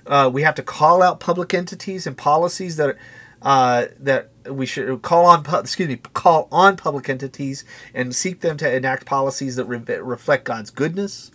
Uh, 0.05 0.30
we 0.31 0.41
have 0.41 0.55
to 0.55 0.63
call 0.63 1.01
out 1.01 1.19
public 1.19 1.53
entities 1.53 2.05
and 2.05 2.17
policies 2.17 2.75
that 2.77 2.97
uh, 3.41 3.88
that 3.99 4.30
we 4.49 4.65
should 4.65 5.01
call 5.01 5.25
on 5.25 5.45
excuse 5.59 5.89
me 5.89 5.97
call 6.13 6.47
on 6.51 6.77
public 6.77 7.09
entities 7.09 7.65
and 7.93 8.15
seek 8.15 8.39
them 8.41 8.57
to 8.57 8.73
enact 8.73 9.05
policies 9.05 9.55
that 9.57 9.65
re- 9.65 9.97
reflect 9.97 10.45
God's 10.45 10.69
goodness. 10.71 11.31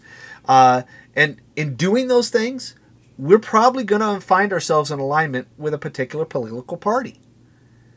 Uh, 0.47 0.83
and 1.15 1.41
in 1.57 1.77
doing 1.77 2.09
those 2.09 2.31
things, 2.31 2.75
we're 3.19 3.39
probably 3.39 3.85
going 3.85 4.01
to 4.01 4.25
find 4.25 4.53
ourselves 4.53 4.91
in 4.91 4.99
alignment 4.99 5.49
with 5.59 5.75
a 5.75 5.79
particular 5.79 6.25
political 6.25 6.77
party. 6.77 7.21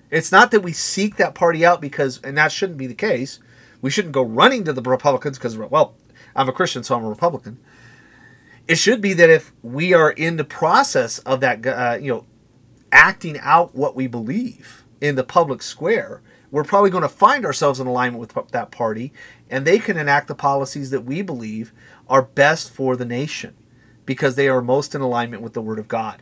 It's 0.10 0.31
not 0.31 0.52
that 0.52 0.61
we 0.61 0.73
seek 0.73 1.15
that 1.15 1.35
party 1.35 1.65
out 1.65 1.80
because, 1.80 2.19
and 2.23 2.38
that 2.38 2.52
shouldn't 2.52 2.77
be 2.77 2.88
the 2.88 2.95
case. 2.95 3.39
We 3.82 3.90
shouldn't 3.90 4.14
go 4.14 4.22
running 4.24 4.64
to 4.66 4.74
the 4.74 4.82
Republicans 4.82 5.38
because, 5.38 5.58
well, 5.58 5.95
I'm 6.36 6.49
a 6.49 6.53
Christian, 6.53 6.84
so 6.84 6.95
I'm 6.95 7.03
a 7.03 7.10
Republican. 7.10 7.60
It 8.68 8.76
should 8.76 9.02
be 9.02 9.14
that 9.14 9.30
if 9.30 9.52
we 9.62 9.94
are 9.94 10.12
in 10.12 10.38
the 10.38 10.44
process 10.44 11.20
of 11.20 11.40
that, 11.41 11.66
uh, 11.66 11.98
you 11.99 12.14
know, 12.14 12.26
acting 12.91 13.38
out 13.40 13.76
what 13.76 13.95
we 13.95 14.08
believe 14.08 14.84
in 14.99 15.16
the 15.16 15.24
public 15.24 15.62
square, 15.62 16.22
we're 16.52 16.64
probably 16.64 16.90
going 16.90 17.02
to 17.02 17.10
find 17.10 17.45
ourselves 17.45 17.80
in 17.80 17.88
alignment 17.88 18.20
with 18.20 18.52
that 18.52 18.72
party, 18.72 19.14
and 19.49 19.66
they 19.66 19.80
can 19.80 19.98
enact 19.98 20.28
the 20.28 20.36
policies 20.36 20.90
that 20.91 21.06
we 21.06 21.22
believe 21.22 21.74
are 22.08 22.22
best 22.22 22.72
for 22.72 22.95
the 22.95 23.06
nation 23.06 23.56
because 24.06 24.36
they 24.36 24.49
are 24.49 24.62
most 24.62 24.94
in 24.94 25.02
alignment 25.02 25.41
with 25.41 25.53
the 25.53 25.62
Word 25.62 25.80
of 25.80 25.88
God. 25.88 26.22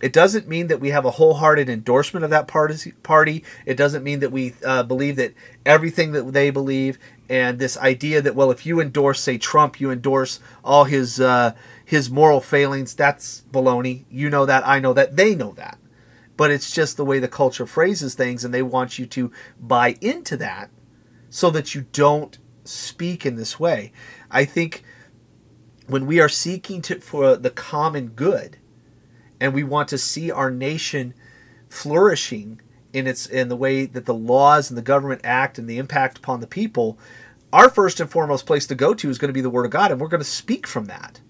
It 0.00 0.12
doesn't 0.12 0.48
mean 0.48 0.68
that 0.68 0.80
we 0.80 0.90
have 0.90 1.04
a 1.04 1.12
wholehearted 1.12 1.68
endorsement 1.68 2.24
of 2.24 2.30
that 2.30 2.48
party. 2.48 3.44
It 3.66 3.76
doesn't 3.76 4.02
mean 4.02 4.20
that 4.20 4.32
we 4.32 4.54
uh, 4.64 4.82
believe 4.84 5.16
that 5.16 5.34
everything 5.66 6.12
that 6.12 6.32
they 6.32 6.50
believe 6.50 6.98
and 7.28 7.58
this 7.58 7.76
idea 7.76 8.22
that 8.22 8.34
well, 8.34 8.50
if 8.50 8.64
you 8.64 8.80
endorse, 8.80 9.20
say 9.20 9.38
Trump, 9.38 9.80
you 9.80 9.90
endorse 9.90 10.40
all 10.64 10.84
his 10.84 11.20
uh, 11.20 11.54
his 11.84 12.10
moral 12.10 12.40
failings. 12.40 12.94
That's 12.94 13.44
baloney. 13.52 14.04
You 14.10 14.30
know 14.30 14.46
that. 14.46 14.66
I 14.66 14.80
know 14.80 14.92
that. 14.94 15.16
They 15.16 15.34
know 15.34 15.52
that 15.52 15.78
but 16.40 16.50
it's 16.50 16.70
just 16.70 16.96
the 16.96 17.04
way 17.04 17.18
the 17.18 17.28
culture 17.28 17.66
phrases 17.66 18.14
things 18.14 18.46
and 18.46 18.54
they 18.54 18.62
want 18.62 18.98
you 18.98 19.04
to 19.04 19.30
buy 19.60 19.94
into 20.00 20.38
that 20.38 20.70
so 21.28 21.50
that 21.50 21.74
you 21.74 21.82
don't 21.92 22.38
speak 22.64 23.26
in 23.26 23.36
this 23.36 23.60
way 23.60 23.92
i 24.30 24.42
think 24.42 24.82
when 25.86 26.06
we 26.06 26.18
are 26.18 26.30
seeking 26.30 26.80
to 26.80 26.98
for 26.98 27.36
the 27.36 27.50
common 27.50 28.06
good 28.08 28.56
and 29.40 29.54
we 29.54 29.64
want 29.64 29.88
to 29.88 29.98
see 29.98 30.30
our 30.30 30.50
nation 30.50 31.14
flourishing 31.68 32.60
in 32.92 33.06
its 33.06 33.26
in 33.26 33.48
the 33.48 33.56
way 33.56 33.86
that 33.86 34.06
the 34.06 34.14
laws 34.14 34.70
and 34.70 34.76
the 34.76 34.82
government 34.82 35.20
act 35.24 35.58
and 35.58 35.68
the 35.68 35.78
impact 35.78 36.18
upon 36.18 36.40
the 36.40 36.46
people 36.46 36.98
our 37.52 37.68
first 37.70 38.00
and 38.00 38.10
foremost 38.10 38.46
place 38.46 38.66
to 38.66 38.74
go 38.74 38.94
to 38.94 39.08
is 39.08 39.18
going 39.18 39.28
to 39.28 39.32
be 39.32 39.40
the 39.40 39.50
word 39.50 39.64
of 39.64 39.70
god 39.70 39.90
and 39.90 40.00
we're 40.00 40.08
going 40.08 40.20
to 40.20 40.24
speak 40.24 40.66
from 40.66 40.86
that 40.86 41.20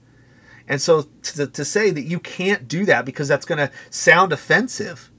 and 0.71 0.81
so 0.81 1.09
to, 1.23 1.49
to 1.49 1.65
say 1.65 1.91
that 1.91 2.05
you 2.05 2.21
can't 2.21 2.69
do 2.69 2.87
that 2.87 3.05
because 3.05 3.27
that's 3.27 3.45
going 3.45 3.59
to 3.59 3.73
sound 3.91 4.33
offensive, 4.33 5.11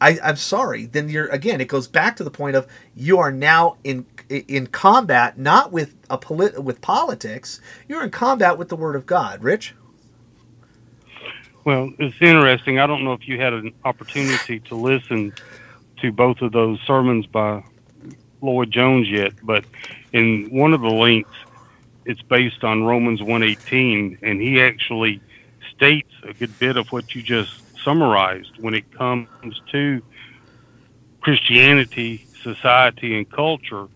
I, 0.00 0.18
I'm 0.20 0.34
sorry. 0.34 0.86
Then 0.86 1.08
you're 1.08 1.28
again. 1.28 1.60
It 1.60 1.68
goes 1.68 1.86
back 1.86 2.16
to 2.16 2.24
the 2.24 2.32
point 2.32 2.56
of 2.56 2.66
you 2.96 3.18
are 3.18 3.30
now 3.30 3.76
in 3.84 4.06
in 4.28 4.66
combat, 4.66 5.38
not 5.38 5.70
with 5.70 5.94
a 6.10 6.18
polit- 6.18 6.64
with 6.64 6.80
politics. 6.80 7.60
You're 7.86 8.02
in 8.02 8.10
combat 8.10 8.58
with 8.58 8.70
the 8.70 8.76
Word 8.76 8.96
of 8.96 9.06
God. 9.06 9.44
Rich. 9.44 9.76
Well, 11.64 11.92
it's 11.98 12.16
interesting. 12.20 12.80
I 12.80 12.86
don't 12.86 13.04
know 13.04 13.12
if 13.12 13.28
you 13.28 13.40
had 13.40 13.52
an 13.52 13.72
opportunity 13.84 14.58
to 14.60 14.74
listen 14.74 15.32
to 16.00 16.10
both 16.10 16.42
of 16.42 16.52
those 16.52 16.80
sermons 16.86 17.26
by 17.26 17.62
Lloyd 18.40 18.72
Jones 18.72 19.08
yet, 19.08 19.32
but 19.44 19.64
in 20.12 20.48
one 20.50 20.72
of 20.72 20.80
the 20.80 20.90
links, 20.90 21.30
it's 22.04 22.22
based 22.22 22.64
on 22.64 22.82
Romans 22.82 23.20
118, 23.20 24.18
and 24.22 24.40
he 24.40 24.60
actually 24.60 25.20
states 25.74 26.12
a 26.24 26.32
good 26.32 26.58
bit 26.58 26.76
of 26.76 26.90
what 26.90 27.14
you 27.14 27.22
just 27.22 27.62
summarized 27.84 28.58
when 28.58 28.74
it 28.74 28.90
comes 28.90 29.28
to 29.70 30.02
Christianity, 31.20 32.26
society, 32.42 33.16
and 33.16 33.30
culture. 33.30 33.86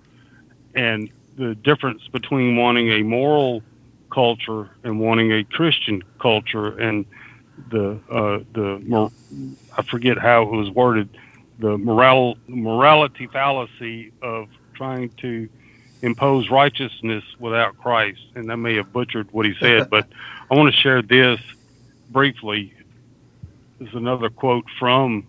and 0.75 1.11
the 1.37 1.55
difference 1.55 2.07
between 2.09 2.57
wanting 2.57 2.91
a 2.91 3.03
moral 3.03 3.63
culture 4.11 4.71
and 4.85 5.01
wanting 5.01 5.33
a 5.33 5.45
Christian 5.45 6.03
culture, 6.19 6.79
and 6.79 7.05
the 7.70 7.99
uh, 8.11 8.39
the 8.53 9.11
I 9.77 9.83
forget 9.83 10.19
how 10.19 10.43
it 10.43 10.51
was 10.51 10.70
worded, 10.70 11.09
the 11.59 11.77
moral 11.78 12.39
morality 12.47 13.27
fallacy 13.27 14.12
of 14.23 14.49
trying 14.74 15.11
to 15.19 15.49
impose 16.03 16.51
righteousness 16.51 17.24
without 17.39 17.77
Christ. 17.78 18.20
And 18.35 18.53
I 18.53 18.57
may 18.57 18.77
have 18.77 18.93
butchered 18.93 19.33
what 19.33 19.47
he 19.47 19.55
said, 19.59 19.91
but 19.91 20.07
I 20.51 20.55
want 20.55 20.74
to 20.74 20.81
share 20.81 21.03
this 21.03 21.41
briefly. 22.11 22.73
This 23.78 23.89
is 23.89 23.95
another 23.95 24.31
quote 24.31 24.66
from 24.78 25.27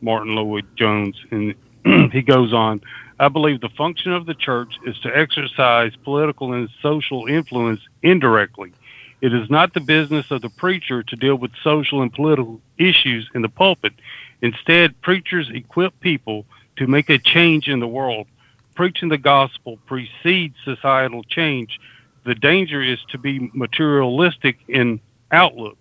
Martyn 0.00 0.34
Lloyd-Jones, 0.34 1.16
and 1.30 1.54
he 2.12 2.22
goes 2.22 2.52
on. 2.52 2.80
I 3.18 3.28
believe 3.28 3.60
the 3.60 3.68
function 3.68 4.12
of 4.12 4.24
the 4.24 4.34
church 4.34 4.74
is 4.86 4.98
to 5.00 5.14
exercise 5.14 5.92
political 6.04 6.54
and 6.54 6.70
social 6.80 7.26
influence 7.26 7.80
indirectly. 8.02 8.72
It 9.20 9.34
is 9.34 9.50
not 9.50 9.74
the 9.74 9.80
business 9.80 10.30
of 10.30 10.42
the 10.42 10.48
preacher 10.48 11.02
to 11.02 11.16
deal 11.16 11.36
with 11.36 11.50
social 11.62 12.02
and 12.02 12.12
political 12.12 12.60
issues 12.78 13.28
in 13.34 13.42
the 13.42 13.48
pulpit. 13.48 13.92
Instead, 14.40 15.00
preachers 15.02 15.50
equip 15.52 15.98
people 16.00 16.46
to 16.76 16.86
make 16.86 17.10
a 17.10 17.18
change 17.18 17.68
in 17.68 17.80
the 17.80 17.88
world. 17.88 18.26
Preaching 18.74 19.10
the 19.10 19.18
gospel 19.18 19.78
precedes 19.86 20.56
societal 20.64 21.22
change. 21.24 21.78
The 22.24 22.34
danger 22.34 22.82
is 22.82 22.98
to 23.10 23.18
be 23.18 23.50
materialistic 23.52 24.58
in 24.68 25.00
outlook. 25.30 25.76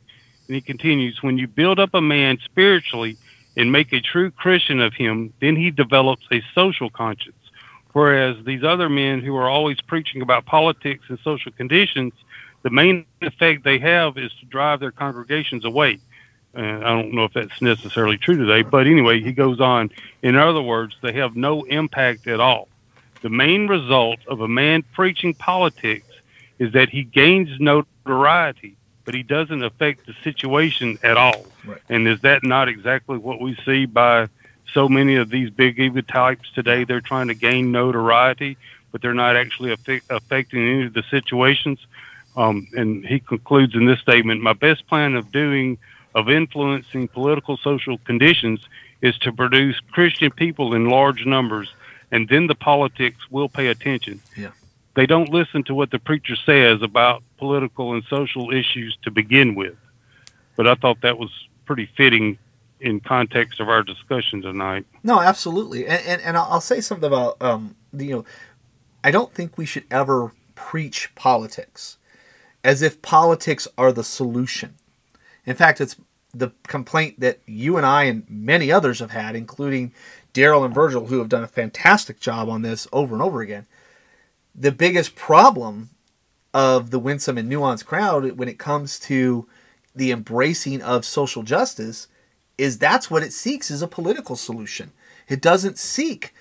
And 0.48 0.56
he 0.56 0.62
continues 0.62 1.24
when 1.24 1.38
you 1.38 1.48
build 1.48 1.80
up 1.80 1.94
a 1.94 2.02
man 2.02 2.40
spiritually, 2.44 3.18
and 3.60 3.72
make 3.72 3.92
a 3.92 4.00
true 4.00 4.32
Christian 4.32 4.80
of 4.80 4.94
him, 4.94 5.34
then 5.42 5.56
he 5.56 5.70
develops 5.70 6.26
a 6.32 6.42
social 6.56 6.90
conscience. 6.90 7.36
Whereas 7.92 8.38
these 8.46 8.64
other 8.64 8.88
men 8.88 9.22
who 9.22 9.36
are 9.36 9.50
always 9.50 9.82
preaching 9.82 10.22
about 10.22 10.46
politics 10.46 11.06
and 11.10 11.20
social 11.24 11.52
conditions, 11.52 12.14
the 12.62 12.70
main 12.70 13.06
effect 13.22 13.64
they 13.64 13.80
have 13.80 14.18
is 14.18 14.32
to 14.40 14.46
drive 14.46 14.80
their 14.80 14.92
congregations 14.92 15.66
away. 15.66 16.00
And 16.54 16.84
I 16.84 16.90
don't 16.90 17.14
know 17.14 17.26
if 17.26 17.34
that's 17.34 17.62
necessarily 17.62 18.18
true 18.18 18.38
today, 18.38 18.64
but 18.64 18.88
anyway, 18.88 19.22
he 19.22 19.32
goes 19.32 19.60
on. 19.60 19.92
In 20.22 20.36
other 20.36 20.62
words, 20.62 20.96
they 21.02 21.14
have 21.14 21.36
no 21.36 21.64
impact 21.64 22.28
at 22.28 22.40
all. 22.40 22.68
The 23.22 23.30
main 23.30 23.68
result 23.68 24.20
of 24.28 24.42
a 24.42 24.48
man 24.48 24.84
preaching 24.94 25.34
politics 25.34 26.08
is 26.58 26.74
that 26.74 26.90
he 26.90 27.04
gains 27.04 27.50
notoriety 27.60 28.76
but 29.10 29.16
he 29.16 29.24
doesn't 29.24 29.64
affect 29.64 30.06
the 30.06 30.14
situation 30.24 31.00
at 31.02 31.18
all. 31.18 31.44
Right. 31.66 31.82
And 31.90 32.08
is 32.08 32.22
that 32.22 32.44
not 32.44 32.70
exactly 32.70 33.18
what 33.18 33.42
we 33.42 33.58
see 33.66 33.88
by 33.88 34.28
so 34.72 34.88
many 34.88 35.16
of 35.16 35.32
these 35.32 35.50
big 35.50 35.80
ego 35.80 36.02
types 36.02 36.52
today? 36.54 36.84
They're 36.84 37.02
trying 37.02 37.30
to 37.30 37.34
gain 37.34 37.72
notoriety, 37.72 38.56
but 38.92 39.02
they're 39.02 39.16
not 39.16 39.36
actually 39.36 39.72
affect, 39.72 40.06
affecting 40.12 40.62
any 40.62 40.86
of 40.86 40.94
the 40.94 41.02
situations. 41.10 41.80
Um, 42.40 42.68
and 42.74 43.06
he 43.06 43.20
concludes 43.20 43.76
in 43.76 43.86
this 43.86 44.00
statement: 44.00 44.42
"My 44.42 44.54
best 44.54 44.88
plan 44.88 45.16
of 45.16 45.32
doing, 45.32 45.78
of 46.16 46.30
influencing 46.30 47.08
political 47.08 47.58
social 47.58 47.98
conditions, 48.00 48.60
is 49.02 49.18
to 49.20 49.32
produce 49.32 49.80
Christian 49.92 50.32
people 50.32 50.74
in 50.74 50.90
large 50.90 51.26
numbers, 51.26 51.70
and 52.12 52.28
then 52.30 52.48
the 52.48 52.56
politics 52.56 53.30
will 53.30 53.50
pay 53.50 53.68
attention." 53.68 54.22
Yeah 54.36 54.52
they 54.96 55.06
don't 55.06 55.30
listen 55.30 55.64
to 55.64 55.74
what 55.74 55.92
the 55.92 56.00
preacher 56.00 56.36
says 56.46 56.82
about 56.82 57.24
political 57.38 57.94
and 57.94 58.04
social 58.10 58.52
issues 58.52 58.98
to 59.04 59.12
begin 59.12 59.56
with. 59.56 59.76
But 60.58 60.68
I 60.68 60.76
thought 60.76 61.02
that 61.02 61.18
was 61.18 61.30
pretty 61.66 61.90
fitting 61.96 62.38
in 62.82 63.00
context 63.00 63.60
of 63.60 63.70
our 63.70 63.84
discussion 63.84 64.42
tonight. 64.42 64.86
No, 65.04 65.22
absolutely, 65.22 65.88
and 65.88 66.06
and, 66.06 66.22
and 66.22 66.38
I'll 66.38 66.60
say 66.60 66.82
something 66.82 67.08
about 67.08 67.42
um, 67.42 67.76
you 67.94 68.12
know, 68.12 68.26
I 69.04 69.12
don't 69.12 69.34
think 69.34 69.58
we 69.58 69.66
should 69.66 69.86
ever 69.90 70.34
preach 70.56 71.14
politics 71.16 71.98
as 72.64 72.82
if 72.82 73.02
politics 73.02 73.68
are 73.78 73.92
the 73.92 74.04
solution. 74.04 74.76
In 75.46 75.56
fact, 75.56 75.82
it's 75.82 75.96
the 76.34 76.52
complaint 76.68 77.20
that 77.20 77.40
you 77.46 77.78
and 77.78 77.86
I 77.86 78.04
and 78.04 78.30
many 78.30 78.72
others 78.72 79.00
have 79.00 79.12
had, 79.12 79.36
including 79.36 79.94
Darrell 80.34 80.64
and 80.64 80.74
Virgil, 80.74 81.08
who 81.08 81.20
have 81.20 81.30
done 81.30 81.44
a 81.44 81.48
fantastic 81.48 82.20
job 82.20 82.50
on 82.50 82.62
this 82.62 82.88
over 82.92 83.16
and 83.16 83.24
over 83.24 83.42
again 83.42 83.66
the 84.60 84.72
biggest 84.72 85.16
problem 85.16 85.90
of 86.54 86.92
the 86.92 87.00
winsome 87.00 87.38
and 87.38 87.50
nuanced 87.52 87.86
crowd 87.86 88.30
when 88.34 88.50
it 88.50 88.60
comes 88.60 89.00
to 89.00 89.48
the 89.96 90.12
embracing 90.12 90.82
of 90.82 91.06
social 91.06 91.44
justice 91.44 92.08
is 92.58 92.78
that's 92.78 93.10
what 93.10 93.24
it 93.24 93.32
seeks 93.32 93.72
is 93.72 93.82
a 93.82 93.88
political 93.88 94.36
solution. 94.36 94.92
It 95.30 95.42
doesn't 95.42 95.78
seek 95.78 96.34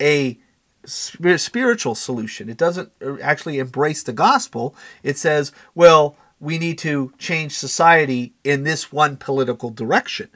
a 0.00 0.38
spiritual 0.84 1.94
solution. 1.94 2.48
It 2.48 2.56
doesn't 2.56 2.92
uh, 3.04 3.16
actually 3.20 3.58
embrace 3.58 4.02
the 4.02 4.12
gospel. 4.12 4.74
It 5.02 5.18
says, 5.18 5.52
well, 5.74 6.16
we 6.40 6.58
need 6.58 6.78
to 6.78 7.12
change 7.18 7.52
society 7.52 8.32
in 8.42 8.64
this 8.64 8.90
one 8.90 9.16
political 9.16 9.70
direction, 9.70 10.28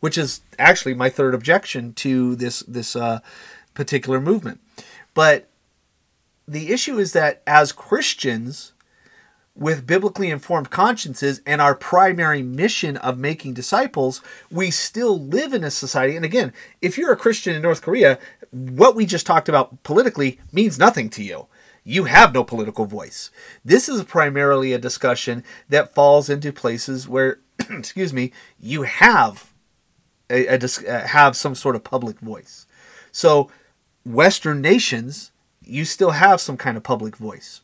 which 0.00 0.18
is 0.18 0.40
actually 0.58 0.94
my 0.94 1.08
third 1.08 1.34
objection 1.34 1.92
to 1.94 2.34
this 2.34 2.60
this 2.60 2.96
uh, 2.96 3.20
particular 3.74 4.20
movement. 4.20 4.60
But 5.14 5.48
the 6.48 6.72
issue 6.72 6.98
is 6.98 7.12
that 7.12 7.42
as 7.46 7.70
Christians 7.70 8.71
with 9.54 9.86
biblically 9.86 10.30
informed 10.30 10.70
consciences 10.70 11.40
and 11.46 11.60
our 11.60 11.74
primary 11.74 12.42
mission 12.42 12.96
of 12.96 13.18
making 13.18 13.54
disciples, 13.54 14.20
we 14.50 14.70
still 14.70 15.18
live 15.18 15.52
in 15.52 15.62
a 15.62 15.70
society. 15.70 16.16
And 16.16 16.24
again, 16.24 16.52
if 16.80 16.96
you're 16.96 17.12
a 17.12 17.16
Christian 17.16 17.54
in 17.54 17.62
North 17.62 17.82
Korea, 17.82 18.18
what 18.50 18.94
we 18.94 19.06
just 19.06 19.26
talked 19.26 19.48
about 19.48 19.82
politically 19.82 20.40
means 20.52 20.78
nothing 20.78 21.10
to 21.10 21.22
you. 21.22 21.46
You 21.84 22.04
have 22.04 22.32
no 22.32 22.44
political 22.44 22.86
voice. 22.86 23.30
This 23.64 23.88
is 23.88 24.04
primarily 24.04 24.72
a 24.72 24.78
discussion 24.78 25.44
that 25.68 25.94
falls 25.94 26.30
into 26.30 26.52
places 26.52 27.08
where, 27.08 27.40
excuse 27.70 28.12
me, 28.12 28.32
you 28.58 28.82
have 28.82 29.52
a, 30.30 30.46
a, 30.46 30.54
uh, 30.56 31.06
have 31.08 31.36
some 31.36 31.54
sort 31.54 31.76
of 31.76 31.84
public 31.84 32.20
voice. 32.20 32.66
So, 33.10 33.50
Western 34.04 34.60
nations 34.60 35.32
you 35.64 35.84
still 35.84 36.12
have 36.12 36.40
some 36.40 36.56
kind 36.56 36.76
of 36.76 36.82
public 36.82 37.16
voice. 37.16 37.60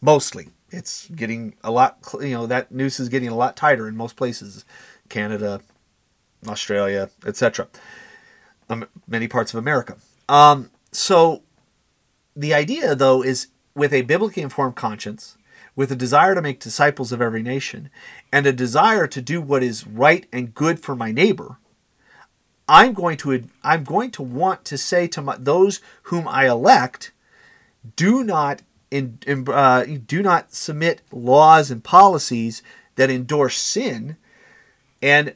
Mostly. 0.00 0.48
It's 0.70 1.08
getting 1.08 1.54
a 1.64 1.70
lot, 1.70 1.98
you 2.20 2.30
know, 2.30 2.46
that 2.46 2.70
noose 2.70 3.00
is 3.00 3.08
getting 3.08 3.28
a 3.28 3.34
lot 3.34 3.56
tighter 3.56 3.88
in 3.88 3.96
most 3.96 4.16
places 4.16 4.64
Canada, 5.08 5.60
Australia, 6.46 7.10
etc. 7.26 7.68
Um, 8.68 8.86
many 9.06 9.28
parts 9.28 9.54
of 9.54 9.58
America. 9.58 9.96
Um, 10.28 10.70
so 10.92 11.42
the 12.36 12.52
idea, 12.54 12.94
though, 12.94 13.22
is 13.22 13.48
with 13.74 13.92
a 13.92 14.02
biblically 14.02 14.42
informed 14.42 14.76
conscience, 14.76 15.38
with 15.74 15.90
a 15.90 15.96
desire 15.96 16.34
to 16.34 16.42
make 16.42 16.60
disciples 16.60 17.12
of 17.12 17.22
every 17.22 17.42
nation, 17.42 17.88
and 18.32 18.46
a 18.46 18.52
desire 18.52 19.06
to 19.06 19.22
do 19.22 19.40
what 19.40 19.62
is 19.62 19.86
right 19.86 20.26
and 20.32 20.54
good 20.54 20.80
for 20.80 20.94
my 20.94 21.12
neighbor, 21.12 21.58
I'm 22.68 22.92
going 22.92 23.16
to 23.18 23.44
I'm 23.64 23.84
going 23.84 24.10
to 24.12 24.22
want 24.22 24.64
to 24.66 24.76
say 24.76 25.08
to 25.08 25.22
my, 25.22 25.36
those 25.38 25.80
whom 26.04 26.28
I 26.28 26.46
elect, 26.46 27.12
do 27.96 28.22
not 28.22 28.62
in, 28.90 29.18
in 29.26 29.48
uh, 29.48 29.84
do 30.06 30.22
not 30.22 30.54
submit 30.54 31.02
laws 31.12 31.70
and 31.70 31.84
policies 31.84 32.62
that 32.96 33.10
endorse 33.10 33.56
sin, 33.58 34.16
and 35.02 35.34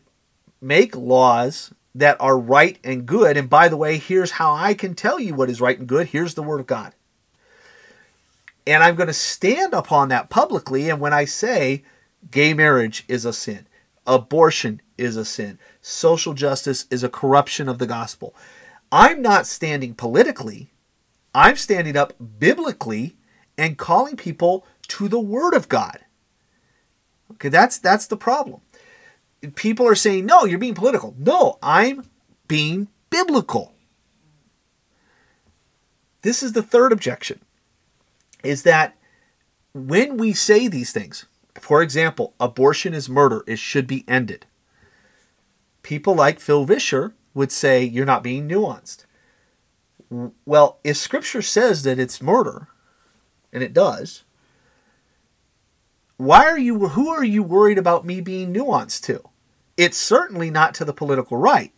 make 0.60 0.96
laws 0.96 1.72
that 1.94 2.16
are 2.20 2.38
right 2.38 2.78
and 2.82 3.06
good. 3.06 3.36
And 3.36 3.50
by 3.50 3.68
the 3.68 3.76
way, 3.76 3.98
here's 3.98 4.32
how 4.32 4.54
I 4.54 4.74
can 4.74 4.94
tell 4.94 5.20
you 5.20 5.34
what 5.34 5.50
is 5.50 5.60
right 5.60 5.78
and 5.78 5.86
good. 5.86 6.08
Here's 6.08 6.34
the 6.34 6.42
Word 6.42 6.60
of 6.60 6.66
God. 6.66 6.94
And 8.66 8.82
I'm 8.82 8.94
going 8.94 9.08
to 9.08 9.12
stand 9.12 9.74
upon 9.74 10.08
that 10.08 10.30
publicly. 10.30 10.88
And 10.88 11.00
when 11.00 11.12
I 11.12 11.24
say 11.24 11.82
gay 12.30 12.54
marriage 12.54 13.04
is 13.08 13.24
a 13.24 13.32
sin, 13.32 13.66
abortion 14.06 14.80
is 14.96 15.16
a 15.16 15.24
sin, 15.24 15.58
social 15.80 16.32
justice 16.32 16.86
is 16.90 17.02
a 17.02 17.08
corruption 17.08 17.68
of 17.68 17.78
the 17.78 17.86
gospel. 17.86 18.34
I'm 18.90 19.20
not 19.22 19.46
standing 19.46 19.94
politically, 19.94 20.70
I'm 21.34 21.56
standing 21.56 21.96
up 21.96 22.14
biblically 22.38 23.16
and 23.56 23.78
calling 23.78 24.16
people 24.16 24.66
to 24.88 25.08
the 25.08 25.20
word 25.20 25.54
of 25.54 25.68
God. 25.68 26.00
Okay, 27.32 27.48
that's 27.48 27.78
that's 27.78 28.06
the 28.06 28.16
problem. 28.16 28.60
People 29.54 29.86
are 29.86 29.94
saying, 29.94 30.26
"No, 30.26 30.44
you're 30.44 30.58
being 30.58 30.74
political." 30.74 31.14
No, 31.18 31.58
I'm 31.62 32.04
being 32.48 32.88
biblical. 33.10 33.74
This 36.22 36.42
is 36.42 36.52
the 36.52 36.62
third 36.62 36.92
objection 36.92 37.40
is 38.44 38.62
that 38.62 38.96
when 39.72 40.16
we 40.16 40.32
say 40.32 40.68
these 40.68 40.92
things, 40.92 41.26
for 41.58 41.82
example, 41.82 42.34
abortion 42.38 42.94
is 42.94 43.08
murder, 43.08 43.42
it 43.46 43.58
should 43.58 43.86
be 43.86 44.04
ended 44.06 44.46
people 45.82 46.14
like 46.14 46.40
Phil 46.40 46.64
Vischer 46.64 47.14
would 47.34 47.52
say 47.52 47.82
you're 47.82 48.06
not 48.06 48.22
being 48.22 48.48
nuanced. 48.48 49.04
Well, 50.44 50.78
if 50.84 50.96
scripture 50.96 51.42
says 51.42 51.82
that 51.84 51.98
it's 51.98 52.22
murder, 52.22 52.68
and 53.52 53.62
it 53.62 53.72
does, 53.72 54.24
why 56.16 56.44
are 56.46 56.58
you 56.58 56.88
who 56.88 57.08
are 57.08 57.24
you 57.24 57.42
worried 57.42 57.78
about 57.78 58.04
me 58.04 58.20
being 58.20 58.52
nuanced 58.54 59.02
to? 59.06 59.22
It's 59.76 59.98
certainly 59.98 60.50
not 60.50 60.74
to 60.74 60.84
the 60.84 60.92
political 60.92 61.36
right. 61.36 61.72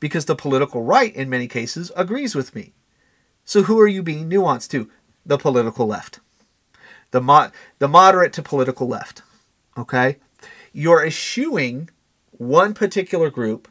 Because 0.00 0.24
the 0.24 0.34
political 0.34 0.82
right 0.82 1.14
in 1.14 1.28
many 1.28 1.46
cases 1.46 1.92
agrees 1.94 2.34
with 2.34 2.54
me. 2.54 2.72
So 3.44 3.62
who 3.64 3.78
are 3.78 3.86
you 3.86 4.02
being 4.02 4.28
nuanced 4.28 4.70
to? 4.70 4.90
The 5.24 5.38
political 5.38 5.86
left. 5.86 6.20
The 7.10 7.20
mo- 7.20 7.50
the 7.78 7.88
moderate 7.88 8.32
to 8.34 8.42
political 8.42 8.88
left. 8.88 9.22
Okay? 9.76 10.16
You're 10.72 11.04
eschewing 11.04 11.90
one 12.32 12.74
particular 12.74 13.30
group 13.30 13.68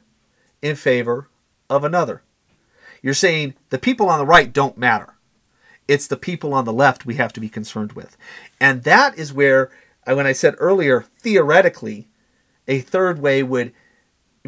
in 0.61 0.75
favor 0.75 1.27
of 1.69 1.83
another. 1.83 2.21
You're 3.01 3.13
saying 3.13 3.55
the 3.69 3.79
people 3.79 4.09
on 4.09 4.19
the 4.19 4.25
right 4.25 4.51
don't 4.53 4.77
matter. 4.77 5.15
It's 5.89 6.05
the 6.05 6.17
people 6.17 6.53
on 6.53 6.65
the 6.65 6.71
left 6.71 7.07
we 7.07 7.15
have 7.15 7.33
to 7.33 7.39
be 7.39 7.49
concerned 7.49 7.93
with. 7.93 8.15
And 8.61 8.83
that 8.83 9.17
is 9.17 9.33
where, 9.33 9.71
uh, 10.05 10.13
when 10.13 10.27
I 10.27 10.33
said 10.33 10.53
earlier, 10.59 11.01
theoretically, 11.17 12.07
a 12.67 12.79
third 12.79 13.19
way 13.19 13.41
would 13.41 13.73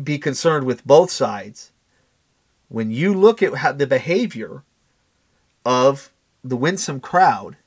be 0.01 0.19
concerned 0.19 0.67
with 0.67 0.85
both 0.85 1.09
sides. 1.09 1.71
When 2.69 2.91
you 2.91 3.11
look 3.11 3.41
at 3.41 3.79
the 3.79 3.87
behavior 3.87 4.63
of 5.65 6.11
the 6.43 6.55
winsome 6.55 6.99
crowd, 6.99 7.57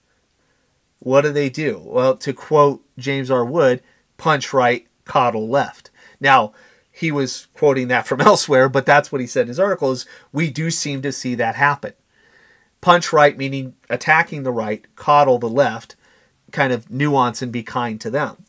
what 1.00 1.22
do 1.22 1.32
they 1.32 1.50
do? 1.50 1.82
Well, 1.84 2.16
to 2.18 2.32
quote 2.32 2.84
James 2.96 3.28
R. 3.28 3.44
Wood, 3.44 3.82
punch 4.18 4.52
right, 4.52 4.86
coddle 5.04 5.48
left. 5.48 5.90
Now, 6.20 6.52
he 6.92 7.10
was 7.10 7.48
quoting 7.54 7.88
that 7.88 8.06
from 8.06 8.20
elsewhere, 8.20 8.68
but 8.68 8.86
that's 8.86 9.10
what 9.10 9.20
he 9.20 9.26
said 9.26 9.42
in 9.42 9.48
his 9.48 9.58
article 9.58 9.90
is 9.90 10.06
we 10.32 10.48
do 10.48 10.70
seem 10.70 11.02
to 11.02 11.10
see 11.10 11.34
that 11.34 11.56
happen. 11.56 11.94
Punch 12.84 13.14
right 13.14 13.38
meaning 13.38 13.74
attacking 13.88 14.42
the 14.42 14.52
right, 14.52 14.84
coddle 14.94 15.38
the 15.38 15.48
left, 15.48 15.96
kind 16.52 16.70
of 16.70 16.90
nuance 16.90 17.40
and 17.40 17.50
be 17.50 17.62
kind 17.62 17.98
to 18.02 18.10
them. 18.10 18.44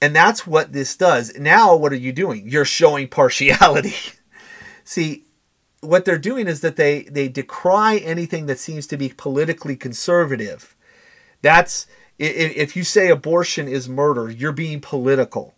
And 0.00 0.14
that's 0.14 0.46
what 0.46 0.72
this 0.72 0.94
does. 0.94 1.36
Now 1.36 1.74
what 1.74 1.92
are 1.92 1.96
you 1.96 2.12
doing? 2.12 2.48
You're 2.48 2.64
showing 2.64 3.08
partiality. 3.08 3.96
see, 4.84 5.24
what 5.80 6.04
they're 6.04 6.18
doing 6.18 6.46
is 6.46 6.60
that 6.60 6.76
they 6.76 7.02
they 7.02 7.26
decry 7.26 7.96
anything 7.96 8.46
that 8.46 8.60
seems 8.60 8.86
to 8.86 8.96
be 8.96 9.08
politically 9.08 9.74
conservative. 9.74 10.76
That's 11.42 11.88
if 12.20 12.76
you 12.76 12.84
say 12.84 13.08
abortion 13.08 13.66
is 13.66 13.88
murder, 13.88 14.30
you're 14.30 14.52
being 14.52 14.80
political. 14.80 15.56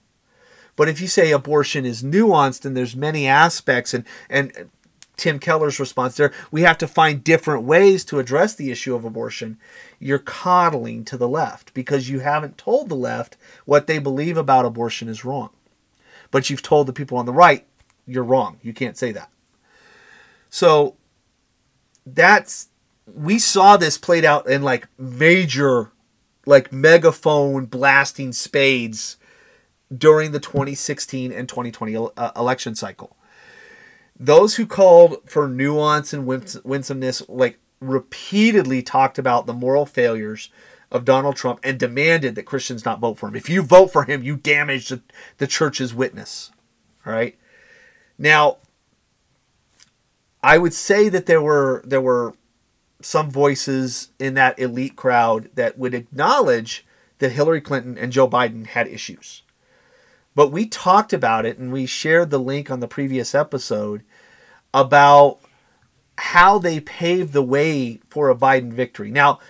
But 0.74 0.88
if 0.88 1.02
you 1.02 1.06
say 1.06 1.32
abortion 1.32 1.84
is 1.84 2.02
nuanced 2.02 2.64
and 2.64 2.74
there's 2.74 2.96
many 2.96 3.26
aspects 3.26 3.92
and 3.92 4.06
and 4.30 4.70
Tim 5.18 5.38
Keller's 5.38 5.78
response 5.78 6.16
there, 6.16 6.32
we 6.50 6.62
have 6.62 6.78
to 6.78 6.88
find 6.88 7.22
different 7.22 7.64
ways 7.64 8.04
to 8.06 8.18
address 8.18 8.54
the 8.54 8.70
issue 8.70 8.94
of 8.94 9.04
abortion. 9.04 9.58
You're 9.98 10.18
coddling 10.18 11.04
to 11.04 11.18
the 11.18 11.28
left 11.28 11.74
because 11.74 12.08
you 12.08 12.20
haven't 12.20 12.56
told 12.56 12.88
the 12.88 12.94
left 12.94 13.36
what 13.66 13.86
they 13.86 13.98
believe 13.98 14.38
about 14.38 14.64
abortion 14.64 15.08
is 15.08 15.24
wrong. 15.24 15.50
But 16.30 16.48
you've 16.48 16.62
told 16.62 16.86
the 16.86 16.92
people 16.92 17.18
on 17.18 17.26
the 17.26 17.32
right 17.32 17.66
you're 18.08 18.24
wrong. 18.24 18.58
You 18.62 18.72
can't 18.72 18.96
say 18.96 19.12
that. 19.12 19.30
So 20.50 20.96
that's 22.06 22.68
we 23.06 23.38
saw 23.38 23.76
this 23.76 23.98
played 23.98 24.24
out 24.24 24.48
in 24.48 24.62
like 24.62 24.88
major 24.98 25.92
like 26.46 26.72
megaphone 26.72 27.66
blasting 27.66 28.32
spades 28.32 29.18
during 29.96 30.32
the 30.32 30.40
2016 30.40 31.30
and 31.32 31.48
2020 31.48 31.96
uh, 31.96 32.30
election 32.34 32.74
cycle. 32.74 33.16
Those 34.18 34.56
who 34.56 34.66
called 34.66 35.18
for 35.26 35.48
nuance 35.48 36.12
and 36.12 36.26
winsomeness, 36.26 37.22
like 37.28 37.58
repeatedly 37.80 38.82
talked 38.82 39.18
about 39.18 39.46
the 39.46 39.52
moral 39.52 39.86
failures 39.86 40.50
of 40.90 41.04
Donald 41.04 41.36
Trump 41.36 41.60
and 41.62 41.78
demanded 41.78 42.34
that 42.34 42.44
Christians 42.44 42.84
not 42.84 43.00
vote 43.00 43.18
for 43.18 43.28
him. 43.28 43.36
If 43.36 43.48
you 43.48 43.62
vote 43.62 43.92
for 43.92 44.04
him, 44.04 44.22
you 44.22 44.36
damage 44.36 44.88
the, 44.88 45.02
the 45.36 45.46
church's 45.46 45.94
witness. 45.94 46.50
All 47.06 47.12
right. 47.12 47.38
Now, 48.18 48.56
I 50.42 50.58
would 50.58 50.74
say 50.74 51.08
that 51.08 51.26
there 51.26 51.42
were 51.42 51.82
there 51.84 52.00
were 52.00 52.34
some 53.00 53.30
voices 53.30 54.10
in 54.18 54.34
that 54.34 54.58
elite 54.58 54.96
crowd 54.96 55.50
that 55.54 55.78
would 55.78 55.94
acknowledge 55.94 56.84
that 57.18 57.32
Hillary 57.32 57.60
Clinton 57.60 57.96
and 57.96 58.12
Joe 58.12 58.28
Biden 58.28 58.66
had 58.66 58.88
issues. 58.88 59.42
But 60.38 60.52
we 60.52 60.66
talked 60.66 61.12
about 61.12 61.46
it 61.46 61.58
and 61.58 61.72
we 61.72 61.84
shared 61.84 62.30
the 62.30 62.38
link 62.38 62.70
on 62.70 62.78
the 62.78 62.86
previous 62.86 63.34
episode 63.34 64.04
about 64.72 65.40
how 66.16 66.60
they 66.60 66.78
paved 66.78 67.32
the 67.32 67.42
way 67.42 67.98
for 68.08 68.30
a 68.30 68.36
Biden 68.36 68.72
victory. 68.72 69.10
Now, 69.10 69.40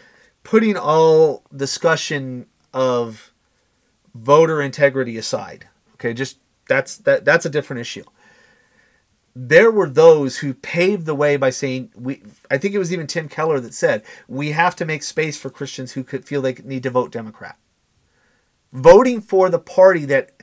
putting 0.44 0.78
all 0.78 1.44
discussion 1.54 2.46
of 2.72 3.34
voter 4.14 4.62
integrity 4.62 5.18
aside, 5.18 5.68
okay, 5.96 6.14
just 6.14 6.38
that's 6.68 6.96
that 6.96 7.22
that's 7.22 7.44
a 7.44 7.50
different 7.50 7.80
issue. 7.80 8.04
There 9.36 9.70
were 9.70 9.90
those 9.90 10.38
who 10.38 10.54
paved 10.54 11.04
the 11.04 11.14
way 11.14 11.36
by 11.36 11.50
saying 11.50 11.90
we 11.96 12.22
I 12.50 12.56
think 12.56 12.72
it 12.72 12.78
was 12.78 12.94
even 12.94 13.06
Tim 13.06 13.28
Keller 13.28 13.60
that 13.60 13.74
said 13.74 14.04
we 14.26 14.52
have 14.52 14.74
to 14.76 14.86
make 14.86 15.02
space 15.02 15.38
for 15.38 15.50
Christians 15.50 15.92
who 15.92 16.02
could 16.02 16.24
feel 16.24 16.40
they 16.40 16.54
need 16.54 16.84
to 16.84 16.90
vote 16.90 17.12
Democrat. 17.12 17.58
Voting 18.72 19.20
for 19.20 19.50
the 19.50 19.58
party 19.58 20.06
that 20.06 20.37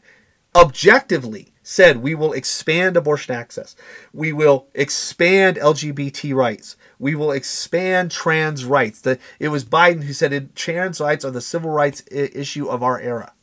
objectively 0.56 1.52
said 1.62 1.98
we 1.98 2.16
will 2.16 2.32
expand 2.32 2.96
abortion 2.96 3.36
access. 3.36 3.76
We 4.14 4.32
will 4.32 4.68
expand 4.74 5.58
LGBT 5.58 6.34
rights. 6.34 6.78
We 7.00 7.16
will 7.16 7.32
expand 7.32 8.12
trans 8.12 8.64
rights. 8.64 9.02
The, 9.02 9.20
it 9.40 9.50
was 9.50 9.66
Biden 9.66 10.04
who 10.04 10.14
said 10.14 10.32
it, 10.32 10.56
trans 10.56 11.02
rights 11.02 11.26
are 11.26 11.32
the 11.32 11.42
civil 11.42 11.72
rights 11.72 12.04
I- 12.12 12.30
issue 12.34 12.68
of 12.68 12.84
our 12.84 13.00
era. 13.00 13.34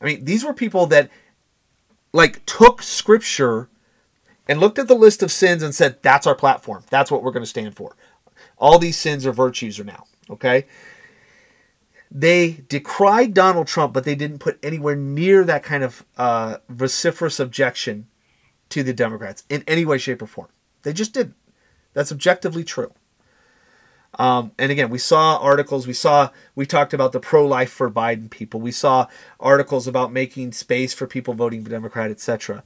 I 0.00 0.04
mean, 0.04 0.24
these 0.24 0.44
were 0.44 0.54
people 0.54 0.86
that 0.86 1.10
like 2.12 2.44
took 2.46 2.82
scripture 2.82 3.68
and 4.48 4.60
looked 4.60 4.78
at 4.78 4.88
the 4.88 4.94
list 4.94 5.22
of 5.22 5.32
sins 5.32 5.62
and 5.62 5.74
said, 5.74 6.02
that's 6.02 6.26
our 6.26 6.34
platform. 6.34 6.84
That's 6.90 7.10
what 7.10 7.22
we're 7.22 7.30
going 7.32 7.44
to 7.44 7.48
stand 7.48 7.76
for. 7.76 7.96
All 8.58 8.78
these 8.78 8.98
sins 8.98 9.26
are 9.26 9.32
virtues 9.32 9.78
are 9.80 9.84
now. 9.84 10.06
Okay. 10.30 10.66
They 12.14 12.62
decried 12.68 13.32
Donald 13.32 13.66
Trump, 13.66 13.94
but 13.94 14.04
they 14.04 14.14
didn't 14.14 14.38
put 14.38 14.58
anywhere 14.62 14.94
near 14.94 15.44
that 15.44 15.62
kind 15.62 15.82
of 15.82 16.04
uh, 16.18 16.58
vociferous 16.68 17.40
objection 17.40 18.06
to 18.68 18.82
the 18.82 18.92
Democrats 18.92 19.44
in 19.48 19.64
any 19.66 19.86
way, 19.86 19.96
shape, 19.96 20.20
or 20.20 20.26
form. 20.26 20.48
They 20.82 20.92
just 20.92 21.14
didn't. 21.14 21.36
That's 21.94 22.12
objectively 22.12 22.64
true. 22.64 22.92
Um, 24.18 24.52
and 24.58 24.70
again, 24.70 24.90
we 24.90 24.98
saw 24.98 25.38
articles. 25.38 25.86
We 25.86 25.94
saw 25.94 26.28
we 26.54 26.66
talked 26.66 26.92
about 26.92 27.12
the 27.12 27.20
pro-life 27.20 27.72
for 27.72 27.90
Biden 27.90 28.28
people. 28.28 28.60
We 28.60 28.72
saw 28.72 29.06
articles 29.40 29.88
about 29.88 30.12
making 30.12 30.52
space 30.52 30.92
for 30.92 31.06
people 31.06 31.32
voting 31.32 31.64
Democrat, 31.64 32.10
etc. 32.10 32.62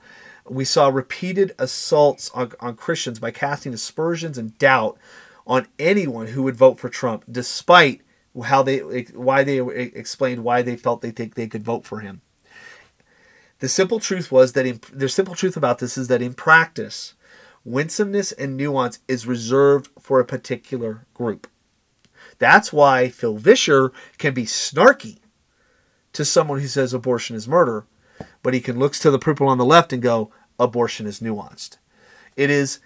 We 0.49 0.65
saw 0.65 0.89
repeated 0.89 1.55
assaults 1.57 2.31
on, 2.35 2.53
on 2.59 2.75
Christians 2.75 3.21
by 3.21 3.31
casting 3.31 3.73
aspersions 3.73 4.39
and 4.39 4.59
doubt 4.59 4.99
on 5.47 5.69
anyone 5.79 6.29
who 6.29 6.43
would 6.43 6.57
vote 6.57 6.81
for 6.81 6.89
Trump, 6.89 7.25
despite 7.31 8.01
how 8.45 8.63
they 8.63 8.79
why 9.15 9.45
they 9.45 9.59
explained 9.59 10.45
why 10.45 10.63
they 10.63 10.77
felt 10.77 11.01
they 11.01 11.11
think 11.11 11.35
they 11.35 11.47
could 11.47 11.65
vote 11.65 11.85
for 11.85 12.01
him. 12.01 12.21
The 13.59 13.69
simple 13.69 14.01
truth 14.01 14.31
was 14.31 14.53
that 14.53 14.67
in, 14.67 14.81
the 14.93 15.09
simple 15.09 15.35
truth 15.35 15.57
about 15.57 15.79
this 15.79 15.97
is 15.97 16.09
that 16.09 16.21
in 16.21 16.35
practice, 16.35 17.15
winsomeness 17.65 18.33
and 18.33 18.57
nuance 18.57 18.99
is 19.09 19.27
reserved 19.27 19.89
for 19.99 20.21
a 20.21 20.27
particular 20.27 21.07
group. 21.15 21.49
That's 22.39 22.73
why 22.73 23.09
Phil 23.09 23.37
Vischer 23.37 23.93
can 24.19 24.35
be 24.35 24.45
snarky 24.45 25.19
to 26.13 26.25
someone 26.25 26.61
who 26.61 26.67
says 26.67 26.93
abortion 26.93 27.35
is 27.35 27.49
murder, 27.49 27.87
but 28.43 28.53
he 28.53 28.61
can 28.61 28.79
look 28.79 28.93
to 28.95 29.11
the 29.11 29.19
people 29.19 29.49
on 29.49 29.59
the 29.59 29.65
left 29.65 29.93
and 29.93 30.03
go, 30.03 30.31
abortion 30.59 31.07
is 31.07 31.21
nuanced. 31.21 31.79
It 32.37 32.51
is 32.51 32.81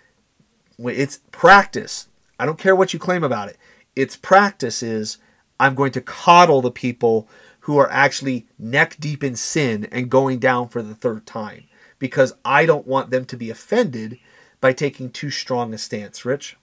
it's 0.79 1.21
practice. 1.31 2.09
I 2.39 2.47
don't 2.47 2.59
care 2.59 2.75
what 2.75 2.95
you 2.95 2.99
claim 2.99 3.23
about 3.23 3.49
it. 3.49 3.59
Its 3.95 4.17
practice 4.17 4.83
is 4.83 5.19
I'm 5.61 5.75
going 5.77 5.93
to 5.93 6.01
coddle 6.01 6.63
the 6.63 6.71
people 6.71 7.29
who 7.61 7.77
are 7.77 7.91
actually 7.93 8.47
neck 8.59 8.97
deep 8.99 9.23
in 9.23 9.37
sin 9.37 9.87
and 9.93 10.11
going 10.11 10.39
down 10.39 10.69
for 10.69 10.83
the 10.83 10.95
third 10.95 11.27
time 11.27 11.65
because 11.99 12.33
I 12.45 12.65
don't 12.65 12.87
want 12.87 13.11
them 13.11 13.27
to 13.27 13.37
be 13.37 13.51
offended 13.51 14.19
by 14.61 14.73
taking 14.73 15.11
too 15.11 15.31
strong 15.31 15.75
a 15.75 15.79
stance. 15.79 16.25
Rich? 16.25 16.57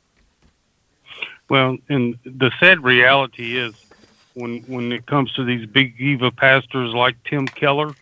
Well, 1.47 1.77
and 1.87 2.17
the 2.25 2.51
sad 2.59 2.83
reality 2.83 3.57
is 3.57 3.73
when 4.33 4.63
when 4.63 4.91
it 4.91 5.05
comes 5.05 5.31
to 5.33 5.45
these 5.45 5.67
big 5.67 5.95
Eva 5.99 6.31
pastors 6.31 6.93
like 6.93 7.23
Tim 7.23 7.47
Keller, 7.47 7.93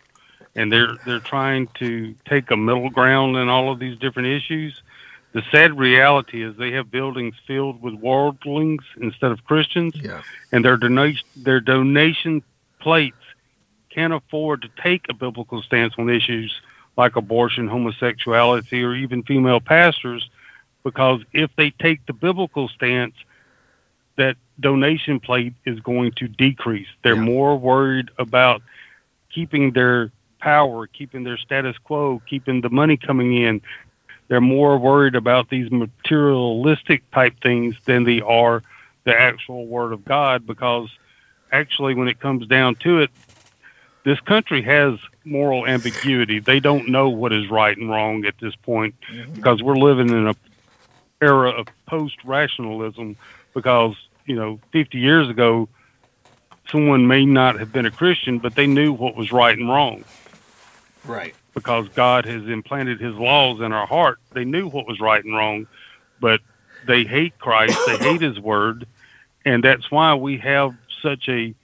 and 0.54 0.72
they're 0.72 0.96
they're 1.04 1.20
trying 1.20 1.68
to 1.78 2.14
take 2.24 2.50
a 2.50 2.56
middle 2.56 2.90
ground 2.90 3.36
in 3.36 3.48
all 3.48 3.70
of 3.70 3.78
these 3.78 3.98
different 3.98 4.28
issues. 4.28 4.82
The 5.36 5.42
sad 5.50 5.78
reality 5.78 6.42
is 6.42 6.56
they 6.56 6.70
have 6.72 6.90
buildings 6.90 7.34
filled 7.46 7.82
with 7.82 7.92
worldlings 7.92 8.82
instead 8.98 9.32
of 9.32 9.44
Christians, 9.44 9.94
yeah. 9.94 10.22
and 10.50 10.64
their 10.64 10.78
donation 10.78 11.28
their 11.36 11.60
donation 11.60 12.42
plates 12.80 13.20
can't 13.90 14.14
afford 14.14 14.62
to 14.62 14.70
take 14.82 15.04
a 15.10 15.12
biblical 15.12 15.60
stance 15.60 15.92
on 15.98 16.08
issues 16.08 16.58
like 16.96 17.16
abortion, 17.16 17.68
homosexuality, 17.68 18.82
or 18.82 18.94
even 18.94 19.22
female 19.24 19.60
pastors, 19.60 20.26
because 20.84 21.20
if 21.34 21.50
they 21.56 21.68
take 21.68 22.06
the 22.06 22.14
biblical 22.14 22.70
stance, 22.70 23.14
that 24.16 24.36
donation 24.58 25.20
plate 25.20 25.52
is 25.66 25.78
going 25.80 26.12
to 26.12 26.28
decrease. 26.28 26.88
They're 27.04 27.14
yeah. 27.14 27.20
more 27.20 27.58
worried 27.58 28.08
about 28.18 28.62
keeping 29.28 29.72
their 29.72 30.10
power, 30.38 30.86
keeping 30.86 31.24
their 31.24 31.36
status 31.36 31.76
quo, 31.84 32.22
keeping 32.26 32.62
the 32.62 32.70
money 32.70 32.96
coming 32.96 33.36
in, 33.36 33.60
they're 34.28 34.40
more 34.40 34.78
worried 34.78 35.14
about 35.14 35.50
these 35.50 35.70
materialistic 35.70 37.08
type 37.10 37.40
things 37.40 37.76
than 37.84 38.04
they 38.04 38.20
are 38.20 38.62
the 39.04 39.18
actual 39.18 39.66
Word 39.66 39.92
of 39.92 40.04
God. 40.04 40.46
Because 40.46 40.88
actually, 41.52 41.94
when 41.94 42.08
it 42.08 42.20
comes 42.20 42.46
down 42.46 42.74
to 42.76 43.00
it, 43.00 43.10
this 44.04 44.20
country 44.20 44.62
has 44.62 44.98
moral 45.24 45.66
ambiguity. 45.66 46.38
They 46.38 46.60
don't 46.60 46.88
know 46.88 47.08
what 47.08 47.32
is 47.32 47.50
right 47.50 47.76
and 47.76 47.90
wrong 47.90 48.24
at 48.24 48.34
this 48.40 48.54
point 48.56 48.94
mm-hmm. 49.10 49.32
because 49.34 49.62
we're 49.62 49.76
living 49.76 50.10
in 50.10 50.28
a 50.28 50.34
era 51.20 51.50
of 51.50 51.66
post 51.86 52.16
rationalism. 52.24 53.16
Because 53.54 53.94
you 54.26 54.34
know, 54.34 54.60
50 54.72 54.98
years 54.98 55.30
ago, 55.30 55.68
someone 56.70 57.06
may 57.06 57.24
not 57.24 57.58
have 57.58 57.72
been 57.72 57.86
a 57.86 57.90
Christian, 57.90 58.38
but 58.38 58.54
they 58.54 58.66
knew 58.66 58.92
what 58.92 59.16
was 59.16 59.32
right 59.32 59.56
and 59.56 59.68
wrong. 59.68 60.04
Right. 61.04 61.34
Because 61.56 61.88
God 61.88 62.26
has 62.26 62.46
implanted 62.46 63.00
His 63.00 63.14
laws 63.16 63.60
in 63.60 63.72
our 63.72 63.86
heart. 63.86 64.18
They 64.32 64.44
knew 64.44 64.68
what 64.68 64.86
was 64.86 65.00
right 65.00 65.24
and 65.24 65.34
wrong, 65.34 65.66
but 66.20 66.40
they 66.86 67.02
hate 67.02 67.36
Christ. 67.38 67.76
They 67.86 67.96
hate 67.96 68.20
His 68.20 68.38
Word, 68.38 68.86
and 69.44 69.64
that's 69.64 69.90
why 69.90 70.14
we 70.14 70.36
have 70.36 70.74
such 71.02 71.28
a 71.28 71.54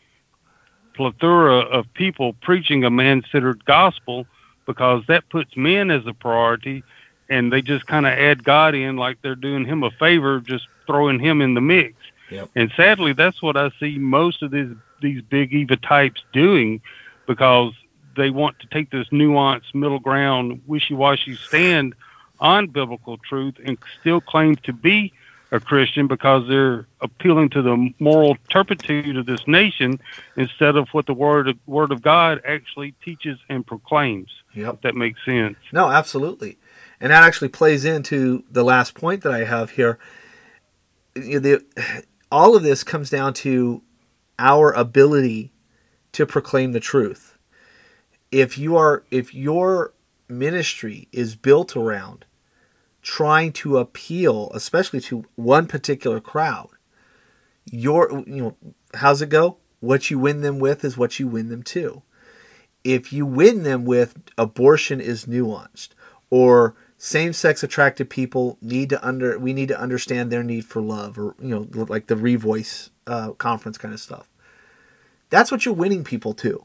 plethora 0.94 1.58
of 1.58 1.92
people 1.94 2.32
preaching 2.32 2.84
a 2.84 2.90
man-centered 2.90 3.64
gospel 3.64 4.26
because 4.66 5.04
that 5.08 5.28
puts 5.28 5.56
men 5.56 5.90
as 5.90 6.06
a 6.06 6.14
priority, 6.14 6.82
and 7.28 7.52
they 7.52 7.60
just 7.60 7.86
kind 7.86 8.06
of 8.06 8.12
add 8.12 8.44
God 8.44 8.74
in 8.74 8.96
like 8.96 9.20
they're 9.20 9.34
doing 9.34 9.66
Him 9.66 9.82
a 9.82 9.90
favor, 9.90 10.40
just 10.40 10.66
throwing 10.86 11.18
Him 11.20 11.42
in 11.42 11.54
the 11.54 11.60
mix. 11.60 11.94
Yep. 12.30 12.48
And 12.56 12.72
sadly, 12.76 13.12
that's 13.12 13.42
what 13.42 13.58
I 13.58 13.70
see 13.78 13.98
most 13.98 14.42
of 14.42 14.50
these 14.50 14.74
these 15.02 15.20
big 15.20 15.52
Eva 15.52 15.76
types 15.76 16.22
doing, 16.32 16.80
because 17.26 17.74
they 18.16 18.30
want 18.30 18.58
to 18.60 18.66
take 18.68 18.90
this 18.90 19.08
nuanced 19.08 19.74
middle 19.74 19.98
ground, 19.98 20.62
wishy-washy 20.66 21.36
stand 21.36 21.94
on 22.40 22.66
biblical 22.66 23.18
truth 23.18 23.54
and 23.64 23.78
still 24.00 24.20
claim 24.20 24.56
to 24.56 24.72
be 24.72 25.12
a 25.52 25.60
Christian 25.60 26.06
because 26.06 26.48
they're 26.48 26.86
appealing 27.02 27.50
to 27.50 27.60
the 27.62 27.92
moral 27.98 28.36
turpitude 28.50 29.18
of 29.18 29.26
this 29.26 29.46
nation 29.46 30.00
instead 30.36 30.76
of 30.76 30.88
what 30.92 31.06
the 31.06 31.12
word 31.12 31.46
of, 31.46 31.58
word 31.66 31.92
of 31.92 32.00
God 32.00 32.40
actually 32.46 32.94
teaches 33.04 33.38
and 33.50 33.64
proclaims. 33.66 34.30
Yep. 34.54 34.82
that 34.82 34.94
makes 34.94 35.22
sense. 35.24 35.56
No, 35.70 35.90
absolutely. 35.90 36.58
And 37.00 37.10
that 37.10 37.22
actually 37.22 37.48
plays 37.48 37.84
into 37.84 38.44
the 38.50 38.64
last 38.64 38.94
point 38.94 39.22
that 39.22 39.32
I 39.32 39.44
have 39.44 39.70
here. 39.70 39.98
The, 41.14 41.62
all 42.30 42.56
of 42.56 42.62
this 42.62 42.82
comes 42.82 43.10
down 43.10 43.34
to 43.34 43.82
our 44.38 44.72
ability 44.72 45.52
to 46.12 46.26
proclaim 46.26 46.72
the 46.72 46.80
truth. 46.80 47.31
If 48.32 48.56
you 48.56 48.76
are 48.76 49.04
if 49.10 49.34
your 49.34 49.92
ministry 50.28 51.06
is 51.12 51.36
built 51.36 51.76
around 51.76 52.24
trying 53.02 53.52
to 53.52 53.76
appeal 53.78 54.50
especially 54.54 55.00
to 55.02 55.26
one 55.36 55.66
particular 55.66 56.18
crowd, 56.18 56.70
your 57.70 58.24
you 58.26 58.42
know 58.42 58.56
how's 58.94 59.22
it 59.22 59.28
go? 59.28 59.58
What 59.80 60.10
you 60.10 60.18
win 60.18 60.40
them 60.40 60.58
with 60.58 60.84
is 60.84 60.96
what 60.96 61.20
you 61.20 61.28
win 61.28 61.48
them 61.50 61.62
to. 61.64 62.02
If 62.82 63.12
you 63.12 63.26
win 63.26 63.62
them 63.62 63.84
with 63.84 64.18
abortion 64.38 65.00
is 65.00 65.26
nuanced 65.26 65.90
or 66.30 66.74
same-sex 66.96 67.62
attracted 67.62 68.08
people 68.08 68.56
need 68.62 68.88
to 68.88 69.06
under 69.06 69.38
we 69.38 69.52
need 69.52 69.68
to 69.68 69.78
understand 69.78 70.30
their 70.30 70.42
need 70.42 70.64
for 70.64 70.80
love 70.80 71.18
or 71.18 71.34
you 71.40 71.48
know 71.48 71.66
like 71.88 72.06
the 72.06 72.14
revoice 72.14 72.90
uh, 73.06 73.32
conference 73.32 73.76
kind 73.76 73.92
of 73.92 74.00
stuff 74.00 74.28
that's 75.28 75.50
what 75.50 75.66
you're 75.66 75.74
winning 75.74 76.04
people 76.04 76.32
to 76.32 76.64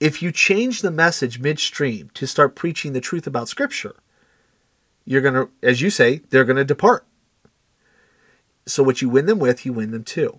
if 0.00 0.22
you 0.22 0.32
change 0.32 0.80
the 0.80 0.90
message 0.90 1.38
midstream 1.38 2.10
to 2.14 2.26
start 2.26 2.56
preaching 2.56 2.92
the 2.92 3.00
truth 3.00 3.26
about 3.26 3.48
scripture 3.48 3.94
you're 5.04 5.20
going 5.20 5.34
to 5.34 5.48
as 5.62 5.80
you 5.80 5.90
say 5.90 6.22
they're 6.30 6.44
going 6.44 6.56
to 6.56 6.64
depart 6.64 7.06
so 8.66 8.82
what 8.82 9.00
you 9.00 9.08
win 9.08 9.26
them 9.26 9.38
with 9.38 9.64
you 9.64 9.72
win 9.72 9.90
them 9.90 10.04
too. 10.04 10.38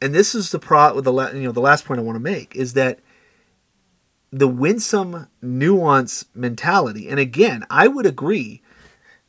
and 0.00 0.14
this 0.14 0.34
is 0.34 0.50
the 0.50 0.58
pro 0.58 0.94
with 0.94 1.04
the 1.04 1.32
you 1.34 1.42
know 1.42 1.52
the 1.52 1.60
last 1.60 1.84
point 1.84 2.00
i 2.00 2.02
want 2.02 2.16
to 2.16 2.20
make 2.20 2.54
is 2.56 2.72
that 2.72 3.00
the 4.32 4.48
winsome 4.48 5.28
nuance 5.40 6.26
mentality. 6.34 7.08
And 7.08 7.18
again, 7.18 7.64
I 7.70 7.88
would 7.88 8.06
agree 8.06 8.62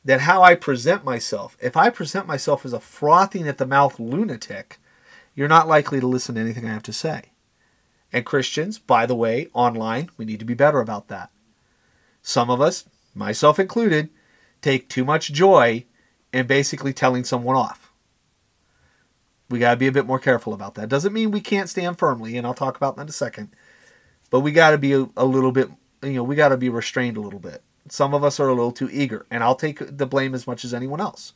that 0.03 0.22
how 0.22 0.41
I 0.41 0.55
present 0.55 1.03
myself, 1.03 1.57
if 1.61 1.77
I 1.77 1.89
present 1.89 2.27
myself 2.27 2.65
as 2.65 2.73
a 2.73 2.80
frothing 2.80 3.47
at 3.47 3.57
the 3.57 3.65
mouth 3.65 3.99
lunatic, 3.99 4.80
you're 5.35 5.47
not 5.47 5.68
likely 5.68 5.99
to 5.99 6.07
listen 6.07 6.35
to 6.35 6.41
anything 6.41 6.65
I 6.65 6.73
have 6.73 6.84
to 6.84 6.93
say. 6.93 7.31
And 8.11 8.25
Christians, 8.25 8.79
by 8.79 9.05
the 9.05 9.15
way, 9.15 9.49
online, 9.53 10.09
we 10.17 10.25
need 10.25 10.39
to 10.39 10.45
be 10.45 10.53
better 10.53 10.79
about 10.79 11.07
that. 11.09 11.29
Some 12.21 12.49
of 12.49 12.61
us, 12.61 12.85
myself 13.13 13.59
included, 13.59 14.09
take 14.61 14.89
too 14.89 15.05
much 15.05 15.31
joy 15.31 15.85
in 16.34 16.47
basically 16.47 16.93
telling 16.93 17.23
someone 17.23 17.55
off. 17.55 17.91
We 19.49 19.59
got 19.59 19.71
to 19.71 19.77
be 19.77 19.88
a 19.88 19.93
bit 19.93 20.05
more 20.05 20.19
careful 20.19 20.53
about 20.53 20.75
that. 20.75 20.89
Doesn't 20.89 21.13
mean 21.13 21.31
we 21.31 21.39
can't 21.39 21.69
stand 21.69 21.97
firmly, 21.97 22.38
and 22.38 22.45
I'll 22.45 22.53
talk 22.53 22.75
about 22.75 22.95
that 22.95 23.03
in 23.03 23.09
a 23.09 23.13
second. 23.13 23.49
But 24.29 24.41
we 24.41 24.51
got 24.51 24.71
to 24.71 24.77
be 24.77 24.91
a, 24.91 25.25
little 25.25 25.53
bit, 25.53 25.69
you 26.03 26.13
know, 26.13 26.23
we 26.23 26.35
got 26.35 26.49
to 26.49 26.57
be 26.57 26.69
restrained 26.69 27.15
a 27.15 27.21
little 27.21 27.39
bit. 27.39 27.61
Some 27.89 28.13
of 28.13 28.23
us 28.23 28.39
are 28.41 28.49
a 28.49 28.53
little 28.53 28.73
too 28.73 28.89
eager, 28.91 29.25
and 29.31 29.43
I'll 29.43 29.55
take 29.55 29.97
the 29.97 30.05
blame 30.05 30.35
as 30.35 30.45
much 30.45 30.65
as 30.65 30.73
anyone 30.73 30.99
else. 30.99 31.31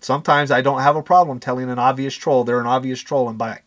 Sometimes 0.00 0.52
I 0.52 0.60
don't 0.60 0.82
have 0.82 0.94
a 0.94 1.02
problem 1.02 1.40
telling 1.40 1.68
an 1.68 1.78
obvious 1.78 2.14
troll 2.14 2.44
they're 2.44 2.60
an 2.60 2.66
obvious 2.66 3.00
troll 3.00 3.28
and 3.28 3.38
bye. 3.38 3.62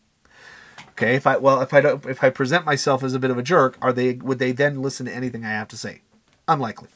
Okay, 0.98 1.14
if 1.14 1.26
I 1.26 1.36
well 1.36 1.60
if 1.60 1.72
I 1.72 1.80
don't 1.80 2.04
if 2.06 2.24
I 2.24 2.30
present 2.30 2.66
myself 2.66 3.04
as 3.04 3.14
a 3.14 3.20
bit 3.20 3.30
of 3.30 3.38
a 3.38 3.42
jerk, 3.42 3.78
are 3.80 3.92
they 3.92 4.14
would 4.14 4.40
they 4.40 4.52
then 4.52 4.82
listen 4.82 5.06
to 5.06 5.14
anything 5.14 5.44
I 5.44 5.50
have 5.50 5.68
to 5.68 5.76
say? 5.76 6.02
Unlikely. 6.48 6.88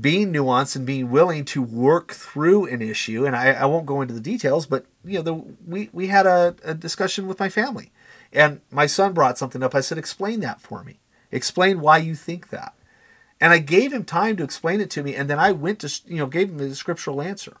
Being 0.00 0.32
nuanced 0.32 0.74
and 0.74 0.86
being 0.86 1.10
willing 1.10 1.44
to 1.46 1.62
work 1.62 2.12
through 2.12 2.66
an 2.66 2.82
issue, 2.82 3.26
and 3.26 3.36
I, 3.36 3.52
I 3.52 3.66
won't 3.66 3.86
go 3.86 4.00
into 4.00 4.14
the 4.14 4.20
details, 4.20 4.66
but 4.66 4.86
you 5.04 5.18
know, 5.18 5.22
the, 5.22 5.34
we 5.66 5.90
we 5.92 6.06
had 6.06 6.26
a, 6.26 6.56
a 6.64 6.74
discussion 6.74 7.26
with 7.28 7.38
my 7.38 7.48
family 7.48 7.92
and 8.34 8.60
my 8.70 8.86
son 8.86 9.12
brought 9.12 9.38
something 9.38 9.62
up. 9.62 9.74
I 9.74 9.80
said, 9.80 9.96
Explain 9.96 10.40
that 10.40 10.60
for 10.60 10.82
me. 10.82 10.98
Explain 11.30 11.80
why 11.80 11.98
you 11.98 12.14
think 12.14 12.50
that. 12.50 12.74
And 13.40 13.52
I 13.52 13.58
gave 13.58 13.92
him 13.92 14.04
time 14.04 14.36
to 14.36 14.44
explain 14.44 14.80
it 14.80 14.90
to 14.90 15.02
me, 15.02 15.14
and 15.14 15.30
then 15.30 15.38
I 15.38 15.52
went 15.52 15.80
to, 15.80 16.00
you 16.06 16.16
know, 16.16 16.26
gave 16.26 16.50
him 16.50 16.58
the 16.58 16.74
scriptural 16.74 17.22
answer. 17.22 17.56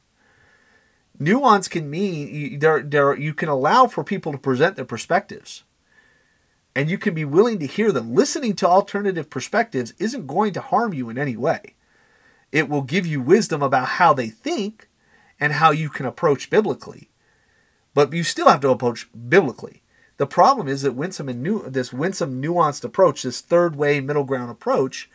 Nuance 1.18 1.68
can 1.68 1.88
mean 1.88 2.58
there, 2.58 2.82
there, 2.82 3.16
you 3.16 3.34
can 3.34 3.48
allow 3.48 3.86
for 3.86 4.02
people 4.02 4.32
to 4.32 4.38
present 4.38 4.76
their 4.76 4.84
perspectives, 4.84 5.62
and 6.74 6.90
you 6.90 6.98
can 6.98 7.14
be 7.14 7.24
willing 7.24 7.58
to 7.60 7.66
hear 7.66 7.92
them. 7.92 8.14
Listening 8.14 8.54
to 8.56 8.66
alternative 8.66 9.30
perspectives 9.30 9.94
isn't 9.98 10.26
going 10.26 10.52
to 10.54 10.60
harm 10.60 10.92
you 10.92 11.08
in 11.08 11.18
any 11.18 11.36
way. 11.36 11.74
It 12.50 12.68
will 12.68 12.82
give 12.82 13.06
you 13.06 13.20
wisdom 13.20 13.62
about 13.62 13.88
how 13.88 14.12
they 14.12 14.28
think 14.28 14.88
and 15.38 15.54
how 15.54 15.70
you 15.70 15.88
can 15.88 16.06
approach 16.06 16.50
biblically. 16.50 17.10
But 17.94 18.12
you 18.12 18.24
still 18.24 18.48
have 18.48 18.60
to 18.60 18.70
approach 18.70 19.08
biblically. 19.28 19.82
The 20.16 20.26
problem 20.26 20.68
is 20.68 20.82
that 20.82 20.92
winsome 20.94 21.28
and 21.28 21.42
new, 21.42 21.68
this 21.68 21.92
winsome 21.92 22.40
nuanced 22.40 22.84
approach, 22.84 23.22
this 23.22 23.40
third 23.40 23.76
way 23.76 24.00
middle 24.00 24.24
ground 24.24 24.50
approach, 24.50 25.10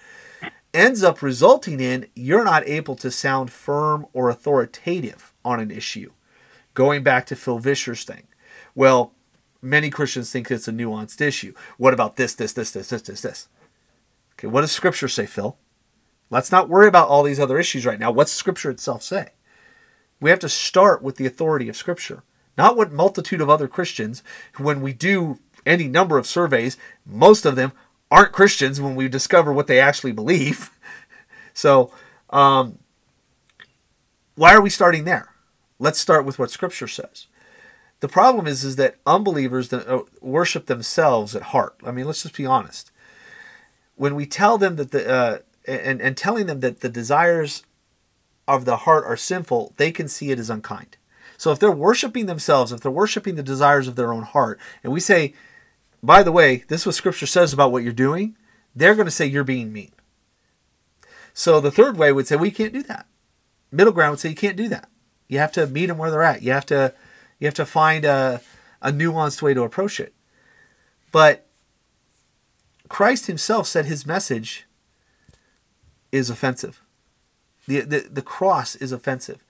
ends 0.73 1.03
up 1.03 1.21
resulting 1.21 1.79
in 1.79 2.07
you're 2.15 2.43
not 2.43 2.67
able 2.67 2.95
to 2.95 3.11
sound 3.11 3.51
firm 3.51 4.05
or 4.13 4.29
authoritative 4.29 5.33
on 5.43 5.59
an 5.59 5.71
issue. 5.71 6.11
Going 6.73 7.03
back 7.03 7.25
to 7.27 7.35
Phil 7.35 7.59
Vischer's 7.59 8.03
thing. 8.03 8.27
Well, 8.75 9.13
many 9.61 9.89
Christians 9.89 10.31
think 10.31 10.49
it's 10.49 10.67
a 10.67 10.71
nuanced 10.71 11.21
issue. 11.21 11.53
What 11.77 11.93
about 11.93 12.15
this, 12.15 12.33
this, 12.33 12.53
this, 12.53 12.71
this, 12.71 12.89
this, 12.89 13.01
this, 13.01 13.21
this? 13.21 13.47
Okay, 14.33 14.47
what 14.47 14.61
does 14.61 14.71
Scripture 14.71 15.07
say, 15.07 15.25
Phil? 15.25 15.57
Let's 16.29 16.51
not 16.51 16.69
worry 16.69 16.87
about 16.87 17.07
all 17.07 17.23
these 17.23 17.39
other 17.39 17.57
issues 17.57 17.85
right 17.85 17.99
now. 17.99 18.11
What's 18.11 18.31
Scripture 18.31 18.69
itself 18.69 19.03
say? 19.03 19.29
We 20.21 20.29
have 20.29 20.39
to 20.39 20.49
start 20.49 21.01
with 21.01 21.15
the 21.15 21.25
authority 21.25 21.69
of 21.69 21.75
Scripture 21.75 22.23
not 22.59 22.75
what 22.75 22.91
multitude 22.91 23.39
of 23.39 23.49
other 23.49 23.69
Christians, 23.69 24.21
when 24.57 24.81
we 24.81 24.91
do 24.91 25.39
any 25.65 25.87
number 25.87 26.17
of 26.17 26.27
surveys, 26.27 26.75
most 27.05 27.45
of 27.45 27.55
them 27.55 27.71
aren't 28.11 28.33
Christians 28.33 28.81
when 28.81 28.95
we 28.95 29.07
discover 29.07 29.53
what 29.53 29.67
they 29.67 29.79
actually 29.79 30.11
believe. 30.11 30.69
So, 31.51 31.91
um, 32.29 32.79
why 34.39 34.53
are 34.53 34.61
we 34.61 34.69
starting 34.69 35.03
there? 35.03 35.33
Let's 35.79 35.99
start 35.99 36.23
with 36.23 36.39
what 36.39 36.49
Scripture 36.49 36.87
says. 36.87 37.27
The 37.99 38.07
problem 38.07 38.47
is, 38.47 38.63
is 38.63 38.77
that 38.77 38.95
unbelievers 39.05 39.73
uh, 39.73 40.03
worship 40.21 40.67
themselves 40.67 41.35
at 41.35 41.51
heart. 41.51 41.75
I 41.85 41.91
mean, 41.91 42.05
let's 42.05 42.23
just 42.23 42.37
be 42.37 42.45
honest. 42.45 42.89
When 43.95 44.15
we 44.15 44.25
tell 44.25 44.57
them 44.57 44.77
that 44.77 44.91
the 44.91 45.13
uh, 45.13 45.37
and 45.67 46.01
and 46.01 46.15
telling 46.15 46.45
them 46.45 46.61
that 46.61 46.79
the 46.79 46.87
desires 46.87 47.63
of 48.47 48.63
the 48.63 48.77
heart 48.77 49.03
are 49.03 49.17
sinful, 49.17 49.73
they 49.75 49.91
can 49.91 50.07
see 50.07 50.31
it 50.31 50.39
as 50.39 50.49
unkind. 50.49 50.95
So 51.37 51.51
if 51.51 51.59
they're 51.59 51.69
worshiping 51.69 52.27
themselves, 52.27 52.71
if 52.71 52.79
they're 52.79 52.91
worshiping 52.91 53.35
the 53.35 53.43
desires 53.43 53.89
of 53.89 53.97
their 53.97 54.13
own 54.13 54.23
heart, 54.23 54.57
and 54.85 54.93
we 54.93 55.01
say, 55.01 55.33
by 56.01 56.23
the 56.23 56.31
way, 56.31 56.63
this 56.69 56.81
is 56.81 56.85
what 56.85 56.95
Scripture 56.95 57.25
says 57.25 57.51
about 57.51 57.73
what 57.73 57.83
you're 57.83 57.91
doing, 57.91 58.37
they're 58.73 58.95
going 58.95 59.05
to 59.05 59.11
say 59.11 59.25
you're 59.25 59.43
being 59.43 59.73
mean. 59.73 59.91
So 61.33 61.59
the 61.59 61.71
third 61.71 61.97
way 61.97 62.13
would 62.13 62.27
say, 62.27 62.37
we 62.37 62.51
can't 62.51 62.73
do 62.73 62.83
that. 62.83 63.05
Middle 63.71 63.93
ground 63.93 64.11
would 64.11 64.19
say 64.19 64.29
you 64.29 64.35
can't 64.35 64.57
do 64.57 64.67
that. 64.69 64.89
You 65.27 65.39
have 65.39 65.51
to 65.53 65.67
meet 65.67 65.87
them 65.87 65.97
where 65.97 66.09
they're 66.11 66.23
at. 66.23 66.41
You 66.41 66.51
have 66.51 66.65
to 66.67 66.93
you 67.39 67.47
have 67.47 67.53
to 67.55 67.65
find 67.65 68.05
a, 68.05 68.41
a 68.81 68.91
nuanced 68.91 69.41
way 69.41 69.53
to 69.53 69.63
approach 69.63 69.99
it. 69.99 70.13
But 71.11 71.47
Christ 72.89 73.27
himself 73.27 73.67
said 73.67 73.85
his 73.85 74.05
message 74.05 74.65
is 76.11 76.29
offensive. 76.29 76.81
The, 77.67 77.81
the, 77.81 77.99
the 78.11 78.21
cross 78.21 78.75
is 78.75 78.91
offensive. 78.91 79.43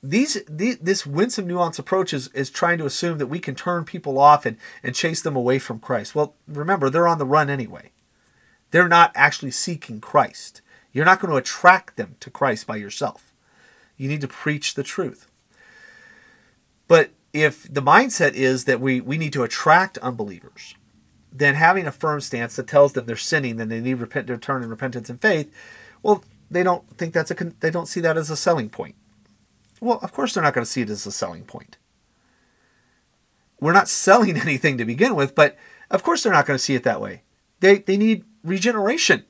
These, 0.00 0.44
the, 0.48 0.78
this 0.80 1.04
winsome 1.04 1.48
nuance 1.48 1.78
approach 1.78 2.14
is, 2.14 2.28
is 2.28 2.50
trying 2.50 2.78
to 2.78 2.86
assume 2.86 3.18
that 3.18 3.26
we 3.26 3.40
can 3.40 3.56
turn 3.56 3.84
people 3.84 4.18
off 4.18 4.46
and, 4.46 4.56
and 4.84 4.94
chase 4.94 5.20
them 5.20 5.34
away 5.34 5.58
from 5.58 5.80
Christ. 5.80 6.14
Well, 6.14 6.36
remember, 6.46 6.88
they're 6.88 7.08
on 7.08 7.18
the 7.18 7.26
run 7.26 7.50
anyway. 7.50 7.90
They're 8.70 8.88
not 8.88 9.10
actually 9.16 9.50
seeking 9.50 10.00
Christ. 10.00 10.62
You're 10.92 11.04
not 11.04 11.20
going 11.20 11.30
to 11.30 11.36
attract 11.36 11.96
them 11.96 12.16
to 12.20 12.30
Christ 12.30 12.66
by 12.66 12.76
yourself. 12.76 13.32
You 13.96 14.08
need 14.08 14.20
to 14.22 14.28
preach 14.28 14.74
the 14.74 14.82
truth. 14.82 15.28
But 16.86 17.10
if 17.32 17.72
the 17.72 17.82
mindset 17.82 18.32
is 18.32 18.64
that 18.64 18.80
we, 18.80 19.00
we 19.00 19.18
need 19.18 19.32
to 19.34 19.42
attract 19.42 19.98
unbelievers, 19.98 20.74
then 21.32 21.54
having 21.54 21.86
a 21.86 21.92
firm 21.92 22.20
stance 22.20 22.56
that 22.56 22.66
tells 22.66 22.94
them 22.94 23.06
they're 23.06 23.16
sinning, 23.16 23.56
then 23.56 23.68
they 23.68 23.80
need 23.80 23.94
repent, 23.94 24.26
to 24.28 24.38
turn 24.38 24.62
in 24.62 24.70
repentance 24.70 25.10
and 25.10 25.20
faith, 25.20 25.52
well, 26.02 26.24
they 26.50 26.62
don't 26.62 26.88
think 26.96 27.12
that's 27.12 27.30
a 27.30 27.34
they 27.60 27.70
don't 27.70 27.86
see 27.86 28.00
that 28.00 28.16
as 28.16 28.30
a 28.30 28.36
selling 28.36 28.70
point. 28.70 28.94
Well, 29.80 29.98
of 30.02 30.12
course 30.12 30.32
they're 30.32 30.42
not 30.42 30.54
going 30.54 30.64
to 30.64 30.70
see 30.70 30.80
it 30.80 30.90
as 30.90 31.06
a 31.06 31.12
selling 31.12 31.44
point. 31.44 31.76
We're 33.60 33.72
not 33.72 33.88
selling 33.88 34.36
anything 34.40 34.78
to 34.78 34.84
begin 34.84 35.14
with, 35.14 35.34
but 35.34 35.56
of 35.90 36.02
course 36.02 36.22
they're 36.22 36.32
not 36.32 36.46
going 36.46 36.56
to 36.56 36.62
see 36.62 36.74
it 36.74 36.84
that 36.84 37.00
way. 37.00 37.22
They 37.60 37.78
they 37.78 37.96
need 37.96 38.24
regeneration. 38.42 39.24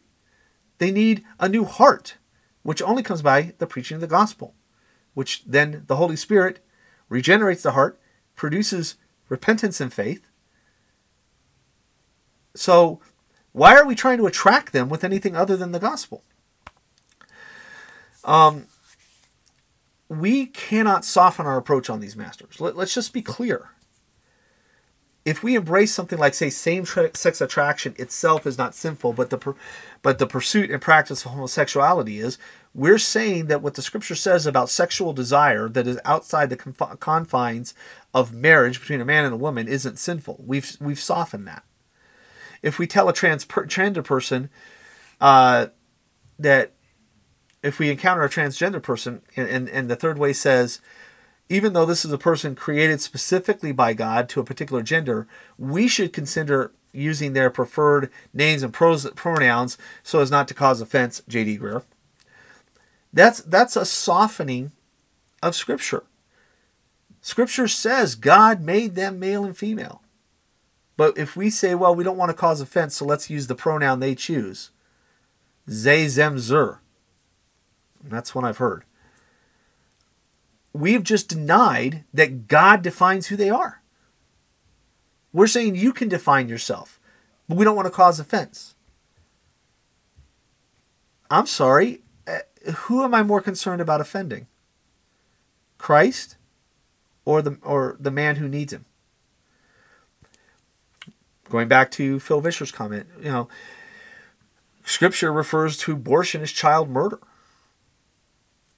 They 0.78 0.90
need 0.90 1.24
a 1.38 1.48
new 1.48 1.64
heart, 1.64 2.16
which 2.62 2.82
only 2.82 3.02
comes 3.02 3.22
by 3.22 3.54
the 3.58 3.66
preaching 3.66 3.96
of 3.96 4.00
the 4.00 4.06
gospel, 4.06 4.54
which 5.14 5.44
then 5.44 5.84
the 5.86 5.96
Holy 5.96 6.16
Spirit 6.16 6.64
regenerates 7.08 7.62
the 7.62 7.72
heart, 7.72 8.00
produces 8.36 8.96
repentance 9.28 9.80
and 9.80 9.92
faith. 9.92 10.28
So, 12.54 13.00
why 13.52 13.76
are 13.76 13.86
we 13.86 13.94
trying 13.94 14.18
to 14.18 14.26
attract 14.26 14.72
them 14.72 14.88
with 14.88 15.04
anything 15.04 15.36
other 15.36 15.56
than 15.56 15.72
the 15.72 15.78
gospel? 15.78 16.22
Um, 18.24 18.66
we 20.08 20.46
cannot 20.46 21.04
soften 21.04 21.46
our 21.46 21.56
approach 21.56 21.90
on 21.90 22.00
these 22.00 22.16
masters. 22.16 22.60
Let, 22.60 22.76
us 22.76 22.94
just 22.94 23.12
be 23.12 23.22
clear. 23.22 23.70
If 25.28 25.42
we 25.42 25.56
embrace 25.56 25.92
something 25.92 26.18
like, 26.18 26.32
say, 26.32 26.48
same-sex 26.48 27.42
attraction 27.42 27.94
itself 27.98 28.46
is 28.46 28.56
not 28.56 28.74
sinful, 28.74 29.12
but 29.12 29.28
the 29.28 29.54
but 30.00 30.18
the 30.18 30.26
pursuit 30.26 30.70
and 30.70 30.80
practice 30.80 31.22
of 31.22 31.32
homosexuality 31.32 32.18
is, 32.18 32.38
we're 32.72 32.96
saying 32.96 33.48
that 33.48 33.60
what 33.60 33.74
the 33.74 33.82
scripture 33.82 34.14
says 34.14 34.46
about 34.46 34.70
sexual 34.70 35.12
desire 35.12 35.68
that 35.68 35.86
is 35.86 36.00
outside 36.06 36.48
the 36.48 36.56
conf- 36.56 36.98
confines 36.98 37.74
of 38.14 38.32
marriage 38.32 38.80
between 38.80 39.02
a 39.02 39.04
man 39.04 39.26
and 39.26 39.34
a 39.34 39.36
woman 39.36 39.68
isn't 39.68 39.98
sinful. 39.98 40.42
We've 40.46 40.74
we've 40.80 40.98
softened 40.98 41.46
that. 41.46 41.62
If 42.62 42.78
we 42.78 42.86
tell 42.86 43.10
a 43.10 43.12
transgender 43.12 44.02
person 44.02 44.48
uh, 45.20 45.66
that 46.38 46.72
if 47.62 47.78
we 47.78 47.90
encounter 47.90 48.22
a 48.22 48.30
transgender 48.30 48.82
person 48.82 49.20
and, 49.36 49.46
and, 49.46 49.68
and 49.68 49.90
the 49.90 49.96
third 49.96 50.16
way 50.16 50.32
says 50.32 50.80
even 51.48 51.72
though 51.72 51.86
this 51.86 52.04
is 52.04 52.12
a 52.12 52.18
person 52.18 52.54
created 52.54 53.00
specifically 53.00 53.72
by 53.72 53.94
God 53.94 54.28
to 54.30 54.40
a 54.40 54.44
particular 54.44 54.82
gender, 54.82 55.26
we 55.56 55.88
should 55.88 56.12
consider 56.12 56.72
using 56.92 57.32
their 57.32 57.50
preferred 57.50 58.10
names 58.34 58.62
and 58.62 58.72
pros, 58.72 59.08
pronouns 59.12 59.78
so 60.02 60.20
as 60.20 60.30
not 60.30 60.48
to 60.48 60.54
cause 60.54 60.80
offense, 60.80 61.22
J.D. 61.28 61.58
Greear. 61.58 61.84
That's 63.12 63.40
that's 63.40 63.76
a 63.76 63.86
softening 63.86 64.72
of 65.42 65.54
Scripture. 65.54 66.04
Scripture 67.20 67.68
says 67.68 68.14
God 68.14 68.60
made 68.60 68.94
them 68.94 69.18
male 69.18 69.44
and 69.44 69.56
female. 69.56 70.02
But 70.96 71.16
if 71.16 71.36
we 71.36 71.48
say, 71.48 71.74
well, 71.74 71.94
we 71.94 72.04
don't 72.04 72.16
want 72.16 72.30
to 72.30 72.36
cause 72.36 72.60
offense, 72.60 72.96
so 72.96 73.04
let's 73.04 73.30
use 73.30 73.46
the 73.46 73.54
pronoun 73.54 74.00
they 74.00 74.16
choose, 74.16 74.70
ze, 75.70 76.08
zem, 76.08 76.38
zer. 76.38 76.80
That's 78.02 78.34
what 78.34 78.44
I've 78.44 78.58
heard. 78.58 78.84
We've 80.78 81.02
just 81.02 81.28
denied 81.28 82.04
that 82.14 82.46
God 82.46 82.82
defines 82.82 83.26
who 83.26 83.36
they 83.36 83.50
are. 83.50 83.82
We're 85.32 85.48
saying 85.48 85.74
you 85.74 85.92
can 85.92 86.08
define 86.08 86.48
yourself, 86.48 87.00
but 87.48 87.58
we 87.58 87.64
don't 87.64 87.74
want 87.74 87.86
to 87.86 87.92
cause 87.92 88.20
offense. 88.20 88.76
I'm 91.28 91.46
sorry, 91.46 92.02
uh, 92.28 92.70
who 92.72 93.02
am 93.02 93.12
I 93.12 93.24
more 93.24 93.40
concerned 93.40 93.80
about 93.80 94.00
offending? 94.00 94.46
Christ 95.78 96.36
or 97.24 97.42
the 97.42 97.58
or 97.62 97.96
the 97.98 98.12
man 98.12 98.36
who 98.36 98.48
needs 98.48 98.72
him? 98.72 98.84
Going 101.48 101.66
back 101.66 101.90
to 101.92 102.20
Phil 102.20 102.40
Vischer's 102.40 102.70
comment, 102.70 103.08
you 103.18 103.32
know, 103.32 103.48
scripture 104.84 105.32
refers 105.32 105.76
to 105.78 105.94
abortion 105.94 106.40
as 106.40 106.52
child 106.52 106.88
murder. 106.88 107.18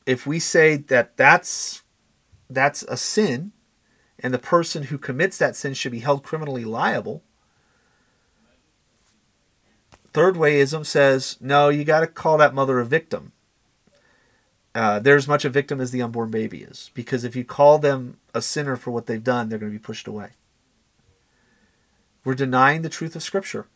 If 0.06 0.26
we 0.26 0.38
say 0.38 0.76
that 0.76 1.18
that's 1.18 1.82
that's 2.50 2.82
a 2.84 2.96
sin 2.96 3.52
and 4.18 4.34
the 4.34 4.38
person 4.38 4.84
who 4.84 4.98
commits 4.98 5.38
that 5.38 5.56
sin 5.56 5.74
should 5.74 5.92
be 5.92 6.00
held 6.00 6.22
criminally 6.22 6.64
liable, 6.64 7.22
Third 10.12 10.34
wayism 10.34 10.84
says, 10.84 11.36
no, 11.40 11.68
you 11.68 11.84
got 11.84 12.00
to 12.00 12.08
call 12.08 12.36
that 12.38 12.52
mother 12.52 12.80
a 12.80 12.84
victim 12.84 13.30
uh, 14.74 15.00
they're 15.00 15.16
as 15.16 15.28
much 15.28 15.44
a 15.44 15.50
victim 15.50 15.80
as 15.80 15.90
the 15.90 16.02
unborn 16.02 16.30
baby 16.30 16.58
is. 16.62 16.90
Because 16.94 17.24
if 17.24 17.34
you 17.34 17.44
call 17.44 17.78
them 17.78 18.18
a 18.34 18.42
sinner 18.42 18.76
for 18.76 18.90
what 18.90 19.06
they've 19.06 19.22
done, 19.22 19.48
they're 19.48 19.58
going 19.58 19.72
to 19.72 19.78
be 19.78 19.82
pushed 19.82 20.06
away. 20.06 20.30
We're 22.24 22.34
denying 22.34 22.82
the 22.82 22.88
truth 22.88 23.16
of 23.16 23.22
Scripture. 23.22 23.66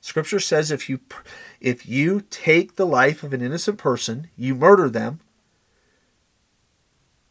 Scripture 0.00 0.40
says 0.40 0.70
if 0.70 0.88
you 0.88 1.00
if 1.60 1.86
you 1.86 2.22
take 2.30 2.76
the 2.76 2.86
life 2.86 3.22
of 3.22 3.34
an 3.34 3.42
innocent 3.42 3.76
person, 3.76 4.30
you 4.34 4.54
murder 4.54 4.88
them, 4.88 5.20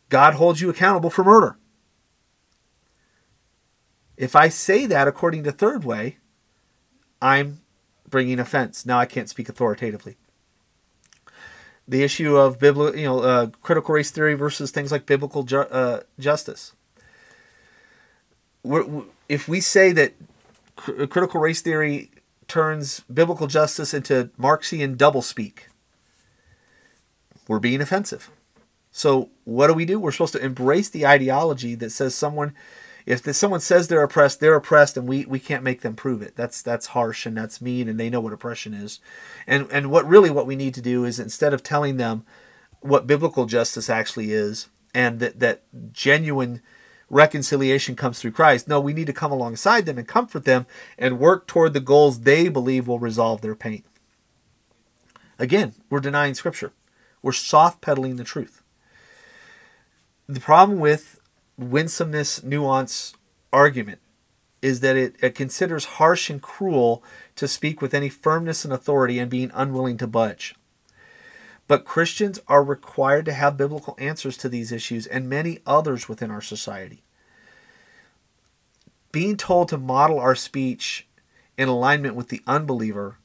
God 0.10 0.36
holds 0.36 0.62
you 0.62 0.70
accountable 0.70 1.10
for 1.10 1.24
murder. 1.24 1.58
If 4.18 4.36
I 4.36 4.50
say 4.50 4.86
that 4.86 5.08
according 5.08 5.44
to 5.46 5.52
third 5.52 5.84
way, 5.84 6.18
I'm 7.22 7.62
bringing 8.10 8.40
offense. 8.40 8.86
Now 8.86 9.00
I 9.00 9.06
can't 9.06 9.30
speak 9.30 9.48
authoritatively 9.48 10.18
the 11.90 12.04
issue 12.04 12.38
of 12.38 12.60
biblical, 12.60 12.98
you 12.98 13.06
know, 13.06 13.20
uh, 13.20 13.48
critical 13.64 13.96
race 13.96 14.12
theory 14.12 14.36
versus 14.36 14.70
things 14.70 14.92
like 14.92 15.08
biblical 15.08 15.42
ju- 15.42 15.62
uh, 15.62 16.02
justice. 16.20 16.74
We're, 18.62 18.86
if 19.28 19.48
we 19.48 19.60
say 19.60 19.92
that 19.94 20.14
cr- 20.76 21.06
critical 21.06 21.42
race 21.42 21.62
theory 21.62 22.12
turns 22.48 23.00
biblical 23.12 23.48
justice 23.48 23.92
into 23.92 24.30
Marxian 24.38 24.98
doublespeak, 24.98 25.62
we're 27.48 27.60
being 27.60 27.82
offensive. 27.82 28.30
So 29.00 29.30
what 29.46 29.68
do 29.68 29.74
we 29.74 29.86
do? 29.86 29.98
We're 29.98 30.12
supposed 30.12 30.34
to 30.34 30.44
embrace 30.44 30.90
the 30.90 31.08
ideology 31.08 31.74
that 31.76 31.92
says 31.92 32.14
someone 32.14 32.54
if 33.06 33.24
someone 33.34 33.62
says 33.62 33.88
they're 33.88 34.04
oppressed, 34.04 34.42
they're 34.42 34.56
oppressed, 34.56 34.98
and 34.98 35.08
we, 35.08 35.26
we 35.26 35.40
can't 35.40 35.64
make 35.64 35.82
them 35.82 35.96
prove 35.96 36.22
it. 36.22 36.36
That's 36.36 36.62
that's 36.62 36.88
harsh 36.88 37.26
and 37.26 37.38
that's 37.38 37.62
mean, 37.62 37.88
and 37.88 37.98
they 37.98 38.10
know 38.10 38.20
what 38.20 38.34
oppression 38.34 38.74
is. 38.74 39.00
And 39.48 39.72
and 39.72 39.90
what 39.90 40.06
really 40.06 40.30
what 40.30 40.46
we 40.46 40.58
need 40.58 40.74
to 40.74 40.82
do 40.82 41.06
is 41.06 41.18
instead 41.18 41.54
of 41.54 41.64
telling 41.64 41.96
them 41.96 42.26
what 42.82 43.08
biblical 43.08 43.46
justice 43.46 43.90
actually 43.90 44.34
is, 44.34 44.68
and 44.94 45.22
that 45.22 45.40
that 45.40 45.64
genuine 45.94 46.62
reconciliation 47.10 47.96
comes 47.96 48.20
through 48.20 48.32
Christ. 48.32 48.68
No, 48.68 48.82
we 48.82 48.92
need 48.92 49.08
to 49.08 49.14
come 49.14 49.32
alongside 49.32 49.86
them 49.86 49.98
and 49.98 50.10
comfort 50.10 50.44
them 50.44 50.66
and 50.98 51.20
work 51.20 51.48
toward 51.48 51.72
the 51.72 51.80
goals 51.80 52.20
they 52.20 52.50
believe 52.50 52.86
will 52.86 53.00
resolve 53.00 53.40
their 53.40 53.56
pain. 53.56 53.84
Again, 55.40 55.74
we're 55.90 56.02
denying 56.02 56.34
Scripture. 56.34 56.74
We're 57.22 57.32
soft 57.32 57.80
pedaling 57.80 58.18
the 58.18 58.26
truth. 58.26 58.62
The 60.30 60.40
problem 60.40 60.78
with 60.78 61.20
winsomeness 61.58 62.44
nuance 62.44 63.16
argument 63.52 64.00
is 64.62 64.82
that 64.82 64.96
it, 64.96 65.16
it 65.24 65.34
considers 65.34 65.86
harsh 65.98 66.30
and 66.30 66.40
cruel 66.40 67.04
to 67.36 67.48
speak 67.48 67.82
with 67.82 67.96
any 67.96 68.10
firmness 68.10 68.64
and 68.64 68.72
authority 68.72 69.18
and 69.18 69.28
being 69.28 69.50
unwilling 69.56 69.98
to 69.98 70.06
budge. 70.06 70.54
But 71.68 71.84
Christians 71.84 72.40
are 72.48 72.64
required 72.64 73.26
to 73.26 73.34
have 73.34 73.58
biblical 73.58 73.96
answers 73.98 74.38
to 74.38 74.50
these 74.50 74.72
issues 74.72 75.08
and 75.08 75.28
many 75.28 75.62
others 75.66 76.08
within 76.08 76.30
our 76.30 76.42
society. 76.42 77.02
Being 79.12 79.36
told 79.36 79.70
to 79.70 79.80
model 79.80 80.20
our 80.20 80.36
speech 80.36 81.08
in 81.58 81.68
alignment 81.68 82.14
with 82.14 82.30
the 82.30 82.44
unbeliever 82.46 83.18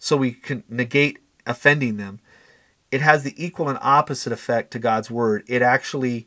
so 0.00 0.16
we 0.16 0.32
can 0.32 0.64
negate 0.68 1.20
offending 1.46 1.98
them, 1.98 2.18
it 2.90 3.00
has 3.00 3.22
the 3.22 3.34
equal 3.42 3.68
and 3.68 3.78
opposite 3.80 4.32
effect 4.32 4.72
to 4.72 4.80
God's 4.80 5.08
word. 5.08 5.44
It 5.46 5.62
actually 5.62 6.26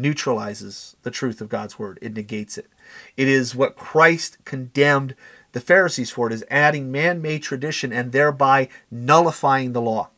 neutralizes 0.00 0.96
the 1.02 1.10
truth 1.10 1.40
of 1.40 1.48
God's 1.48 1.78
word. 1.78 1.98
It 2.00 2.14
negates 2.14 2.56
it. 2.56 2.68
It 3.16 3.28
is 3.28 3.54
what 3.54 3.76
Christ 3.76 4.38
condemned 4.44 5.14
the 5.52 5.60
Pharisees 5.60 6.10
for. 6.10 6.26
It 6.28 6.32
is 6.32 6.44
adding 6.50 6.90
man-made 6.90 7.42
tradition 7.42 7.92
and 7.92 8.12
thereby 8.12 8.68
nullifying 8.90 9.72
the 9.72 9.82
law. 9.82 10.10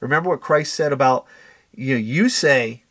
Remember 0.00 0.30
what 0.30 0.40
Christ 0.40 0.74
said 0.74 0.92
about 0.92 1.26
you 1.74 1.94
know, 1.94 2.00
you 2.00 2.28
say 2.28 2.84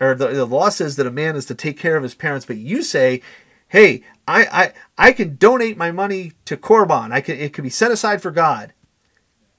or 0.00 0.14
the, 0.14 0.28
the 0.28 0.44
law 0.46 0.68
says 0.70 0.96
that 0.96 1.06
a 1.06 1.10
man 1.10 1.36
is 1.36 1.46
to 1.46 1.54
take 1.54 1.78
care 1.78 1.96
of 1.96 2.02
his 2.02 2.14
parents, 2.14 2.44
but 2.46 2.56
you 2.56 2.82
say, 2.82 3.22
hey, 3.68 4.02
I, 4.26 4.72
I 4.98 5.08
I 5.08 5.12
can 5.12 5.36
donate 5.36 5.76
my 5.76 5.92
money 5.92 6.32
to 6.46 6.56
Korban. 6.56 7.12
I 7.12 7.20
can 7.20 7.36
it 7.38 7.52
can 7.52 7.64
be 7.64 7.70
set 7.70 7.92
aside 7.92 8.20
for 8.22 8.30
God. 8.30 8.72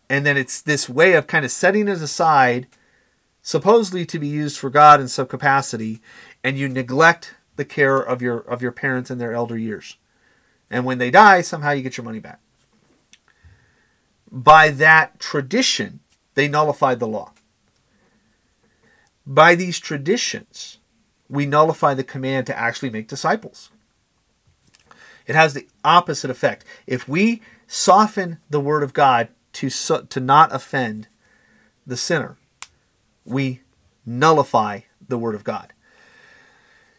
and 0.10 0.26
then 0.26 0.38
it's 0.38 0.62
this 0.62 0.88
way 0.90 1.14
of 1.14 1.28
kind 1.28 1.46
of 1.46 1.52
setting 1.52 1.88
it 1.88 2.02
aside, 2.02 2.68
supposedly 3.46 4.08
to 4.08 4.18
be 4.18 4.28
used 4.28 4.58
for 4.58 4.72
God 4.72 5.00
in 5.00 5.08
some 5.08 5.28
capacity, 5.28 6.02
and 6.44 6.58
you 6.58 6.68
neglect 6.68 7.36
the 7.58 7.64
care 7.64 7.98
of 7.98 8.20
your 8.20 8.40
of 8.40 8.62
your 8.62 8.72
parents 8.72 9.12
in 9.12 9.20
their 9.20 9.34
elder 9.34 9.58
years. 9.58 9.98
And 10.70 10.84
when 10.84 10.98
they 10.98 11.12
die, 11.12 11.42
somehow 11.42 11.72
you 11.72 11.84
get 11.84 11.96
your 11.96 12.04
money 12.04 12.20
back. 12.20 12.40
By 14.32 14.72
that 14.72 15.20
tradition, 15.20 16.00
they 16.34 16.48
nullified 16.48 17.00
the 17.00 17.08
law. 17.08 17.34
By 19.28 19.54
these 19.54 19.80
traditions, 19.80 20.80
we 21.30 21.46
nullify 21.46 21.94
the 21.94 22.04
command 22.04 22.48
to 22.48 22.58
actually 22.58 22.90
make 22.90 23.08
disciples. 23.08 23.70
It 25.28 25.36
has 25.36 25.54
the 25.54 25.68
opposite 25.84 26.32
effect. 26.32 26.66
If 26.88 27.08
we 27.08 27.42
soften 27.68 28.40
the 28.50 28.60
word 28.60 28.82
of 28.82 28.94
God 28.94 29.30
to, 29.54 29.70
so, 29.70 30.02
to 30.02 30.20
not 30.20 30.54
offend 30.54 31.08
the 31.86 31.98
sinner, 31.98 32.38
we 33.26 33.62
nullify 34.06 34.82
the 35.06 35.18
word 35.18 35.36
of 35.36 35.44
God. 35.44 35.74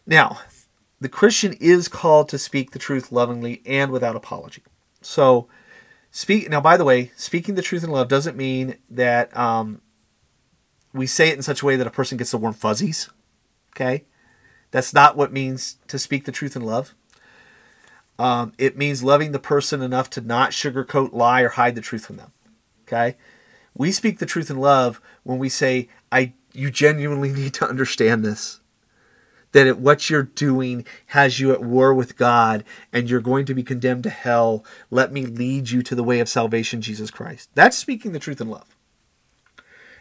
Now, 0.05 0.39
the 0.99 1.09
Christian 1.09 1.53
is 1.53 1.87
called 1.87 2.29
to 2.29 2.37
speak 2.37 2.71
the 2.71 2.79
truth 2.79 3.11
lovingly 3.11 3.61
and 3.65 3.91
without 3.91 4.15
apology. 4.15 4.63
So, 5.01 5.47
speak 6.11 6.49
now. 6.49 6.61
By 6.61 6.77
the 6.77 6.85
way, 6.85 7.11
speaking 7.15 7.55
the 7.55 7.61
truth 7.61 7.83
in 7.83 7.91
love 7.91 8.07
doesn't 8.07 8.37
mean 8.37 8.77
that 8.89 9.35
um, 9.37 9.81
we 10.93 11.05
say 11.05 11.29
it 11.29 11.35
in 11.35 11.43
such 11.43 11.61
a 11.61 11.65
way 11.65 11.75
that 11.75 11.87
a 11.87 11.91
person 11.91 12.17
gets 12.17 12.31
the 12.31 12.37
warm 12.37 12.53
fuzzies. 12.53 13.09
Okay, 13.75 14.05
that's 14.71 14.93
not 14.93 15.15
what 15.15 15.31
means 15.31 15.77
to 15.87 15.99
speak 15.99 16.25
the 16.25 16.31
truth 16.31 16.55
in 16.55 16.63
love. 16.63 16.95
Um, 18.17 18.53
it 18.57 18.75
means 18.75 19.03
loving 19.03 19.31
the 19.31 19.39
person 19.39 19.83
enough 19.83 20.09
to 20.11 20.21
not 20.21 20.49
sugarcoat, 20.49 21.13
lie, 21.13 21.41
or 21.41 21.49
hide 21.49 21.75
the 21.75 21.81
truth 21.81 22.07
from 22.07 22.17
them. 22.17 22.31
Okay, 22.87 23.17
we 23.75 23.91
speak 23.91 24.17
the 24.17 24.25
truth 24.25 24.49
in 24.49 24.57
love 24.57 24.99
when 25.23 25.37
we 25.37 25.49
say, 25.49 25.89
"I, 26.11 26.33
you 26.53 26.71
genuinely 26.71 27.31
need 27.31 27.53
to 27.55 27.67
understand 27.67 28.23
this." 28.23 28.59
that 29.53 29.67
it, 29.67 29.79
what 29.79 30.09
you're 30.09 30.23
doing 30.23 30.85
has 31.07 31.39
you 31.39 31.51
at 31.51 31.63
war 31.63 31.93
with 31.93 32.17
God 32.17 32.63
and 32.91 33.09
you're 33.09 33.21
going 33.21 33.45
to 33.45 33.53
be 33.53 33.63
condemned 33.63 34.03
to 34.03 34.09
hell. 34.09 34.63
Let 34.91 35.11
me 35.11 35.25
lead 35.25 35.69
you 35.69 35.81
to 35.83 35.95
the 35.95 36.03
way 36.03 36.19
of 36.19 36.29
salvation, 36.29 36.81
Jesus 36.81 37.09
Christ. 37.09 37.49
That's 37.55 37.77
speaking 37.77 38.11
the 38.11 38.19
truth 38.19 38.41
in 38.41 38.49
love. 38.49 38.75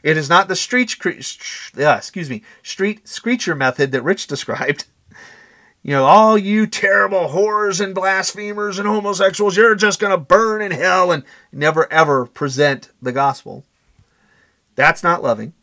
It 0.02 0.16
is 0.16 0.28
not 0.28 0.48
the 0.48 0.56
street, 0.56 0.94
excuse 0.94 2.30
me, 2.30 2.42
street 2.62 3.08
screecher 3.08 3.54
method 3.54 3.92
that 3.92 4.02
Rich 4.02 4.26
described. 4.28 4.86
You 5.82 5.92
know, 5.92 6.04
all 6.04 6.36
you 6.36 6.66
terrible 6.66 7.28
whores 7.28 7.80
and 7.80 7.94
blasphemers 7.94 8.78
and 8.78 8.88
homosexuals, 8.88 9.56
you're 9.56 9.76
just 9.76 10.00
going 10.00 10.10
to 10.10 10.16
burn 10.16 10.60
in 10.60 10.72
hell 10.72 11.12
and 11.12 11.22
never 11.52 11.90
ever 11.92 12.26
present 12.26 12.90
the 13.00 13.12
gospel. 13.12 13.64
That's 14.74 15.02
not 15.04 15.22
loving. 15.22 15.54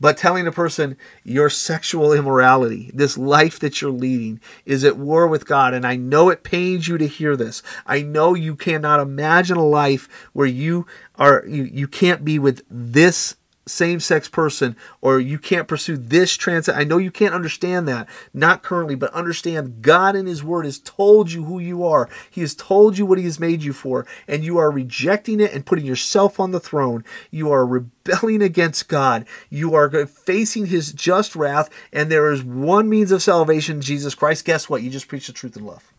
But 0.00 0.16
telling 0.16 0.46
a 0.46 0.52
person 0.52 0.96
your 1.22 1.50
sexual 1.50 2.12
immorality, 2.12 2.90
this 2.94 3.18
life 3.18 3.58
that 3.60 3.80
you're 3.80 3.90
leading, 3.90 4.40
is 4.64 4.82
at 4.82 4.96
war 4.96 5.26
with 5.26 5.46
God. 5.46 5.74
And 5.74 5.86
I 5.86 5.96
know 5.96 6.30
it 6.30 6.42
pains 6.42 6.88
you 6.88 6.96
to 6.98 7.06
hear 7.06 7.36
this. 7.36 7.62
I 7.86 8.02
know 8.02 8.34
you 8.34 8.56
cannot 8.56 9.00
imagine 9.00 9.58
a 9.58 9.66
life 9.66 10.08
where 10.32 10.46
you 10.46 10.86
are 11.16 11.44
you, 11.46 11.64
you 11.64 11.86
can't 11.86 12.24
be 12.24 12.38
with 12.38 12.62
this 12.70 13.36
same 13.70 14.00
sex 14.00 14.28
person 14.28 14.76
or 15.00 15.20
you 15.20 15.38
can't 15.38 15.68
pursue 15.68 15.96
this 15.96 16.36
trans 16.36 16.68
I 16.68 16.84
know 16.84 16.98
you 16.98 17.10
can't 17.10 17.34
understand 17.34 17.86
that 17.88 18.08
not 18.34 18.62
currently 18.62 18.94
but 18.94 19.12
understand 19.12 19.82
God 19.82 20.16
in 20.16 20.26
his 20.26 20.44
word 20.44 20.64
has 20.64 20.78
told 20.78 21.32
you 21.32 21.44
who 21.44 21.58
you 21.58 21.84
are. 21.84 22.08
He 22.30 22.40
has 22.40 22.54
told 22.54 22.98
you 22.98 23.06
what 23.06 23.18
he 23.18 23.24
has 23.24 23.40
made 23.40 23.62
you 23.62 23.72
for 23.72 24.06
and 24.28 24.44
you 24.44 24.58
are 24.58 24.70
rejecting 24.70 25.40
it 25.40 25.52
and 25.52 25.66
putting 25.66 25.86
yourself 25.86 26.38
on 26.38 26.50
the 26.50 26.60
throne. 26.60 27.04
You 27.30 27.50
are 27.50 27.66
rebelling 27.66 28.42
against 28.42 28.88
God. 28.88 29.26
You 29.48 29.74
are 29.74 30.06
facing 30.06 30.66
his 30.66 30.92
just 30.92 31.36
wrath 31.36 31.70
and 31.92 32.10
there 32.10 32.30
is 32.30 32.42
one 32.42 32.88
means 32.88 33.12
of 33.12 33.22
salvation 33.22 33.80
Jesus 33.80 34.14
Christ. 34.14 34.44
Guess 34.44 34.68
what? 34.68 34.82
You 34.82 34.90
just 34.90 35.08
preach 35.08 35.26
the 35.26 35.32
truth 35.32 35.56
in 35.56 35.64
love. 35.64 35.92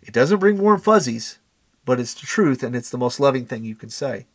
It 0.00 0.12
doesn't 0.12 0.40
bring 0.40 0.58
warm 0.58 0.80
fuzzies 0.80 1.38
but 1.84 2.00
it's 2.00 2.14
the 2.14 2.26
truth 2.26 2.62
and 2.62 2.74
it's 2.74 2.90
the 2.90 2.98
most 2.98 3.20
loving 3.20 3.44
thing 3.44 3.64
you 3.64 3.74
can 3.74 3.90
say 3.90 4.26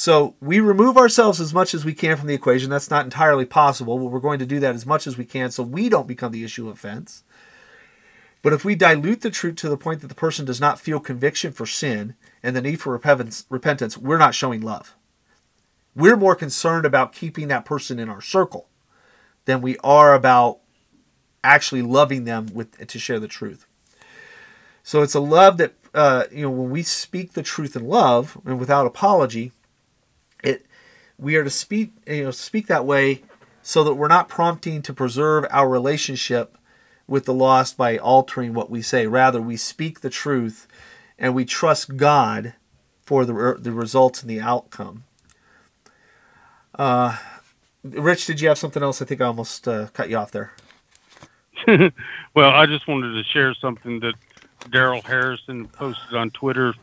so 0.00 0.34
we 0.40 0.60
remove 0.60 0.96
ourselves 0.96 1.42
as 1.42 1.52
much 1.52 1.74
as 1.74 1.84
we 1.84 1.92
can 1.92 2.16
from 2.16 2.26
the 2.26 2.32
equation. 2.32 2.70
That's 2.70 2.88
not 2.88 3.04
entirely 3.04 3.44
possible, 3.44 3.98
but 3.98 4.06
we're 4.06 4.18
going 4.18 4.38
to 4.38 4.46
do 4.46 4.58
that 4.58 4.74
as 4.74 4.86
much 4.86 5.06
as 5.06 5.18
we 5.18 5.26
can 5.26 5.50
so 5.50 5.62
we 5.62 5.90
don't 5.90 6.08
become 6.08 6.32
the 6.32 6.42
issue 6.42 6.70
of 6.70 6.76
offense. 6.76 7.22
But 8.40 8.54
if 8.54 8.64
we 8.64 8.74
dilute 8.74 9.20
the 9.20 9.28
truth 9.28 9.56
to 9.56 9.68
the 9.68 9.76
point 9.76 10.00
that 10.00 10.06
the 10.06 10.14
person 10.14 10.46
does 10.46 10.58
not 10.58 10.80
feel 10.80 11.00
conviction 11.00 11.52
for 11.52 11.66
sin 11.66 12.14
and 12.42 12.56
the 12.56 12.62
need 12.62 12.80
for 12.80 12.94
repentance, 12.94 13.98
we're 13.98 14.16
not 14.16 14.34
showing 14.34 14.62
love. 14.62 14.94
We're 15.94 16.16
more 16.16 16.34
concerned 16.34 16.86
about 16.86 17.12
keeping 17.12 17.48
that 17.48 17.66
person 17.66 17.98
in 17.98 18.08
our 18.08 18.22
circle 18.22 18.68
than 19.44 19.60
we 19.60 19.76
are 19.84 20.14
about 20.14 20.60
actually 21.44 21.82
loving 21.82 22.24
them 22.24 22.46
with 22.54 22.86
to 22.88 22.98
share 22.98 23.20
the 23.20 23.28
truth. 23.28 23.66
So 24.82 25.02
it's 25.02 25.14
a 25.14 25.20
love 25.20 25.58
that 25.58 25.74
uh, 25.92 26.24
you 26.32 26.40
know 26.40 26.50
when 26.50 26.70
we 26.70 26.84
speak 26.84 27.34
the 27.34 27.42
truth 27.42 27.76
in 27.76 27.86
love 27.86 28.40
and 28.46 28.58
without 28.58 28.86
apology, 28.86 29.52
we 31.20 31.36
are 31.36 31.44
to 31.44 31.50
speak 31.50 31.92
you 32.06 32.24
know 32.24 32.30
speak 32.30 32.66
that 32.66 32.86
way 32.86 33.22
so 33.62 33.84
that 33.84 33.94
we're 33.94 34.08
not 34.08 34.28
prompting 34.28 34.82
to 34.82 34.92
preserve 34.92 35.44
our 35.50 35.68
relationship 35.68 36.56
with 37.06 37.24
the 37.24 37.34
lost 37.34 37.76
by 37.76 37.98
altering 37.98 38.54
what 38.54 38.70
we 38.70 38.80
say. 38.80 39.06
Rather, 39.06 39.42
we 39.42 39.56
speak 39.56 40.00
the 40.00 40.10
truth 40.10 40.66
and 41.18 41.34
we 41.34 41.44
trust 41.44 41.96
God 41.96 42.54
for 43.04 43.24
the, 43.24 43.56
the 43.58 43.72
results 43.72 44.22
and 44.22 44.30
the 44.30 44.40
outcome. 44.40 45.04
Uh, 46.74 47.16
Rich, 47.82 48.26
did 48.26 48.40
you 48.40 48.48
have 48.48 48.58
something 48.58 48.82
else? 48.82 49.02
I 49.02 49.04
think 49.04 49.20
I 49.20 49.26
almost 49.26 49.66
uh, 49.66 49.88
cut 49.92 50.08
you 50.08 50.16
off 50.16 50.30
there. 50.30 50.52
well, 52.34 52.50
I 52.50 52.66
just 52.66 52.86
wanted 52.86 53.12
to 53.12 53.24
share 53.24 53.54
something 53.54 54.00
that 54.00 54.14
Darrell 54.70 55.02
Harrison 55.02 55.66
posted 55.66 56.14
on 56.14 56.30
Twitter 56.30 56.74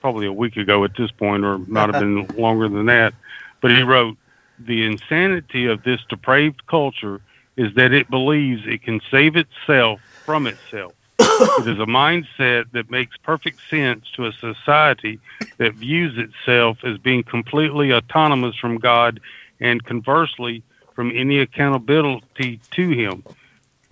probably 0.00 0.26
a 0.26 0.32
week 0.32 0.56
ago 0.56 0.84
at 0.84 0.96
this 0.96 1.10
point, 1.10 1.44
or 1.44 1.58
might 1.58 1.92
have 1.92 2.00
been 2.00 2.26
longer 2.36 2.68
than 2.68 2.86
that. 2.86 3.14
But 3.60 3.72
he 3.72 3.82
wrote, 3.82 4.16
The 4.58 4.84
insanity 4.84 5.66
of 5.66 5.82
this 5.82 6.00
depraved 6.08 6.66
culture 6.66 7.20
is 7.56 7.74
that 7.74 7.92
it 7.92 8.08
believes 8.10 8.62
it 8.66 8.82
can 8.82 9.00
save 9.10 9.36
itself 9.36 10.00
from 10.24 10.46
itself. 10.46 10.94
it 11.18 11.68
is 11.68 11.78
a 11.78 11.86
mindset 11.86 12.70
that 12.72 12.90
makes 12.90 13.16
perfect 13.18 13.60
sense 13.68 14.06
to 14.16 14.26
a 14.26 14.32
society 14.32 15.18
that 15.58 15.74
views 15.74 16.16
itself 16.16 16.78
as 16.84 16.96
being 16.98 17.22
completely 17.22 17.92
autonomous 17.92 18.56
from 18.56 18.78
God 18.78 19.20
and 19.60 19.84
conversely 19.84 20.62
from 20.94 21.12
any 21.14 21.40
accountability 21.40 22.60
to 22.70 22.88
Him. 22.88 23.22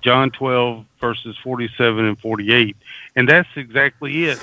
John 0.00 0.30
12, 0.30 0.86
verses 1.00 1.36
47 1.42 2.04
and 2.04 2.18
48. 2.18 2.76
And 3.16 3.28
that's 3.28 3.48
exactly 3.56 4.24
it 4.24 4.38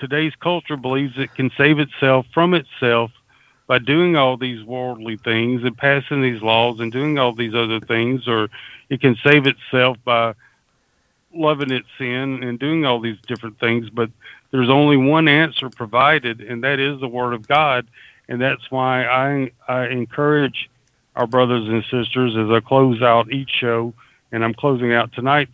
today's 0.00 0.34
culture 0.40 0.76
believes 0.76 1.14
it 1.16 1.34
can 1.34 1.50
save 1.56 1.78
itself 1.78 2.26
from 2.32 2.54
itself 2.54 3.12
by 3.66 3.78
doing 3.78 4.16
all 4.16 4.36
these 4.36 4.64
worldly 4.64 5.16
things 5.16 5.62
and 5.62 5.76
passing 5.76 6.22
these 6.22 6.42
laws 6.42 6.80
and 6.80 6.90
doing 6.90 7.18
all 7.18 7.32
these 7.32 7.54
other 7.54 7.78
things, 7.78 8.26
or 8.26 8.48
it 8.88 9.00
can 9.00 9.16
save 9.22 9.46
itself 9.46 9.96
by 10.04 10.34
loving 11.32 11.70
its 11.70 11.86
sin 11.96 12.42
and 12.42 12.58
doing 12.58 12.84
all 12.84 12.98
these 12.98 13.18
different 13.28 13.60
things. 13.60 13.88
But 13.88 14.10
there's 14.50 14.68
only 14.68 14.96
one 14.96 15.28
answer 15.28 15.70
provided, 15.70 16.40
and 16.40 16.64
that 16.64 16.80
is 16.80 16.98
the 16.98 17.06
Word 17.06 17.32
of 17.32 17.46
God. 17.46 17.86
And 18.28 18.40
that's 18.40 18.70
why 18.70 19.04
I, 19.04 19.52
I 19.68 19.86
encourage 19.86 20.68
our 21.14 21.26
brothers 21.26 21.68
and 21.68 21.84
sisters 21.84 22.36
as 22.36 22.50
I 22.50 22.60
close 22.60 23.02
out 23.02 23.30
each 23.30 23.50
show, 23.50 23.94
and 24.32 24.44
I'm 24.44 24.54
closing 24.54 24.92
out 24.92 25.12
tonight 25.12 25.48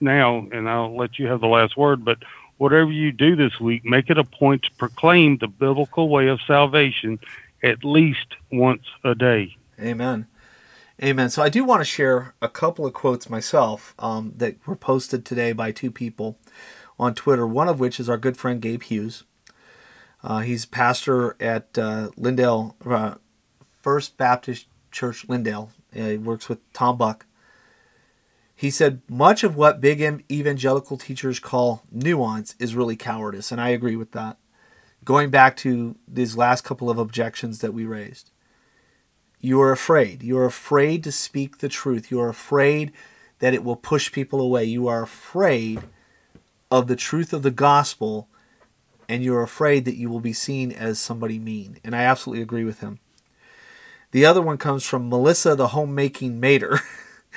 now, 0.00 0.46
and 0.52 0.68
I'll 0.68 0.94
let 0.94 1.18
you 1.18 1.26
have 1.28 1.40
the 1.40 1.46
last 1.46 1.76
word. 1.76 2.04
But 2.04 2.18
whatever 2.58 2.90
you 2.90 3.12
do 3.12 3.36
this 3.36 3.58
week, 3.60 3.84
make 3.84 4.10
it 4.10 4.18
a 4.18 4.24
point 4.24 4.62
to 4.62 4.70
proclaim 4.72 5.38
the 5.38 5.48
biblical 5.48 6.08
way 6.08 6.28
of 6.28 6.40
salvation 6.46 7.18
at 7.62 7.84
least 7.84 8.26
once 8.50 8.84
a 9.04 9.14
day. 9.14 9.56
Amen. 9.80 10.26
Amen. 11.02 11.30
So 11.30 11.42
I 11.42 11.48
do 11.48 11.64
want 11.64 11.80
to 11.80 11.84
share 11.84 12.34
a 12.40 12.48
couple 12.48 12.86
of 12.86 12.92
quotes 12.92 13.28
myself 13.28 13.94
um, 13.98 14.34
that 14.36 14.56
were 14.66 14.76
posted 14.76 15.24
today 15.24 15.52
by 15.52 15.72
two 15.72 15.90
people 15.90 16.38
on 16.98 17.14
Twitter. 17.14 17.46
One 17.46 17.68
of 17.68 17.80
which 17.80 17.98
is 17.98 18.08
our 18.08 18.18
good 18.18 18.36
friend 18.36 18.60
Gabe 18.60 18.82
Hughes. 18.82 19.24
Uh, 20.22 20.40
he's 20.40 20.66
pastor 20.66 21.36
at 21.40 21.76
uh, 21.76 22.10
Lindale 22.16 22.74
uh, 22.86 23.16
First 23.80 24.16
Baptist 24.16 24.66
Church, 24.92 25.26
Lindale. 25.26 25.70
he 25.92 26.16
works 26.16 26.48
with 26.48 26.60
Tom 26.72 26.96
Buck. 26.96 27.26
He 28.62 28.70
said 28.70 29.02
much 29.08 29.42
of 29.42 29.56
what 29.56 29.80
big 29.80 30.00
evangelical 30.30 30.96
teachers 30.96 31.40
call 31.40 31.82
nuance 31.90 32.54
is 32.60 32.76
really 32.76 32.94
cowardice, 32.94 33.50
and 33.50 33.60
I 33.60 33.70
agree 33.70 33.96
with 33.96 34.12
that. 34.12 34.36
Going 35.04 35.30
back 35.30 35.56
to 35.56 35.96
these 36.06 36.36
last 36.36 36.62
couple 36.62 36.88
of 36.88 36.96
objections 36.96 37.58
that 37.58 37.74
we 37.74 37.84
raised, 37.84 38.30
you 39.40 39.60
are 39.60 39.72
afraid. 39.72 40.22
You 40.22 40.38
are 40.38 40.44
afraid 40.44 41.02
to 41.02 41.10
speak 41.10 41.58
the 41.58 41.68
truth. 41.68 42.12
You 42.12 42.20
are 42.20 42.28
afraid 42.28 42.92
that 43.40 43.52
it 43.52 43.64
will 43.64 43.74
push 43.74 44.12
people 44.12 44.40
away. 44.40 44.62
You 44.62 44.86
are 44.86 45.02
afraid 45.02 45.82
of 46.70 46.86
the 46.86 46.94
truth 46.94 47.32
of 47.32 47.42
the 47.42 47.50
gospel 47.50 48.28
and 49.08 49.24
you're 49.24 49.42
afraid 49.42 49.84
that 49.86 49.96
you 49.96 50.08
will 50.08 50.20
be 50.20 50.32
seen 50.32 50.70
as 50.70 51.00
somebody 51.00 51.40
mean. 51.40 51.80
And 51.82 51.96
I 51.96 52.04
absolutely 52.04 52.44
agree 52.44 52.62
with 52.62 52.78
him. 52.78 53.00
The 54.12 54.24
other 54.24 54.40
one 54.40 54.56
comes 54.56 54.84
from 54.84 55.08
Melissa, 55.08 55.56
the 55.56 55.68
homemaking 55.68 56.38
mater. 56.38 56.78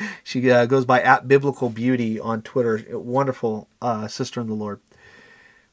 she 0.24 0.50
uh, 0.50 0.66
goes 0.66 0.86
by 0.86 1.02
at 1.02 1.28
biblical 1.28 1.70
beauty 1.70 2.20
on 2.20 2.42
Twitter. 2.42 2.84
Wonderful 2.98 3.68
uh, 3.82 4.08
sister 4.08 4.42
in 4.42 4.48
the 4.48 4.54
Lord. 4.54 4.80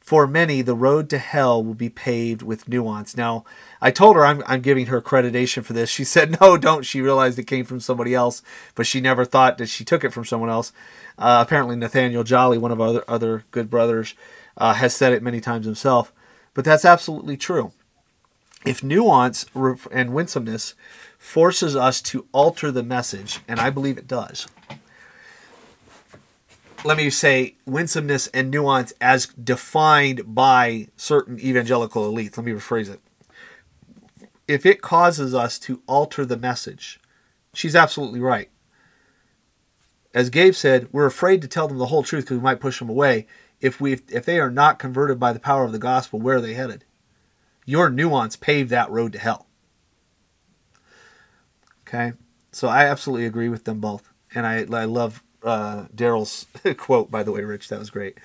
For 0.03 0.27
many, 0.27 0.63
the 0.63 0.75
road 0.75 1.09
to 1.11 1.19
hell 1.19 1.63
will 1.63 1.75
be 1.75 1.89
paved 1.89 2.43
with 2.43 2.69
nuance. 2.69 3.17
Now, 3.17 3.45
I 3.81 3.93
told 3.93 4.17
her 4.17 4.27
I'm, 4.27 4.43
I'm 4.47 4.61
giving 4.61 4.87
her 4.87 5.01
accreditation 5.01 5.65
for 5.65 5.75
this. 5.75 5.89
She 5.91 6.03
said, 6.15 6.41
no, 6.41 6.57
don't. 6.57 6.85
She 6.85 7.01
realized 7.01 7.39
it 7.39 7.45
came 7.45 7.65
from 7.65 7.79
somebody 7.79 8.13
else, 8.13 8.43
but 8.75 8.87
she 8.87 9.01
never 9.01 9.25
thought 9.25 9.59
that 9.59 9.69
she 9.69 9.85
took 9.85 10.03
it 10.03 10.13
from 10.13 10.25
someone 10.25 10.51
else. 10.51 10.73
Uh, 11.17 11.45
apparently, 11.47 11.77
Nathaniel 11.77 12.25
Jolly, 12.25 12.59
one 12.59 12.73
of 12.73 12.81
our 12.81 12.89
other, 12.89 13.05
other 13.07 13.45
good 13.53 13.71
brothers, 13.71 14.15
uh, 14.57 14.75
has 14.75 14.95
said 14.95 15.13
it 15.13 15.23
many 15.23 15.41
times 15.41 15.67
himself. 15.67 16.13
But 16.53 16.65
that's 16.65 16.85
absolutely 16.85 17.37
true. 17.37 17.73
If 18.65 18.83
nuance 18.83 19.47
and 19.91 20.15
winsomeness 20.15 20.75
forces 21.19 21.75
us 21.75 22.01
to 22.03 22.27
alter 22.33 22.71
the 22.71 22.83
message, 22.83 23.41
and 23.49 23.59
I 23.59 23.71
believe 23.71 23.99
it 23.99 24.07
does, 24.07 24.47
let 26.85 26.97
me 26.97 27.11
say 27.11 27.57
winsomeness 27.65 28.29
and 28.29 28.51
nuance 28.51 28.93
as 29.01 29.27
defined 29.27 30.35
by 30.35 30.89
certain 30.97 31.39
evangelical 31.39 32.13
elites. 32.13 32.37
Let 32.37 32.47
me 32.47 32.53
rephrase 32.53 32.89
it. 32.89 33.01
If 34.49 34.67
it 34.67 34.83
causes 34.83 35.35
us 35.35 35.59
to 35.61 35.83
alter 35.87 36.25
the 36.25 36.37
message, 36.37 37.01
she's 37.55 37.77
absolutely 37.77 38.21
right. 38.21 38.51
As 40.15 40.29
Gabe 40.29 40.55
said, 40.55 40.89
we're 40.93 41.07
afraid 41.07 41.41
to 41.43 41.49
tell 41.49 41.69
them 41.69 41.79
the 41.79 41.87
whole 41.87 42.03
truth 42.03 42.25
because 42.25 42.39
we 42.39 42.43
might 42.43 42.61
push 42.61 42.79
them 42.79 42.89
away. 42.89 43.27
If 43.61 43.81
we 43.81 43.95
if 44.09 44.25
they 44.25 44.41
are 44.41 44.51
not 44.51 44.79
converted 44.79 45.19
by 45.19 45.33
the 45.33 45.41
power 45.41 45.65
of 45.65 45.73
the 45.73 45.79
gospel, 45.79 46.21
where 46.21 46.37
are 46.37 46.41
they 46.41 46.55
headed? 46.55 46.85
Your 47.65 47.91
nuance 47.91 48.37
paved 48.37 48.71
that 48.71 48.91
road 48.91 49.13
to 49.13 49.19
hell. 49.19 49.47
Okay, 51.87 52.13
so 52.51 52.69
I 52.69 52.87
absolutely 52.87 53.27
agree 53.27 53.49
with 53.49 53.65
them 53.65 53.81
both, 53.81 54.09
and 54.35 54.47
I 54.47 54.67
I 54.73 54.85
love 54.85 55.23
uh, 55.45 55.87
Darrell's 55.95 56.47
quote, 56.77 57.11
by 57.11 57.23
the 57.23 57.33
way, 57.33 57.43
Rich. 57.43 57.69
That 57.69 57.79
was 57.79 57.91
great. 57.91 58.19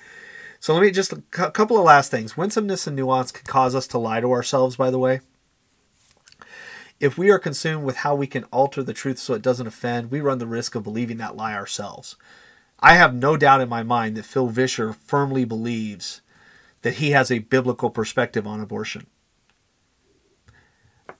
So 0.60 0.74
let 0.74 0.82
me 0.82 0.90
just 0.90 1.12
a 1.12 1.20
couple 1.20 1.78
of 1.78 1.84
last 1.84 2.10
things. 2.10 2.36
Winsomeness 2.36 2.86
and 2.86 2.96
nuance 2.96 3.30
can 3.30 3.46
cause 3.46 3.74
us 3.74 3.86
to 3.88 3.98
lie 3.98 4.20
to 4.20 4.32
ourselves, 4.32 4.76
by 4.76 4.90
the 4.90 4.98
way. 4.98 5.20
If 6.98 7.16
we 7.16 7.30
are 7.30 7.38
consumed 7.38 7.84
with 7.84 7.98
how 7.98 8.16
we 8.16 8.26
can 8.26 8.44
alter 8.44 8.82
the 8.82 8.92
truth 8.92 9.20
so 9.20 9.34
it 9.34 9.42
doesn't 9.42 9.68
offend, 9.68 10.10
we 10.10 10.20
run 10.20 10.38
the 10.38 10.48
risk 10.48 10.74
of 10.74 10.82
believing 10.82 11.18
that 11.18 11.36
lie 11.36 11.54
ourselves. 11.54 12.16
I 12.80 12.94
have 12.94 13.14
no 13.14 13.36
doubt 13.36 13.60
in 13.60 13.68
my 13.68 13.84
mind 13.84 14.16
that 14.16 14.24
Phil 14.24 14.48
Vischer 14.48 14.92
firmly 14.92 15.44
believes 15.44 16.22
that 16.82 16.94
he 16.94 17.12
has 17.12 17.30
a 17.30 17.38
biblical 17.38 17.90
perspective 17.90 18.46
on 18.46 18.60
abortion. 18.60 19.06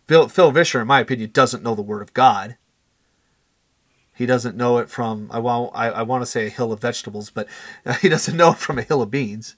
Phil, 0.08 0.26
Phil 0.28 0.50
Vischer, 0.50 0.80
in 0.80 0.86
my 0.86 1.00
opinion, 1.00 1.30
doesn't 1.32 1.62
know 1.62 1.74
the 1.74 1.82
Word 1.82 2.00
of 2.00 2.14
God. 2.14 2.56
He 4.16 4.24
doesn't 4.24 4.56
know 4.56 4.78
it 4.78 4.90
from 4.90 5.28
I 5.30 5.38
want 5.38 5.70
I, 5.74 5.90
I 5.90 6.02
want 6.02 6.22
to 6.22 6.26
say 6.26 6.46
a 6.46 6.50
hill 6.50 6.72
of 6.72 6.80
vegetables, 6.80 7.30
but 7.30 7.46
he 8.00 8.08
doesn't 8.08 8.36
know 8.36 8.52
it 8.52 8.58
from 8.58 8.78
a 8.78 8.82
hill 8.82 9.02
of 9.02 9.10
beans, 9.10 9.54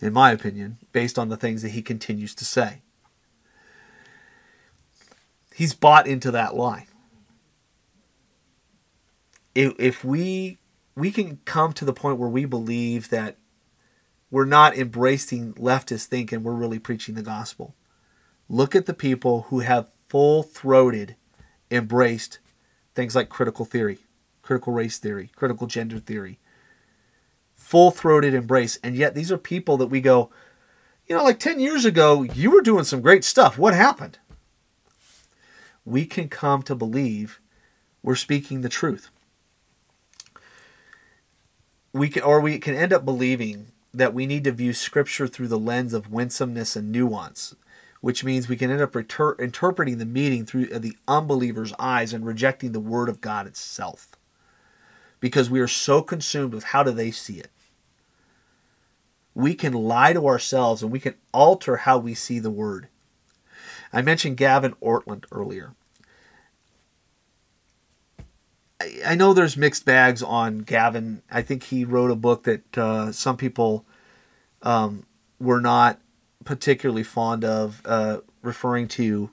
in 0.00 0.14
my 0.14 0.32
opinion, 0.32 0.78
based 0.92 1.18
on 1.18 1.28
the 1.28 1.36
things 1.36 1.62
that 1.62 1.68
he 1.68 1.82
continues 1.82 2.34
to 2.36 2.44
say. 2.44 2.80
He's 5.54 5.74
bought 5.74 6.06
into 6.06 6.30
that 6.30 6.56
lie. 6.56 6.86
If, 9.54 9.74
if 9.78 10.02
we 10.02 10.58
we 10.96 11.10
can 11.10 11.38
come 11.44 11.74
to 11.74 11.84
the 11.84 11.92
point 11.92 12.18
where 12.18 12.30
we 12.30 12.46
believe 12.46 13.10
that 13.10 13.36
we're 14.30 14.46
not 14.46 14.74
embracing 14.76 15.52
leftist 15.54 16.06
thinking, 16.06 16.42
we're 16.42 16.54
really 16.54 16.78
preaching 16.78 17.14
the 17.14 17.22
gospel. 17.22 17.74
Look 18.52 18.76
at 18.76 18.84
the 18.84 18.92
people 18.92 19.46
who 19.48 19.60
have 19.60 19.88
full 20.10 20.42
throated 20.42 21.16
embraced 21.70 22.38
things 22.94 23.16
like 23.16 23.30
critical 23.30 23.64
theory, 23.64 24.00
critical 24.42 24.74
race 24.74 24.98
theory, 24.98 25.30
critical 25.34 25.66
gender 25.66 25.98
theory, 25.98 26.38
full 27.56 27.90
throated 27.90 28.34
embrace. 28.34 28.78
And 28.84 28.94
yet 28.94 29.14
these 29.14 29.32
are 29.32 29.38
people 29.38 29.78
that 29.78 29.86
we 29.86 30.02
go, 30.02 30.30
you 31.06 31.16
know, 31.16 31.24
like 31.24 31.40
10 31.40 31.60
years 31.60 31.86
ago, 31.86 32.24
you 32.24 32.50
were 32.50 32.60
doing 32.60 32.84
some 32.84 33.00
great 33.00 33.24
stuff. 33.24 33.56
What 33.56 33.72
happened? 33.72 34.18
We 35.86 36.04
can 36.04 36.28
come 36.28 36.62
to 36.64 36.74
believe 36.74 37.40
we're 38.02 38.16
speaking 38.16 38.60
the 38.60 38.68
truth. 38.68 39.08
We 41.94 42.10
can, 42.10 42.22
or 42.22 42.38
we 42.38 42.58
can 42.58 42.74
end 42.74 42.92
up 42.92 43.06
believing 43.06 43.68
that 43.94 44.12
we 44.12 44.26
need 44.26 44.44
to 44.44 44.52
view 44.52 44.74
Scripture 44.74 45.26
through 45.26 45.48
the 45.48 45.58
lens 45.58 45.94
of 45.94 46.12
winsomeness 46.12 46.76
and 46.76 46.92
nuance 46.92 47.54
which 48.02 48.24
means 48.24 48.48
we 48.48 48.56
can 48.56 48.70
end 48.70 48.82
up 48.82 48.96
interpreting 48.96 49.96
the 49.96 50.04
meaning 50.04 50.44
through 50.44 50.66
the 50.66 50.96
unbeliever's 51.06 51.72
eyes 51.78 52.12
and 52.12 52.26
rejecting 52.26 52.72
the 52.72 52.80
word 52.80 53.08
of 53.08 53.20
God 53.20 53.46
itself. 53.46 54.08
Because 55.20 55.48
we 55.48 55.60
are 55.60 55.68
so 55.68 56.02
consumed 56.02 56.52
with 56.52 56.64
how 56.64 56.82
do 56.82 56.90
they 56.90 57.12
see 57.12 57.38
it. 57.38 57.52
We 59.34 59.54
can 59.54 59.72
lie 59.72 60.12
to 60.12 60.26
ourselves 60.26 60.82
and 60.82 60.90
we 60.90 60.98
can 60.98 61.14
alter 61.32 61.76
how 61.76 61.96
we 61.96 62.12
see 62.12 62.40
the 62.40 62.50
word. 62.50 62.88
I 63.92 64.02
mentioned 64.02 64.36
Gavin 64.36 64.74
Ortlund 64.82 65.24
earlier. 65.30 65.74
I 69.06 69.14
know 69.14 69.32
there's 69.32 69.56
mixed 69.56 69.84
bags 69.84 70.24
on 70.24 70.58
Gavin. 70.58 71.22
I 71.30 71.40
think 71.42 71.62
he 71.62 71.84
wrote 71.84 72.10
a 72.10 72.16
book 72.16 72.42
that 72.42 72.76
uh, 72.76 73.12
some 73.12 73.36
people 73.36 73.86
um, 74.62 75.06
were 75.38 75.60
not 75.60 76.00
particularly 76.44 77.02
fond 77.02 77.44
of 77.44 77.82
uh, 77.84 78.18
referring 78.42 78.88
to, 78.88 79.30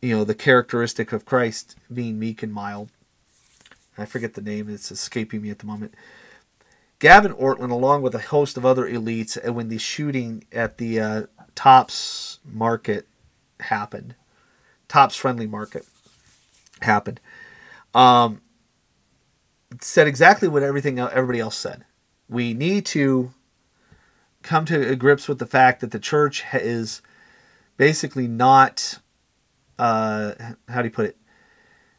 you 0.00 0.16
know, 0.16 0.24
the 0.24 0.34
characteristic 0.34 1.12
of 1.12 1.24
Christ 1.24 1.76
being 1.92 2.18
meek 2.18 2.42
and 2.42 2.52
mild. 2.52 2.90
I 3.96 4.04
forget 4.04 4.34
the 4.34 4.42
name; 4.42 4.68
it's 4.68 4.90
escaping 4.90 5.42
me 5.42 5.50
at 5.50 5.58
the 5.58 5.66
moment. 5.66 5.94
Gavin 6.98 7.32
Ortlund, 7.34 7.70
along 7.70 8.02
with 8.02 8.14
a 8.14 8.20
host 8.20 8.56
of 8.56 8.66
other 8.66 8.88
elites, 8.88 9.38
uh, 9.46 9.52
when 9.52 9.68
the 9.68 9.78
shooting 9.78 10.44
at 10.52 10.78
the 10.78 11.00
uh, 11.00 11.22
Tops 11.54 12.40
Market 12.44 13.06
happened, 13.60 14.14
Tops 14.88 15.14
Friendly 15.14 15.46
Market 15.46 15.86
happened, 16.82 17.20
um, 17.94 18.40
said 19.80 20.06
exactly 20.08 20.48
what 20.48 20.62
everything 20.62 20.98
everybody 20.98 21.40
else 21.40 21.56
said. 21.56 21.84
We 22.28 22.52
need 22.52 22.84
to 22.86 23.32
come 24.48 24.64
to 24.64 24.96
grips 24.96 25.28
with 25.28 25.38
the 25.38 25.46
fact 25.46 25.80
that 25.82 25.90
the 25.90 25.98
church 25.98 26.42
is 26.54 27.02
basically 27.76 28.26
not 28.26 28.98
uh, 29.78 30.32
how 30.68 30.80
do 30.82 30.88
you 30.88 30.92
put 30.92 31.06
it? 31.06 31.16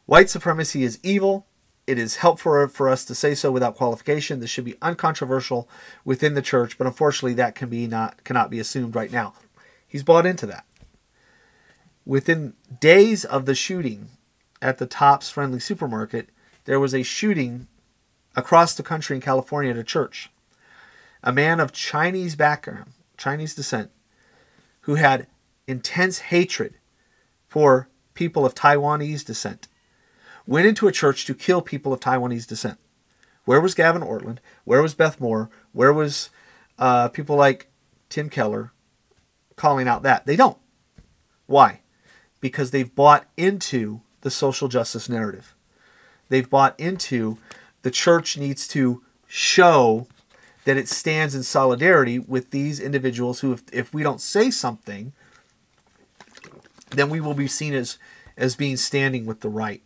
White 0.08 0.30
supremacy 0.30 0.84
is 0.84 1.00
evil. 1.04 1.46
It 1.86 2.00
is 2.00 2.18
helpful 2.18 2.68
for 2.68 2.90
us 2.90 3.06
to 3.06 3.16
say 3.16 3.36
so 3.36 3.52
without 3.52 3.76
qualification. 3.76 4.40
This 4.40 4.50
should 4.50 4.66
be 4.66 4.76
uncontroversial 4.82 5.70
within 6.04 6.34
the 6.34 6.42
church, 6.42 6.78
but 6.78 6.88
unfortunately, 6.88 7.36
that 7.36 7.54
can 7.56 7.70
be 7.70 7.88
not 7.88 8.24
cannot 8.24 8.50
be 8.50 8.60
assumed 8.60 8.96
right 8.96 9.12
now. 9.12 9.34
He's 9.88 10.04
bought 10.04 10.26
into 10.26 10.48
that. 10.48 10.66
Within 12.06 12.54
days 12.80 13.26
of 13.26 13.46
the 13.46 13.56
shooting 13.56 14.10
at 14.62 14.80
the 14.80 14.88
Tops 14.88 15.30
Friendly 15.30 15.60
Supermarket, 15.60 16.30
there 16.66 16.80
was 16.80 16.96
a 16.96 17.04
shooting 17.04 17.68
across 18.36 18.74
the 18.74 18.84
country 18.84 19.16
in 19.16 19.22
California 19.22 19.72
at 19.72 19.78
a 19.78 19.84
church 19.84 20.32
a 21.24 21.34
man 21.34 21.60
of 21.60 21.72
Chinese 21.72 22.36
background, 22.36 22.91
Chinese 23.18 23.56
descent, 23.56 23.91
who 24.82 24.96
had 24.96 25.28
intense 25.68 26.20
hatred 26.20 26.76
for 27.48 27.90
people 28.14 28.46
of 28.46 28.56
Taiwanese 28.56 29.26
descent, 29.26 29.68
went 30.48 30.68
into 30.68 30.88
a 30.88 30.91
church 30.91 31.26
to 31.26 31.34
kill 31.34 31.62
people 31.62 31.94
of 31.94 32.00
Taiwanese 32.00 32.48
descent. 32.48 32.78
Where 33.46 33.62
was 33.62 33.76
Gavin 33.76 34.02
Ortlund? 34.02 34.38
Where 34.64 34.82
was 34.82 34.94
Beth 34.94 35.20
Moore? 35.20 35.50
Where 35.72 35.94
was 35.94 36.30
uh, 36.78 37.10
people 37.10 37.36
like 37.36 37.72
Tim 38.10 38.30
Keller 38.30 38.72
calling 39.56 39.88
out 39.88 40.04
that? 40.04 40.26
They 40.26 40.36
don't. 40.36 40.58
Why? 41.46 41.82
Because 42.40 42.72
they've 42.72 42.94
bought 42.94 43.26
into 43.36 44.02
the 44.22 44.32
social 44.32 44.68
justice 44.68 45.10
narrative. 45.10 45.56
They've 46.30 46.50
bought 46.50 46.80
into 46.80 47.38
the 47.82 47.91
church 47.91 48.38
needs 48.38 48.68
to 48.70 49.04
show 49.28 50.08
that 50.65 50.77
it 50.77 50.88
stands 50.88 51.36
in 51.36 51.44
solidarity 51.44 52.19
with 52.19 52.52
these 52.52 52.80
individuals 52.80 53.40
who, 53.40 53.53
if, 53.53 53.64
if 53.72 53.94
we 53.94 54.03
don't 54.03 54.22
say 54.22 54.52
something, 54.52 55.14
then 56.91 57.10
we 57.10 57.19
will 57.19 57.34
be 57.34 57.48
seen 57.48 57.73
as, 57.73 57.98
as 58.38 58.56
being 58.56 58.77
standing 58.77 59.26
with 59.26 59.41
the 59.41 59.49
right. 59.49 59.81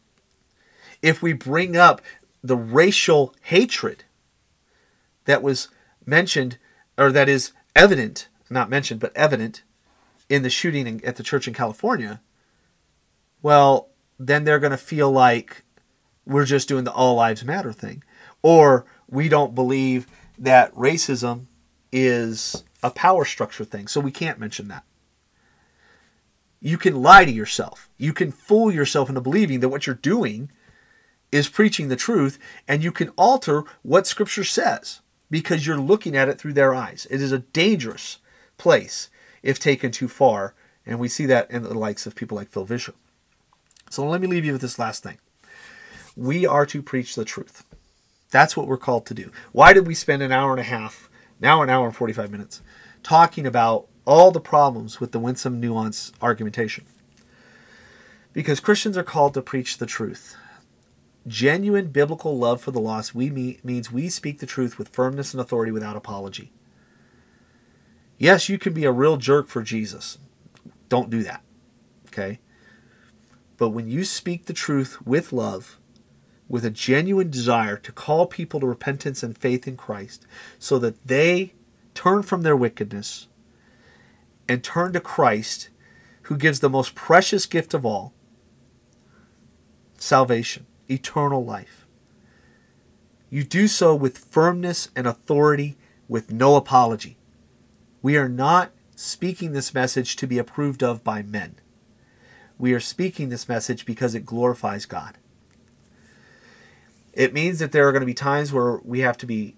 If 1.01 1.21
we 1.21 1.33
bring 1.33 1.75
up 1.75 2.01
the 2.43 2.57
racial 2.57 3.33
hatred 3.43 4.03
that 5.25 5.43
was 5.43 5.69
mentioned, 6.05 6.57
or 6.97 7.11
that 7.11 7.29
is 7.29 7.53
evident, 7.75 8.27
not 8.49 8.69
mentioned, 8.69 8.99
but 8.99 9.15
evident 9.15 9.63
in 10.29 10.43
the 10.43 10.49
shooting 10.49 11.03
at 11.03 11.15
the 11.15 11.23
church 11.23 11.47
in 11.47 11.53
California, 11.53 12.21
well, 13.41 13.89
then 14.17 14.43
they're 14.43 14.59
going 14.59 14.71
to 14.71 14.77
feel 14.77 15.11
like 15.11 15.63
we're 16.25 16.45
just 16.45 16.67
doing 16.67 16.83
the 16.83 16.91
all 16.91 17.15
lives 17.15 17.43
matter 17.43 17.73
thing. 17.73 18.03
Or 18.41 18.85
we 19.09 19.29
don't 19.29 19.55
believe 19.55 20.07
that 20.37 20.73
racism 20.75 21.45
is 21.91 22.63
a 22.81 22.89
power 22.89 23.25
structure 23.25 23.65
thing, 23.65 23.87
so 23.87 23.99
we 23.99 24.11
can't 24.11 24.39
mention 24.39 24.67
that. 24.67 24.83
You 26.59 26.77
can 26.77 27.01
lie 27.01 27.25
to 27.25 27.31
yourself. 27.31 27.89
You 27.97 28.13
can 28.13 28.31
fool 28.31 28.71
yourself 28.71 29.09
into 29.09 29.21
believing 29.21 29.59
that 29.59 29.69
what 29.69 29.85
you're 29.85 29.95
doing 29.95 30.49
is 31.31 31.49
preaching 31.49 31.87
the 31.87 31.95
truth, 31.95 32.39
and 32.67 32.83
you 32.83 32.91
can 32.91 33.09
alter 33.09 33.63
what 33.81 34.07
Scripture 34.07 34.43
says 34.43 35.01
because 35.29 35.65
you're 35.65 35.77
looking 35.77 36.15
at 36.15 36.29
it 36.29 36.39
through 36.39 36.53
their 36.53 36.73
eyes. 36.73 37.07
It 37.09 37.21
is 37.21 37.31
a 37.31 37.39
dangerous 37.39 38.19
place 38.57 39.09
if 39.41 39.59
taken 39.59 39.91
too 39.91 40.07
far, 40.07 40.53
and 40.85 40.99
we 40.99 41.07
see 41.07 41.25
that 41.25 41.49
in 41.49 41.63
the 41.63 41.73
likes 41.73 42.05
of 42.05 42.15
people 42.15 42.37
like 42.37 42.49
Phil 42.49 42.65
Vischer. 42.65 42.93
So 43.89 44.05
let 44.05 44.21
me 44.21 44.27
leave 44.27 44.45
you 44.45 44.53
with 44.53 44.61
this 44.61 44.79
last 44.79 45.03
thing. 45.03 45.17
We 46.15 46.45
are 46.45 46.65
to 46.67 46.81
preach 46.81 47.15
the 47.15 47.25
truth. 47.25 47.63
That's 48.33 48.57
what 48.57 48.65
we're 48.65 48.77
called 48.77 49.05
to 49.05 49.13
do. 49.13 49.31
Why 49.51 49.73
did 49.73 49.85
we 49.85 49.93
spend 49.93 50.23
an 50.23 50.31
hour 50.31 50.49
and 50.49 50.59
a 50.59 50.63
half, 50.63 51.07
now 51.39 51.61
an 51.61 51.69
hour 51.69 51.85
and 51.85 51.95
45 51.95 52.31
minutes, 52.31 52.63
talking 53.03 53.45
about 53.45 53.85
all 54.05 54.31
the 54.31 54.41
problems 54.41 54.99
with 54.99 55.11
the 55.11 55.19
winsome 55.19 55.59
nuance 55.59 56.11
argumentation? 56.19 56.85
Because 58.33 58.59
Christians 58.59 58.97
are 58.97 59.03
called 59.03 59.35
to 59.35 59.43
preach 59.43 59.77
the 59.77 59.85
truth. 59.85 60.35
Genuine 61.27 61.89
biblical 61.89 62.35
love 62.35 62.59
for 62.59 62.71
the 62.71 62.79
lost 62.79 63.13
we 63.13 63.29
meet, 63.29 63.63
means 63.63 63.91
we 63.91 64.09
speak 64.09 64.39
the 64.39 64.47
truth 64.47 64.79
with 64.79 64.89
firmness 64.89 65.35
and 65.35 65.39
authority 65.39 65.71
without 65.71 65.95
apology. 65.95 66.51
Yes, 68.17 68.49
you 68.49 68.57
can 68.57 68.73
be 68.73 68.83
a 68.83 68.91
real 68.91 69.17
jerk 69.17 69.47
for 69.47 69.61
Jesus. 69.61 70.17
Don't 70.89 71.11
do 71.11 71.21
that. 71.21 71.43
Okay? 72.07 72.39
But 73.57 73.69
when 73.69 73.87
you 73.87 74.03
speak 74.03 74.47
the 74.47 74.53
truth 74.53 75.05
with 75.05 75.31
love, 75.31 75.77
with 76.53 76.63
a 76.63 76.69
genuine 76.69 77.31
desire 77.31 77.75
to 77.75 77.91
call 77.91 78.27
people 78.27 78.59
to 78.59 78.67
repentance 78.67 79.23
and 79.23 79.35
faith 79.35 79.67
in 79.67 79.75
Christ 79.75 80.27
so 80.59 80.77
that 80.77 81.07
they 81.07 81.55
turn 81.95 82.21
from 82.21 82.43
their 82.43 82.55
wickedness 82.55 83.27
and 84.47 84.63
turn 84.63 84.93
to 84.93 84.99
Christ, 84.99 85.69
who 86.23 86.37
gives 86.37 86.59
the 86.59 86.69
most 86.69 86.93
precious 86.93 87.47
gift 87.47 87.73
of 87.73 87.87
all 87.87 88.13
salvation, 89.97 90.67
eternal 90.87 91.43
life. 91.43 91.87
You 93.31 93.43
do 93.43 93.67
so 93.67 93.95
with 93.95 94.19
firmness 94.19 94.89
and 94.95 95.07
authority, 95.07 95.75
with 96.07 96.31
no 96.31 96.55
apology. 96.55 97.17
We 98.03 98.15
are 98.15 98.29
not 98.29 98.69
speaking 98.95 99.53
this 99.53 99.73
message 99.73 100.15
to 100.17 100.27
be 100.27 100.37
approved 100.37 100.83
of 100.83 101.03
by 101.03 101.23
men. 101.23 101.55
We 102.59 102.73
are 102.73 102.79
speaking 102.79 103.29
this 103.29 103.49
message 103.49 103.87
because 103.87 104.13
it 104.13 104.23
glorifies 104.23 104.85
God. 104.85 105.17
It 107.13 107.33
means 107.33 107.59
that 107.59 107.71
there 107.71 107.87
are 107.87 107.91
going 107.91 108.01
to 108.01 108.07
be 108.07 108.13
times 108.13 108.51
where 108.51 108.77
we 108.83 108.99
have 109.01 109.17
to 109.19 109.25
be 109.25 109.55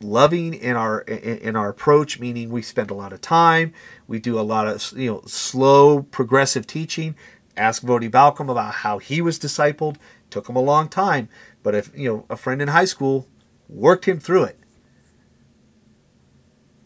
loving 0.00 0.54
in 0.54 0.76
our 0.76 1.00
in 1.00 1.56
our 1.56 1.68
approach 1.68 2.20
meaning 2.20 2.50
we 2.50 2.62
spend 2.62 2.88
a 2.88 2.94
lot 2.94 3.12
of 3.12 3.20
time 3.20 3.72
we 4.06 4.20
do 4.20 4.38
a 4.38 4.42
lot 4.42 4.68
of 4.68 4.96
you 4.96 5.10
know 5.10 5.22
slow 5.26 6.02
progressive 6.02 6.66
teaching. 6.66 7.14
Ask 7.56 7.82
Voddie 7.82 8.08
Baucham 8.08 8.48
about 8.48 8.74
how 8.74 8.98
he 8.98 9.20
was 9.20 9.40
discipled. 9.40 9.96
Took 10.30 10.48
him 10.48 10.56
a 10.56 10.62
long 10.62 10.88
time 10.88 11.28
but 11.62 11.74
if 11.74 11.90
you 11.96 12.08
know 12.08 12.26
a 12.30 12.36
friend 12.36 12.62
in 12.62 12.68
high 12.68 12.84
school 12.84 13.26
worked 13.68 14.06
him 14.06 14.20
through 14.20 14.44
it. 14.44 14.58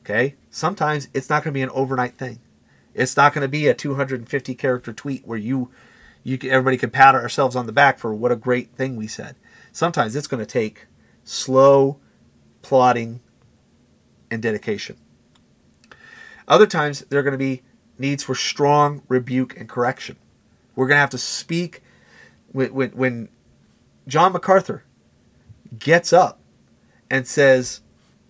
Okay? 0.01 0.35
Sometimes 0.51 1.09
it's 1.15 1.31
not 1.31 1.45
going 1.45 1.53
to 1.53 1.59
be 1.59 1.63
an 1.63 1.71
overnight 1.71 2.17
thing. 2.17 2.41
It's 2.95 3.17
not 3.17 3.33
going 3.33 3.43
to 3.43 3.49
be 3.49 3.69
a 3.69 3.75
250 3.75 4.55
character 4.55 4.93
tweet 4.93 5.27
where 5.27 5.39
you 5.39 5.71
you 6.25 6.39
everybody 6.45 6.77
can 6.77 6.91
pat 6.91 7.15
ourselves 7.15 7.57
on 7.57 7.67
the 7.67 7.73
back 7.73 7.99
for 7.99 8.15
what 8.15 8.33
a 8.33 8.37
great 8.37 8.75
thing 8.75 8.97
we 8.97 9.07
said 9.07 9.37
Sometimes 9.73 10.15
it's 10.15 10.27
going 10.27 10.45
to 10.45 10.47
take 10.47 10.87
slow 11.25 11.99
plotting 12.61 13.21
and 14.31 14.43
dedication. 14.43 14.97
Other 16.47 16.67
times 16.67 17.01
there 17.09 17.19
are 17.19 17.23
going 17.23 17.33
to 17.33 17.39
be 17.39 17.63
needs 17.99 18.23
for 18.23 18.35
strong 18.35 19.03
rebuke 19.09 19.59
and 19.59 19.69
correction. 19.69 20.17
We're 20.75 20.87
going 20.87 20.97
to 20.97 21.01
have 21.01 21.11
to 21.11 21.19
speak 21.19 21.83
when, 22.51 22.71
when, 22.71 23.29
John 24.09 24.33
MacArthur 24.33 24.85
gets 25.79 26.13
up 26.13 26.41
and 27.09 27.25
says 27.25 27.83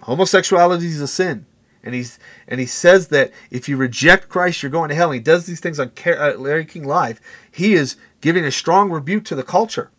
homosexuality 0.03 0.87
is 0.87 1.01
a 1.01 1.09
sin 1.09 1.47
and 1.83 1.95
he's 1.95 2.19
and 2.47 2.61
he 2.61 2.67
says 2.67 3.09
that 3.09 3.33
if 3.51 3.69
you 3.69 3.77
reject 3.77 4.29
Christ, 4.29 4.63
you're 4.63 4.71
going 4.71 4.91
to 4.91 4.95
hell. 4.95 5.09
And 5.11 5.15
he 5.15 5.21
does 5.21 5.47
these 5.47 5.61
things 5.61 5.81
on 5.81 5.93
uh, 6.07 6.35
Larry 6.37 6.65
King 6.65 6.85
Live. 6.85 7.21
He 7.51 7.75
is 7.75 7.97
giving 8.21 8.45
a 8.45 8.51
strong 8.51 8.91
rebuke 8.91 9.25
to 9.27 9.35
the 9.35 9.43
culture. 9.43 9.91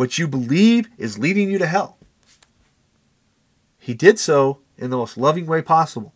What 0.00 0.16
you 0.16 0.26
believe 0.26 0.88
is 0.96 1.18
leading 1.18 1.50
you 1.50 1.58
to 1.58 1.66
hell. 1.66 1.98
He 3.78 3.92
did 3.92 4.18
so 4.18 4.60
in 4.78 4.88
the 4.88 4.96
most 4.96 5.18
loving 5.18 5.44
way 5.44 5.60
possible, 5.60 6.14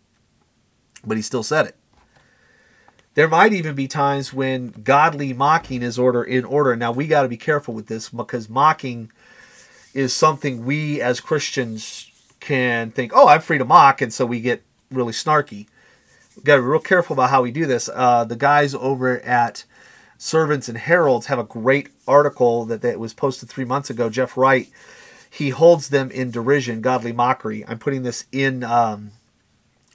but 1.07 1.19
he 1.19 1.23
still 1.23 1.43
said 1.43 1.67
it. 1.67 1.77
There 3.13 3.29
might 3.29 3.53
even 3.53 3.75
be 3.75 3.87
times 3.87 4.33
when 4.33 4.69
godly 4.69 5.35
mocking 5.35 5.83
is 5.83 5.99
order 5.99 6.25
in 6.25 6.47
order. 6.47 6.75
Now 6.75 6.93
we 6.93 7.07
got 7.07 7.25
to 7.25 7.29
be 7.29 7.37
careful 7.37 7.75
with 7.75 7.89
this 7.89 8.09
because 8.09 8.49
mocking 8.49 9.13
is 9.93 10.17
something 10.17 10.65
we 10.65 11.03
as 11.03 11.21
Christians 11.21 12.11
can 12.41 12.91
think, 12.91 13.13
"Oh, 13.15 13.29
I'm 13.29 13.43
free 13.43 13.59
to 13.59 13.67
mock," 13.67 14.01
and 14.01 14.15
so 14.15 14.25
we 14.25 14.41
get 14.41 14.63
really 14.91 15.13
snarky. 15.13 15.67
We 16.37 16.43
got 16.43 16.57
to 16.57 16.63
be 16.63 16.69
real 16.69 16.81
careful 16.81 17.13
about 17.13 17.29
how 17.29 17.43
we 17.43 17.51
do 17.51 17.67
this. 17.67 17.91
Uh, 17.93 18.25
the 18.25 18.35
guys 18.35 18.75
over 18.75 19.21
at 19.21 19.67
servants 20.25 20.71
and 20.71 20.79
heralds 20.79 21.27
have 21.27 21.39
a 21.39 21.45
great 21.45 21.91
article 22.09 22.65
that, 22.65 22.81
that 22.81 22.99
was 22.99 23.13
posted 23.13 23.47
three 23.47 23.67
months 23.67 23.91
ago. 23.91 24.09
Jeff 24.09 24.39
Wright, 24.39 24.71
he 25.29 25.51
holds 25.51 25.91
them 25.91 26.11
in 26.11 26.31
derision, 26.31 26.81
godly 26.81 27.13
mockery. 27.13 27.63
I'm 27.69 27.79
putting 27.79 28.05
this 28.05 28.25
in 28.33 28.65
um, 28.65 29.11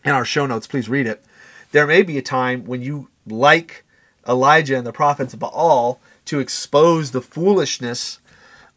in 0.05 0.11
our 0.11 0.25
show 0.25 0.45
notes. 0.45 0.67
Please 0.67 0.87
read 0.87 1.07
it. 1.07 1.25
There 1.71 1.87
may 1.87 2.03
be 2.03 2.19
a 2.19 2.21
time 2.21 2.65
when 2.65 2.83
you 2.83 3.09
like 3.25 3.83
Elijah 4.27 4.77
and 4.77 4.85
the 4.85 4.93
prophets 4.93 5.33
of 5.33 5.39
Baal 5.39 5.99
to 6.25 6.39
expose 6.39 7.09
the 7.09 7.23
foolishness 7.23 8.19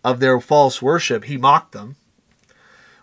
of 0.03 0.21
their 0.21 0.41
false 0.41 0.81
worship. 0.81 1.25
He 1.25 1.37
mocked 1.37 1.73
them. 1.73 1.97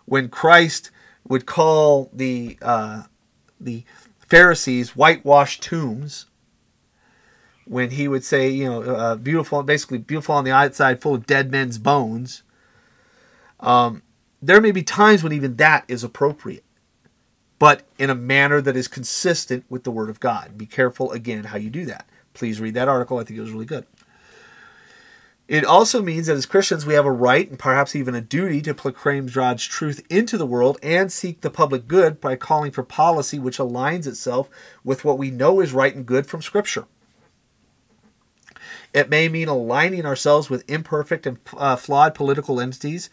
When 0.06 0.28
Christ 0.28 0.90
would 1.28 1.46
call 1.46 2.10
the 2.12 2.58
uh, 2.60 3.04
the 3.60 3.84
Pharisees 4.26 4.96
whitewashed 4.96 5.62
tombs, 5.62 6.26
when 7.70 7.90
he 7.90 8.08
would 8.08 8.24
say, 8.24 8.48
you 8.48 8.64
know, 8.64 8.82
uh, 8.82 9.14
beautiful, 9.14 9.62
basically 9.62 9.98
beautiful 9.98 10.34
on 10.34 10.42
the 10.42 10.50
outside, 10.50 11.00
full 11.00 11.14
of 11.14 11.24
dead 11.24 11.52
men's 11.52 11.78
bones. 11.78 12.42
Um, 13.60 14.02
there 14.42 14.60
may 14.60 14.72
be 14.72 14.82
times 14.82 15.22
when 15.22 15.32
even 15.32 15.54
that 15.54 15.84
is 15.86 16.02
appropriate, 16.02 16.64
but 17.60 17.82
in 17.96 18.10
a 18.10 18.14
manner 18.16 18.60
that 18.60 18.74
is 18.74 18.88
consistent 18.88 19.64
with 19.68 19.84
the 19.84 19.92
Word 19.92 20.10
of 20.10 20.18
God. 20.18 20.58
Be 20.58 20.66
careful 20.66 21.12
again 21.12 21.44
how 21.44 21.58
you 21.58 21.70
do 21.70 21.84
that. 21.86 22.06
Please 22.34 22.60
read 22.60 22.74
that 22.74 22.88
article. 22.88 23.18
I 23.18 23.22
think 23.22 23.38
it 23.38 23.42
was 23.42 23.52
really 23.52 23.66
good. 23.66 23.86
It 25.46 25.64
also 25.64 26.02
means 26.02 26.26
that 26.26 26.36
as 26.36 26.46
Christians, 26.46 26.84
we 26.84 26.94
have 26.94 27.06
a 27.06 27.12
right 27.12 27.48
and 27.48 27.58
perhaps 27.58 27.94
even 27.94 28.16
a 28.16 28.20
duty 28.20 28.60
to 28.62 28.74
proclaim 28.74 29.26
God's 29.26 29.64
truth 29.64 30.04
into 30.10 30.36
the 30.36 30.46
world 30.46 30.76
and 30.82 31.12
seek 31.12 31.40
the 31.40 31.50
public 31.50 31.86
good 31.86 32.20
by 32.20 32.34
calling 32.34 32.72
for 32.72 32.82
policy 32.82 33.38
which 33.38 33.58
aligns 33.58 34.08
itself 34.08 34.50
with 34.82 35.04
what 35.04 35.18
we 35.18 35.30
know 35.30 35.60
is 35.60 35.72
right 35.72 35.94
and 35.94 36.04
good 36.04 36.26
from 36.26 36.42
Scripture. 36.42 36.86
It 38.92 39.08
may 39.08 39.28
mean 39.28 39.48
aligning 39.48 40.04
ourselves 40.04 40.50
with 40.50 40.68
imperfect 40.68 41.26
and 41.26 41.38
uh, 41.56 41.76
flawed 41.76 42.14
political 42.14 42.60
entities 42.60 43.08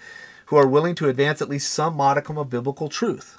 who 0.48 0.56
are 0.56 0.68
willing 0.68 0.96
to 0.96 1.10
advance 1.10 1.42
at 1.42 1.50
least 1.50 1.72
some 1.72 1.96
modicum 1.96 2.38
of 2.38 2.50
biblical 2.50 2.90
truth 2.90 3.38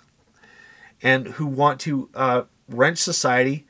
and 1.03 1.29
who 1.29 1.47
want 1.47 1.81
to 1.81 2.11
uh, 2.15 2.43
wrench 2.69 2.99
society 2.99 3.67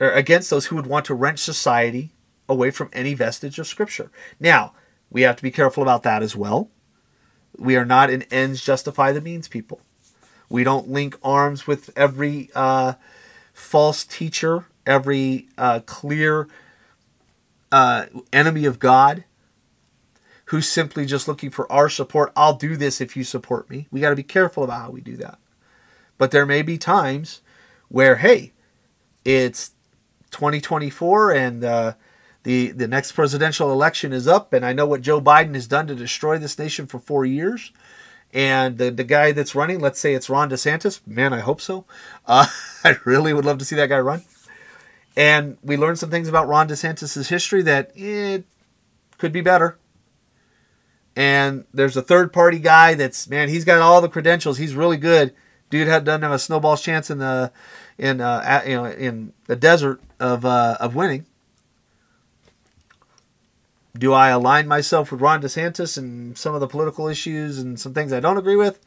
or 0.00 0.10
against 0.10 0.50
those 0.50 0.66
who 0.66 0.76
would 0.76 0.86
want 0.86 1.06
to 1.06 1.14
wrench 1.14 1.40
society 1.40 2.12
away 2.48 2.70
from 2.70 2.90
any 2.92 3.14
vestige 3.14 3.58
of 3.58 3.66
scripture. 3.66 4.10
Now, 4.38 4.74
we 5.10 5.22
have 5.22 5.36
to 5.36 5.42
be 5.42 5.50
careful 5.50 5.82
about 5.82 6.02
that 6.04 6.22
as 6.22 6.36
well. 6.36 6.70
We 7.56 7.76
are 7.76 7.84
not 7.84 8.10
in 8.10 8.22
ends 8.24 8.62
justify 8.62 9.12
the 9.12 9.20
means 9.20 9.48
people. 9.48 9.80
We 10.48 10.64
don't 10.64 10.88
link 10.88 11.18
arms 11.22 11.66
with 11.66 11.90
every 11.96 12.50
uh, 12.54 12.94
false 13.52 14.04
teacher, 14.04 14.66
every 14.86 15.48
uh, 15.58 15.80
clear 15.80 16.48
uh, 17.70 18.06
enemy 18.32 18.64
of 18.64 18.78
God 18.78 19.24
who's 20.46 20.68
simply 20.68 21.04
just 21.04 21.28
looking 21.28 21.50
for 21.50 21.70
our 21.70 21.88
support. 21.90 22.32
I'll 22.34 22.54
do 22.54 22.76
this 22.76 23.00
if 23.00 23.16
you 23.16 23.24
support 23.24 23.68
me. 23.68 23.86
We 23.90 24.00
got 24.00 24.10
to 24.10 24.16
be 24.16 24.22
careful 24.22 24.64
about 24.64 24.80
how 24.82 24.90
we 24.90 25.02
do 25.02 25.16
that. 25.18 25.38
But 26.16 26.30
there 26.30 26.46
may 26.46 26.62
be 26.62 26.78
times 26.78 27.42
where, 27.88 28.16
hey, 28.16 28.52
it's 29.24 29.72
2024 30.30 31.32
and 31.32 31.64
uh, 31.64 31.92
the 32.44 32.70
the 32.70 32.88
next 32.88 33.12
presidential 33.12 33.70
election 33.70 34.12
is 34.12 34.26
up, 34.26 34.52
and 34.54 34.64
I 34.64 34.72
know 34.72 34.86
what 34.86 35.02
Joe 35.02 35.20
Biden 35.20 35.54
has 35.54 35.66
done 35.66 35.86
to 35.88 35.94
destroy 35.94 36.38
this 36.38 36.58
nation 36.58 36.86
for 36.86 36.98
four 36.98 37.26
years. 37.26 37.72
And 38.32 38.78
the, 38.78 38.90
the 38.90 39.04
guy 39.04 39.32
that's 39.32 39.54
running, 39.54 39.80
let's 39.80 39.98
say 39.98 40.14
it's 40.14 40.28
Ron 40.28 40.50
DeSantis. 40.50 41.00
Man, 41.06 41.32
I 41.32 41.40
hope 41.40 41.60
so. 41.60 41.86
Uh, 42.26 42.46
I 42.84 42.96
really 43.04 43.32
would 43.32 43.44
love 43.44 43.58
to 43.58 43.64
see 43.64 43.76
that 43.76 43.88
guy 43.88 43.98
run. 43.98 44.22
And 45.18 45.58
we 45.64 45.76
learned 45.76 45.98
some 45.98 46.10
things 46.10 46.28
about 46.28 46.46
Ron 46.46 46.68
DeSantis' 46.68 47.28
history 47.28 47.60
that 47.62 47.90
it 47.96 48.44
could 49.18 49.32
be 49.32 49.40
better. 49.40 49.76
And 51.16 51.64
there's 51.74 51.96
a 51.96 52.02
third 52.02 52.32
party 52.32 52.60
guy 52.60 52.94
that's, 52.94 53.28
man, 53.28 53.48
he's 53.48 53.64
got 53.64 53.80
all 53.80 54.00
the 54.00 54.08
credentials. 54.08 54.58
He's 54.58 54.76
really 54.76 54.96
good. 54.96 55.34
Dude 55.70 55.88
had 55.88 56.04
doesn't 56.04 56.22
have 56.22 56.30
a 56.30 56.38
snowball's 56.38 56.82
chance 56.82 57.10
in 57.10 57.18
the 57.18 57.50
in 57.98 58.20
uh, 58.20 58.62
you 58.64 58.76
know 58.76 58.86
in 58.86 59.32
the 59.48 59.56
desert 59.56 60.00
of 60.20 60.44
uh, 60.44 60.76
of 60.80 60.94
winning. 60.94 61.26
Do 63.98 64.12
I 64.12 64.28
align 64.28 64.68
myself 64.68 65.10
with 65.10 65.20
Ron 65.20 65.42
DeSantis 65.42 65.98
and 65.98 66.38
some 66.38 66.54
of 66.54 66.60
the 66.60 66.68
political 66.68 67.08
issues 67.08 67.58
and 67.58 67.78
some 67.78 67.92
things 67.92 68.12
I 68.12 68.20
don't 68.20 68.38
agree 68.38 68.56
with, 68.56 68.78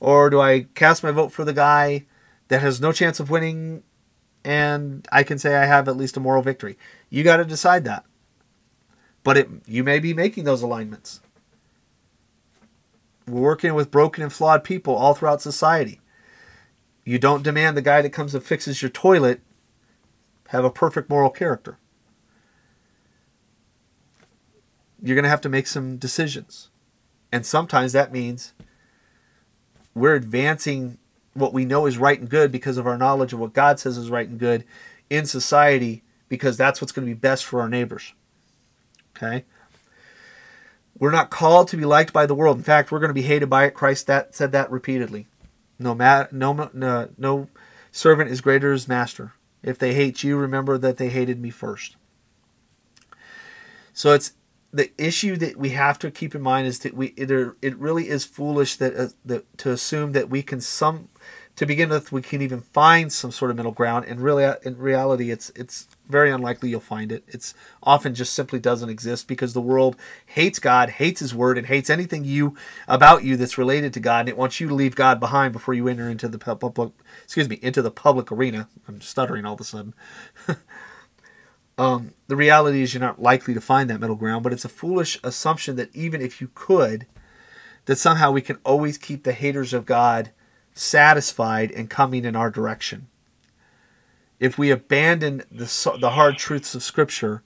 or 0.00 0.28
do 0.28 0.40
I 0.40 0.66
cast 0.74 1.04
my 1.04 1.12
vote 1.12 1.30
for 1.32 1.44
the 1.44 1.52
guy 1.54 2.04
that 2.48 2.60
has 2.60 2.80
no 2.80 2.92
chance 2.92 3.20
of 3.20 3.30
winning, 3.30 3.82
and 4.46 5.08
I 5.10 5.24
can 5.24 5.40
say 5.40 5.56
I 5.56 5.64
have 5.66 5.88
at 5.88 5.96
least 5.96 6.16
a 6.16 6.20
moral 6.20 6.40
victory? 6.40 6.78
You 7.10 7.24
got 7.24 7.38
to 7.38 7.44
decide 7.44 7.84
that. 7.84 8.04
But 9.24 9.36
it 9.36 9.48
you 9.66 9.82
may 9.82 9.98
be 9.98 10.14
making 10.14 10.44
those 10.44 10.62
alignments. 10.62 11.20
We're 13.26 13.40
working 13.40 13.74
with 13.74 13.90
broken 13.90 14.22
and 14.22 14.32
flawed 14.32 14.62
people 14.62 14.94
all 14.94 15.14
throughout 15.14 15.42
society. 15.42 16.00
You 17.04 17.18
don't 17.18 17.42
demand 17.42 17.76
the 17.76 17.82
guy 17.82 18.00
that 18.02 18.10
comes 18.10 18.36
and 18.36 18.44
fixes 18.44 18.82
your 18.82 18.88
toilet 18.88 19.40
have 20.50 20.64
a 20.64 20.70
perfect 20.70 21.10
moral 21.10 21.30
character. 21.30 21.76
You're 25.02 25.16
going 25.16 25.24
to 25.24 25.28
have 25.28 25.40
to 25.40 25.48
make 25.48 25.66
some 25.66 25.96
decisions. 25.96 26.70
And 27.32 27.44
sometimes 27.44 27.92
that 27.92 28.12
means 28.12 28.54
we're 29.92 30.14
advancing 30.14 30.98
what 31.36 31.52
we 31.52 31.64
know 31.64 31.86
is 31.86 31.98
right 31.98 32.18
and 32.18 32.28
good 32.28 32.50
because 32.50 32.76
of 32.76 32.86
our 32.86 32.98
knowledge 32.98 33.32
of 33.32 33.38
what 33.38 33.52
God 33.52 33.78
says 33.78 33.96
is 33.96 34.10
right 34.10 34.28
and 34.28 34.38
good 34.38 34.64
in 35.10 35.26
society 35.26 36.02
because 36.28 36.56
that's 36.56 36.80
what's 36.80 36.92
going 36.92 37.06
to 37.06 37.14
be 37.14 37.18
best 37.18 37.44
for 37.44 37.60
our 37.60 37.68
neighbors. 37.68 38.12
Okay? 39.16 39.44
We're 40.98 41.10
not 41.10 41.30
called 41.30 41.68
to 41.68 41.76
be 41.76 41.84
liked 41.84 42.12
by 42.12 42.26
the 42.26 42.34
world. 42.34 42.56
In 42.56 42.62
fact, 42.62 42.90
we're 42.90 43.00
going 43.00 43.10
to 43.10 43.14
be 43.14 43.22
hated 43.22 43.50
by 43.50 43.66
it. 43.66 43.74
Christ 43.74 44.06
that 44.06 44.34
said 44.34 44.52
that 44.52 44.70
repeatedly. 44.70 45.26
No, 45.78 45.94
ma- 45.94 46.26
no, 46.32 46.70
no, 46.72 47.08
no 47.18 47.48
servant 47.92 48.30
is 48.30 48.40
greater 48.40 48.68
than 48.68 48.74
his 48.74 48.88
master. 48.88 49.34
If 49.62 49.78
they 49.78 49.94
hate 49.94 50.22
you, 50.22 50.36
remember 50.36 50.78
that 50.78 50.96
they 50.96 51.10
hated 51.10 51.40
me 51.40 51.50
first. 51.50 51.96
So 53.92 54.12
it's 54.12 54.32
the 54.72 54.90
issue 54.98 55.36
that 55.36 55.56
we 55.56 55.70
have 55.70 55.98
to 55.98 56.10
keep 56.10 56.34
in 56.34 56.42
mind 56.42 56.66
is 56.66 56.80
that 56.80 56.94
we 56.94 57.08
it, 57.16 57.30
it 57.62 57.76
really 57.76 58.08
is 58.08 58.24
foolish 58.24 58.76
that, 58.76 58.96
uh, 58.96 59.08
that 59.24 59.58
to 59.58 59.70
assume 59.70 60.12
that 60.12 60.28
we 60.28 60.42
can 60.42 60.60
some 60.60 61.08
to 61.56 61.64
begin 61.64 61.88
with 61.88 62.12
we 62.12 62.20
can 62.20 62.42
even 62.42 62.60
find 62.60 63.10
some 63.10 63.32
sort 63.32 63.50
of 63.50 63.56
middle 63.56 63.72
ground. 63.72 64.04
And 64.06 64.20
really 64.20 64.54
in 64.62 64.78
reality 64.78 65.30
it's 65.30 65.50
it's 65.56 65.88
very 66.08 66.30
unlikely 66.30 66.68
you'll 66.68 66.80
find 66.80 67.10
it. 67.10 67.24
It's 67.26 67.54
often 67.82 68.14
just 68.14 68.34
simply 68.34 68.58
doesn't 68.58 68.88
exist 68.88 69.26
because 69.26 69.54
the 69.54 69.60
world 69.60 69.96
hates 70.26 70.58
god 70.58 70.90
hates 70.90 71.20
his 71.20 71.34
word 71.34 71.58
and 71.58 71.66
hates 71.66 71.90
anything 71.90 72.24
you 72.24 72.56
about 72.86 73.24
you 73.24 73.36
that's 73.36 73.58
related 73.58 73.92
to 73.94 74.00
god 74.00 74.20
and 74.20 74.28
it 74.28 74.36
wants 74.36 74.60
you 74.60 74.68
to 74.68 74.74
leave 74.74 74.94
god 74.94 75.18
behind 75.18 75.52
before 75.52 75.74
you 75.74 75.88
enter 75.88 76.08
into 76.08 76.28
the 76.28 76.38
public 76.38 76.92
excuse 77.24 77.48
me 77.48 77.58
into 77.62 77.82
the 77.82 77.90
public 77.90 78.30
arena. 78.30 78.68
I'm 78.86 79.00
stuttering 79.00 79.44
all 79.44 79.54
of 79.54 79.60
a 79.60 79.64
sudden. 79.64 79.94
Um, 81.78 82.14
the 82.26 82.36
reality 82.36 82.80
is 82.80 82.94
you're 82.94 83.02
not 83.02 83.20
likely 83.20 83.52
to 83.52 83.60
find 83.60 83.90
that 83.90 84.00
middle 84.00 84.16
ground 84.16 84.42
but 84.42 84.54
it's 84.54 84.64
a 84.64 84.68
foolish 84.70 85.18
assumption 85.22 85.76
that 85.76 85.94
even 85.94 86.22
if 86.22 86.40
you 86.40 86.48
could 86.54 87.04
that 87.84 87.96
somehow 87.96 88.30
we 88.30 88.40
can 88.40 88.56
always 88.64 88.96
keep 88.96 89.24
the 89.24 89.34
haters 89.34 89.74
of 89.74 89.84
god 89.84 90.30
satisfied 90.76 91.72
and 91.72 91.90
coming 91.90 92.24
in 92.24 92.36
our 92.36 92.50
direction. 92.50 93.08
If 94.38 94.58
we 94.58 94.70
abandon 94.70 95.42
the, 95.50 95.96
the 95.98 96.10
hard 96.10 96.36
truths 96.36 96.74
of 96.74 96.82
Scripture 96.82 97.42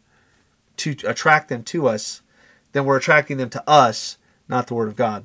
to 0.78 0.96
attract 1.06 1.48
them 1.48 1.62
to 1.64 1.86
us, 1.86 2.22
then 2.72 2.84
we're 2.84 2.96
attracting 2.96 3.36
them 3.36 3.50
to 3.50 3.68
us, 3.68 4.18
not 4.48 4.66
the 4.66 4.74
Word 4.74 4.88
of 4.88 4.96
God. 4.96 5.24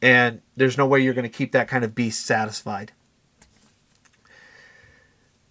And 0.00 0.40
there's 0.56 0.78
no 0.78 0.86
way 0.86 1.00
you're 1.00 1.14
going 1.14 1.28
to 1.28 1.28
keep 1.28 1.52
that 1.52 1.68
kind 1.68 1.84
of 1.84 1.94
beast 1.94 2.24
satisfied. 2.24 2.92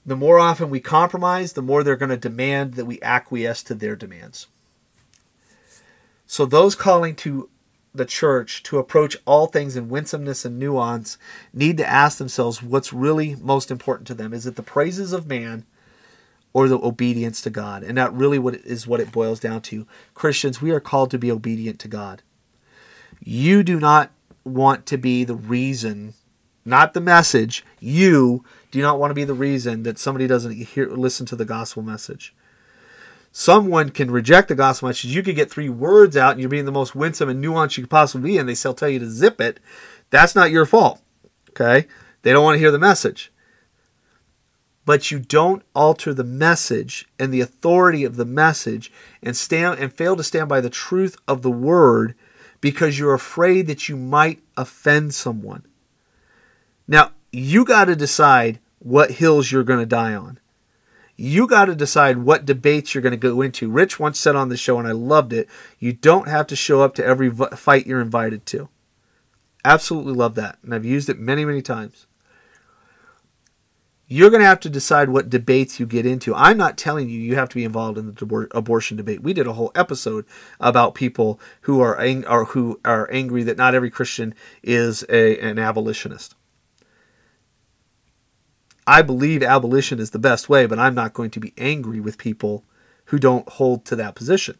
The 0.06 0.15
more 0.15 0.39
often 0.39 0.69
we 0.69 0.80
compromise, 0.80 1.53
the 1.53 1.61
more 1.61 1.84
they're 1.84 1.95
going 1.95 2.10
to 2.10 2.18
demand 2.18 2.76
that 2.76 2.85
we 2.85 3.02
acquiesce 3.02 3.64
to 3.64 3.76
their 3.76 3.95
demands. 3.95 4.47
So, 6.27 6.45
those 6.45 6.76
calling 6.76 7.15
to 7.18 7.49
the 7.97 8.05
church 8.05 8.63
to 8.63 8.77
approach 8.77 9.17
all 9.26 9.47
things 9.47 9.76
in 9.76 9.89
winsomeness 9.89 10.45
and 10.45 10.59
nuance 10.59 11.17
need 11.53 11.77
to 11.77 11.88
ask 11.88 12.17
themselves 12.17 12.61
what's 12.61 12.93
really 12.93 13.35
most 13.35 13.72
important 13.72 14.07
to 14.07 14.13
them. 14.13 14.34
Is 14.34 14.45
it 14.45 14.55
the 14.55 14.63
praises 14.63 15.13
of 15.13 15.27
man 15.27 15.65
or 16.53 16.67
the 16.67 16.80
obedience 16.80 17.41
to 17.41 17.49
God? 17.49 17.84
And 17.84 17.97
that 17.97 18.13
really 18.13 18.39
what 18.39 18.55
is 18.55 18.88
what 18.88 18.99
it 18.99 19.11
boils 19.11 19.39
down 19.39 19.61
to. 19.63 19.88
Christians, 20.13 20.61
we 20.61 20.72
are 20.72 20.80
called 20.80 21.11
to 21.11 21.17
be 21.17 21.31
obedient 21.31 21.80
to 21.80 21.88
God. 21.88 22.22
You 23.19 23.63
do 23.63 23.80
not 23.80 24.11
want 24.43 24.85
to 24.88 24.97
be 24.97 25.23
the 25.23 25.35
reason, 25.35 26.13
not 26.63 26.93
the 26.93 27.01
message. 27.01 27.65
You 27.80 28.43
do 28.72 28.81
not 28.81 28.99
want 28.99 29.11
to 29.11 29.15
be 29.15 29.23
the 29.23 29.34
reason 29.34 29.84
that 29.84 29.97
somebody 29.97 30.27
doesn't 30.27 30.51
hear 30.53 30.89
listen 30.89 31.26
to 31.27 31.35
the 31.35 31.45
gospel 31.45 31.81
message 31.81 32.34
someone 33.38 33.90
can 33.90 34.10
reject 34.10 34.48
the 34.48 34.56
gospel 34.56 34.88
message. 34.88 35.14
You 35.14 35.22
could 35.22 35.36
get 35.36 35.52
three 35.52 35.68
words 35.68 36.16
out 36.16 36.32
and 36.32 36.40
you're 36.40 36.48
being 36.48 36.64
the 36.64 36.72
most 36.72 36.95
winsome 36.95 37.28
and 37.28 37.44
nuanced 37.44 37.76
you 37.76 37.84
could 37.84 37.90
possibly 37.90 38.32
be, 38.32 38.38
and 38.38 38.48
they 38.48 38.56
still 38.56 38.74
tell 38.74 38.88
you 38.88 38.99
to 38.99 39.10
zip 39.10 39.41
it. 39.41 39.60
That's 40.10 40.36
not 40.36 40.52
your 40.52 40.66
fault. 40.66 41.02
Okay? 41.49 41.86
They 42.22 42.32
don't 42.32 42.45
want 42.45 42.56
to 42.56 42.60
hear 42.60 42.72
the 42.72 42.80
message. 42.80 43.34
But 44.86 45.12
you 45.12 45.20
don't 45.20 45.64
alter 45.76 46.14
the 46.14 46.24
message 46.24 47.10
and 47.20 47.34
the 47.34 47.41
authority 47.41 48.06
of 48.06 48.16
the 48.16 48.24
message 48.24 48.90
and 49.22 49.36
stand 49.36 49.80
and 49.80 49.91
fail 49.91 50.16
to 50.16 50.24
stand 50.24 50.48
by 50.48 50.62
the 50.62 50.70
truth 50.70 51.18
of 51.28 51.41
the 51.41 51.52
word 51.52 52.16
because 52.62 52.98
you're 52.98 53.14
afraid 53.14 53.68
that 53.68 53.90
you 53.90 53.98
might 53.98 54.40
offend 54.56 55.14
someone. 55.14 55.66
Now, 56.88 57.12
you 57.34 57.66
got 57.66 57.86
to 57.86 57.98
decide 57.98 58.60
what 58.80 59.12
hills 59.12 59.52
you're 59.52 59.66
going 59.66 59.82
to 59.82 59.86
die 59.86 60.16
on 60.16 60.40
you 61.15 61.47
got 61.47 61.65
to 61.65 61.75
decide 61.75 62.17
what 62.17 62.45
debates 62.45 62.93
you're 62.93 63.01
going 63.01 63.11
to 63.11 63.17
go 63.17 63.41
into. 63.41 63.69
Rich 63.69 63.99
once 63.99 64.19
said 64.19 64.35
on 64.35 64.49
the 64.49 64.57
show, 64.57 64.79
and 64.79 64.87
I 64.87 64.91
loved 64.91 65.31
it 65.33 65.49
you 65.79 65.93
don't 65.93 66.27
have 66.27 66.47
to 66.47 66.55
show 66.55 66.81
up 66.81 66.93
to 66.95 67.05
every 67.05 67.29
fight 67.29 67.87
you're 67.87 68.01
invited 68.01 68.45
to. 68.47 68.69
Absolutely 69.63 70.13
love 70.13 70.35
that. 70.35 70.57
And 70.63 70.73
I've 70.73 70.85
used 70.85 71.09
it 71.09 71.17
many, 71.17 71.45
many 71.45 71.61
times. 71.61 72.05
You're 74.07 74.29
going 74.29 74.41
to 74.41 74.47
have 74.47 74.59
to 74.59 74.69
decide 74.69 75.09
what 75.09 75.31
debates 75.31 75.79
you 75.79 75.87
get 75.87 76.05
into. 76.05 76.35
I'm 76.35 76.57
not 76.57 76.77
telling 76.77 77.09
you 77.09 77.19
you 77.19 77.35
have 77.35 77.49
to 77.49 77.55
be 77.55 77.63
involved 77.63 77.97
in 77.97 78.13
the 78.13 78.47
abortion 78.51 78.97
debate. 78.97 79.23
We 79.23 79.33
did 79.33 79.47
a 79.47 79.53
whole 79.53 79.71
episode 79.73 80.25
about 80.59 80.93
people 80.93 81.39
who 81.61 81.81
are 81.81 81.99
ang- 81.99 82.27
or 82.27 82.45
who 82.45 82.79
are 82.85 83.09
angry 83.11 83.41
that 83.43 83.57
not 83.57 83.73
every 83.73 83.89
Christian 83.89 84.35
is 84.61 85.03
a, 85.09 85.39
an 85.39 85.57
abolitionist. 85.57 86.35
I 88.88 89.02
believe 89.02 89.41
abolition 89.41 89.99
is 89.99 90.12
the 90.12 90.20
best 90.20 90.48
way, 90.48 90.66
but 90.66 90.80
I'm 90.80 90.95
not 90.95 91.14
going 91.14 91.32
to 91.32 91.40
be 91.40 91.53
angry 91.57 91.99
with 91.99 92.18
people 92.18 92.64
who 93.06 93.20
don't 93.20 93.48
hold 93.49 93.86
to 93.86 93.95
that 93.95 94.16
position. 94.16 94.57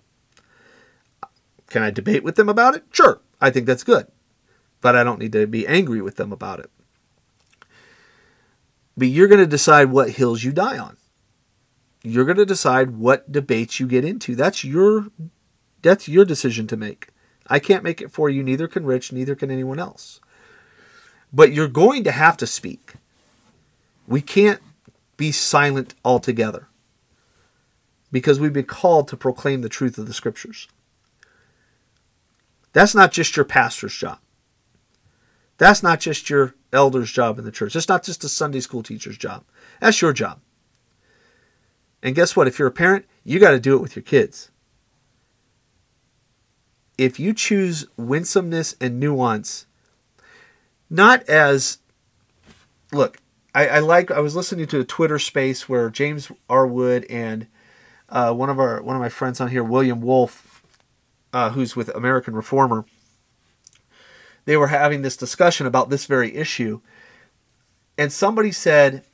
Can 1.68 1.84
I 1.84 1.92
debate 1.92 2.24
with 2.24 2.36
them 2.36 2.50
about 2.50 2.76
it? 2.76 2.84
Sure, 2.92 3.22
I 3.42 3.50
think 3.50 3.66
that's 3.66 3.84
good. 3.84 4.08
But 4.82 4.96
I 4.96 5.04
don't 5.04 5.20
need 5.20 5.32
to 5.34 5.48
be 5.48 5.68
angry 5.68 6.02
with 6.02 6.16
them 6.16 6.32
about 6.32 6.60
it. 6.60 6.70
But 8.98 9.08
you're 9.10 9.28
going 9.28 9.42
to 9.42 9.48
decide 9.48 9.92
what 9.92 10.12
hills 10.12 10.44
you 10.44 10.52
die 10.52 10.78
on. 10.78 10.98
You're 12.04 12.26
going 12.26 12.38
to 12.38 12.46
decide 12.46 12.92
what 12.92 13.32
debates 13.32 13.80
you 13.80 13.88
get 13.88 14.06
into. 14.06 14.36
That's 14.36 14.64
your 14.64 15.08
that's 15.82 16.08
your 16.08 16.26
decision 16.26 16.68
to 16.68 16.78
make. 16.78 17.10
I 17.48 17.60
can't 17.60 17.84
make 17.84 18.02
it 18.02 18.12
for 18.12 18.30
you, 18.30 18.44
neither 18.44 18.68
can 18.68 18.86
Rich, 18.86 19.12
neither 19.12 19.36
can 19.36 19.52
anyone 19.52 19.80
else. 19.80 20.20
But 21.32 21.52
you're 21.52 21.68
going 21.68 22.04
to 22.06 22.12
have 22.12 22.38
to 22.38 22.48
speak. 22.48 22.94
We 24.08 24.22
can't 24.22 24.62
be 25.18 25.32
silent 25.32 25.96
altogether 26.04 26.68
because 28.12 28.40
we've 28.40 28.54
been 28.54 28.66
called 28.66 29.08
to 29.10 29.18
proclaim 29.18 29.62
the 29.62 29.70
truth 29.70 29.98
of 29.98 30.08
the 30.08 30.14
scriptures. 30.14 30.68
That's 32.74 32.94
not 32.96 33.12
just 33.12 33.36
your 33.36 33.46
pastor's 33.46 33.96
job. 33.96 34.20
That's 35.58 35.82
not 35.82 36.02
just 36.02 36.30
your 36.30 36.56
elder's 36.74 37.12
job 37.12 37.40
in 37.40 37.46
the 37.46 37.52
church. 37.52 37.74
That's 37.74 37.88
not 37.88 38.04
just 38.04 38.24
a 38.24 38.30
Sunday 38.30 38.60
school 38.60 38.84
teacher's 38.84 39.18
job. 39.18 39.46
That's 39.80 40.02
your 40.02 40.14
job. 40.14 40.42
And 42.04 42.14
guess 42.16 42.36
what? 42.36 42.48
If 42.48 42.60
you're 42.60 42.68
a 42.68 42.72
parent, 42.72 43.06
you 43.24 43.40
got 43.40 43.52
to 43.52 43.60
do 43.60 43.76
it 43.76 43.82
with 43.82 43.96
your 43.96 44.04
kids. 44.04 44.52
If 46.98 47.20
you 47.20 47.34
choose 47.34 47.86
winsomeness 47.98 48.76
and 48.80 49.00
nuance, 49.00 49.66
not 50.90 51.24
as, 51.24 51.80
look, 52.92 53.18
I, 53.56 53.68
I 53.68 53.80
like. 53.80 54.12
I 54.12 54.20
was 54.20 54.36
listening 54.36 54.68
to 54.68 54.82
a 54.82 54.84
Twitter 54.84 55.18
space 55.18 55.70
where 55.70 55.90
James 55.90 56.30
R. 56.50 56.68
Wood 56.68 57.06
and 57.10 57.48
uh, 58.10 58.34
one 58.34 58.50
of 58.50 58.60
our 58.60 58.82
one 58.82 58.98
of 58.98 59.02
my 59.02 59.08
friends 59.08 59.40
on 59.40 59.48
here, 59.48 59.64
William 59.64 60.02
Wolfe, 60.02 60.62
uh, 61.32 61.52
who's 61.52 61.74
with 61.74 61.88
American 61.96 62.36
Reformer, 62.36 62.86
they 64.44 64.58
were 64.58 64.68
having 64.68 65.02
this 65.02 65.16
discussion 65.16 65.66
about 65.66 65.90
this 65.90 66.06
very 66.06 66.36
issue, 66.36 66.82
and 67.98 68.12
somebody 68.12 68.52
said, 68.52 69.06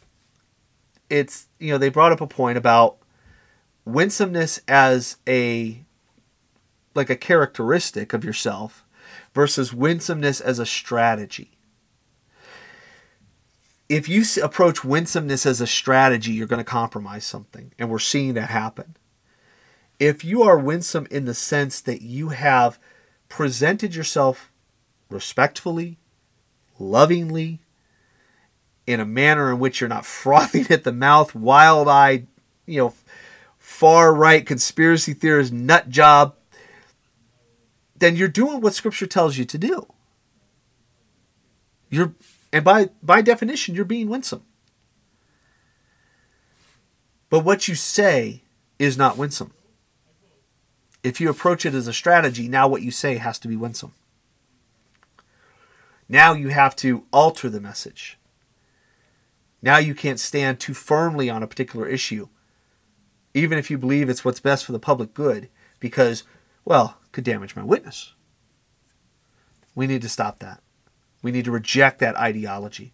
"It's 1.08 1.48
you 1.60 1.72
know 1.72 1.78
they 1.78 1.90
brought 1.90 2.12
up 2.12 2.20
a 2.20 2.28
point 2.28 2.58
about 2.58 2.98
winsomeness 3.86 4.60
as 4.68 5.18
a 5.28 5.84
like 6.96 7.12
a 7.12 7.16
characteristic 7.16 8.12
of 8.12 8.26
yourself 8.26 8.84
versus 9.36 9.72
winsomeness 9.72 10.42
as 10.42 10.58
a 10.58 10.66
strategy." 10.66 11.60
If 13.92 14.08
you 14.08 14.24
approach 14.42 14.86
winsomeness 14.86 15.46
as 15.46 15.60
a 15.60 15.68
strategy, 15.68 16.32
you're 16.32 16.48
going 16.48 16.64
to 16.64 16.64
compromise 16.64 17.26
something. 17.26 17.74
And 17.78 17.90
we're 17.90 18.00
seeing 18.00 18.36
that 18.36 18.50
happen. 18.50 18.96
If 20.00 20.24
you 20.24 20.44
are 20.44 20.58
winsome 20.58 21.10
in 21.12 21.26
the 21.26 21.34
sense 21.34 21.82
that 21.82 22.02
you 22.02 22.30
have 22.30 22.80
presented 23.28 23.94
yourself 23.94 24.54
respectfully, 25.10 25.98
lovingly, 26.80 27.60
in 28.88 29.02
a 29.02 29.06
manner 29.06 29.52
in 29.52 29.60
which 29.60 29.82
you're 29.82 29.90
not 29.90 30.06
frothing 30.22 30.68
at 30.70 30.86
the 30.86 30.94
mouth, 30.94 31.36
wild 31.36 31.90
eyed, 31.90 32.28
you 32.66 32.78
know, 32.78 32.94
far 33.58 34.16
right 34.16 34.46
conspiracy 34.46 35.14
theorist 35.14 35.52
nut 35.52 35.90
job, 35.90 36.36
then 37.98 38.16
you're 38.16 38.30
doing 38.30 38.62
what 38.62 38.74
Scripture 38.74 39.06
tells 39.06 39.38
you 39.38 39.44
to 39.44 39.58
do. 39.58 39.86
You're, 41.90 42.14
and 42.54 42.64
by 42.64 42.90
by 43.02 43.22
definition, 43.22 43.76
you're 43.76 43.86
being 43.86 44.10
winsome. 44.10 44.44
But 47.30 47.46
what 47.46 47.68
you 47.68 47.76
say 47.76 48.44
is 48.78 48.98
not 48.98 49.18
winsome. 49.18 49.54
If 51.04 51.22
you 51.22 51.30
approach 51.30 51.66
it 51.66 51.74
as 51.74 51.88
a 51.88 51.94
strategy, 51.94 52.48
now 52.48 52.68
what 52.68 52.82
you 52.82 52.92
say 52.92 53.16
has 53.18 53.40
to 53.40 53.48
be 53.48 53.56
winsome. 53.56 53.94
Now 56.10 56.34
you 56.34 56.50
have 56.50 56.76
to 56.78 57.06
alter 57.12 57.50
the 57.50 57.62
message. 57.62 58.18
Now 59.62 59.78
you 59.78 59.96
can't 59.96 60.20
stand 60.20 60.60
too 60.60 60.74
firmly 60.74 61.30
on 61.30 61.42
a 61.42 61.48
particular 61.48 61.88
issue, 61.88 62.28
even 63.34 63.58
if 63.58 63.72
you 63.72 63.78
believe 63.78 64.10
it's 64.10 64.26
what's 64.26 64.40
best 64.40 64.66
for 64.66 64.74
the 64.74 64.80
public 64.80 65.14
good, 65.14 65.48
because, 65.80 66.24
well, 66.66 66.98
could 67.12 67.24
damage 67.24 67.56
my 67.56 67.64
witness. 67.64 68.14
We 69.74 69.88
need 69.88 70.02
to 70.02 70.10
stop 70.10 70.40
that. 70.40 70.62
We 71.22 71.32
need 71.32 71.46
to 71.46 71.52
reject 71.52 72.00
that 72.00 72.18
ideology. 72.18 72.94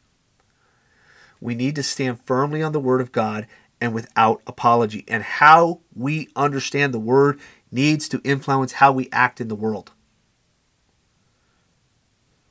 We 1.39 1.55
need 1.55 1.75
to 1.75 1.83
stand 1.83 2.21
firmly 2.23 2.63
on 2.63 2.71
the 2.71 2.79
Word 2.79 3.01
of 3.01 3.11
God 3.11 3.47
and 3.79 3.93
without 3.93 4.41
apology. 4.47 5.05
And 5.07 5.23
how 5.23 5.81
we 5.95 6.29
understand 6.35 6.93
the 6.93 6.99
Word 6.99 7.39
needs 7.71 8.09
to 8.09 8.21
influence 8.23 8.73
how 8.73 8.91
we 8.91 9.09
act 9.11 9.39
in 9.39 9.47
the 9.47 9.55
world. 9.55 9.91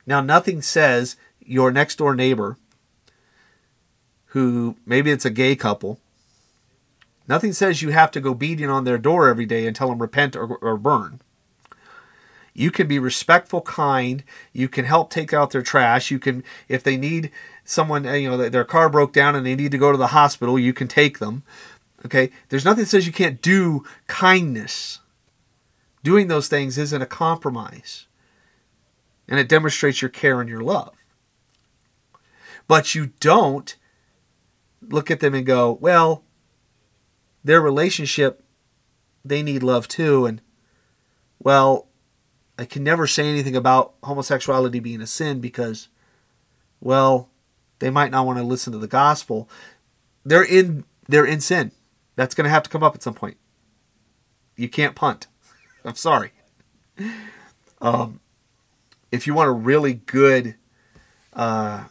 Now, 0.07 0.21
nothing 0.21 0.63
says 0.63 1.17
your 1.41 1.73
next 1.73 1.97
door 1.97 2.15
neighbor, 2.15 2.57
who 4.27 4.77
maybe 4.87 5.11
it's 5.11 5.25
a 5.25 5.31
gay 5.31 5.57
couple, 5.57 5.99
nothing 7.27 7.53
says 7.53 7.83
you 7.83 7.91
have 7.91 8.13
to 8.13 8.21
go 8.21 8.35
beating 8.35 8.71
on 8.71 8.85
their 8.85 8.99
door 8.99 9.29
every 9.29 9.47
day 9.47 9.67
and 9.67 9.75
tell 9.75 9.89
them 9.89 10.01
repent 10.01 10.37
or, 10.37 10.57
or 10.57 10.77
burn. 10.77 11.21
You 12.59 12.71
can 12.71 12.87
be 12.89 12.99
respectful, 12.99 13.61
kind. 13.61 14.25
You 14.55 14.67
can 14.67 14.87
help 14.87 15.11
take 15.11 15.35
out 15.35 15.51
their 15.51 15.61
trash. 15.61 16.11
You 16.11 16.19
can, 16.19 16.43
if 16.69 16.83
they 16.83 16.97
need 16.97 17.31
someone, 17.65 18.07
eh, 18.07 18.15
you 18.15 18.31
know, 18.31 18.49
their 18.49 18.65
car 18.65 18.89
broke 18.89 19.13
down 19.13 19.37
and 19.37 19.45
they 19.45 19.55
need 19.55 19.73
to 19.73 19.79
go 19.79 19.93
to 19.93 19.99
the 19.99 20.07
hospital, 20.09 20.59
you 20.59 20.73
can 20.73 20.89
take 20.89 21.19
them. 21.19 21.43
Okay? 22.07 22.31
There's 22.49 22.65
nothing 22.65 22.85
that 22.85 22.89
says 22.89 23.07
you 23.07 23.13
can't 23.13 23.43
do 23.43 23.85
kindness. 24.07 25.01
Doing 26.03 26.29
those 26.29 26.49
things 26.49 26.79
isn't 26.79 27.03
a 27.03 27.07
compromise. 27.07 28.07
And 29.29 29.39
it 29.39 29.51
demonstrates 29.51 30.01
your 30.01 30.09
care 30.09 30.41
and 30.41 30.49
your 30.49 30.63
love. 30.63 30.95
But 32.67 32.95
you 32.95 33.13
don't 33.21 33.77
look 34.81 35.11
at 35.11 35.21
them 35.21 35.35
and 35.35 35.45
go, 35.45 35.73
well, 35.73 36.25
their 37.45 37.61
relationship, 37.61 38.43
they 39.23 39.43
need 39.43 39.63
love 39.63 39.89
too. 39.89 40.25
And, 40.25 40.41
well, 41.39 41.86
I 42.59 42.65
can 42.65 42.83
never 42.83 43.07
say 43.07 43.29
anything 43.29 43.57
about 43.57 43.95
homosexuality 44.03 44.81
being 44.81 45.01
a 45.01 45.07
sin 45.07 45.41
because, 45.41 45.89
well, 46.81 47.29
they 47.79 47.91
might 47.91 48.11
not 48.11 48.27
want 48.27 48.39
to 48.39 48.45
listen 48.45 48.73
to 48.73 48.79
the 48.79 48.87
gospel. 48.87 49.49
They're 50.25 50.45
in 50.45 50.85
they're 51.09 51.27
in 51.27 51.41
sin. 51.41 51.73
That's 52.17 52.35
going 52.35 52.47
to 52.47 52.51
have 52.51 52.63
to 52.63 52.71
come 52.71 52.83
up 52.83 52.95
at 52.95 53.03
some 53.03 53.15
point. 53.15 53.37
You 54.57 54.69
can't 54.69 54.97
punt. 54.97 55.27
I'm 55.85 55.95
sorry. 55.95 56.33
Um, 57.81 58.21
if 59.13 59.27
you 59.27 59.35
want 59.35 59.49
a 59.49 59.53
really 59.53 59.95
good 59.95 60.57
uh, 61.35 61.85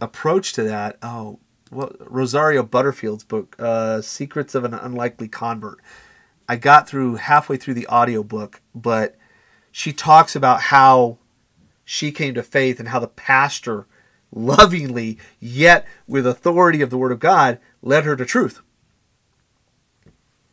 approach 0.00 0.52
to 0.54 0.62
that, 0.64 0.98
oh, 1.02 1.40
well, 1.70 1.92
Rosario 2.00 2.62
Butterfield's 2.62 3.24
book, 3.24 3.56
uh, 3.58 4.00
Secrets 4.02 4.54
of 4.54 4.64
an 4.64 4.74
Unlikely 4.74 5.28
Convert. 5.28 5.80
I 6.48 6.56
got 6.56 6.88
through 6.88 7.16
halfway 7.16 7.56
through 7.56 7.74
the 7.74 7.88
audiobook, 7.88 8.60
but 8.74 9.16
she 9.76 9.92
talks 9.92 10.34
about 10.34 10.62
how 10.62 11.18
she 11.84 12.10
came 12.10 12.32
to 12.32 12.42
faith 12.42 12.80
and 12.80 12.88
how 12.88 12.98
the 12.98 13.06
pastor 13.06 13.86
lovingly, 14.32 15.18
yet 15.38 15.86
with 16.06 16.26
authority 16.26 16.80
of 16.80 16.88
the 16.88 16.96
Word 16.96 17.12
of 17.12 17.18
God, 17.18 17.58
led 17.82 18.04
her 18.04 18.16
to 18.16 18.24
truth. 18.24 18.62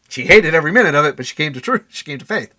She 0.10 0.24
hated 0.24 0.54
every 0.54 0.74
minute 0.74 0.94
of 0.94 1.06
it, 1.06 1.16
but 1.16 1.26
she 1.26 1.38
came 1.38 1.54
to 1.54 1.62
truth. 1.62 1.86
She 1.88 2.04
came 2.04 2.20
to 2.20 2.26
faith. 2.26 2.54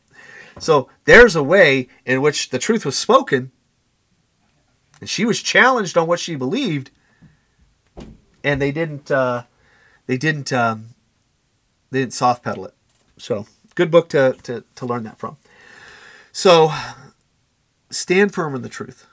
So 0.59 0.89
there's 1.05 1.37
a 1.37 1.43
way 1.43 1.89
in 2.07 2.23
which 2.23 2.49
the 2.49 2.59
truth 2.59 2.87
was 2.87 2.97
spoken, 2.97 3.53
and 5.03 5.11
she 5.11 5.27
was 5.27 5.43
challenged 5.43 5.99
on 5.99 6.07
what 6.07 6.19
she 6.19 6.35
believed, 6.35 6.91
and 8.43 8.63
they 8.63 8.73
didn't. 8.73 9.11
Uh, 9.11 9.43
they 10.07 10.17
didn't. 10.17 10.51
Um, 10.51 10.95
they 11.91 12.01
didn't 12.01 12.15
soft 12.15 12.43
pedal 12.43 12.65
it. 12.65 12.75
So 13.19 13.47
good 13.75 13.91
book 13.91 14.09
to, 14.09 14.35
to 14.45 14.65
to 14.77 14.87
learn 14.87 15.03
that 15.03 15.19
from. 15.19 15.37
So 16.37 16.73
stand 17.91 18.35
firm 18.35 18.57
in 18.57 18.63
the 18.63 18.69
truth. 18.69 19.07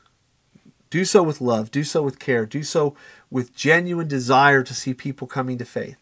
Do 0.89 1.06
so 1.06 1.22
with 1.22 1.39
love. 1.39 1.69
Do 1.69 1.84
so 1.84 2.02
with 2.02 2.18
care. 2.18 2.48
Do 2.48 2.64
so 2.64 2.95
with 3.30 3.56
genuine 3.56 4.07
desire 4.07 4.64
to 4.64 4.73
see 4.73 4.95
people 4.95 5.27
coming 5.27 5.60
to 5.60 5.65
faith. 5.65 5.98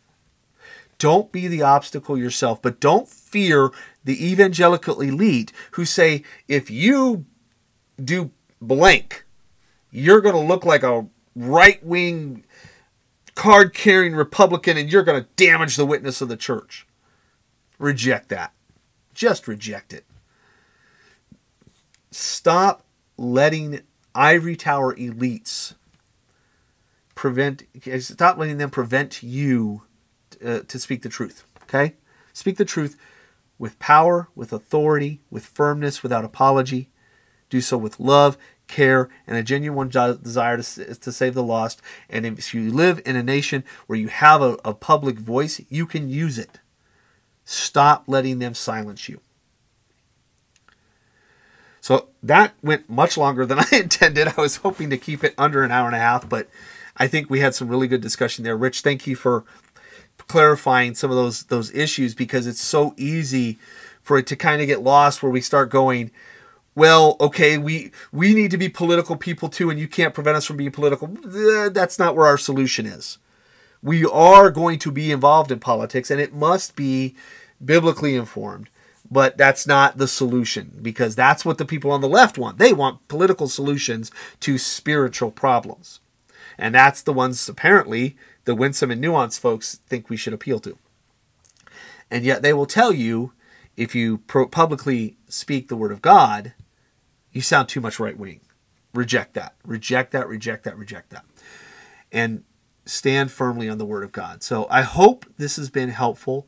Don't 0.98 1.30
be 1.30 1.50
the 1.50 1.62
obstacle 1.62 2.18
yourself, 2.18 2.62
but 2.62 2.80
don't 2.80 3.10
fear 3.10 3.70
the 4.06 4.32
evangelical 4.32 5.02
elite 5.02 5.52
who 5.72 5.84
say, 5.84 6.24
if 6.48 6.72
you 6.72 7.26
do 8.02 8.32
blank, 8.62 9.26
you're 9.91 10.22
going 10.22 10.36
to 10.36 10.41
look 10.41 10.64
like 10.64 10.84
a 10.84 11.06
right 11.36 11.86
wing, 11.86 12.46
card 13.36 13.74
carrying 13.74 14.16
Republican 14.16 14.78
and 14.78 14.90
you're 14.90 15.04
going 15.04 15.22
to 15.22 15.30
damage 15.36 15.76
the 15.76 15.86
witness 15.86 16.22
of 16.22 16.30
the 16.30 16.38
church. 16.38 16.88
Reject 17.78 18.30
that. 18.30 18.54
Just 19.14 19.50
reject 19.50 19.91
it. 19.91 20.06
Stop 22.11 22.84
letting 23.18 23.81
ivory 24.15 24.56
tower 24.56 24.95
elites 24.95 25.76
prevent 27.14 27.64
stop 27.99 28.38
letting 28.38 28.57
them 28.57 28.69
prevent 28.69 29.22
you 29.22 29.84
uh, 30.44 30.60
to 30.68 30.80
speak 30.80 31.02
the 31.02 31.10
truth 31.10 31.44
okay? 31.64 31.95
Speak 32.34 32.57
the 32.57 32.65
truth 32.65 32.98
with 33.57 33.77
power 33.80 34.30
with 34.36 34.52
authority 34.53 35.22
with 35.30 35.45
firmness 35.45 36.02
without 36.02 36.26
apology. 36.26 36.90
Do 37.49 37.61
so 37.61 37.77
with 37.77 37.99
love 37.99 38.38
care 38.68 39.10
and 39.26 39.36
a 39.36 39.44
genuine 39.44 39.90
desire 39.90 40.61
to, 40.61 40.95
to 40.95 41.11
save 41.11 41.34
the 41.34 41.44
lost. 41.44 41.81
And 42.10 42.26
if 42.26 42.53
you 42.53 42.72
live 42.72 43.02
in 43.06 43.15
a 43.15 43.23
nation 43.23 43.64
where 43.88 43.98
you 43.98 44.07
have 44.07 44.41
a, 44.41 44.57
a 44.64 44.73
public 44.73 45.19
voice 45.19 45.61
you 45.69 45.86
can 45.86 46.10
use 46.10 46.38
it. 46.38 46.60
Stop 47.44 48.03
letting 48.07 48.40
them 48.40 48.53
silence 48.53 49.10
you 49.10 49.22
so 51.82 52.08
that 52.24 52.54
went 52.62 52.90
much 52.90 53.18
longer 53.18 53.46
than 53.46 53.60
I 53.72 53.78
intended. 53.78 54.28
I 54.28 54.42
was 54.42 54.58
hoping 54.58 54.90
to 54.90 54.98
keep 54.98 55.24
it 55.24 55.34
under 55.38 55.64
an 55.64 55.72
hour 55.72 55.88
and 55.88 55.96
a 55.96 56.00
half, 56.00 56.28
but 56.28 56.48
I 56.98 57.08
think 57.08 57.30
we 57.30 57.40
had 57.40 57.56
some 57.56 57.70
really 57.70 57.88
good 57.88 58.02
discussion 58.02 58.44
there. 58.44 58.58
Rich, 58.58 58.82
thank 58.82 59.08
you 59.08 59.16
for 59.16 59.46
clarifying 60.28 60.96
some 60.96 61.10
of 61.10 61.16
those 61.16 61.44
those 61.44 61.74
issues 61.74 62.14
because 62.14 62.46
it's 62.46 62.62
so 62.62 62.94
easy 62.98 63.58
for 64.02 64.18
it 64.18 64.28
to 64.28 64.36
kind 64.36 64.62
of 64.62 64.68
get 64.68 64.82
lost 64.82 65.22
where 65.22 65.32
we 65.32 65.42
start 65.42 65.70
going, 65.70 66.12
well, 66.76 67.16
okay, 67.20 67.58
we 67.58 67.92
we 68.12 68.34
need 68.34 68.52
to 68.52 68.58
be 68.58 68.70
political 68.70 69.16
people 69.16 69.50
too, 69.50 69.70
and 69.70 69.80
you 69.80 69.88
can't 69.88 70.14
prevent 70.14 70.38
us 70.38 70.46
from 70.46 70.58
being 70.58 70.72
political. 70.72 71.08
That's 71.08 72.00
not 72.00 72.16
where 72.16 72.26
our 72.26 72.38
solution 72.38 72.86
is. 72.86 73.18
We 73.82 74.06
are 74.06 74.52
going 74.52 74.78
to 74.80 74.92
be 74.92 75.12
involved 75.12 75.52
in 75.52 75.60
politics, 75.60 76.12
and 76.12 76.20
it 76.20 76.34
must 76.34 76.76
be 76.76 77.16
biblically 77.64 78.16
informed 78.16 78.70
but 79.11 79.38
that's 79.38 79.65
not 79.65 79.98
the 79.98 80.07
solution 80.07 80.77
because 80.81 81.15
that's 81.15 81.44
what 81.44 81.57
the 81.57 81.65
people 81.65 81.91
on 81.91 82.02
the 82.02 82.10
left 82.10 82.38
want. 82.38 82.57
They 82.57 82.73
want 82.73 83.07
political 83.07 83.48
solutions 83.48 84.11
to 84.41 84.57
spiritual 84.57 85.31
problems. 85.31 85.99
And 86.57 86.76
that's 86.76 87.02
the 87.02 87.14
ones 87.14 87.48
apparently 87.48 88.18
the 88.45 88.56
winsome 88.56 88.91
and 88.91 89.03
nuanced 89.03 89.40
folks 89.40 89.80
think 89.88 90.10
we 90.10 90.18
should 90.18 90.34
appeal 90.34 90.60
to. 90.60 90.77
And 92.11 92.26
yet 92.26 92.41
they 92.41 92.53
will 92.53 92.65
tell 92.65 92.91
you 92.91 93.34
if 93.77 93.95
you 93.95 94.19
pro- 94.19 94.48
publicly 94.48 95.18
speak 95.27 95.68
the 95.68 95.76
word 95.76 95.91
of 95.91 96.02
God, 96.02 96.53
you 97.31 97.41
sound 97.41 97.69
too 97.69 97.81
much 97.81 97.99
right 97.99 98.18
wing. 98.18 98.41
Reject 98.94 99.36
that. 99.36 99.56
Reject 99.64 100.11
that, 100.11 100.27
reject 100.27 100.64
that, 100.65 100.77
reject 100.77 101.11
that. 101.11 101.26
And 102.11 102.44
stand 102.86 103.31
firmly 103.31 103.69
on 103.69 103.77
the 103.77 103.86
word 103.86 104.03
of 104.03 104.11
God. 104.11 104.44
So 104.44 104.68
I 104.69 104.81
hope 104.81 105.26
this 105.38 105.56
has 105.56 105.69
been 105.69 105.90
helpful. 105.90 106.48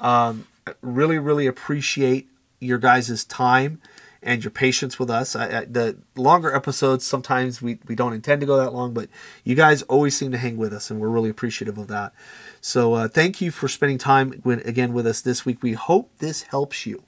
Um, 0.00 0.46
really, 0.80 1.18
really 1.18 1.46
appreciate 1.46 2.28
your 2.60 2.78
guys' 2.78 3.24
time 3.24 3.80
and 4.22 4.42
your 4.42 4.50
patience 4.50 4.98
with 4.98 5.08
us. 5.08 5.36
I, 5.36 5.60
I, 5.60 5.64
the 5.66 5.98
longer 6.16 6.54
episodes, 6.54 7.06
sometimes 7.06 7.62
we, 7.62 7.78
we 7.86 7.94
don't 7.94 8.12
intend 8.12 8.40
to 8.40 8.46
go 8.46 8.56
that 8.56 8.72
long, 8.72 8.92
but 8.92 9.08
you 9.44 9.54
guys 9.54 9.82
always 9.82 10.16
seem 10.16 10.32
to 10.32 10.38
hang 10.38 10.56
with 10.56 10.72
us, 10.72 10.90
and 10.90 11.00
we're 11.00 11.08
really 11.08 11.30
appreciative 11.30 11.78
of 11.78 11.86
that. 11.88 12.12
So 12.60 12.94
uh, 12.94 13.08
thank 13.08 13.40
you 13.40 13.50
for 13.50 13.68
spending 13.68 13.98
time 13.98 14.42
again 14.44 14.92
with 14.92 15.06
us 15.06 15.20
this 15.20 15.44
week. 15.44 15.62
We 15.62 15.74
hope 15.74 16.10
this 16.18 16.42
helps 16.42 16.86
you. 16.86 17.04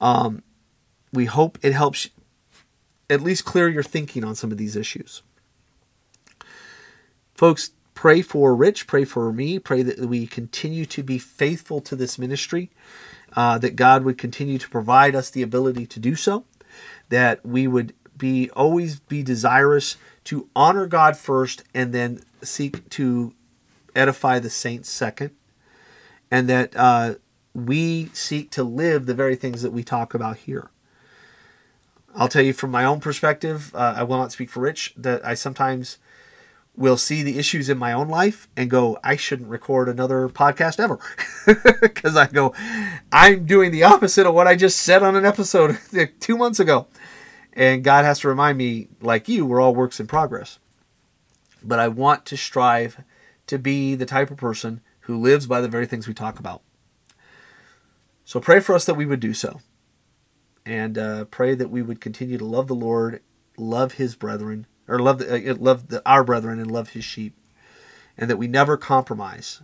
Um, 0.00 0.42
we 1.12 1.24
hope 1.24 1.58
it 1.62 1.72
helps 1.72 2.10
at 3.08 3.22
least 3.22 3.44
clear 3.44 3.68
your 3.68 3.82
thinking 3.82 4.22
on 4.24 4.34
some 4.34 4.52
of 4.52 4.58
these 4.58 4.76
issues. 4.76 5.22
Folks, 7.34 7.70
pray 8.00 8.22
for 8.22 8.54
Rich, 8.56 8.86
pray 8.86 9.04
for 9.04 9.30
me, 9.30 9.58
pray 9.58 9.82
that 9.82 9.98
we 9.98 10.26
continue 10.26 10.86
to 10.86 11.02
be 11.02 11.18
faithful 11.18 11.82
to 11.82 11.94
this 11.94 12.18
ministry, 12.18 12.70
uh, 13.36 13.58
that 13.58 13.76
God 13.76 14.04
would 14.04 14.16
continue 14.16 14.56
to 14.56 14.70
provide 14.70 15.14
us 15.14 15.28
the 15.28 15.42
ability 15.42 15.84
to 15.84 16.00
do 16.00 16.14
so, 16.14 16.44
that 17.10 17.44
we 17.44 17.66
would 17.66 17.92
be 18.16 18.48
always 18.52 19.00
be 19.00 19.22
desirous 19.22 19.98
to 20.24 20.48
honor 20.56 20.86
God 20.86 21.14
first 21.14 21.62
and 21.74 21.92
then 21.92 22.22
seek 22.40 22.88
to 22.88 23.34
edify 23.94 24.38
the 24.38 24.48
saints 24.48 24.88
second, 24.88 25.32
and 26.30 26.48
that 26.48 26.74
uh, 26.74 27.16
we 27.52 28.06
seek 28.14 28.50
to 28.52 28.64
live 28.64 29.04
the 29.04 29.12
very 29.12 29.36
things 29.36 29.60
that 29.60 29.72
we 29.72 29.84
talk 29.84 30.14
about 30.14 30.38
here. 30.38 30.70
I'll 32.16 32.28
tell 32.28 32.40
you 32.40 32.54
from 32.54 32.70
my 32.70 32.86
own 32.86 33.00
perspective, 33.00 33.74
uh, 33.74 33.92
I 33.98 34.04
will 34.04 34.16
not 34.16 34.32
speak 34.32 34.48
for 34.48 34.60
Rich, 34.60 34.94
that 34.96 35.22
I 35.22 35.34
sometimes 35.34 35.98
will 36.80 36.96
see 36.96 37.22
the 37.22 37.38
issues 37.38 37.68
in 37.68 37.76
my 37.76 37.92
own 37.92 38.08
life 38.08 38.48
and 38.56 38.70
go, 38.70 38.98
I 39.04 39.14
shouldn't 39.14 39.50
record 39.50 39.86
another 39.86 40.28
podcast 40.30 40.80
ever. 40.80 40.98
Because 41.80 42.16
I 42.16 42.26
go, 42.26 42.54
I'm 43.12 43.44
doing 43.44 43.70
the 43.70 43.84
opposite 43.84 44.26
of 44.26 44.34
what 44.34 44.46
I 44.46 44.56
just 44.56 44.80
said 44.80 45.02
on 45.02 45.14
an 45.14 45.26
episode 45.26 45.78
two 46.20 46.38
months 46.38 46.58
ago. 46.58 46.86
And 47.52 47.84
God 47.84 48.06
has 48.06 48.20
to 48.20 48.28
remind 48.28 48.56
me, 48.56 48.88
like 49.02 49.28
you, 49.28 49.44
we're 49.44 49.60
all 49.60 49.74
works 49.74 50.00
in 50.00 50.06
progress. 50.06 50.58
But 51.62 51.78
I 51.78 51.88
want 51.88 52.24
to 52.26 52.36
strive 52.36 53.04
to 53.46 53.58
be 53.58 53.94
the 53.94 54.06
type 54.06 54.30
of 54.30 54.38
person 54.38 54.80
who 55.00 55.20
lives 55.20 55.46
by 55.46 55.60
the 55.60 55.68
very 55.68 55.86
things 55.86 56.08
we 56.08 56.14
talk 56.14 56.38
about. 56.38 56.62
So 58.24 58.40
pray 58.40 58.60
for 58.60 58.74
us 58.74 58.86
that 58.86 58.94
we 58.94 59.04
would 59.04 59.20
do 59.20 59.34
so 59.34 59.60
and 60.64 60.96
uh, 60.96 61.24
pray 61.26 61.54
that 61.54 61.70
we 61.70 61.82
would 61.82 62.00
continue 62.00 62.38
to 62.38 62.44
love 62.44 62.68
the 62.68 62.74
Lord, 62.74 63.20
love 63.58 63.94
His 63.94 64.14
brethren, 64.14 64.66
or 64.90 64.98
love 64.98 65.18
the, 65.18 65.50
uh, 65.50 65.54
love 65.54 65.88
the, 65.88 66.02
our 66.04 66.24
brethren, 66.24 66.58
and 66.58 66.70
love 66.70 66.90
His 66.90 67.04
sheep, 67.04 67.34
and 68.18 68.28
that 68.28 68.36
we 68.36 68.48
never 68.48 68.76
compromise. 68.76 69.60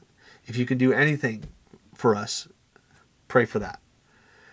If 0.47 0.57
you 0.57 0.65
can 0.65 0.79
do 0.79 0.93
anything 0.93 1.45
for 1.95 2.15
us, 2.15 2.49
pray 3.29 3.45
for 3.45 3.59
that. 3.59 3.81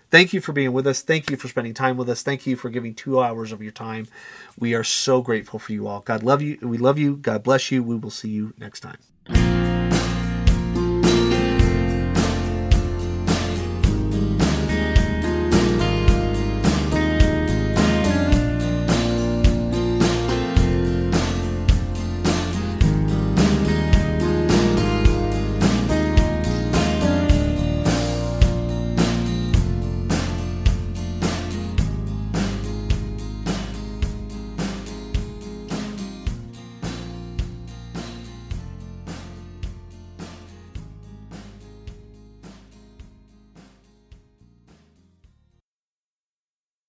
Thank 0.09 0.31
you 0.31 0.41
for 0.41 0.51
being 0.53 0.73
with 0.73 0.85
us. 0.85 1.01
Thank 1.01 1.31
you 1.31 1.37
for 1.37 1.47
spending 1.47 1.73
time 1.73 1.97
with 1.97 2.07
us. 2.07 2.21
Thank 2.21 2.45
you 2.45 2.55
for 2.55 2.69
giving 2.69 2.93
two 2.93 3.19
hours 3.19 3.51
of 3.51 3.63
your 3.63 3.71
time. 3.71 4.07
We 4.59 4.75
are 4.75 4.83
so 4.83 5.21
grateful 5.21 5.57
for 5.57 5.73
you 5.73 5.87
all. 5.87 6.01
God 6.01 6.21
love 6.21 6.41
you. 6.41 6.59
We 6.61 6.77
love 6.77 6.99
you. 6.99 7.15
God 7.17 7.41
bless 7.41 7.71
you. 7.71 7.81
We 7.81 7.95
will 7.95 8.11
see 8.11 8.29
you 8.29 8.53
next 8.59 8.81
time. 8.81 9.72